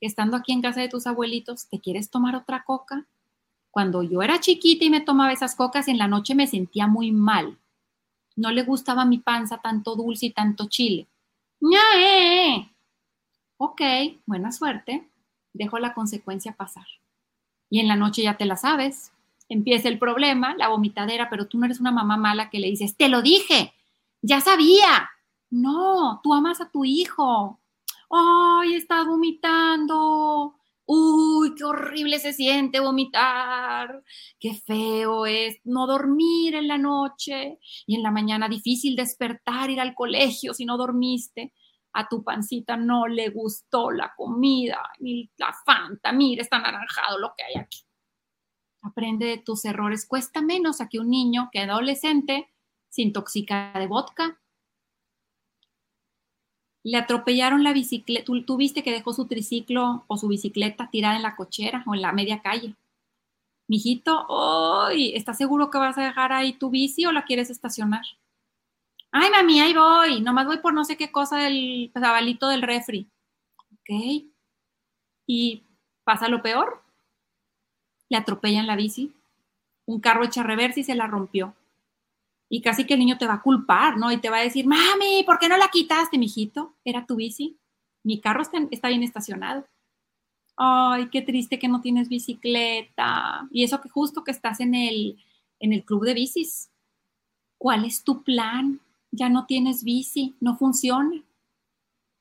que 0.00 0.06
estando 0.06 0.36
aquí 0.36 0.52
en 0.52 0.62
casa 0.62 0.80
de 0.80 0.88
tus 0.88 1.06
abuelitos 1.06 1.68
te 1.68 1.80
quieres 1.80 2.10
tomar 2.10 2.36
otra 2.36 2.64
coca? 2.64 3.06
Cuando 3.70 4.02
yo 4.02 4.22
era 4.22 4.38
chiquita 4.38 4.84
y 4.84 4.90
me 4.90 5.00
tomaba 5.00 5.32
esas 5.32 5.54
cocas, 5.56 5.88
en 5.88 5.98
la 5.98 6.08
noche 6.08 6.34
me 6.34 6.46
sentía 6.46 6.86
muy 6.86 7.10
mal. 7.10 7.58
No 8.36 8.50
le 8.50 8.62
gustaba 8.64 9.04
mi 9.04 9.18
panza 9.18 9.58
tanto 9.58 9.96
dulce 9.96 10.26
y 10.26 10.30
tanto 10.30 10.68
chile. 10.68 11.08
¡Ñae! 11.60 12.70
Ok, 13.56 13.80
buena 14.26 14.52
suerte. 14.52 15.08
Dejo 15.52 15.78
la 15.78 15.94
consecuencia 15.94 16.52
pasar. 16.52 16.86
Y 17.72 17.80
en 17.80 17.88
la 17.88 17.96
noche 17.96 18.20
ya 18.20 18.36
te 18.36 18.44
la 18.44 18.58
sabes. 18.58 19.12
Empieza 19.48 19.88
el 19.88 19.98
problema, 19.98 20.54
la 20.58 20.68
vomitadera, 20.68 21.30
pero 21.30 21.48
tú 21.48 21.58
no 21.58 21.64
eres 21.64 21.80
una 21.80 21.90
mamá 21.90 22.18
mala 22.18 22.50
que 22.50 22.58
le 22.58 22.68
dices, 22.68 22.98
te 22.98 23.08
lo 23.08 23.22
dije, 23.22 23.72
ya 24.20 24.42
sabía. 24.42 25.08
No, 25.48 26.20
tú 26.22 26.34
amas 26.34 26.60
a 26.60 26.70
tu 26.70 26.84
hijo. 26.84 27.60
¡Ay, 28.10 28.74
está 28.74 29.04
vomitando! 29.04 30.54
Uy, 30.84 31.54
qué 31.54 31.64
horrible 31.64 32.18
se 32.18 32.34
siente 32.34 32.78
vomitar, 32.78 34.02
qué 34.38 34.52
feo 34.52 35.24
es 35.24 35.56
no 35.64 35.86
dormir 35.86 36.54
en 36.54 36.68
la 36.68 36.76
noche 36.76 37.58
y 37.86 37.94
en 37.94 38.02
la 38.02 38.10
mañana 38.10 38.50
difícil 38.50 38.96
despertar, 38.96 39.70
ir 39.70 39.80
al 39.80 39.94
colegio 39.94 40.52
si 40.52 40.66
no 40.66 40.76
dormiste. 40.76 41.54
A 41.94 42.08
tu 42.08 42.22
pancita 42.22 42.76
no 42.76 43.06
le 43.06 43.28
gustó 43.28 43.90
la 43.90 44.14
comida, 44.16 44.82
ni 44.98 45.30
la 45.36 45.52
fanta, 45.64 46.12
mira, 46.12 46.42
está 46.42 46.56
anaranjado 46.56 47.18
lo 47.18 47.34
que 47.36 47.44
hay 47.44 47.60
aquí. 47.60 47.80
Aprende 48.82 49.26
de 49.26 49.38
tus 49.38 49.64
errores. 49.64 50.06
Cuesta 50.06 50.42
menos 50.42 50.80
a 50.80 50.88
que 50.88 50.98
un 50.98 51.10
niño 51.10 51.50
que 51.52 51.60
adolescente 51.60 52.48
se 52.88 53.02
intoxica 53.02 53.72
de 53.78 53.86
vodka, 53.86 54.38
le 56.84 56.98
atropellaron 56.98 57.62
la 57.62 57.72
bicicleta, 57.72 58.24
tú, 58.24 58.56
viste 58.56 58.82
que 58.82 58.90
dejó 58.90 59.12
su 59.12 59.26
triciclo 59.26 60.04
o 60.08 60.16
su 60.16 60.28
bicicleta 60.28 60.90
tirada 60.90 61.16
en 61.16 61.22
la 61.22 61.36
cochera 61.36 61.84
o 61.86 61.94
en 61.94 62.02
la 62.02 62.12
media 62.12 62.42
calle. 62.42 62.74
Mijito, 63.68 64.26
hoy, 64.28 65.12
¿estás 65.14 65.38
seguro 65.38 65.70
que 65.70 65.78
vas 65.78 65.96
a 65.96 66.04
dejar 66.04 66.32
ahí 66.32 66.52
tu 66.52 66.70
bici 66.70 67.06
o 67.06 67.12
la 67.12 67.24
quieres 67.24 67.50
estacionar? 67.50 68.02
Ay, 69.12 69.30
mami, 69.30 69.60
ahí 69.60 69.74
voy, 69.74 70.20
nomás 70.20 70.46
voy 70.46 70.58
por 70.58 70.74
no 70.74 70.84
sé 70.84 70.96
qué 70.96 71.12
cosa 71.12 71.38
del 71.38 71.92
zabalito 71.92 72.48
del 72.48 72.62
refri. 72.62 73.08
Ok. 73.72 74.24
¿Y 75.26 75.62
pasa 76.04 76.28
lo 76.28 76.42
peor? 76.42 76.82
Le 78.08 78.16
atropellan 78.16 78.66
la 78.66 78.76
bici. 78.76 79.12
Un 79.86 80.00
carro 80.00 80.24
echa 80.24 80.42
reversa 80.42 80.80
y 80.80 80.84
se 80.84 80.94
la 80.94 81.06
rompió 81.06 81.54
y 82.54 82.60
casi 82.60 82.84
que 82.84 82.92
el 82.92 83.00
niño 83.00 83.16
te 83.16 83.26
va 83.26 83.32
a 83.32 83.40
culpar, 83.40 83.96
¿no? 83.96 84.12
Y 84.12 84.18
te 84.18 84.28
va 84.28 84.36
a 84.36 84.42
decir, 84.42 84.66
mami, 84.66 85.22
¿por 85.24 85.38
qué 85.38 85.48
no 85.48 85.56
la 85.56 85.68
quitaste, 85.68 86.18
mijito? 86.18 86.74
Era 86.84 87.06
tu 87.06 87.16
bici. 87.16 87.58
Mi 88.04 88.20
carro 88.20 88.42
está, 88.42 88.88
bien 88.88 89.02
estacionado. 89.02 89.66
Ay, 90.58 91.08
qué 91.08 91.22
triste 91.22 91.58
que 91.58 91.66
no 91.66 91.80
tienes 91.80 92.10
bicicleta. 92.10 93.48
Y 93.50 93.64
eso 93.64 93.80
que 93.80 93.88
justo 93.88 94.22
que 94.22 94.32
estás 94.32 94.60
en 94.60 94.74
el, 94.74 95.16
en 95.60 95.72
el 95.72 95.82
club 95.82 96.04
de 96.04 96.12
bicis. 96.12 96.70
¿Cuál 97.56 97.86
es 97.86 98.04
tu 98.04 98.22
plan? 98.22 98.80
Ya 99.12 99.28
no 99.28 99.46
tienes 99.46 99.84
bici, 99.84 100.34
no 100.40 100.56
funciona. 100.56 101.22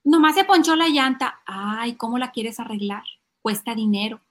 Nomás 0.04 0.36
se 0.36 0.44
ponchó 0.44 0.76
la 0.76 0.90
llanta. 0.90 1.42
Ay, 1.46 1.96
¿cómo 1.96 2.20
la 2.20 2.32
quieres 2.32 2.60
arreglar? 2.60 3.04
Cuesta 3.42 3.74
dinero 3.74 4.22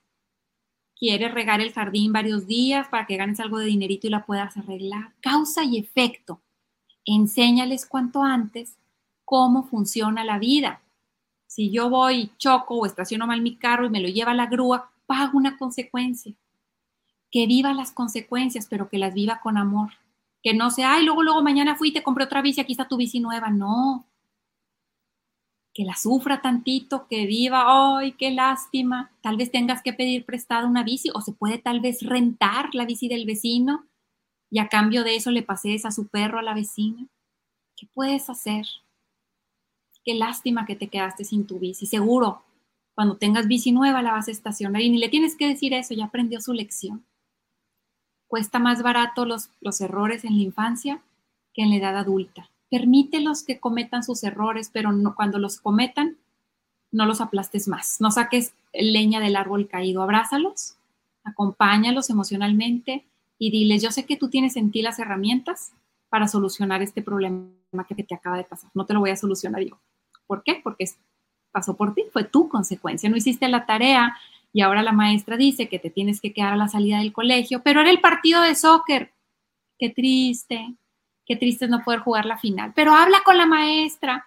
quieres 1.00 1.32
regar 1.32 1.62
el 1.62 1.72
jardín 1.72 2.12
varios 2.12 2.46
días 2.46 2.86
para 2.88 3.06
que 3.06 3.16
ganes 3.16 3.40
algo 3.40 3.58
de 3.58 3.64
dinerito 3.64 4.06
y 4.06 4.10
la 4.10 4.26
puedas 4.26 4.56
arreglar. 4.58 5.14
Causa 5.20 5.64
y 5.64 5.78
efecto. 5.78 6.40
Enséñales 7.06 7.86
cuanto 7.86 8.22
antes 8.22 8.76
cómo 9.24 9.64
funciona 9.64 10.22
la 10.24 10.38
vida. 10.38 10.82
Si 11.46 11.70
yo 11.70 11.88
voy, 11.88 12.30
choco 12.36 12.74
o 12.76 12.86
estaciono 12.86 13.26
mal 13.26 13.40
mi 13.40 13.56
carro 13.56 13.86
y 13.86 13.90
me 13.90 14.00
lo 14.00 14.08
lleva 14.08 14.34
la 14.34 14.46
grúa, 14.46 14.90
pago 15.06 15.38
una 15.38 15.56
consecuencia. 15.56 16.34
Que 17.30 17.46
viva 17.46 17.72
las 17.72 17.92
consecuencias, 17.92 18.66
pero 18.68 18.90
que 18.90 18.98
las 18.98 19.14
viva 19.14 19.40
con 19.40 19.56
amor. 19.56 19.92
Que 20.42 20.54
no 20.54 20.70
sea, 20.70 20.94
ay, 20.94 21.04
luego, 21.04 21.22
luego 21.22 21.42
mañana 21.42 21.76
fui 21.76 21.88
y 21.88 21.92
te 21.92 22.02
compré 22.02 22.24
otra 22.24 22.42
bici, 22.42 22.60
aquí 22.60 22.72
está 22.72 22.88
tu 22.88 22.96
bici 22.96 23.20
nueva. 23.20 23.50
No. 23.50 24.06
Que 25.74 25.84
la 25.84 25.96
sufra 25.96 26.40
tantito, 26.40 27.06
que 27.08 27.26
viva, 27.26 27.98
ay, 27.98 28.12
qué 28.12 28.30
lástima. 28.30 29.12
Tal 29.22 29.36
vez 29.36 29.50
tengas 29.50 29.82
que 29.82 29.92
pedir 29.92 30.24
prestada 30.24 30.66
una 30.66 30.82
bici 30.82 31.10
o 31.14 31.20
se 31.20 31.32
puede 31.32 31.58
tal 31.58 31.80
vez 31.80 32.02
rentar 32.02 32.74
la 32.74 32.86
bici 32.86 33.08
del 33.08 33.26
vecino 33.26 33.86
y 34.50 34.58
a 34.58 34.68
cambio 34.68 35.04
de 35.04 35.16
eso 35.16 35.30
le 35.30 35.42
pases 35.42 35.84
a 35.84 35.90
su 35.90 36.08
perro 36.08 36.38
a 36.38 36.42
la 36.42 36.54
vecina. 36.54 37.06
¿Qué 37.76 37.86
puedes 37.92 38.28
hacer? 38.30 38.66
Qué 40.04 40.14
lástima 40.14 40.66
que 40.66 40.76
te 40.76 40.88
quedaste 40.88 41.24
sin 41.24 41.46
tu 41.46 41.58
bici. 41.58 41.86
Seguro, 41.86 42.42
cuando 42.94 43.16
tengas 43.18 43.46
bici 43.46 43.72
nueva 43.72 44.02
la 44.02 44.12
vas 44.12 44.28
a 44.28 44.32
estacionar 44.32 44.82
y 44.82 44.90
ni 44.90 44.98
le 44.98 45.08
tienes 45.08 45.36
que 45.36 45.46
decir 45.46 45.74
eso, 45.74 45.94
ya 45.94 46.06
aprendió 46.06 46.40
su 46.40 46.52
lección 46.52 47.04
cuesta 48.30 48.60
más 48.60 48.82
barato 48.82 49.24
los, 49.24 49.50
los 49.60 49.80
errores 49.80 50.24
en 50.24 50.36
la 50.36 50.42
infancia 50.42 51.02
que 51.52 51.62
en 51.62 51.70
la 51.70 51.76
edad 51.76 51.96
adulta. 51.96 52.48
Permítelos 52.70 53.42
que 53.42 53.58
cometan 53.58 54.04
sus 54.04 54.22
errores, 54.22 54.70
pero 54.72 54.90
cuando 55.16 55.40
los 55.40 55.60
cometan, 55.60 56.16
no 56.92 57.06
los 57.06 57.20
aplastes 57.20 57.66
más. 57.66 58.00
No 58.00 58.12
saques 58.12 58.54
leña 58.72 59.18
del 59.18 59.34
árbol 59.34 59.66
caído. 59.66 60.00
Abrázalos, 60.00 60.76
acompáñalos 61.24 62.08
emocionalmente 62.08 63.04
y 63.36 63.50
diles, 63.50 63.82
yo 63.82 63.90
sé 63.90 64.06
que 64.06 64.16
tú 64.16 64.30
tienes 64.30 64.56
en 64.56 64.70
ti 64.70 64.80
las 64.80 65.00
herramientas 65.00 65.72
para 66.08 66.28
solucionar 66.28 66.82
este 66.82 67.02
problema 67.02 67.50
que 67.88 67.96
te 67.96 68.14
acaba 68.14 68.36
de 68.36 68.44
pasar. 68.44 68.70
No 68.74 68.86
te 68.86 68.94
lo 68.94 69.00
voy 69.00 69.10
a 69.10 69.16
solucionar 69.16 69.62
yo. 69.62 69.76
¿Por 70.28 70.44
qué? 70.44 70.60
Porque 70.62 70.84
pasó 71.50 71.76
por 71.76 71.94
ti, 71.94 72.04
fue 72.12 72.22
tu 72.22 72.48
consecuencia. 72.48 73.10
No 73.10 73.16
hiciste 73.16 73.48
la 73.48 73.66
tarea, 73.66 74.16
y 74.52 74.62
ahora 74.62 74.82
la 74.82 74.92
maestra 74.92 75.36
dice 75.36 75.68
que 75.68 75.78
te 75.78 75.90
tienes 75.90 76.20
que 76.20 76.32
quedar 76.32 76.54
a 76.54 76.56
la 76.56 76.68
salida 76.68 76.98
del 76.98 77.12
colegio, 77.12 77.62
pero 77.62 77.80
era 77.80 77.90
el 77.90 78.00
partido 78.00 78.42
de 78.42 78.54
soccer. 78.54 79.12
Qué 79.78 79.90
triste, 79.90 80.74
qué 81.24 81.36
triste 81.36 81.66
es 81.66 81.70
no 81.70 81.84
poder 81.84 82.00
jugar 82.00 82.26
la 82.26 82.38
final. 82.38 82.72
Pero 82.74 82.92
habla 82.92 83.18
con 83.24 83.38
la 83.38 83.46
maestra. 83.46 84.26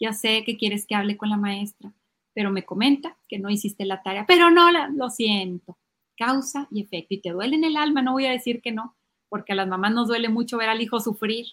Ya 0.00 0.12
sé 0.12 0.44
que 0.44 0.56
quieres 0.56 0.86
que 0.86 0.94
hable 0.94 1.16
con 1.16 1.28
la 1.28 1.36
maestra, 1.36 1.92
pero 2.32 2.50
me 2.50 2.64
comenta 2.64 3.16
que 3.28 3.38
no 3.38 3.50
hiciste 3.50 3.84
la 3.84 4.02
tarea. 4.02 4.24
Pero 4.26 4.50
no, 4.50 4.70
lo 4.70 5.10
siento. 5.10 5.76
Causa 6.16 6.66
y 6.70 6.82
efecto. 6.82 7.14
Y 7.14 7.20
te 7.20 7.30
duele 7.30 7.56
en 7.56 7.64
el 7.64 7.76
alma, 7.76 8.00
no 8.00 8.12
voy 8.12 8.26
a 8.26 8.30
decir 8.30 8.62
que 8.62 8.72
no, 8.72 8.96
porque 9.28 9.52
a 9.52 9.56
las 9.56 9.68
mamás 9.68 9.92
nos 9.92 10.08
duele 10.08 10.28
mucho 10.28 10.56
ver 10.56 10.68
al 10.68 10.80
hijo 10.80 11.00
sufrir. 11.00 11.46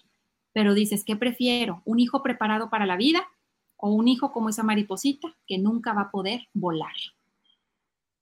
Pero 0.52 0.72
dices, 0.72 1.04
¿qué 1.04 1.16
prefiero? 1.16 1.82
¿Un 1.84 2.00
hijo 2.00 2.22
preparado 2.22 2.70
para 2.70 2.86
la 2.86 2.96
vida 2.96 3.28
o 3.76 3.90
un 3.90 4.08
hijo 4.08 4.32
como 4.32 4.48
esa 4.48 4.62
mariposita 4.62 5.36
que 5.46 5.58
nunca 5.58 5.92
va 5.92 6.02
a 6.02 6.10
poder 6.10 6.48
volar? 6.54 6.94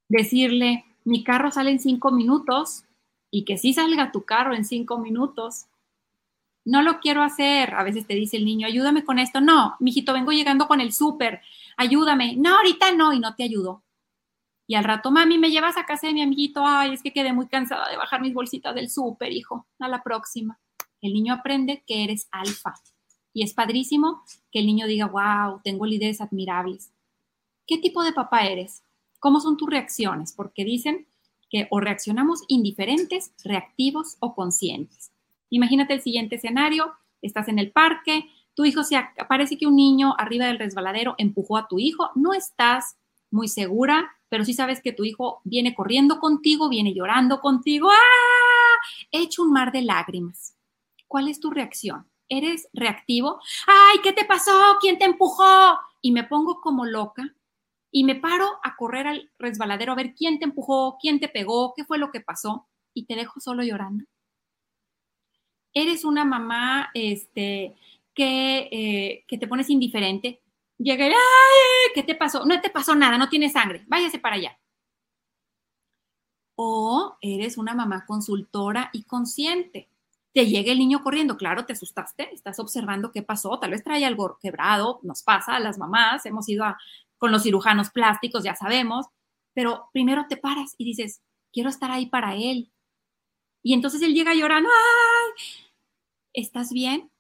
Decirle, 0.09 0.85
mi 1.05 1.23
carro 1.23 1.51
sale 1.51 1.71
en 1.71 1.81
cinco 1.81 2.11
minutos 2.11 2.85
y 3.31 3.45
que 3.45 3.59
sí 3.59 3.75
salga 3.75 4.13
tu 4.13 4.25
carro 4.25 4.55
en 4.55 4.65
cinco 4.65 4.99
minutos. 4.99 5.67
No 6.65 6.83
lo 6.83 7.01
quiero 7.01 7.23
hacer. 7.23 7.75
A 7.75 7.83
veces 7.83 8.07
te 8.07 8.15
dice 8.15 8.37
el 8.37 8.45
niño, 8.45 8.67
ayúdame 8.67 9.05
con 9.05 9.19
esto. 9.19 9.41
No, 9.41 9.77
mijito, 9.81 10.13
vengo 10.13 10.33
llegando 10.33 10.67
con 10.67 10.81
el 10.81 10.93
súper. 10.93 11.43
Ayúdame. 11.77 12.37
No, 12.37 12.57
ahorita 12.57 12.93
no, 12.93 13.13
y 13.13 13.19
no 13.19 13.35
te 13.35 13.43
ayudo. 13.43 13.83
Y 14.67 14.77
al 14.77 14.85
rato, 14.85 15.11
mami, 15.11 15.37
me 15.37 15.51
llevas 15.51 15.77
a 15.77 15.85
casa 15.85 16.07
de 16.07 16.15
mi 16.15 16.23
amiguito. 16.23 16.63
Ay, 16.65 16.95
es 16.95 17.03
que 17.03 17.13
quedé 17.13 17.33
muy 17.33 17.49
cansada 17.49 17.91
de 17.91 17.97
bajar 17.97 18.23
mis 18.23 18.33
bolsitas 18.33 18.75
del 18.75 18.89
súper, 18.89 19.33
hijo. 19.33 19.67
A 19.79 19.89
la 19.89 20.03
próxima. 20.03 20.59
El 21.03 21.13
niño 21.13 21.35
aprende 21.35 21.83
que 21.87 22.05
eres 22.05 22.29
alfa. 22.31 22.75
Y 23.35 23.43
es 23.43 23.53
padrísimo 23.53 24.23
que 24.53 24.61
el 24.61 24.67
niño 24.67 24.87
diga, 24.87 25.07
wow, 25.07 25.61
tengo 25.65 25.85
líderes 25.87 26.21
admirables. 26.21 26.93
¿Qué 27.67 27.79
tipo 27.79 28.05
de 28.05 28.13
papá 28.13 28.47
eres? 28.47 28.84
¿Cómo 29.25 29.41
son 29.41 29.57
tus 29.57 29.71
reacciones? 29.71 30.35
Porque 30.37 30.67
dicen 30.67 31.07
que 31.49 31.67
o 31.71 31.81
reaccionamos 31.81 32.43
indiferentes, 32.47 33.33
reactivos 33.43 34.19
o 34.21 34.35
conscientes. 34.35 35.13
Imagínate 35.49 35.95
el 35.95 36.03
siguiente 36.03 36.37
escenario, 36.37 36.93
estás 37.23 37.49
en 37.49 37.59
el 37.59 37.73
parque, 37.73 38.27
tu 38.53 38.67
hijo 38.67 38.85
se 38.85 39.03
parece 39.27 39.57
que 39.57 39.67
un 39.67 39.77
niño 39.77 40.15
arriba 40.19 40.45
del 40.45 40.59
resbaladero 40.59 41.15
empujó 41.17 41.57
a 41.57 41.69
tu 41.69 41.79
hijo, 41.79 42.11
no 42.15 42.35
estás 42.35 42.99
muy 43.31 43.49
segura, 43.49 44.15
pero 44.29 44.45
sí 44.45 44.53
sabes 44.53 44.83
que 44.83 44.93
tu 44.93 45.05
hijo 45.05 45.41
viene 45.45 45.75
corriendo 45.75 46.21
contigo, 46.21 46.69
viene 46.69 46.93
llorando 46.93 47.41
contigo, 47.41 47.89
¡ah! 47.91 48.79
Hecho 49.11 49.43
un 49.43 49.53
mar 49.53 49.73
de 49.73 49.81
lágrimas. 49.81 50.55
¿Cuál 51.09 51.29
es 51.29 51.41
tu 51.41 51.51
reacción? 51.51 52.11
¿Eres 52.29 52.69
reactivo? 52.75 53.41
¡Ay, 53.67 54.01
qué 54.03 54.13
te 54.13 54.27
pasó! 54.27 54.77
¿Quién 54.83 54.99
te 54.99 55.07
empujó? 55.07 55.79
Y 56.03 56.13
me 56.13 56.25
pongo 56.25 56.61
como 56.61 56.85
loca 56.85 57.35
y 57.97 58.03
me 58.03 58.17
paro 58.17 58.59
a 58.65 58.75
correr 58.75 59.07
al 59.07 59.31
resbaladero 59.39 59.93
a 59.93 59.95
ver 59.95 60.15
quién 60.15 60.41
te 60.41 60.45
empujó, 60.45 60.99
quién 61.01 61.21
te 61.21 61.29
pegó, 61.29 61.75
qué 61.77 61.85
fue 61.85 61.97
lo 61.97 62.11
que 62.11 62.21
pasó 62.21 62.67
y 62.93 63.07
te 63.07 63.15
dejo 63.15 63.39
solo 63.39 63.63
llorando. 63.63 64.05
Eres 65.73 66.05
una 66.05 66.25
mamá 66.25 66.91
este, 66.93 67.77
que, 68.13 68.69
eh, 68.73 69.25
que 69.29 69.39
te 69.39 69.47
pones 69.47 69.71
indiferente. 69.71 70.43
Llega 70.77 71.05
¡ay! 71.05 71.13
¿Qué 71.95 72.03
te 72.03 72.17
pasó? 72.17 72.45
No 72.45 72.61
te 72.61 72.69
pasó 72.69 72.97
nada, 72.97 73.17
no 73.17 73.29
tiene 73.29 73.49
sangre, 73.49 73.85
váyase 73.87 74.19
para 74.19 74.35
allá. 74.35 74.59
O 76.57 77.17
eres 77.21 77.57
una 77.59 77.75
mamá 77.75 78.07
consultora 78.07 78.91
y 78.93 79.05
consciente. 79.05 79.89
Te 80.33 80.47
llega 80.47 80.73
el 80.73 80.81
niño 80.81 81.01
corriendo, 81.05 81.37
claro, 81.37 81.65
te 81.65 81.75
asustaste, 81.75 82.35
estás 82.35 82.59
observando 82.59 83.13
qué 83.13 83.23
pasó, 83.23 83.57
tal 83.61 83.71
vez 83.71 83.85
trae 83.85 84.05
algo 84.05 84.37
quebrado, 84.43 84.99
nos 85.05 85.23
pasa 85.23 85.55
a 85.55 85.61
las 85.61 85.79
mamás, 85.79 86.27
hemos 86.27 86.49
ido 86.49 86.65
a 86.65 86.77
con 87.19 87.33
los 87.33 87.43
cirujanos 87.43 87.91
plásticos, 87.91 88.45
ya 88.45 88.55
sabemos, 88.55 89.07
pero 89.55 89.89
primero 89.93 90.27
te 90.29 90.37
paras 90.37 90.75
y 90.79 90.85
dices, 90.85 91.23
quiero 91.53 91.71
estar 91.71 91.91
ahí 91.91 92.07
para 92.07 92.35
él. 92.35 92.71
Y 93.63 93.73
entonces 93.73 94.03
él 94.03 94.15
llega 94.15 94.35
llorando, 94.35 94.69
¡ay! 94.69 95.45
¿Estás 96.35 96.71
bien? 96.71 97.11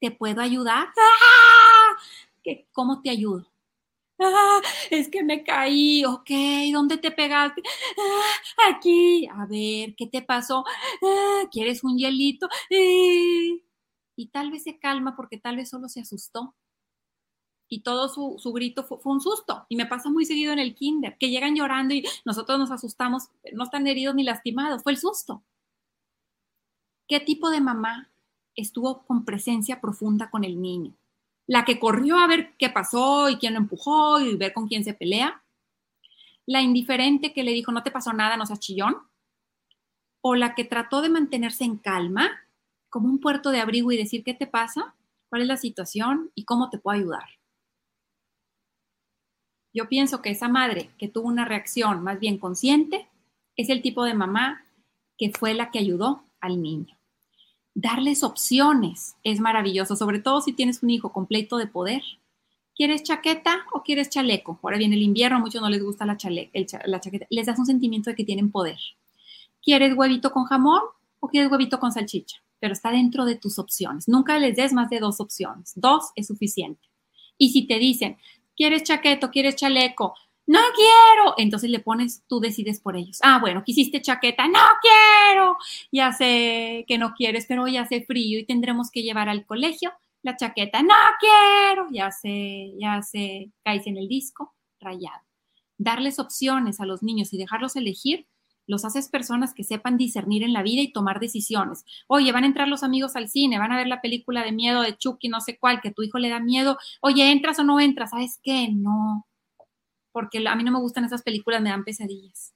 ¿Te 0.00 0.10
puedo 0.10 0.40
ayudar? 0.40 0.88
¡Ah! 0.96 1.96
¿Cómo 2.72 3.00
te 3.02 3.10
ayudo? 3.10 3.46
¡Ah! 4.20 4.60
es 4.90 5.08
que 5.08 5.22
me 5.22 5.44
caí, 5.44 6.04
ok, 6.04 6.30
¿dónde 6.72 6.98
te 6.98 7.10
pegaste? 7.10 7.62
¡Ah! 7.96 8.74
aquí, 8.74 9.26
a 9.28 9.46
ver, 9.46 9.94
¿qué 9.96 10.06
te 10.06 10.22
pasó? 10.22 10.64
¡Ah! 11.02 11.44
¿Quieres 11.50 11.84
un 11.84 11.96
hielito? 11.96 12.48
Y 12.70 14.28
tal 14.32 14.50
vez 14.50 14.64
se 14.64 14.78
calma 14.78 15.14
porque 15.16 15.38
tal 15.38 15.56
vez 15.56 15.70
solo 15.70 15.88
se 15.88 16.00
asustó 16.00 16.54
y 17.68 17.80
todo 17.80 18.08
su, 18.08 18.52
grito 18.52 18.82
fue, 18.84 18.98
un 19.04 19.20
susto. 19.20 19.66
Y 19.68 19.76
me 19.76 19.86
pasa 19.86 20.08
muy 20.08 20.24
seguido 20.24 20.52
en 20.52 20.58
el 20.58 20.74
kinder, 20.74 21.16
que 21.18 21.30
llegan 21.30 21.54
llorando 21.54 21.94
y 21.94 22.04
nosotros 22.24 22.58
nos 22.58 22.70
asustamos, 22.70 23.28
no 23.52 23.64
están 23.64 23.86
heridos 23.86 24.14
ni 24.14 24.24
lastimados, 24.24 24.82
fue 24.82 24.92
el 24.92 24.98
susto. 24.98 25.42
¿Qué 27.06 27.20
tipo 27.20 27.50
de 27.50 27.60
mamá 27.60 28.10
estuvo 28.54 29.04
con 29.06 29.24
presencia 29.24 29.80
profunda 29.80 30.30
con 30.30 30.44
el 30.44 30.60
niño? 30.60 30.94
La 31.46 31.64
que 31.64 31.78
corrió 31.78 32.18
a 32.18 32.26
ver 32.26 32.54
qué 32.58 32.68
pasó 32.68 33.28
y 33.30 33.36
quién 33.36 33.54
lo 33.54 33.60
empujó 33.60 34.20
y 34.20 34.36
ver 34.36 34.52
con 34.52 34.66
quién 34.68 34.84
se 34.84 34.94
pelea. 34.94 35.42
La 36.46 36.62
indiferente 36.62 37.32
que 37.32 37.44
le 37.44 37.52
dijo, 37.52 37.72
no 37.72 37.82
te 37.82 37.90
pasó 37.90 38.12
nada, 38.12 38.36
no 38.36 38.46
seas 38.46 38.60
chillón. 38.60 38.96
O 40.20 40.34
la 40.34 40.54
que 40.54 40.64
trató 40.64 41.00
de 41.00 41.08
mantenerse 41.08 41.64
en 41.64 41.76
calma, 41.76 42.30
como 42.90 43.08
un 43.08 43.20
puerto 43.20 43.50
de 43.50 43.60
abrigo 43.60 43.92
y 43.92 43.96
decir, 43.96 44.24
¿qué 44.24 44.34
te 44.34 44.46
pasa? 44.46 44.94
¿Cuál 45.28 45.42
es 45.42 45.48
la 45.48 45.56
situación? 45.56 46.30
¿Y 46.34 46.44
cómo 46.44 46.70
te 46.70 46.78
puedo 46.78 46.98
ayudar? 46.98 47.37
Yo 49.72 49.88
pienso 49.88 50.22
que 50.22 50.30
esa 50.30 50.48
madre 50.48 50.90
que 50.98 51.08
tuvo 51.08 51.28
una 51.28 51.44
reacción 51.44 52.02
más 52.02 52.18
bien 52.20 52.38
consciente 52.38 53.08
es 53.56 53.68
el 53.68 53.82
tipo 53.82 54.04
de 54.04 54.14
mamá 54.14 54.64
que 55.16 55.30
fue 55.30 55.54
la 55.54 55.70
que 55.70 55.78
ayudó 55.78 56.22
al 56.40 56.62
niño. 56.62 56.96
Darles 57.74 58.22
opciones 58.22 59.16
es 59.22 59.40
maravilloso, 59.40 59.94
sobre 59.94 60.20
todo 60.20 60.40
si 60.40 60.52
tienes 60.52 60.82
un 60.82 60.90
hijo 60.90 61.12
completo 61.12 61.58
de 61.58 61.66
poder. 61.66 62.02
¿Quieres 62.74 63.02
chaqueta 63.02 63.66
o 63.72 63.82
quieres 63.82 64.08
chaleco? 64.08 64.58
Ahora 64.62 64.78
viene 64.78 64.96
el 64.96 65.02
invierno, 65.02 65.36
a 65.36 65.40
muchos 65.40 65.60
no 65.60 65.68
les 65.68 65.82
gusta 65.82 66.06
la, 66.06 66.16
la 66.86 67.00
chaqueta. 67.00 67.26
Les 67.30 67.46
das 67.46 67.58
un 67.58 67.66
sentimiento 67.66 68.10
de 68.10 68.16
que 68.16 68.24
tienen 68.24 68.50
poder. 68.50 68.78
¿Quieres 69.62 69.94
huevito 69.96 70.32
con 70.32 70.44
jamón 70.44 70.80
o 71.20 71.28
quieres 71.28 71.50
huevito 71.50 71.78
con 71.80 71.92
salchicha? 71.92 72.38
Pero 72.60 72.72
está 72.72 72.90
dentro 72.90 73.24
de 73.24 73.36
tus 73.36 73.58
opciones. 73.58 74.08
Nunca 74.08 74.38
les 74.38 74.56
des 74.56 74.72
más 74.72 74.90
de 74.90 75.00
dos 75.00 75.20
opciones. 75.20 75.72
Dos 75.76 76.10
es 76.14 76.28
suficiente. 76.28 76.88
Y 77.36 77.50
si 77.50 77.66
te 77.66 77.78
dicen, 77.78 78.16
¿Quieres 78.58 78.82
chaqueto? 78.82 79.30
¿Quieres 79.30 79.54
chaleco? 79.54 80.16
No 80.48 80.58
quiero. 80.74 81.34
Entonces 81.36 81.70
le 81.70 81.78
pones, 81.78 82.24
tú 82.26 82.40
decides 82.40 82.80
por 82.80 82.96
ellos. 82.96 83.20
Ah, 83.22 83.38
bueno, 83.38 83.62
quisiste 83.62 84.02
chaqueta. 84.02 84.48
No 84.48 84.58
quiero. 84.82 85.56
Ya 85.92 86.12
sé 86.12 86.84
que 86.88 86.98
no 86.98 87.14
quieres, 87.14 87.46
pero 87.46 87.62
hoy 87.62 87.76
hace 87.76 88.02
frío 88.02 88.40
y 88.40 88.46
tendremos 88.46 88.90
que 88.90 89.04
llevar 89.04 89.28
al 89.28 89.46
colegio 89.46 89.92
la 90.22 90.34
chaqueta. 90.36 90.82
No 90.82 90.94
quiero. 91.20 91.86
Ya 91.92 92.10
sé, 92.10 92.72
ya 92.80 93.00
sé, 93.00 93.52
caes 93.62 93.86
en 93.86 93.96
el 93.96 94.08
disco 94.08 94.56
rayado. 94.80 95.22
Darles 95.76 96.18
opciones 96.18 96.80
a 96.80 96.86
los 96.86 97.04
niños 97.04 97.32
y 97.32 97.38
dejarlos 97.38 97.76
elegir 97.76 98.26
los 98.68 98.84
haces 98.84 99.08
personas 99.08 99.54
que 99.54 99.64
sepan 99.64 99.96
discernir 99.96 100.44
en 100.44 100.52
la 100.52 100.62
vida 100.62 100.82
y 100.82 100.92
tomar 100.92 101.18
decisiones. 101.18 101.84
Oye, 102.06 102.30
van 102.30 102.44
a 102.44 102.46
entrar 102.46 102.68
los 102.68 102.84
amigos 102.84 103.16
al 103.16 103.28
cine, 103.28 103.58
van 103.58 103.72
a 103.72 103.78
ver 103.78 103.88
la 103.88 104.02
película 104.02 104.44
de 104.44 104.52
miedo 104.52 104.82
de 104.82 104.96
Chucky, 104.96 105.28
no 105.28 105.40
sé 105.40 105.58
cuál, 105.58 105.80
que 105.80 105.90
tu 105.90 106.02
hijo 106.02 106.18
le 106.18 106.28
da 106.28 106.38
miedo. 106.38 106.78
Oye, 107.00 107.32
¿entras 107.32 107.58
o 107.58 107.64
no 107.64 107.80
entras? 107.80 108.10
¿Sabes 108.10 108.38
qué? 108.42 108.68
No, 108.70 109.26
porque 110.12 110.46
a 110.46 110.54
mí 110.54 110.62
no 110.62 110.70
me 110.70 110.80
gustan 110.80 111.04
esas 111.04 111.22
películas, 111.22 111.62
me 111.62 111.70
dan 111.70 111.82
pesadillas. 111.82 112.54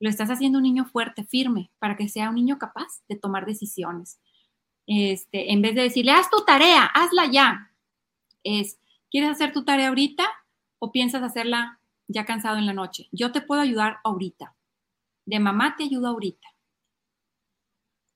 Lo 0.00 0.08
estás 0.08 0.30
haciendo 0.30 0.58
un 0.58 0.64
niño 0.64 0.86
fuerte, 0.86 1.22
firme, 1.24 1.70
para 1.78 1.96
que 1.96 2.08
sea 2.08 2.30
un 2.30 2.34
niño 2.36 2.58
capaz 2.58 3.02
de 3.08 3.16
tomar 3.16 3.44
decisiones. 3.44 4.18
Este, 4.86 5.52
en 5.52 5.60
vez 5.60 5.74
de 5.74 5.82
decirle, 5.82 6.12
haz 6.12 6.30
tu 6.30 6.44
tarea, 6.46 6.86
hazla 6.86 7.26
ya. 7.30 7.70
Es, 8.42 8.78
¿quieres 9.10 9.30
hacer 9.30 9.52
tu 9.52 9.64
tarea 9.64 9.88
ahorita 9.88 10.24
o 10.78 10.90
piensas 10.92 11.22
hacerla 11.22 11.78
ya 12.08 12.24
cansado 12.24 12.56
en 12.56 12.64
la 12.64 12.72
noche? 12.72 13.08
Yo 13.12 13.32
te 13.32 13.42
puedo 13.42 13.60
ayudar 13.60 13.98
ahorita 14.02 14.54
de 15.26 15.40
mamá 15.40 15.76
te 15.76 15.84
ayudo 15.84 16.08
ahorita. 16.08 16.48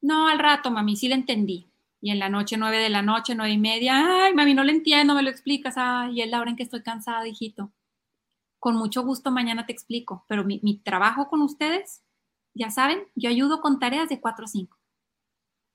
No, 0.00 0.28
al 0.28 0.38
rato, 0.38 0.70
mami, 0.70 0.96
sí 0.96 1.08
le 1.08 1.14
entendí. 1.14 1.68
Y 2.00 2.10
en 2.10 2.18
la 2.18 2.28
noche, 2.28 2.56
nueve 2.56 2.78
de 2.78 2.90
la 2.90 3.02
noche, 3.02 3.34
nueve 3.34 3.52
y 3.52 3.58
media, 3.58 4.26
ay, 4.26 4.34
mami, 4.34 4.54
no 4.54 4.62
le 4.64 4.72
entiendo, 4.72 5.14
me 5.14 5.22
lo 5.22 5.30
explicas. 5.30 5.74
Ay, 5.76 6.22
es 6.22 6.30
la 6.30 6.40
hora 6.40 6.50
en 6.50 6.56
que 6.56 6.62
estoy 6.62 6.82
cansada, 6.82 7.26
hijito. 7.26 7.72
Con 8.58 8.76
mucho 8.76 9.02
gusto 9.02 9.30
mañana 9.30 9.66
te 9.66 9.72
explico, 9.72 10.24
pero 10.28 10.44
mi, 10.44 10.60
mi 10.62 10.78
trabajo 10.78 11.28
con 11.28 11.42
ustedes, 11.42 12.02
ya 12.54 12.70
saben, 12.70 13.00
yo 13.14 13.30
ayudo 13.30 13.60
con 13.60 13.78
tareas 13.78 14.08
de 14.08 14.20
cuatro 14.20 14.44
o 14.44 14.48
cinco. 14.48 14.78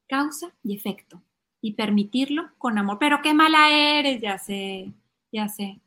Causa 0.08 0.54
y 0.64 0.76
efecto. 0.76 1.22
Y 1.62 1.74
permitirlo 1.74 2.52
con 2.58 2.78
amor. 2.78 2.98
Pero 3.00 3.22
qué 3.22 3.34
mala 3.34 3.70
eres, 3.72 4.22
ya 4.22 4.38
sé, 4.38 4.94
ya 5.32 5.48
sé, 5.48 5.80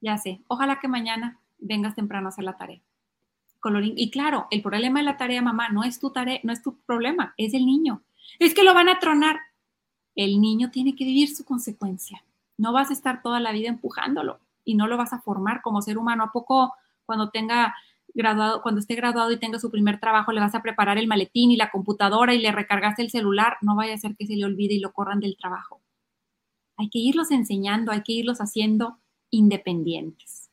ya 0.00 0.18
sé. 0.18 0.40
Ojalá 0.48 0.80
que 0.80 0.88
mañana 0.88 1.40
vengas 1.58 1.94
temprano 1.94 2.28
a 2.28 2.30
hacer 2.30 2.44
la 2.44 2.56
tarea. 2.56 2.80
Y 3.96 4.10
claro, 4.10 4.46
el 4.50 4.62
problema 4.62 5.00
de 5.00 5.06
la 5.06 5.16
tarea, 5.16 5.40
mamá, 5.40 5.68
no 5.70 5.84
es 5.84 5.98
tu 5.98 6.10
tarea, 6.10 6.40
no 6.42 6.52
es 6.52 6.62
tu 6.62 6.76
problema, 6.80 7.34
es 7.36 7.54
el 7.54 7.64
niño. 7.64 8.02
Es 8.38 8.54
que 8.54 8.62
lo 8.62 8.74
van 8.74 8.88
a 8.88 8.98
tronar. 8.98 9.40
El 10.14 10.40
niño 10.40 10.70
tiene 10.70 10.94
que 10.94 11.04
vivir 11.04 11.34
su 11.34 11.44
consecuencia. 11.44 12.22
No 12.56 12.72
vas 12.72 12.90
a 12.90 12.92
estar 12.92 13.22
toda 13.22 13.40
la 13.40 13.52
vida 13.52 13.68
empujándolo 13.68 14.38
y 14.64 14.74
no 14.74 14.86
lo 14.86 14.96
vas 14.96 15.12
a 15.12 15.20
formar 15.20 15.62
como 15.62 15.82
ser 15.82 15.98
humano. 15.98 16.24
¿A 16.24 16.32
poco 16.32 16.74
cuando 17.06 17.30
tenga 17.30 17.74
graduado, 18.12 18.62
cuando 18.62 18.80
esté 18.80 18.94
graduado 18.94 19.32
y 19.32 19.38
tenga 19.38 19.58
su 19.58 19.70
primer 19.70 19.98
trabajo, 19.98 20.32
le 20.32 20.40
vas 20.40 20.54
a 20.54 20.62
preparar 20.62 20.98
el 20.98 21.08
maletín 21.08 21.50
y 21.50 21.56
la 21.56 21.70
computadora 21.70 22.34
y 22.34 22.38
le 22.38 22.52
recargaste 22.52 23.02
el 23.02 23.10
celular? 23.10 23.56
No 23.60 23.76
vaya 23.76 23.94
a 23.94 23.98
ser 23.98 24.14
que 24.16 24.26
se 24.26 24.36
le 24.36 24.44
olvide 24.44 24.74
y 24.74 24.80
lo 24.80 24.92
corran 24.92 25.20
del 25.20 25.36
trabajo. 25.36 25.80
Hay 26.76 26.90
que 26.90 26.98
irlos 26.98 27.30
enseñando, 27.30 27.92
hay 27.92 28.02
que 28.02 28.12
irlos 28.12 28.40
haciendo 28.40 28.98
independientes. 29.30 30.43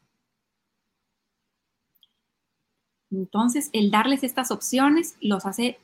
Entonces, 3.11 3.69
el 3.73 3.91
darles 3.91 4.23
estas 4.23 4.51
opciones 4.51 5.17
los 5.21 5.45
hace, 5.45 5.79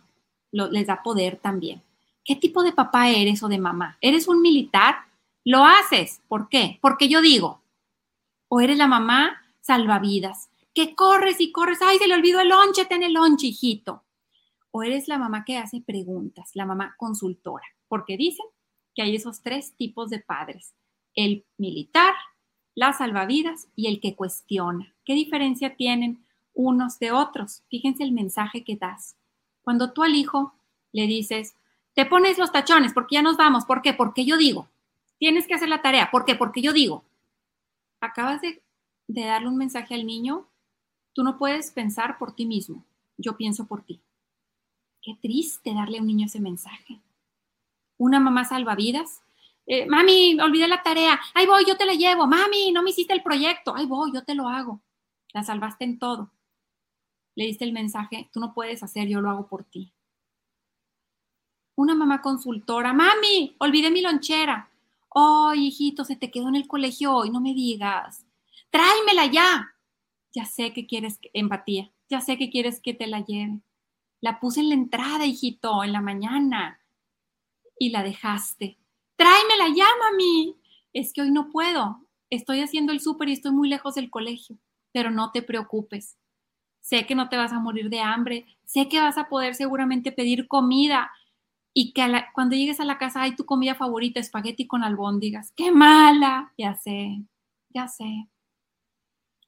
les 0.51 0.87
da 0.87 1.03
poder 1.03 1.37
también. 1.37 1.83
¿Qué 2.23 2.35
tipo 2.35 2.63
de 2.63 2.73
papá 2.73 3.09
eres 3.09 3.43
o 3.43 3.47
de 3.47 3.59
mamá? 3.59 3.97
¿Eres 4.01 4.27
un 4.27 4.41
militar? 4.41 4.95
Lo 5.43 5.63
haces. 5.65 6.21
¿Por 6.27 6.49
qué? 6.49 6.79
Porque 6.81 7.07
yo 7.07 7.21
digo. 7.21 7.61
O 8.49 8.61
eres 8.61 8.77
la 8.77 8.87
mamá 8.87 9.41
salvavidas, 9.61 10.49
que 10.73 10.95
corres 10.95 11.41
y 11.41 11.51
corres, 11.51 11.79
ay, 11.81 11.97
se 11.97 12.07
le 12.07 12.15
olvidó 12.15 12.39
el 12.39 12.49
lonche, 12.49 12.85
ten 12.85 13.03
el 13.03 13.13
lonche, 13.13 13.47
hijito. 13.47 14.03
O 14.71 14.83
eres 14.83 15.07
la 15.07 15.17
mamá 15.17 15.43
que 15.43 15.57
hace 15.57 15.81
preguntas, 15.81 16.51
la 16.53 16.65
mamá 16.65 16.95
consultora, 16.97 17.65
porque 17.87 18.15
dicen 18.15 18.45
que 18.95 19.01
hay 19.01 19.15
esos 19.15 19.41
tres 19.41 19.75
tipos 19.75 20.09
de 20.09 20.19
padres, 20.19 20.75
el 21.15 21.45
militar, 21.57 22.13
la 22.75 22.93
salvavidas 22.93 23.67
y 23.75 23.87
el 23.87 23.99
que 23.99 24.15
cuestiona. 24.15 24.93
¿Qué 25.03 25.15
diferencia 25.15 25.75
tienen? 25.75 26.23
Unos 26.57 26.99
de 26.99 27.11
otros. 27.11 27.63
Fíjense 27.69 28.03
el 28.03 28.11
mensaje 28.11 28.63
que 28.63 28.75
das. 28.75 29.15
Cuando 29.61 29.93
tú 29.93 30.03
al 30.03 30.15
hijo 30.15 30.53
le 30.91 31.07
dices, 31.07 31.55
te 31.93 32.05
pones 32.05 32.37
los 32.37 32.51
tachones 32.51 32.93
porque 32.93 33.15
ya 33.15 33.21
nos 33.21 33.37
vamos. 33.37 33.65
¿Por 33.65 33.81
qué? 33.81 33.93
Porque 33.93 34.25
yo 34.25 34.37
digo. 34.37 34.67
Tienes 35.19 35.47
que 35.47 35.53
hacer 35.53 35.69
la 35.69 35.81
tarea. 35.81 36.09
¿Por 36.11 36.25
qué? 36.25 36.35
Porque 36.35 36.61
yo 36.61 36.73
digo. 36.73 37.03
Acabas 38.01 38.41
de, 38.41 38.61
darle 39.07 39.47
un 39.47 39.57
mensaje 39.57 39.93
al 39.93 40.05
niño. 40.05 40.47
Tú 41.13 41.23
no 41.23 41.37
puedes 41.37 41.71
pensar 41.71 42.17
por 42.17 42.33
ti 42.33 42.45
mismo. 42.45 42.83
Yo 43.17 43.37
pienso 43.37 43.65
por 43.65 43.83
ti. 43.83 44.01
Qué 45.01 45.15
triste 45.21 45.73
darle 45.73 45.99
a 45.99 46.01
un 46.01 46.07
niño 46.07 46.25
ese 46.25 46.39
mensaje. 46.39 46.99
Una 47.97 48.19
mamá 48.19 48.45
salvavidas. 48.45 49.21
Eh, 49.67 49.85
mami, 49.85 50.39
olvidé 50.39 50.67
la 50.67 50.81
tarea. 50.81 51.19
Ahí 51.35 51.45
voy, 51.45 51.65
yo 51.67 51.77
te 51.77 51.85
la 51.85 51.93
llevo. 51.93 52.25
Mami, 52.25 52.71
no 52.71 52.81
me 52.81 52.89
hiciste 52.89 53.13
el 53.13 53.21
proyecto. 53.21 53.75
Ahí 53.75 53.85
voy, 53.85 54.11
yo 54.11 54.23
te 54.23 54.33
lo 54.33 54.47
hago. 54.47 54.79
La 55.33 55.43
salvaste 55.43 55.83
en 55.83 55.99
todo 55.99 56.31
le 57.37 57.45
diste 57.45 57.65
el 57.65 57.71
mensaje, 57.71 58.27
tú 58.33 58.39
no 58.39 58.51
puedes 58.51 58.81
hacer, 58.81 59.07
yo 59.07 59.21
lo 59.21 59.29
hago 59.29 59.47
por 59.47 59.63
ti. 59.63 59.93
Una 61.75 61.93
mamá 61.93 62.19
consultora, 62.23 62.93
mami, 62.93 63.55
olvidé 63.59 63.91
mi 63.91 64.01
lonchera. 64.01 64.71
Oh, 65.09 65.53
hijito, 65.55 66.03
se 66.03 66.15
te 66.15 66.31
quedó 66.31 66.49
en 66.49 66.55
el 66.55 66.67
colegio 66.67 67.13
hoy, 67.13 67.29
no 67.29 67.39
me 67.39 67.53
digas. 67.53 68.25
Tráemela 68.71 69.27
ya. 69.27 69.75
Ya 70.33 70.45
sé 70.45 70.73
que 70.73 70.87
quieres 70.87 71.19
empatía, 71.33 71.91
ya 72.09 72.21
sé 72.21 72.39
que 72.39 72.49
quieres 72.49 72.81
que 72.81 72.95
te 72.95 73.05
la 73.05 73.23
lleve. 73.23 73.61
La 74.19 74.39
puse 74.39 74.61
en 74.61 74.69
la 74.69 74.75
entrada, 74.75 75.27
hijito, 75.27 75.83
en 75.83 75.93
la 75.93 76.01
mañana. 76.01 76.81
Y 77.77 77.91
la 77.91 78.01
dejaste. 78.01 78.79
Tráemela 79.15 79.67
ya, 79.75 79.85
mami. 79.99 80.55
Es 80.91 81.13
que 81.13 81.21
hoy 81.21 81.29
no 81.29 81.51
puedo. 81.51 82.03
Estoy 82.31 82.61
haciendo 82.61 82.93
el 82.93 82.99
súper 82.99 83.29
y 83.29 83.33
estoy 83.33 83.51
muy 83.51 83.69
lejos 83.69 83.93
del 83.93 84.09
colegio. 84.09 84.57
Pero 84.91 85.11
no 85.11 85.31
te 85.31 85.43
preocupes 85.43 86.17
sé 86.87 87.05
que 87.05 87.15
no 87.15 87.27
te 87.27 87.35
vas 87.35 87.51
a 87.51 87.59
morir 87.59 87.89
de 87.89 87.99
hambre, 87.99 88.45
sé 88.63 88.87
que 88.87 89.01
vas 89.01 89.17
a 89.17 89.27
poder 89.27 89.55
seguramente 89.55 90.13
pedir 90.13 90.47
comida 90.47 91.11
y 91.73 91.91
que 91.91 92.07
cuando 92.33 92.55
llegues 92.55 92.79
a 92.79 92.85
la 92.85 92.97
casa 92.97 93.23
hay 93.23 93.35
tu 93.35 93.45
comida 93.45 93.75
favorita, 93.75 94.21
espagueti 94.21 94.67
con 94.67 94.85
albóndigas. 94.85 95.51
¡Qué 95.51 95.69
mala! 95.69 96.53
Ya 96.57 96.75
sé, 96.75 97.25
ya 97.71 97.89
sé. 97.89 98.29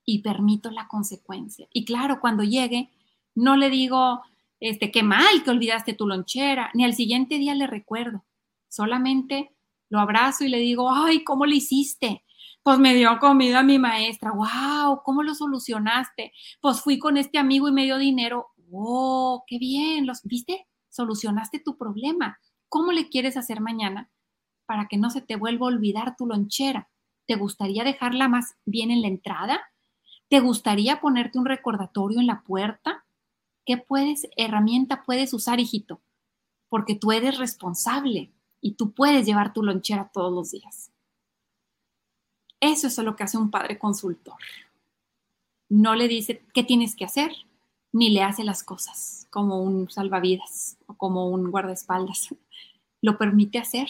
Y 0.03 0.21
permito 0.21 0.69
la 0.69 0.89
consecuencia. 0.89 1.65
Y 1.71 1.85
claro, 1.85 2.19
cuando 2.19 2.43
llegue, 2.43 2.91
no 3.35 3.55
le 3.55 3.69
digo, 3.69 4.21
este, 4.59 4.91
qué 4.91 5.01
mal 5.01 5.41
que 5.41 5.49
olvidaste 5.49 5.93
tu 5.93 6.07
lonchera, 6.07 6.71
ni 6.73 6.83
al 6.83 6.93
siguiente 6.93 7.37
día 7.37 7.55
le 7.55 7.67
recuerdo. 7.67 8.25
Solamente 8.67 9.55
lo 9.89 10.01
abrazo 10.01 10.43
y 10.43 10.49
le 10.49 10.57
digo, 10.57 10.91
ay, 10.91 11.23
¿cómo 11.23 11.45
le 11.45 11.55
hiciste? 11.55 12.21
Pues 12.69 12.77
me 12.77 12.93
dio 12.93 13.17
comida 13.17 13.63
mi 13.63 13.79
maestra. 13.79 14.31
¡Wow! 14.31 15.01
¿Cómo 15.03 15.23
lo 15.23 15.33
solucionaste? 15.33 16.33
Pues 16.61 16.81
fui 16.81 16.99
con 16.99 17.17
este 17.17 17.39
amigo 17.39 17.67
y 17.67 17.71
me 17.71 17.85
dio 17.85 17.97
dinero. 17.97 18.49
¡Oh! 18.71 19.43
¡Qué 19.47 19.57
bien! 19.57 20.05
¿Los, 20.05 20.21
¿Viste? 20.21 20.67
Solucionaste 20.87 21.59
tu 21.59 21.77
problema. 21.79 22.37
¿Cómo 22.67 22.91
le 22.91 23.09
quieres 23.09 23.37
hacer 23.37 23.59
mañana 23.59 24.11
para 24.67 24.87
que 24.87 24.97
no 24.97 25.09
se 25.09 25.21
te 25.21 25.35
vuelva 25.35 25.65
a 25.65 25.69
olvidar 25.69 26.15
tu 26.15 26.27
lonchera? 26.27 26.91
¿Te 27.25 27.37
gustaría 27.37 27.83
dejarla 27.83 28.27
más 28.27 28.53
bien 28.65 28.91
en 28.91 29.01
la 29.01 29.07
entrada? 29.07 29.59
¿Te 30.27 30.39
gustaría 30.39 31.01
ponerte 31.01 31.39
un 31.39 31.47
recordatorio 31.47 32.19
en 32.19 32.27
la 32.27 32.43
puerta? 32.43 33.03
¿Qué 33.65 33.77
puedes, 33.77 34.27
herramienta 34.37 35.01
puedes 35.07 35.33
usar, 35.33 35.59
hijito? 35.59 36.01
Porque 36.69 36.93
tú 36.93 37.13
eres 37.13 37.39
responsable 37.39 38.31
y 38.61 38.75
tú 38.75 38.93
puedes 38.93 39.25
llevar 39.25 39.53
tu 39.53 39.63
lonchera 39.63 40.11
todos 40.13 40.31
los 40.31 40.51
días. 40.51 40.91
Eso 42.59 42.87
es 42.87 42.97
lo 42.97 43.15
que 43.15 43.23
hace 43.23 43.37
un 43.37 43.51
padre 43.51 43.79
consultor. 43.79 44.37
No 45.69 45.95
le 45.95 46.07
dice 46.07 46.43
qué 46.53 46.63
tienes 46.63 46.95
que 46.95 47.05
hacer, 47.05 47.31
ni 47.91 48.09
le 48.09 48.23
hace 48.23 48.43
las 48.43 48.63
cosas 48.63 49.27
como 49.29 49.61
un 49.61 49.89
salvavidas 49.89 50.77
o 50.87 50.95
como 50.95 51.29
un 51.29 51.51
guardaespaldas. 51.51 52.29
Lo 53.01 53.17
permite 53.17 53.59
hacer 53.59 53.87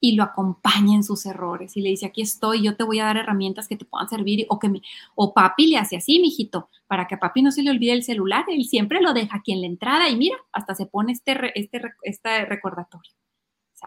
y 0.00 0.16
lo 0.16 0.22
acompaña 0.22 0.94
en 0.94 1.02
sus 1.02 1.24
errores 1.24 1.78
y 1.78 1.80
le 1.80 1.88
dice, 1.88 2.04
aquí 2.04 2.20
estoy, 2.20 2.62
yo 2.62 2.76
te 2.76 2.84
voy 2.84 2.98
a 2.98 3.06
dar 3.06 3.16
herramientas 3.16 3.66
que 3.66 3.76
te 3.76 3.86
puedan 3.86 4.06
servir 4.06 4.44
o 4.50 4.58
que 4.58 4.68
me, 4.68 4.82
o 5.14 5.32
papi 5.32 5.68
le 5.68 5.78
hace 5.78 5.96
así, 5.96 6.18
mijito, 6.18 6.68
para 6.86 7.06
que 7.06 7.14
a 7.14 7.18
papi 7.18 7.40
no 7.40 7.50
se 7.50 7.62
le 7.62 7.70
olvide 7.70 7.92
el 7.92 8.02
celular, 8.02 8.44
él 8.48 8.66
siempre 8.66 9.00
lo 9.00 9.14
deja 9.14 9.38
aquí 9.38 9.52
en 9.52 9.62
la 9.62 9.66
entrada 9.66 10.10
y 10.10 10.16
mira, 10.16 10.36
hasta 10.52 10.74
se 10.74 10.84
pone 10.84 11.12
este, 11.12 11.58
este, 11.58 11.80
este 12.02 12.44
recordatorio. 12.44 13.12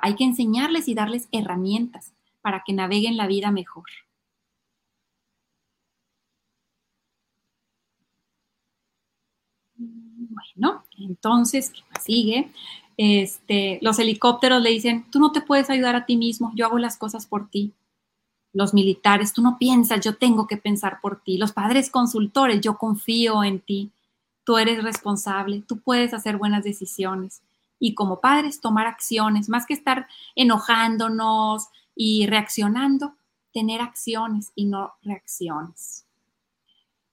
hay 0.01 0.15
que 0.15 0.23
enseñarles 0.23 0.87
y 0.87 0.95
darles 0.95 1.27
herramientas 1.31 2.13
para 2.41 2.63
que 2.65 2.73
naveguen 2.73 3.15
la 3.15 3.27
vida 3.27 3.51
mejor. 3.51 3.85
Bueno, 10.37 10.83
entonces, 10.99 11.71
¿qué 11.71 11.81
más 11.91 12.03
sigue? 12.03 12.51
Este, 12.97 13.79
los 13.81 13.97
helicópteros 13.99 14.61
le 14.61 14.69
dicen, 14.69 15.05
tú 15.11 15.19
no 15.19 15.31
te 15.31 15.41
puedes 15.41 15.69
ayudar 15.69 15.95
a 15.95 16.05
ti 16.05 16.15
mismo, 16.15 16.51
yo 16.55 16.65
hago 16.65 16.77
las 16.77 16.97
cosas 16.97 17.25
por 17.25 17.49
ti. 17.49 17.73
Los 18.53 18.73
militares, 18.73 19.33
tú 19.33 19.41
no 19.41 19.57
piensas, 19.57 20.03
yo 20.03 20.15
tengo 20.17 20.47
que 20.47 20.57
pensar 20.57 20.99
por 21.01 21.21
ti. 21.21 21.37
Los 21.37 21.51
padres 21.51 21.89
consultores, 21.89 22.61
yo 22.61 22.77
confío 22.77 23.43
en 23.43 23.59
ti. 23.59 23.91
Tú 24.43 24.57
eres 24.57 24.83
responsable, 24.83 25.63
tú 25.67 25.79
puedes 25.79 26.13
hacer 26.13 26.37
buenas 26.37 26.63
decisiones. 26.63 27.41
Y 27.79 27.93
como 27.93 28.19
padres, 28.19 28.61
tomar 28.61 28.87
acciones, 28.87 29.49
más 29.49 29.65
que 29.65 29.73
estar 29.73 30.07
enojándonos 30.35 31.67
y 31.95 32.25
reaccionando, 32.25 33.13
tener 33.53 33.81
acciones 33.81 34.51
y 34.55 34.65
no 34.65 34.93
reacciones. 35.03 36.06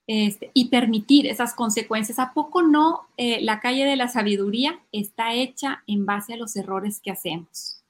Este, 0.07 0.51
y 0.53 0.69
permitir 0.69 1.27
esas 1.27 1.55
consecuencias. 1.55 2.19
¿A 2.19 2.33
poco 2.35 2.63
no 2.63 3.03
eh, 3.17 3.41
la 3.43 3.61
calle 3.61 3.85
de 3.85 3.97
la 3.97 4.09
sabiduría 4.09 4.79
está 4.93 5.33
hecha 5.33 5.83
en 5.87 6.05
base 6.05 6.35
a 6.35 6.37
los 6.37 6.57
errores 6.57 7.01
que 7.01 7.11
hacemos? 7.11 7.81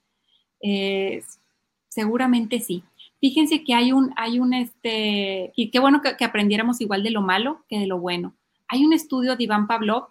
seguramente 1.88 2.58
sí. 2.58 2.82
Fíjense 3.20 3.64
que 3.64 3.74
hay 3.74 3.92
un, 3.92 4.14
hay 4.16 4.38
un, 4.38 4.54
este, 4.54 5.52
y 5.54 5.70
qué 5.70 5.78
bueno 5.78 6.00
que, 6.00 6.24
aprendiéramos 6.24 6.80
igual 6.80 7.02
de 7.02 7.10
lo 7.10 7.20
malo 7.20 7.64
que 7.68 7.78
de 7.78 7.86
lo 7.86 7.98
bueno. 7.98 8.34
Hay 8.68 8.82
un 8.82 8.94
estudio 8.94 9.36
de 9.36 9.44
Iván 9.44 9.66
Pavlov, 9.66 10.08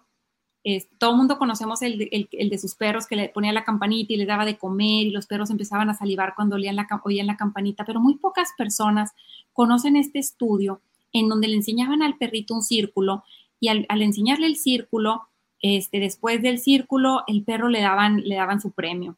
todo 0.98 1.10
el 1.10 1.16
mundo 1.16 1.38
conocemos 1.38 1.82
el 1.82 1.98
de, 1.98 2.58
sus 2.58 2.74
perros 2.74 3.06
que 3.06 3.16
le 3.16 3.28
ponía 3.28 3.52
la 3.52 3.64
campanita 3.64 4.12
y 4.12 4.16
le 4.16 4.26
daba 4.26 4.44
de 4.44 4.56
comer 4.56 5.06
y 5.06 5.10
los 5.10 5.26
perros 5.26 5.50
empezaban 5.50 5.90
a 5.90 5.94
salivar 5.94 6.34
cuando 6.34 6.56
oían 6.56 6.76
la, 6.76 6.86
oían 7.04 7.26
la 7.26 7.36
campanita, 7.36 7.84
pero 7.84 8.00
muy 8.00 8.14
pocas 8.16 8.50
personas 8.56 9.10
conocen 9.52 9.96
este 9.96 10.20
estudio 10.20 10.80
en 11.14 11.28
donde 11.28 11.48
le 11.48 11.54
enseñaban 11.54 12.02
al 12.02 12.18
perrito 12.18 12.54
un 12.54 12.62
círculo 12.62 13.24
y 13.60 13.68
al, 13.68 13.86
enseñarle 13.88 14.46
el 14.46 14.56
círculo, 14.56 15.22
este, 15.62 16.00
después 16.00 16.42
del 16.42 16.58
círculo, 16.58 17.22
el 17.26 17.44
perro 17.44 17.68
le 17.68 17.80
daban, 17.80 18.20
le 18.20 18.34
daban 18.34 18.60
su 18.60 18.72
premio. 18.72 19.16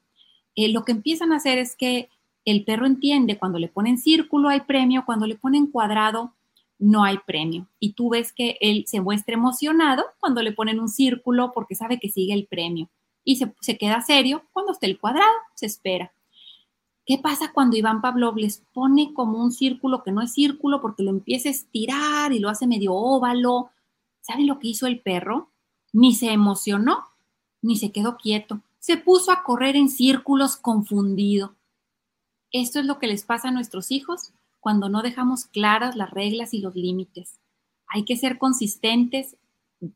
Eh, 0.55 0.69
lo 0.69 0.85
que 0.85 0.93
empiezan 0.93 1.33
a 1.33 1.37
hacer 1.37 1.59
es 1.59 1.75
que 1.75 2.09
el 2.45 2.65
perro 2.65 2.87
entiende 2.87 3.39
cuando 3.39 3.59
le 3.59 3.67
ponen 3.67 3.99
círculo 3.99 4.49
hay 4.49 4.61
premio, 4.61 5.05
cuando 5.05 5.27
le 5.27 5.35
ponen 5.35 5.67
cuadrado 5.67 6.33
no 6.79 7.03
hay 7.03 7.19
premio. 7.27 7.67
Y 7.81 7.95
tú 7.95 8.11
ves 8.11 8.33
que 8.33 8.59
él 8.61 8.85
se 8.87 9.01
muestra 9.01 9.35
emocionado 9.35 10.05
cuando 10.21 10.43
le 10.43 10.53
ponen 10.53 10.79
un 10.79 10.89
círculo 10.89 11.51
porque 11.53 11.75
sabe 11.75 11.99
que 11.99 12.11
sigue 12.11 12.35
el 12.35 12.47
premio. 12.47 12.89
Y 13.25 13.37
se, 13.37 13.53
se 13.61 13.79
queda 13.79 14.03
serio 14.03 14.45
cuando 14.53 14.73
está 14.73 14.87
el 14.87 15.01
cuadrado, 15.01 15.33
se 15.55 15.67
espera. 15.67 16.13
¿Qué 17.07 17.19
pasa 17.19 17.53
cuando 17.53 17.77
Iván 17.77 18.01
Pavlov 18.01 18.37
les 18.37 18.65
pone 18.73 19.15
como 19.15 19.39
un 19.39 19.53
círculo 19.53 20.03
que 20.03 20.11
no 20.11 20.23
es 20.23 20.33
círculo 20.33 20.81
porque 20.81 21.05
lo 21.05 21.11
empieza 21.11 21.49
a 21.49 21.53
estirar 21.53 22.33
y 22.33 22.41
lo 22.41 22.49
hace 22.49 22.67
medio 22.67 22.95
óvalo? 22.95 23.71
¿Saben 24.21 24.49
lo 24.49 24.59
que 24.59 24.69
hizo 24.69 24.89
el 24.89 25.01
perro? 25.01 25.53
Ni 25.93 26.17
se 26.17 26.33
emocionó, 26.33 27.05
ni 27.63 27.77
se 27.77 27.93
quedó 27.93 28.17
quieto. 28.17 28.61
Se 28.81 28.97
puso 28.97 29.31
a 29.31 29.45
correr 29.45 29.77
en 29.77 29.89
círculos 29.89 30.57
confundido. 30.57 31.55
Esto 32.51 32.81
es 32.81 32.87
lo 32.87 32.99
que 32.99 33.07
les 33.07 33.25
pasa 33.25 33.49
a 33.49 33.53
nuestros 33.53 33.93
hijos 33.93 34.33
cuando 34.59 34.89
no 34.89 35.01
dejamos 35.03 35.45
claras 35.45 35.95
las 35.95 36.11
reglas 36.11 36.55
y 36.55 36.61
los 36.61 36.75
límites. 36.75 37.39
Hay 37.87 38.05
que 38.05 38.17
ser 38.17 38.37
consistentes, 38.37 39.37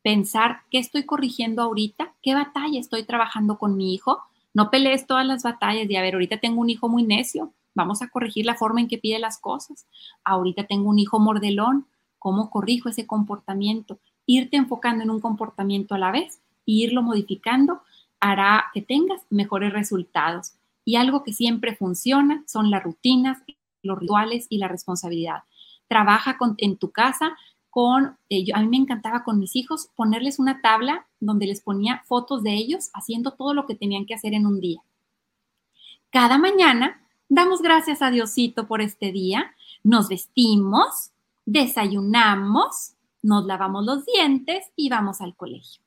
pensar 0.03 0.63
qué 0.71 0.79
estoy 0.79 1.07
corrigiendo 1.07 1.61
ahorita, 1.63 2.15
qué 2.23 2.35
batalla 2.35 2.79
estoy 2.79 3.03
trabajando 3.03 3.59
con 3.59 3.77
mi 3.77 3.95
hijo 3.95 4.23
no 4.55 4.71
pelees 4.71 5.07
todas 5.07 5.27
las 5.27 5.43
batallas 5.43 5.89
de, 5.89 5.99
a 5.99 6.03
ver, 6.03 6.15
ahorita 6.15 6.39
tengo 6.39 6.61
un 6.61 6.71
hijo 6.71 6.89
muy 6.89 7.03
necio, 7.03 7.53
vamos 7.75 8.03
a 8.03 8.09
corregir 8.09 8.47
la 8.47 8.57
forma 8.57 8.81
en 8.81 8.89
que 8.89 8.99
pide 8.99 9.19
las 9.19 9.39
cosas. 9.39 9.87
Ahorita 10.25 10.65
tengo 10.65 10.89
un 10.89 10.99
hijo 10.99 11.19
mordelón, 11.19 11.87
¿cómo 12.19 12.51
corrijo 12.51 12.89
ese 12.89 13.07
comportamiento? 13.07 13.99
Irte 14.27 14.57
enfocando 14.57 15.05
en 15.05 15.11
un 15.11 15.21
comportamiento 15.21 15.95
a 15.95 15.99
la 15.99 16.11
vez 16.11 16.41
e 16.67 16.73
irlo 16.73 17.03
modificando 17.03 17.83
hará 18.21 18.67
que 18.75 18.83
tengas 18.83 19.23
mejores 19.31 19.73
resultados. 19.73 20.53
Y 20.85 20.97
algo 20.97 21.23
que 21.25 21.33
siempre 21.33 21.75
funciona 21.75 22.43
son 22.47 22.71
las 22.71 22.83
rutinas, 22.83 23.39
los 23.83 23.99
rituales 23.99 24.47
y 24.49 24.59
la 24.59 24.69
responsabilidad. 24.69 25.45
Trabaja 25.89 26.37
en 26.59 26.77
tu 26.77 26.91
casa 26.91 27.37
con, 27.71 28.19
eh, 28.29 28.45
a 28.53 28.61
mí 28.61 28.69
me 28.69 28.77
encantaba 28.77 29.25
con 29.25 29.39
mis 29.39 29.57
hijos 29.57 29.89
ponerles 29.95 30.39
una 30.39 30.61
tabla 30.61 31.07
donde 31.21 31.47
les 31.47 31.61
ponía 31.61 32.03
fotos 32.07 32.43
de 32.43 32.55
ellos 32.55 32.91
haciendo 32.95 33.33
todo 33.33 33.55
lo 33.55 33.67
que 33.67 33.75
tenían 33.75 34.07
que 34.07 34.15
hacer 34.15 34.35
en 34.35 34.47
un 34.47 34.61
día. 34.61 34.83
Cada 36.11 36.39
mañana 36.39 37.01
damos 37.29 37.63
gracias 37.63 38.03
a 38.03 38.11
Diosito 38.11 38.67
por 38.67 38.81
este 38.81 39.13
día, 39.13 39.55
nos 39.85 40.09
vestimos, 40.09 41.13
desayunamos, 41.47 42.95
nos 43.23 43.47
lavamos 43.47 43.85
los 43.85 44.05
dientes 44.05 44.67
y 44.77 44.89
vamos 44.89 45.21
al 45.21 45.37
colegio. 45.37 45.83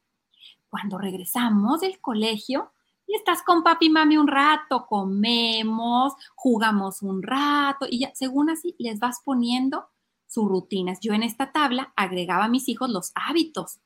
Cuando 0.70 0.98
regresamos 0.98 1.82
del 1.82 2.00
colegio, 2.00 2.72
estás 3.16 3.44
con 3.44 3.64
papi 3.64 3.88
y 3.88 3.90
mami 3.90 4.18
un 4.18 4.28
rato, 4.28 4.86
comemos, 4.88 6.14
jugamos 6.36 7.02
un 7.02 7.22
rato 7.22 7.86
y 7.90 8.00
ya, 8.00 8.12
según 8.16 8.50
así 8.50 8.76
les 8.80 9.00
vas 9.00 9.22
poniendo 9.24 9.86
sus 10.34 10.48
rutinas. 10.48 11.00
Yo 11.00 11.14
en 11.14 11.22
esta 11.22 11.52
tabla 11.52 11.94
agregaba 11.96 12.46
a 12.46 12.50
mis 12.50 12.68
hijos 12.68 12.90
los 12.90 13.12
hábitos. 13.14 13.80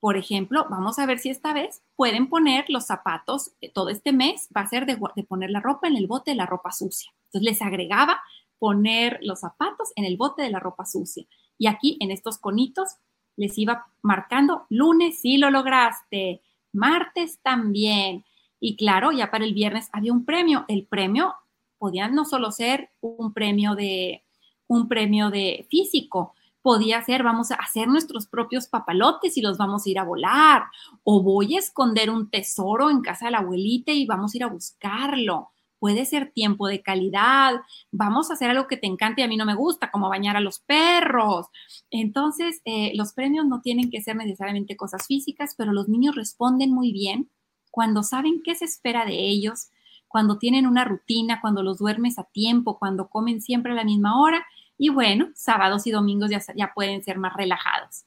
Por 0.00 0.18
ejemplo, 0.18 0.66
vamos 0.68 0.98
a 0.98 1.06
ver 1.06 1.18
si 1.18 1.30
esta 1.30 1.54
vez 1.54 1.82
pueden 1.96 2.28
poner 2.28 2.66
los 2.68 2.86
zapatos, 2.86 3.52
eh, 3.60 3.70
todo 3.72 3.88
este 3.88 4.12
mes 4.12 4.48
va 4.54 4.62
a 4.62 4.68
ser 4.68 4.84
de, 4.84 4.98
poner 5.24 5.50
la 5.50 5.60
ropa 5.60 5.88
en 5.88 5.96
el 5.96 6.06
bote 6.06 6.32
de 6.32 6.36
la 6.36 6.44
ropa 6.44 6.72
sucia. 6.72 7.10
Entonces 7.26 7.50
les 7.50 7.62
agregaba 7.62 8.20
poner 8.58 9.18
los 9.22 9.40
zapatos 9.40 9.92
en 9.96 10.04
el 10.04 10.16
bote 10.16 10.42
de 10.42 10.50
la 10.50 10.60
ropa 10.60 10.84
sucia. 10.84 11.26
Y 11.56 11.68
aquí 11.68 11.96
en 12.00 12.10
estos 12.10 12.38
conitos 12.38 12.96
les 13.36 13.56
iba 13.56 13.86
marcando 14.02 14.66
lunes 14.68 15.20
sí 15.20 15.38
lo 15.38 15.50
lograste, 15.50 16.42
martes 16.72 17.40
también. 17.42 18.24
Y 18.60 18.76
claro, 18.76 19.10
ya 19.10 19.30
para 19.30 19.44
el 19.44 19.54
viernes 19.54 19.88
había 19.92 20.12
un 20.12 20.26
premio. 20.26 20.66
El 20.68 20.86
premio 20.86 21.34
podía 21.78 22.08
no 22.08 22.24
solo 22.26 22.50
ser 22.50 22.90
un 23.00 23.32
premio 23.32 23.74
de, 23.74 24.24
un 24.72 24.88
premio 24.88 25.30
de 25.30 25.66
físico. 25.70 26.34
Podía 26.62 27.02
ser, 27.02 27.22
vamos 27.22 27.50
a 27.50 27.56
hacer 27.56 27.88
nuestros 27.88 28.26
propios 28.26 28.68
papalotes 28.68 29.36
y 29.36 29.42
los 29.42 29.58
vamos 29.58 29.84
a 29.84 29.90
ir 29.90 29.98
a 29.98 30.04
volar. 30.04 30.64
O 31.04 31.22
voy 31.22 31.56
a 31.56 31.58
esconder 31.58 32.08
un 32.08 32.30
tesoro 32.30 32.88
en 32.88 33.02
casa 33.02 33.26
de 33.26 33.32
la 33.32 33.38
abuelita 33.38 33.92
y 33.92 34.06
vamos 34.06 34.32
a 34.32 34.36
ir 34.36 34.44
a 34.44 34.48
buscarlo. 34.48 35.50
Puede 35.78 36.04
ser 36.06 36.30
tiempo 36.30 36.68
de 36.68 36.80
calidad. 36.80 37.54
Vamos 37.90 38.30
a 38.30 38.34
hacer 38.34 38.48
algo 38.50 38.68
que 38.68 38.76
te 38.76 38.86
encante 38.86 39.20
y 39.20 39.24
a 39.24 39.28
mí 39.28 39.36
no 39.36 39.44
me 39.44 39.56
gusta, 39.56 39.90
como 39.90 40.08
bañar 40.08 40.36
a 40.36 40.40
los 40.40 40.60
perros. 40.60 41.46
Entonces, 41.90 42.62
eh, 42.64 42.92
los 42.94 43.12
premios 43.12 43.44
no 43.46 43.60
tienen 43.60 43.90
que 43.90 44.00
ser 44.00 44.16
necesariamente 44.16 44.76
cosas 44.76 45.06
físicas, 45.06 45.54
pero 45.58 45.72
los 45.72 45.88
niños 45.88 46.14
responden 46.14 46.72
muy 46.72 46.92
bien 46.92 47.28
cuando 47.70 48.02
saben 48.04 48.42
qué 48.44 48.54
se 48.54 48.66
espera 48.66 49.04
de 49.04 49.14
ellos, 49.14 49.70
cuando 50.06 50.38
tienen 50.38 50.66
una 50.66 50.84
rutina, 50.84 51.40
cuando 51.40 51.62
los 51.62 51.78
duermes 51.78 52.18
a 52.18 52.24
tiempo, 52.24 52.78
cuando 52.78 53.08
comen 53.08 53.40
siempre 53.40 53.72
a 53.72 53.74
la 53.74 53.84
misma 53.84 54.20
hora 54.20 54.46
y 54.82 54.88
bueno, 54.88 55.30
sábados 55.36 55.86
y 55.86 55.92
domingos 55.92 56.28
ya, 56.28 56.42
ya 56.56 56.72
pueden 56.74 57.04
ser 57.04 57.16
más 57.16 57.36
relajados. 57.36 58.04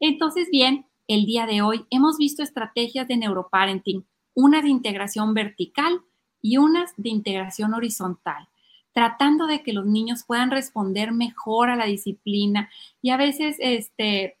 Entonces, 0.00 0.48
bien, 0.50 0.86
el 1.06 1.26
día 1.26 1.44
de 1.44 1.60
hoy 1.60 1.84
hemos 1.90 2.16
visto 2.16 2.42
estrategias 2.42 3.06
de 3.06 3.18
neuroparenting, 3.18 4.06
unas 4.32 4.62
de 4.62 4.70
integración 4.70 5.34
vertical 5.34 6.00
y 6.40 6.56
unas 6.56 6.92
de 6.96 7.10
integración 7.10 7.74
horizontal, 7.74 8.48
tratando 8.94 9.46
de 9.46 9.62
que 9.62 9.74
los 9.74 9.84
niños 9.84 10.24
puedan 10.26 10.50
responder 10.50 11.12
mejor 11.12 11.68
a 11.68 11.76
la 11.76 11.84
disciplina. 11.84 12.70
Y 13.02 13.10
a 13.10 13.18
veces 13.18 13.56
este, 13.58 14.38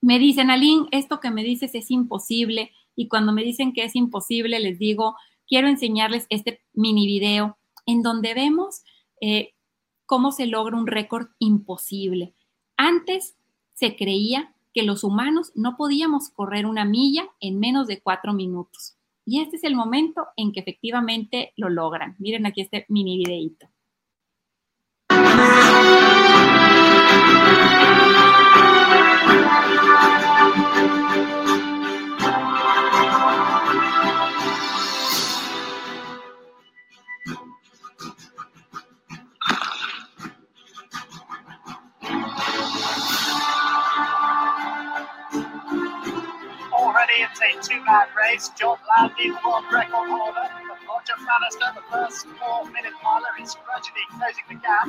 me 0.00 0.18
dicen, 0.18 0.50
Aline, 0.50 0.86
esto 0.92 1.20
que 1.20 1.30
me 1.30 1.44
dices 1.44 1.74
es 1.74 1.90
imposible. 1.90 2.72
Y 2.96 3.08
cuando 3.08 3.34
me 3.34 3.44
dicen 3.44 3.74
que 3.74 3.84
es 3.84 3.94
imposible, 3.96 4.60
les 4.60 4.78
digo, 4.78 5.14
quiero 5.46 5.68
enseñarles 5.68 6.26
este 6.30 6.62
mini 6.72 7.06
video 7.06 7.58
en 7.84 8.00
donde 8.00 8.32
vemos 8.32 8.80
eh, 9.20 9.52
cómo 10.08 10.32
se 10.32 10.46
logra 10.46 10.74
un 10.74 10.86
récord 10.86 11.28
imposible. 11.38 12.32
Antes 12.78 13.36
se 13.74 13.94
creía 13.94 14.54
que 14.72 14.82
los 14.82 15.04
humanos 15.04 15.52
no 15.54 15.76
podíamos 15.76 16.30
correr 16.30 16.64
una 16.64 16.86
milla 16.86 17.28
en 17.40 17.60
menos 17.60 17.86
de 17.86 18.00
cuatro 18.00 18.32
minutos. 18.32 18.96
Y 19.26 19.42
este 19.42 19.56
es 19.56 19.64
el 19.64 19.76
momento 19.76 20.26
en 20.36 20.52
que 20.52 20.60
efectivamente 20.60 21.52
lo 21.56 21.68
logran. 21.68 22.16
Miren 22.18 22.46
aquí 22.46 22.62
este 22.62 22.86
mini 22.88 23.18
videito. 23.18 23.68
Two-man 47.62 48.06
race. 48.16 48.50
John 48.58 48.78
Landy, 48.84 49.30
the 49.30 49.38
world 49.44 49.64
record 49.72 50.08
holder. 50.08 50.48
Roger 50.88 51.16
Bannister, 51.24 51.68
the 51.74 51.84
first 51.90 52.26
four-minute 52.36 52.92
miler, 53.02 53.32
is 53.40 53.56
gradually 53.64 54.06
closing 54.12 54.44
the 54.48 54.56
gap. 54.60 54.88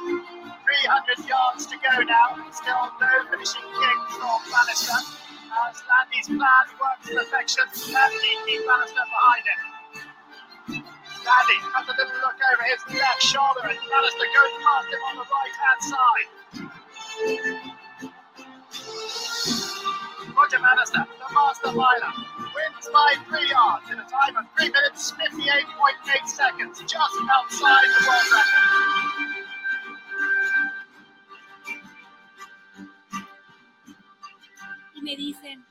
300 0.00 1.28
yards 1.28 1.66
to 1.66 1.76
go 1.78 2.02
now. 2.06 2.38
Still 2.52 2.90
no 3.00 3.10
finishing 3.30 3.66
kick 3.74 3.98
from 4.14 4.38
Bannister. 4.50 4.98
As 5.50 5.82
Landy's 5.90 6.28
plan 6.30 6.66
works 6.78 7.08
to 7.08 7.14
perfection, 7.18 7.66
Landy 7.92 8.34
keep 8.46 8.62
Bannister 8.66 9.02
behind 9.02 9.44
him. 9.50 9.60
Landy 11.26 11.58
has 11.74 11.86
a 11.88 11.94
little 11.98 12.18
look 12.22 12.38
over 12.38 12.64
his 12.70 12.80
left 12.94 13.22
shoulder 13.22 13.66
and 13.66 13.78
Bannister 13.78 14.28
goes 14.30 14.54
past 14.62 14.88
him 14.88 15.02
on 15.10 15.14
the 15.18 15.26
right-hand 15.26 15.80
side. 15.90 17.79
Roger 20.36 20.58
Bannister 20.58 21.06
the 21.18 21.34
master 21.34 21.72
liner 21.72 22.12
wins 22.54 22.88
by 22.92 23.14
three 23.28 23.48
yards 23.50 23.90
in 23.90 23.98
a 23.98 24.06
time 24.08 24.36
of 24.36 24.46
three 24.56 24.70
minutes 24.70 25.12
58.8 25.12 26.26
seconds, 26.26 26.80
just 26.80 27.16
outside 27.30 27.88
the 27.94 28.00
world 28.08 28.28
record. 28.32 28.70
Y 34.94 35.02
me 35.02 35.16
dicen, 35.16 35.64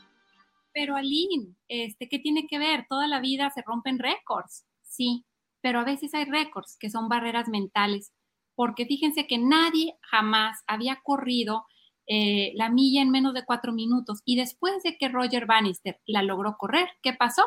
pero 0.74 0.96
Aline, 0.96 1.56
este, 1.68 2.08
¿qué 2.08 2.20
tiene 2.20 2.48
que 2.48 2.58
ver? 2.60 2.86
Toda 2.88 3.08
la 3.08 3.20
vida 3.20 3.50
se 3.50 3.62
rompen 3.64 4.00
récords. 4.00 4.66
Sí, 4.82 5.26
pero 5.62 5.80
a 5.80 5.84
veces 5.84 6.14
hay 6.14 6.26
récords 6.26 6.78
que 6.80 6.90
son 6.90 7.10
barreras 7.10 7.48
mentales, 7.48 8.14
porque 8.56 8.86
fíjense 8.86 9.28
que 9.28 9.38
nadie 9.38 9.98
jamás 10.02 10.64
había 10.68 11.00
corrido 11.04 11.66
eh, 12.12 12.54
la 12.56 12.70
milla 12.70 13.04
en 13.04 13.12
menos 13.12 13.36
de 13.36 13.46
cuatro 13.46 13.72
minutos 13.72 14.24
y 14.26 14.36
después 14.36 14.82
de 14.82 14.98
que 14.98 15.10
Roger 15.10 15.46
Bannister 15.46 16.02
la 16.08 16.24
logró 16.24 16.58
correr, 16.58 16.90
¿qué 17.04 17.14
pasó? 17.14 17.44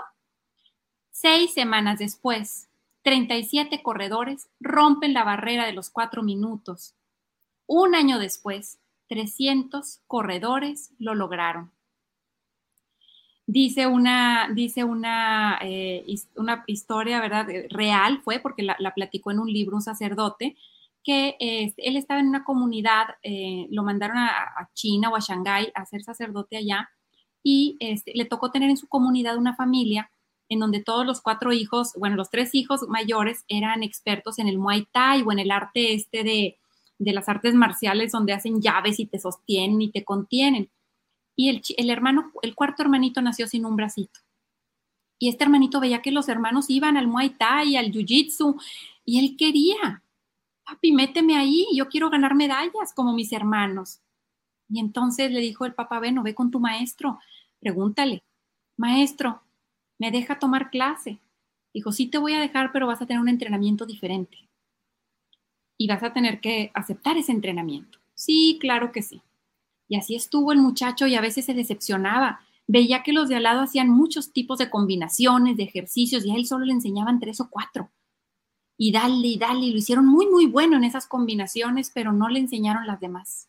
Seis 1.10 1.52
semanas 1.52 1.98
después, 1.98 2.68
37 3.02 3.82
corredores 3.82 4.48
rompen 4.60 5.14
la 5.14 5.24
barrera 5.24 5.66
de 5.66 5.72
los 5.72 5.90
cuatro 5.90 6.22
minutos. 6.22 6.94
Un 7.66 7.96
año 7.96 8.20
después, 8.20 8.78
300 9.08 10.00
corredores 10.06 10.92
lo 11.00 11.16
lograron. 11.16 11.72
Dice 13.46 13.88
una, 13.88 14.48
dice 14.54 14.84
una, 14.84 15.58
eh, 15.60 16.04
una 16.36 16.62
historia, 16.68 17.20
¿verdad? 17.20 17.50
Eh, 17.50 17.66
real 17.68 18.20
fue, 18.22 18.38
porque 18.38 18.62
la, 18.62 18.76
platicó 18.94 19.32
en 19.32 19.40
un 19.40 19.52
libro 19.52 19.74
un 19.74 19.82
sacerdote, 19.82 20.56
que 21.04 21.36
él 21.38 21.96
estaba 21.96 22.20
en 22.20 22.28
una 22.28 22.44
comunidad, 22.44 23.06
eh, 23.22 23.66
lo 23.70 23.82
mandaron 23.82 24.18
a, 24.18 24.70
China 24.74 25.10
o 25.10 25.16
a 25.16 25.20
Shanghái 25.20 25.72
a 25.74 25.84
ser 25.86 26.02
sacerdote 26.02 26.56
allá, 26.56 26.88
y 27.42 27.76
este, 27.80 28.12
le 28.14 28.24
tocó 28.24 28.50
tener 28.50 28.70
en 28.70 28.76
su 28.76 28.88
comunidad 28.88 29.36
una 29.36 29.56
familia 29.56 30.10
en 30.48 30.60
donde 30.60 30.82
todos 30.82 31.06
los 31.06 31.20
cuatro 31.20 31.52
hijos, 31.52 31.92
bueno, 31.98 32.14
los 32.14 32.30
tres 32.30 32.54
hijos 32.54 32.82
mayores 32.88 33.44
eran 33.48 33.82
expertos 33.82 34.38
en 34.38 34.48
el 34.48 34.58
Muay 34.58 34.86
Thai 34.92 35.22
o 35.22 35.32
en 35.32 35.38
el 35.38 35.50
arte 35.50 35.94
este 35.94 36.24
de, 36.24 36.58
de 36.98 37.12
las 37.12 37.28
artes 37.28 37.54
marciales 37.54 38.12
donde 38.12 38.32
hacen 38.32 38.60
llaves 38.60 39.00
y 39.00 39.06
te 39.06 39.18
sostienen 39.18 39.80
y 39.80 39.90
te 39.90 40.04
contienen. 40.04 40.70
Y 41.34 41.48
el, 41.48 41.62
el 41.76 41.90
hermano, 41.90 42.32
el 42.42 42.54
cuarto 42.54 42.82
hermanito 42.82 43.22
nació 43.22 43.46
sin 43.46 43.64
un 43.64 43.76
bracito. 43.76 44.20
Y 45.18 45.28
este 45.28 45.44
hermanito 45.44 45.80
veía 45.80 46.02
que 46.02 46.10
los 46.10 46.28
hermanos 46.28 46.68
iban 46.68 46.96
al 46.96 47.06
Muay 47.06 47.30
Thai, 47.30 47.76
al 47.76 47.92
Jiu-Jitsu, 47.92 48.60
y 49.04 49.20
él 49.20 49.36
quería, 49.38 50.02
papi, 50.64 50.92
méteme 50.92 51.36
ahí, 51.36 51.66
yo 51.74 51.88
quiero 51.88 52.10
ganar 52.10 52.34
medallas 52.34 52.92
como 52.94 53.12
mis 53.12 53.32
hermanos. 53.32 54.00
Y 54.68 54.80
entonces 54.80 55.30
le 55.30 55.40
dijo 55.40 55.66
el 55.66 55.74
papá, 55.74 55.98
bueno, 55.98 56.22
ve 56.22 56.34
con 56.34 56.50
tu 56.50 56.60
maestro, 56.60 57.18
pregúntale, 57.60 58.22
maestro, 58.76 59.42
¿me 59.98 60.10
deja 60.10 60.38
tomar 60.38 60.70
clase? 60.70 61.20
Dijo, 61.74 61.92
sí 61.92 62.06
te 62.06 62.18
voy 62.18 62.34
a 62.34 62.40
dejar, 62.40 62.72
pero 62.72 62.86
vas 62.86 63.00
a 63.02 63.06
tener 63.06 63.20
un 63.20 63.28
entrenamiento 63.28 63.86
diferente. 63.86 64.48
Y 65.78 65.86
vas 65.86 66.02
a 66.02 66.12
tener 66.12 66.40
que 66.40 66.70
aceptar 66.74 67.16
ese 67.16 67.32
entrenamiento. 67.32 67.98
Sí, 68.14 68.58
claro 68.60 68.92
que 68.92 69.02
sí. 69.02 69.22
Y 69.88 69.96
así 69.96 70.14
estuvo 70.14 70.52
el 70.52 70.58
muchacho 70.58 71.06
y 71.06 71.14
a 71.14 71.20
veces 71.20 71.44
se 71.44 71.54
decepcionaba. 71.54 72.40
Veía 72.66 73.02
que 73.02 73.12
los 73.12 73.28
de 73.28 73.36
al 73.36 73.42
lado 73.42 73.62
hacían 73.62 73.90
muchos 73.90 74.32
tipos 74.32 74.58
de 74.58 74.70
combinaciones, 74.70 75.56
de 75.56 75.64
ejercicios, 75.64 76.24
y 76.24 76.30
a 76.30 76.36
él 76.36 76.46
solo 76.46 76.64
le 76.64 76.72
enseñaban 76.72 77.20
tres 77.20 77.40
o 77.40 77.50
cuatro. 77.50 77.90
Y 78.76 78.92
dale, 78.92 79.26
y 79.26 79.38
dale, 79.38 79.66
y 79.66 79.72
lo 79.72 79.78
hicieron 79.78 80.06
muy, 80.06 80.26
muy 80.26 80.46
bueno 80.46 80.76
en 80.76 80.84
esas 80.84 81.06
combinaciones, 81.06 81.90
pero 81.94 82.12
no 82.12 82.28
le 82.28 82.40
enseñaron 82.40 82.86
las 82.86 83.00
demás. 83.00 83.48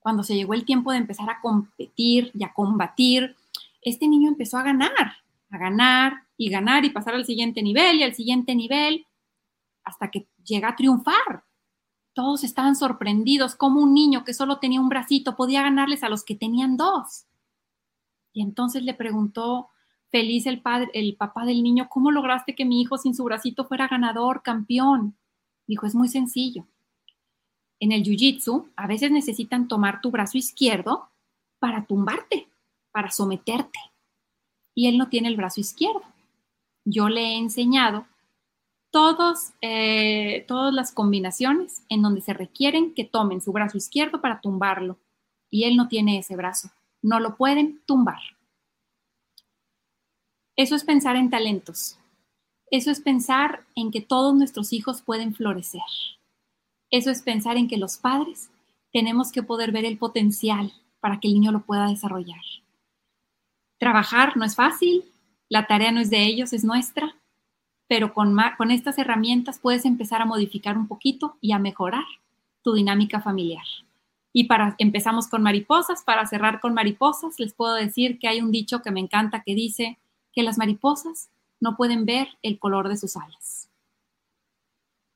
Cuando 0.00 0.22
se 0.22 0.34
llegó 0.34 0.54
el 0.54 0.64
tiempo 0.64 0.92
de 0.92 0.98
empezar 0.98 1.30
a 1.30 1.40
competir 1.40 2.30
y 2.34 2.44
a 2.44 2.52
combatir, 2.52 3.34
este 3.82 4.08
niño 4.08 4.28
empezó 4.28 4.58
a 4.58 4.62
ganar, 4.62 5.16
a 5.50 5.58
ganar 5.58 6.24
y 6.36 6.50
ganar 6.50 6.84
y 6.84 6.90
pasar 6.90 7.14
al 7.14 7.24
siguiente 7.24 7.62
nivel 7.62 7.96
y 7.96 8.02
al 8.02 8.14
siguiente 8.14 8.54
nivel, 8.54 9.06
hasta 9.84 10.10
que 10.10 10.26
llega 10.44 10.68
a 10.68 10.76
triunfar. 10.76 11.44
Todos 12.12 12.44
estaban 12.44 12.76
sorprendidos 12.76 13.54
como 13.54 13.80
un 13.80 13.94
niño 13.94 14.24
que 14.24 14.34
solo 14.34 14.58
tenía 14.58 14.80
un 14.80 14.88
bracito 14.88 15.36
podía 15.36 15.62
ganarles 15.62 16.02
a 16.02 16.08
los 16.08 16.24
que 16.24 16.34
tenían 16.34 16.76
dos. 16.76 17.26
Y 18.32 18.42
entonces 18.42 18.82
le 18.82 18.94
preguntó 18.94 19.70
feliz 20.10 20.46
el 20.46 20.60
padre, 20.60 20.90
el 20.94 21.16
papá 21.16 21.44
del 21.44 21.62
niño, 21.62 21.88
¿cómo 21.88 22.10
lograste 22.10 22.54
que 22.54 22.64
mi 22.64 22.80
hijo 22.80 22.98
sin 22.98 23.14
su 23.14 23.24
bracito 23.24 23.64
fuera 23.64 23.88
ganador, 23.88 24.42
campeón? 24.42 25.16
Dijo, 25.66 25.86
es 25.86 25.94
muy 25.94 26.08
sencillo. 26.08 26.66
En 27.78 27.92
el 27.92 28.02
jiu-jitsu, 28.02 28.70
a 28.76 28.86
veces 28.86 29.10
necesitan 29.10 29.68
tomar 29.68 30.00
tu 30.00 30.10
brazo 30.10 30.38
izquierdo 30.38 31.10
para 31.58 31.84
tumbarte, 31.86 32.48
para 32.92 33.10
someterte. 33.10 33.78
Y 34.74 34.88
él 34.88 34.98
no 34.98 35.08
tiene 35.08 35.28
el 35.28 35.36
brazo 35.36 35.60
izquierdo. 35.60 36.02
Yo 36.84 37.08
le 37.08 37.22
he 37.22 37.36
enseñado 37.36 38.06
todos, 38.90 39.52
eh, 39.60 40.44
todas 40.48 40.72
las 40.72 40.92
combinaciones 40.92 41.82
en 41.88 42.00
donde 42.00 42.20
se 42.22 42.32
requieren 42.32 42.94
que 42.94 43.04
tomen 43.04 43.40
su 43.40 43.52
brazo 43.52 43.76
izquierdo 43.76 44.20
para 44.20 44.40
tumbarlo. 44.40 44.98
Y 45.50 45.64
él 45.64 45.76
no 45.76 45.88
tiene 45.88 46.18
ese 46.18 46.36
brazo. 46.36 46.70
No 47.02 47.20
lo 47.20 47.36
pueden 47.36 47.82
tumbar. 47.86 48.20
Eso 50.56 50.74
es 50.74 50.84
pensar 50.84 51.16
en 51.16 51.28
talentos. 51.28 51.98
Eso 52.70 52.90
es 52.90 53.00
pensar 53.00 53.64
en 53.74 53.90
que 53.90 54.00
todos 54.00 54.34
nuestros 54.34 54.72
hijos 54.72 55.02
pueden 55.02 55.34
florecer. 55.34 55.82
Eso 56.90 57.10
es 57.10 57.22
pensar 57.22 57.58
en 57.58 57.68
que 57.68 57.76
los 57.76 57.98
padres 57.98 58.50
tenemos 58.92 59.32
que 59.32 59.42
poder 59.42 59.70
ver 59.70 59.84
el 59.84 59.98
potencial 59.98 60.72
para 61.00 61.20
que 61.20 61.28
el 61.28 61.34
niño 61.34 61.52
lo 61.52 61.60
pueda 61.60 61.88
desarrollar. 61.88 62.40
Trabajar 63.78 64.36
no 64.38 64.46
es 64.46 64.56
fácil, 64.56 65.04
la 65.50 65.66
tarea 65.66 65.92
no 65.92 66.00
es 66.00 66.08
de 66.08 66.24
ellos, 66.24 66.54
es 66.54 66.64
nuestra, 66.64 67.14
pero 67.86 68.14
con, 68.14 68.34
con 68.56 68.70
estas 68.70 68.96
herramientas 68.96 69.58
puedes 69.58 69.84
empezar 69.84 70.22
a 70.22 70.26
modificar 70.26 70.78
un 70.78 70.88
poquito 70.88 71.36
y 71.42 71.52
a 71.52 71.58
mejorar 71.58 72.06
tu 72.62 72.72
dinámica 72.72 73.20
familiar. 73.20 73.64
Y 74.32 74.44
para 74.44 74.74
empezamos 74.78 75.28
con 75.28 75.42
mariposas, 75.42 76.02
para 76.02 76.26
cerrar 76.26 76.60
con 76.60 76.72
mariposas, 76.72 77.38
les 77.38 77.52
puedo 77.52 77.74
decir 77.74 78.18
que 78.18 78.28
hay 78.28 78.40
un 78.40 78.50
dicho 78.50 78.80
que 78.80 78.90
me 78.90 79.00
encanta 79.00 79.42
que 79.42 79.54
dice 79.54 79.98
que 80.36 80.42
las 80.42 80.58
mariposas 80.58 81.30
no 81.60 81.76
pueden 81.76 82.04
ver 82.04 82.28
el 82.42 82.58
color 82.58 82.90
de 82.90 82.98
sus 82.98 83.16
alas. 83.16 83.70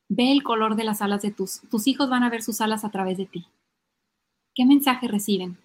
Ve 0.09 0.33
el 0.33 0.43
color 0.43 0.77
de 0.77 0.85
las 0.85 1.03
alas 1.03 1.21
de 1.21 1.31
tus 1.31 1.61
tus 1.71 1.87
hijos 1.87 2.09
van 2.09 2.25
a 2.25 2.31
ver 2.31 2.43
sus 2.43 2.63
alas 2.63 2.85
a 2.85 2.91
través 2.91 3.19
de 3.19 3.27
ti. 3.27 3.47
¿Qué 4.55 4.65
mensaje 4.65 5.07
reciben? 5.07 5.59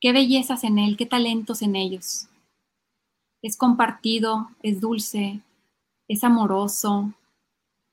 ¿Qué 0.00 0.12
bellezas 0.12 0.64
en 0.64 0.80
él? 0.80 0.96
¿Qué 0.96 1.06
talentos 1.06 1.62
en 1.62 1.76
ellos? 1.76 2.26
Es 3.40 3.56
compartido, 3.56 4.50
es 4.62 4.80
dulce, 4.80 5.40
es 6.08 6.24
amoroso. 6.24 7.14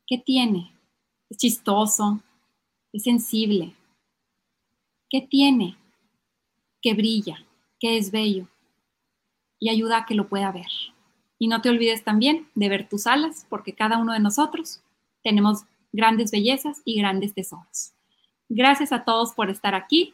¿Qué 0.08 0.18
tiene? 0.18 0.74
Es 1.30 1.38
chistoso, 1.38 2.20
es 2.92 3.04
sensible. 3.04 3.76
¿Qué 5.08 5.22
tiene? 5.22 5.78
Que 6.82 6.96
brilla, 6.96 7.46
que 7.80 7.98
es 7.98 8.10
bello 8.10 8.48
y 9.60 9.70
ayuda 9.70 9.98
a 9.98 10.06
que 10.06 10.16
lo 10.16 10.28
pueda 10.28 10.52
ver. 10.52 10.68
Y 11.38 11.48
no 11.48 11.62
te 11.62 11.70
olvides 11.70 12.04
también 12.04 12.48
de 12.56 12.70
ver 12.70 12.90
tus 12.90 13.08
alas, 13.08 13.46
porque 13.50 13.74
cada 13.74 13.98
uno 13.98 14.14
de 14.14 14.20
nosotros 14.20 14.82
tenemos 15.24 15.64
grandes 15.92 16.32
bellezas 16.32 16.82
y 16.86 17.00
grandes 17.00 17.34
tesoros. 17.34 17.94
Gracias 18.50 18.92
a 18.92 19.04
todos 19.04 19.34
por 19.34 19.50
estar 19.50 19.76
aquí. 19.76 20.14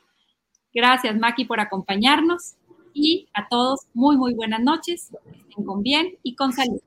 Gracias, 0.74 1.18
Maki, 1.18 1.46
por 1.46 1.60
acompañarnos. 1.60 2.56
Y 2.94 3.28
a 3.34 3.48
todos, 3.48 3.82
muy, 3.94 4.18
muy 4.18 4.34
buenas 4.34 4.62
noches. 4.62 5.12
Estén 5.50 5.66
con 5.66 5.84
bien 5.84 6.18
y 6.24 6.36
con 6.36 6.54
salud. 6.54 6.82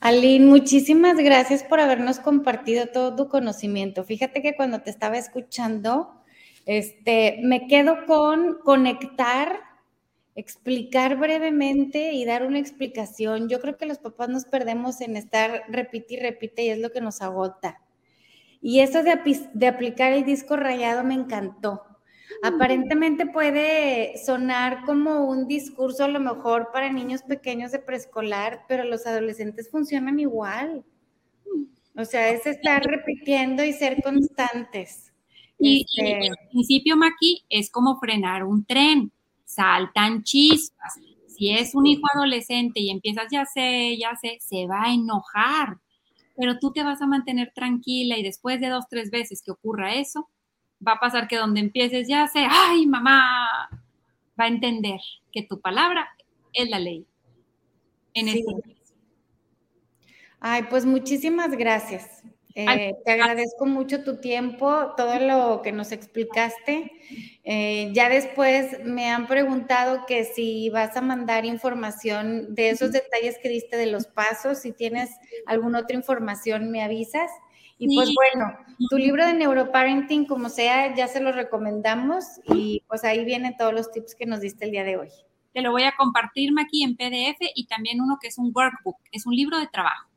Aline, 0.00 0.46
muchísimas 0.46 1.16
gracias 1.16 1.62
por 1.62 1.80
habernos 1.80 2.18
compartido 2.18 2.86
todo 2.88 3.16
tu 3.16 3.28
conocimiento. 3.28 4.04
Fíjate 4.04 4.42
que 4.42 4.54
cuando 4.54 4.80
te 4.80 4.90
estaba 4.90 5.16
escuchando, 5.16 6.12
este, 6.66 7.40
me 7.42 7.66
quedo 7.66 8.04
con 8.06 8.58
conectar, 8.64 9.60
explicar 10.40 11.16
brevemente 11.16 12.12
y 12.12 12.24
dar 12.24 12.44
una 12.44 12.58
explicación. 12.58 13.48
Yo 13.48 13.60
creo 13.60 13.76
que 13.76 13.86
los 13.86 13.98
papás 13.98 14.28
nos 14.28 14.44
perdemos 14.44 15.00
en 15.00 15.16
estar 15.16 15.62
repite 15.68 16.14
y 16.14 16.16
repite 16.18 16.64
y 16.64 16.70
es 16.70 16.78
lo 16.78 16.90
que 16.90 17.00
nos 17.00 17.22
agota. 17.22 17.80
Y 18.60 18.80
eso 18.80 19.02
de, 19.02 19.18
de 19.54 19.66
aplicar 19.66 20.12
el 20.12 20.24
disco 20.24 20.56
rayado 20.56 21.04
me 21.04 21.14
encantó. 21.14 21.82
Aparentemente 22.42 23.26
puede 23.26 24.16
sonar 24.18 24.84
como 24.84 25.26
un 25.26 25.46
discurso 25.46 26.04
a 26.04 26.08
lo 26.08 26.20
mejor 26.20 26.70
para 26.72 26.92
niños 26.92 27.22
pequeños 27.22 27.72
de 27.72 27.80
preescolar, 27.80 28.64
pero 28.68 28.84
los 28.84 29.06
adolescentes 29.06 29.70
funcionan 29.70 30.18
igual. 30.20 30.84
O 31.96 32.04
sea, 32.04 32.30
es 32.30 32.46
estar 32.46 32.82
repitiendo 32.82 33.64
y 33.64 33.72
ser 33.72 34.02
constantes. 34.02 35.12
Y, 35.58 35.84
el 35.98 36.22
este 36.22 36.34
principio, 36.50 36.96
Maki, 36.96 37.44
es 37.50 37.70
como 37.70 37.98
frenar 37.98 38.44
un 38.44 38.64
tren. 38.64 39.12
Saltan 39.50 40.22
chispas. 40.22 40.94
Si 41.26 41.50
es 41.50 41.74
un 41.74 41.86
hijo 41.86 42.02
adolescente 42.14 42.78
y 42.80 42.90
empiezas, 42.90 43.26
ya 43.32 43.44
sé, 43.44 43.96
ya 43.98 44.14
sé, 44.14 44.38
se 44.40 44.68
va 44.68 44.84
a 44.84 44.94
enojar. 44.94 45.78
Pero 46.36 46.58
tú 46.58 46.72
te 46.72 46.84
vas 46.84 47.02
a 47.02 47.06
mantener 47.06 47.50
tranquila 47.52 48.16
y 48.16 48.22
después 48.22 48.60
de 48.60 48.68
dos, 48.68 48.84
tres 48.88 49.10
veces 49.10 49.42
que 49.44 49.50
ocurra 49.50 49.94
eso, 49.94 50.28
va 50.86 50.92
a 50.92 51.00
pasar 51.00 51.26
que 51.26 51.36
donde 51.36 51.58
empieces 51.58 52.06
ya 52.06 52.28
sé, 52.28 52.46
ay, 52.48 52.86
mamá, 52.86 53.68
va 54.38 54.44
a 54.44 54.48
entender 54.48 55.00
que 55.32 55.42
tu 55.42 55.60
palabra 55.60 56.08
es 56.52 56.70
la 56.70 56.78
ley. 56.78 57.04
En 58.14 58.28
este 58.28 58.44
Ay, 60.38 60.62
pues 60.70 60.86
muchísimas 60.86 61.50
gracias. 61.50 62.22
Eh, 62.54 62.94
te 63.04 63.12
agradezco 63.12 63.66
mucho 63.66 64.02
tu 64.02 64.20
tiempo, 64.20 64.92
todo 64.96 65.18
lo 65.20 65.62
que 65.62 65.72
nos 65.72 65.92
explicaste. 65.92 66.92
Eh, 67.44 67.90
ya 67.92 68.08
después 68.08 68.84
me 68.84 69.08
han 69.08 69.26
preguntado 69.26 70.04
que 70.06 70.24
si 70.24 70.68
vas 70.70 70.96
a 70.96 71.00
mandar 71.00 71.44
información 71.44 72.54
de 72.54 72.70
esos 72.70 72.92
detalles 72.92 73.38
que 73.42 73.48
diste 73.48 73.76
de 73.76 73.86
los 73.86 74.06
pasos, 74.06 74.58
si 74.58 74.72
tienes 74.72 75.10
alguna 75.46 75.80
otra 75.80 75.96
información, 75.96 76.70
me 76.70 76.82
avisas. 76.82 77.30
Y 77.78 77.94
pues 77.94 78.10
bueno, 78.14 78.52
tu 78.90 78.98
libro 78.98 79.24
de 79.24 79.32
neuroparenting, 79.32 80.26
como 80.26 80.50
sea, 80.50 80.94
ya 80.94 81.08
se 81.08 81.20
lo 81.20 81.32
recomendamos 81.32 82.24
y 82.52 82.82
pues 82.86 83.04
ahí 83.04 83.24
vienen 83.24 83.56
todos 83.56 83.72
los 83.72 83.90
tips 83.90 84.14
que 84.14 84.26
nos 84.26 84.40
diste 84.40 84.66
el 84.66 84.72
día 84.72 84.84
de 84.84 84.98
hoy. 84.98 85.08
Te 85.54 85.62
lo 85.62 85.70
voy 85.70 85.84
a 85.84 85.94
compartir 85.96 86.50
aquí 86.62 86.82
en 86.82 86.96
PDF 86.96 87.38
y 87.54 87.66
también 87.66 88.02
uno 88.02 88.18
que 88.20 88.28
es 88.28 88.36
un 88.36 88.52
workbook, 88.54 88.98
es 89.12 89.24
un 89.24 89.34
libro 89.34 89.58
de 89.58 89.66
trabajo 89.66 90.09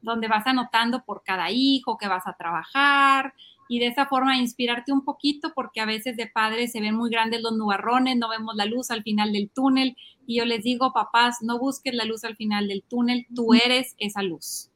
donde 0.00 0.28
vas 0.28 0.46
anotando 0.46 1.04
por 1.04 1.22
cada 1.22 1.50
hijo 1.50 1.98
que 1.98 2.08
vas 2.08 2.26
a 2.26 2.34
trabajar 2.34 3.34
y 3.68 3.80
de 3.80 3.88
esa 3.88 4.06
forma 4.06 4.38
inspirarte 4.38 4.92
un 4.92 5.04
poquito 5.04 5.52
porque 5.54 5.80
a 5.80 5.86
veces 5.86 6.16
de 6.16 6.26
padres 6.26 6.72
se 6.72 6.80
ven 6.80 6.94
muy 6.94 7.10
grandes 7.10 7.42
los 7.42 7.56
nubarrones, 7.56 8.16
no 8.16 8.28
vemos 8.28 8.54
la 8.56 8.64
luz 8.64 8.90
al 8.90 9.02
final 9.02 9.32
del 9.32 9.50
túnel 9.50 9.96
y 10.26 10.38
yo 10.38 10.44
les 10.44 10.64
digo, 10.64 10.92
papás, 10.92 11.38
no 11.42 11.58
busques 11.58 11.94
la 11.94 12.04
luz 12.04 12.24
al 12.24 12.36
final 12.36 12.68
del 12.68 12.82
túnel, 12.82 13.26
tú 13.34 13.54
eres 13.54 13.94
esa 13.98 14.22
luz. 14.22 14.70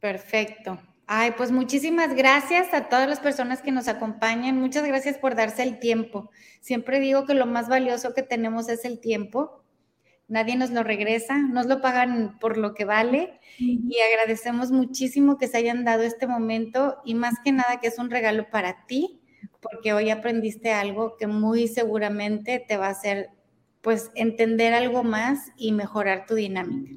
Perfecto. 0.00 0.78
Ay, 1.06 1.32
pues 1.36 1.50
muchísimas 1.50 2.14
gracias 2.14 2.72
a 2.72 2.88
todas 2.88 3.08
las 3.08 3.20
personas 3.20 3.60
que 3.60 3.72
nos 3.72 3.88
acompañan. 3.88 4.58
Muchas 4.58 4.84
gracias 4.84 5.18
por 5.18 5.34
darse 5.34 5.62
el 5.62 5.78
tiempo. 5.78 6.30
Siempre 6.60 6.98
digo 6.98 7.26
que 7.26 7.34
lo 7.34 7.46
más 7.46 7.68
valioso 7.68 8.14
que 8.14 8.22
tenemos 8.22 8.68
es 8.68 8.84
el 8.84 9.00
tiempo 9.00 9.63
nadie 10.28 10.56
nos 10.56 10.70
lo 10.70 10.82
regresa, 10.82 11.38
nos 11.38 11.66
lo 11.66 11.80
pagan 11.80 12.38
por 12.38 12.56
lo 12.56 12.74
que 12.74 12.84
vale. 12.84 13.40
Y 13.58 13.96
agradecemos 14.00 14.70
muchísimo 14.70 15.38
que 15.38 15.48
se 15.48 15.58
hayan 15.58 15.84
dado 15.84 16.02
este 16.02 16.26
momento 16.26 16.96
y 17.04 17.14
más 17.14 17.34
que 17.44 17.52
nada 17.52 17.80
que 17.80 17.88
es 17.88 17.98
un 17.98 18.10
regalo 18.10 18.50
para 18.50 18.86
ti, 18.86 19.20
porque 19.60 19.92
hoy 19.92 20.10
aprendiste 20.10 20.72
algo 20.72 21.16
que 21.16 21.26
muy 21.26 21.68
seguramente 21.68 22.64
te 22.66 22.76
va 22.76 22.88
a 22.88 22.90
hacer 22.90 23.30
pues 23.80 24.10
entender 24.14 24.72
algo 24.72 25.04
más 25.04 25.52
y 25.56 25.72
mejorar 25.72 26.24
tu 26.26 26.34
dinámica. 26.34 26.94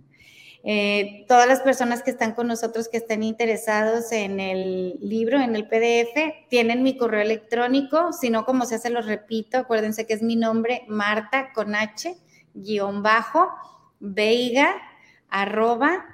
Eh, 0.64 1.26
todas 1.28 1.48
las 1.48 1.62
personas 1.62 2.04
que 2.04 2.12
están 2.12 2.34
con 2.34 2.48
nosotros, 2.48 2.90
que 2.90 2.98
estén 2.98 3.24
interesados 3.24 4.12
en 4.12 4.40
el 4.40 4.98
libro, 5.02 5.40
en 5.40 5.56
el 5.56 5.68
PDF, 5.68 6.48
tienen 6.50 6.84
mi 6.84 6.98
correo 6.98 7.22
electrónico, 7.22 8.12
si 8.12 8.30
no, 8.30 8.44
como 8.44 8.66
se 8.66 8.76
hace, 8.76 8.90
lo 8.90 9.02
repito, 9.02 9.60
acuérdense 9.60 10.06
que 10.06 10.14
es 10.14 10.22
mi 10.22 10.36
nombre, 10.36 10.84
Marta 10.88 11.54
con 11.54 11.76
H, 11.76 12.18
guion 12.64 13.04
bajo, 13.04 13.50
veiga, 14.00 14.76
arroba, 15.30 16.06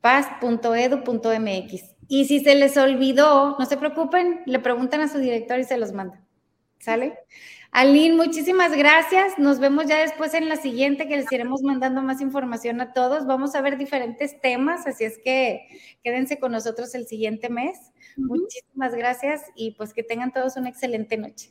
paz.edu.mx. 0.00 1.96
Y 2.08 2.24
si 2.24 2.40
se 2.40 2.54
les 2.54 2.76
olvidó, 2.76 3.56
no 3.58 3.66
se 3.66 3.76
preocupen, 3.76 4.42
le 4.46 4.58
preguntan 4.58 5.00
a 5.00 5.08
su 5.08 5.18
director 5.18 5.58
y 5.60 5.64
se 5.64 5.78
los 5.78 5.92
manda. 5.92 6.20
¿Sale? 6.78 7.18
Aline, 7.72 8.16
muchísimas 8.16 8.76
gracias. 8.76 9.38
Nos 9.38 9.60
vemos 9.60 9.86
ya 9.86 10.00
después 10.00 10.34
en 10.34 10.48
la 10.48 10.56
siguiente, 10.56 11.06
que 11.06 11.18
les 11.18 11.30
iremos 11.30 11.62
mandando 11.62 12.02
más 12.02 12.20
información 12.20 12.80
a 12.80 12.92
todos. 12.92 13.26
Vamos 13.26 13.54
a 13.54 13.60
ver 13.60 13.78
diferentes 13.78 14.40
temas, 14.40 14.86
así 14.88 15.04
es 15.04 15.18
que 15.22 15.68
quédense 16.02 16.40
con 16.40 16.50
nosotros 16.50 16.92
el 16.96 17.06
siguiente 17.06 17.48
mes. 17.48 17.78
Muchísimas 18.16 18.94
gracias 18.94 19.44
y 19.54 19.72
pues 19.72 19.94
que 19.94 20.02
tengan 20.02 20.32
todos 20.32 20.56
una 20.56 20.68
excelente 20.68 21.16
noche. 21.16 21.48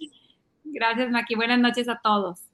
Gracias, 0.66 1.10
Maki. 1.10 1.36
Buenas 1.36 1.60
noches 1.60 1.88
a 1.88 2.02
todos. 2.04 2.50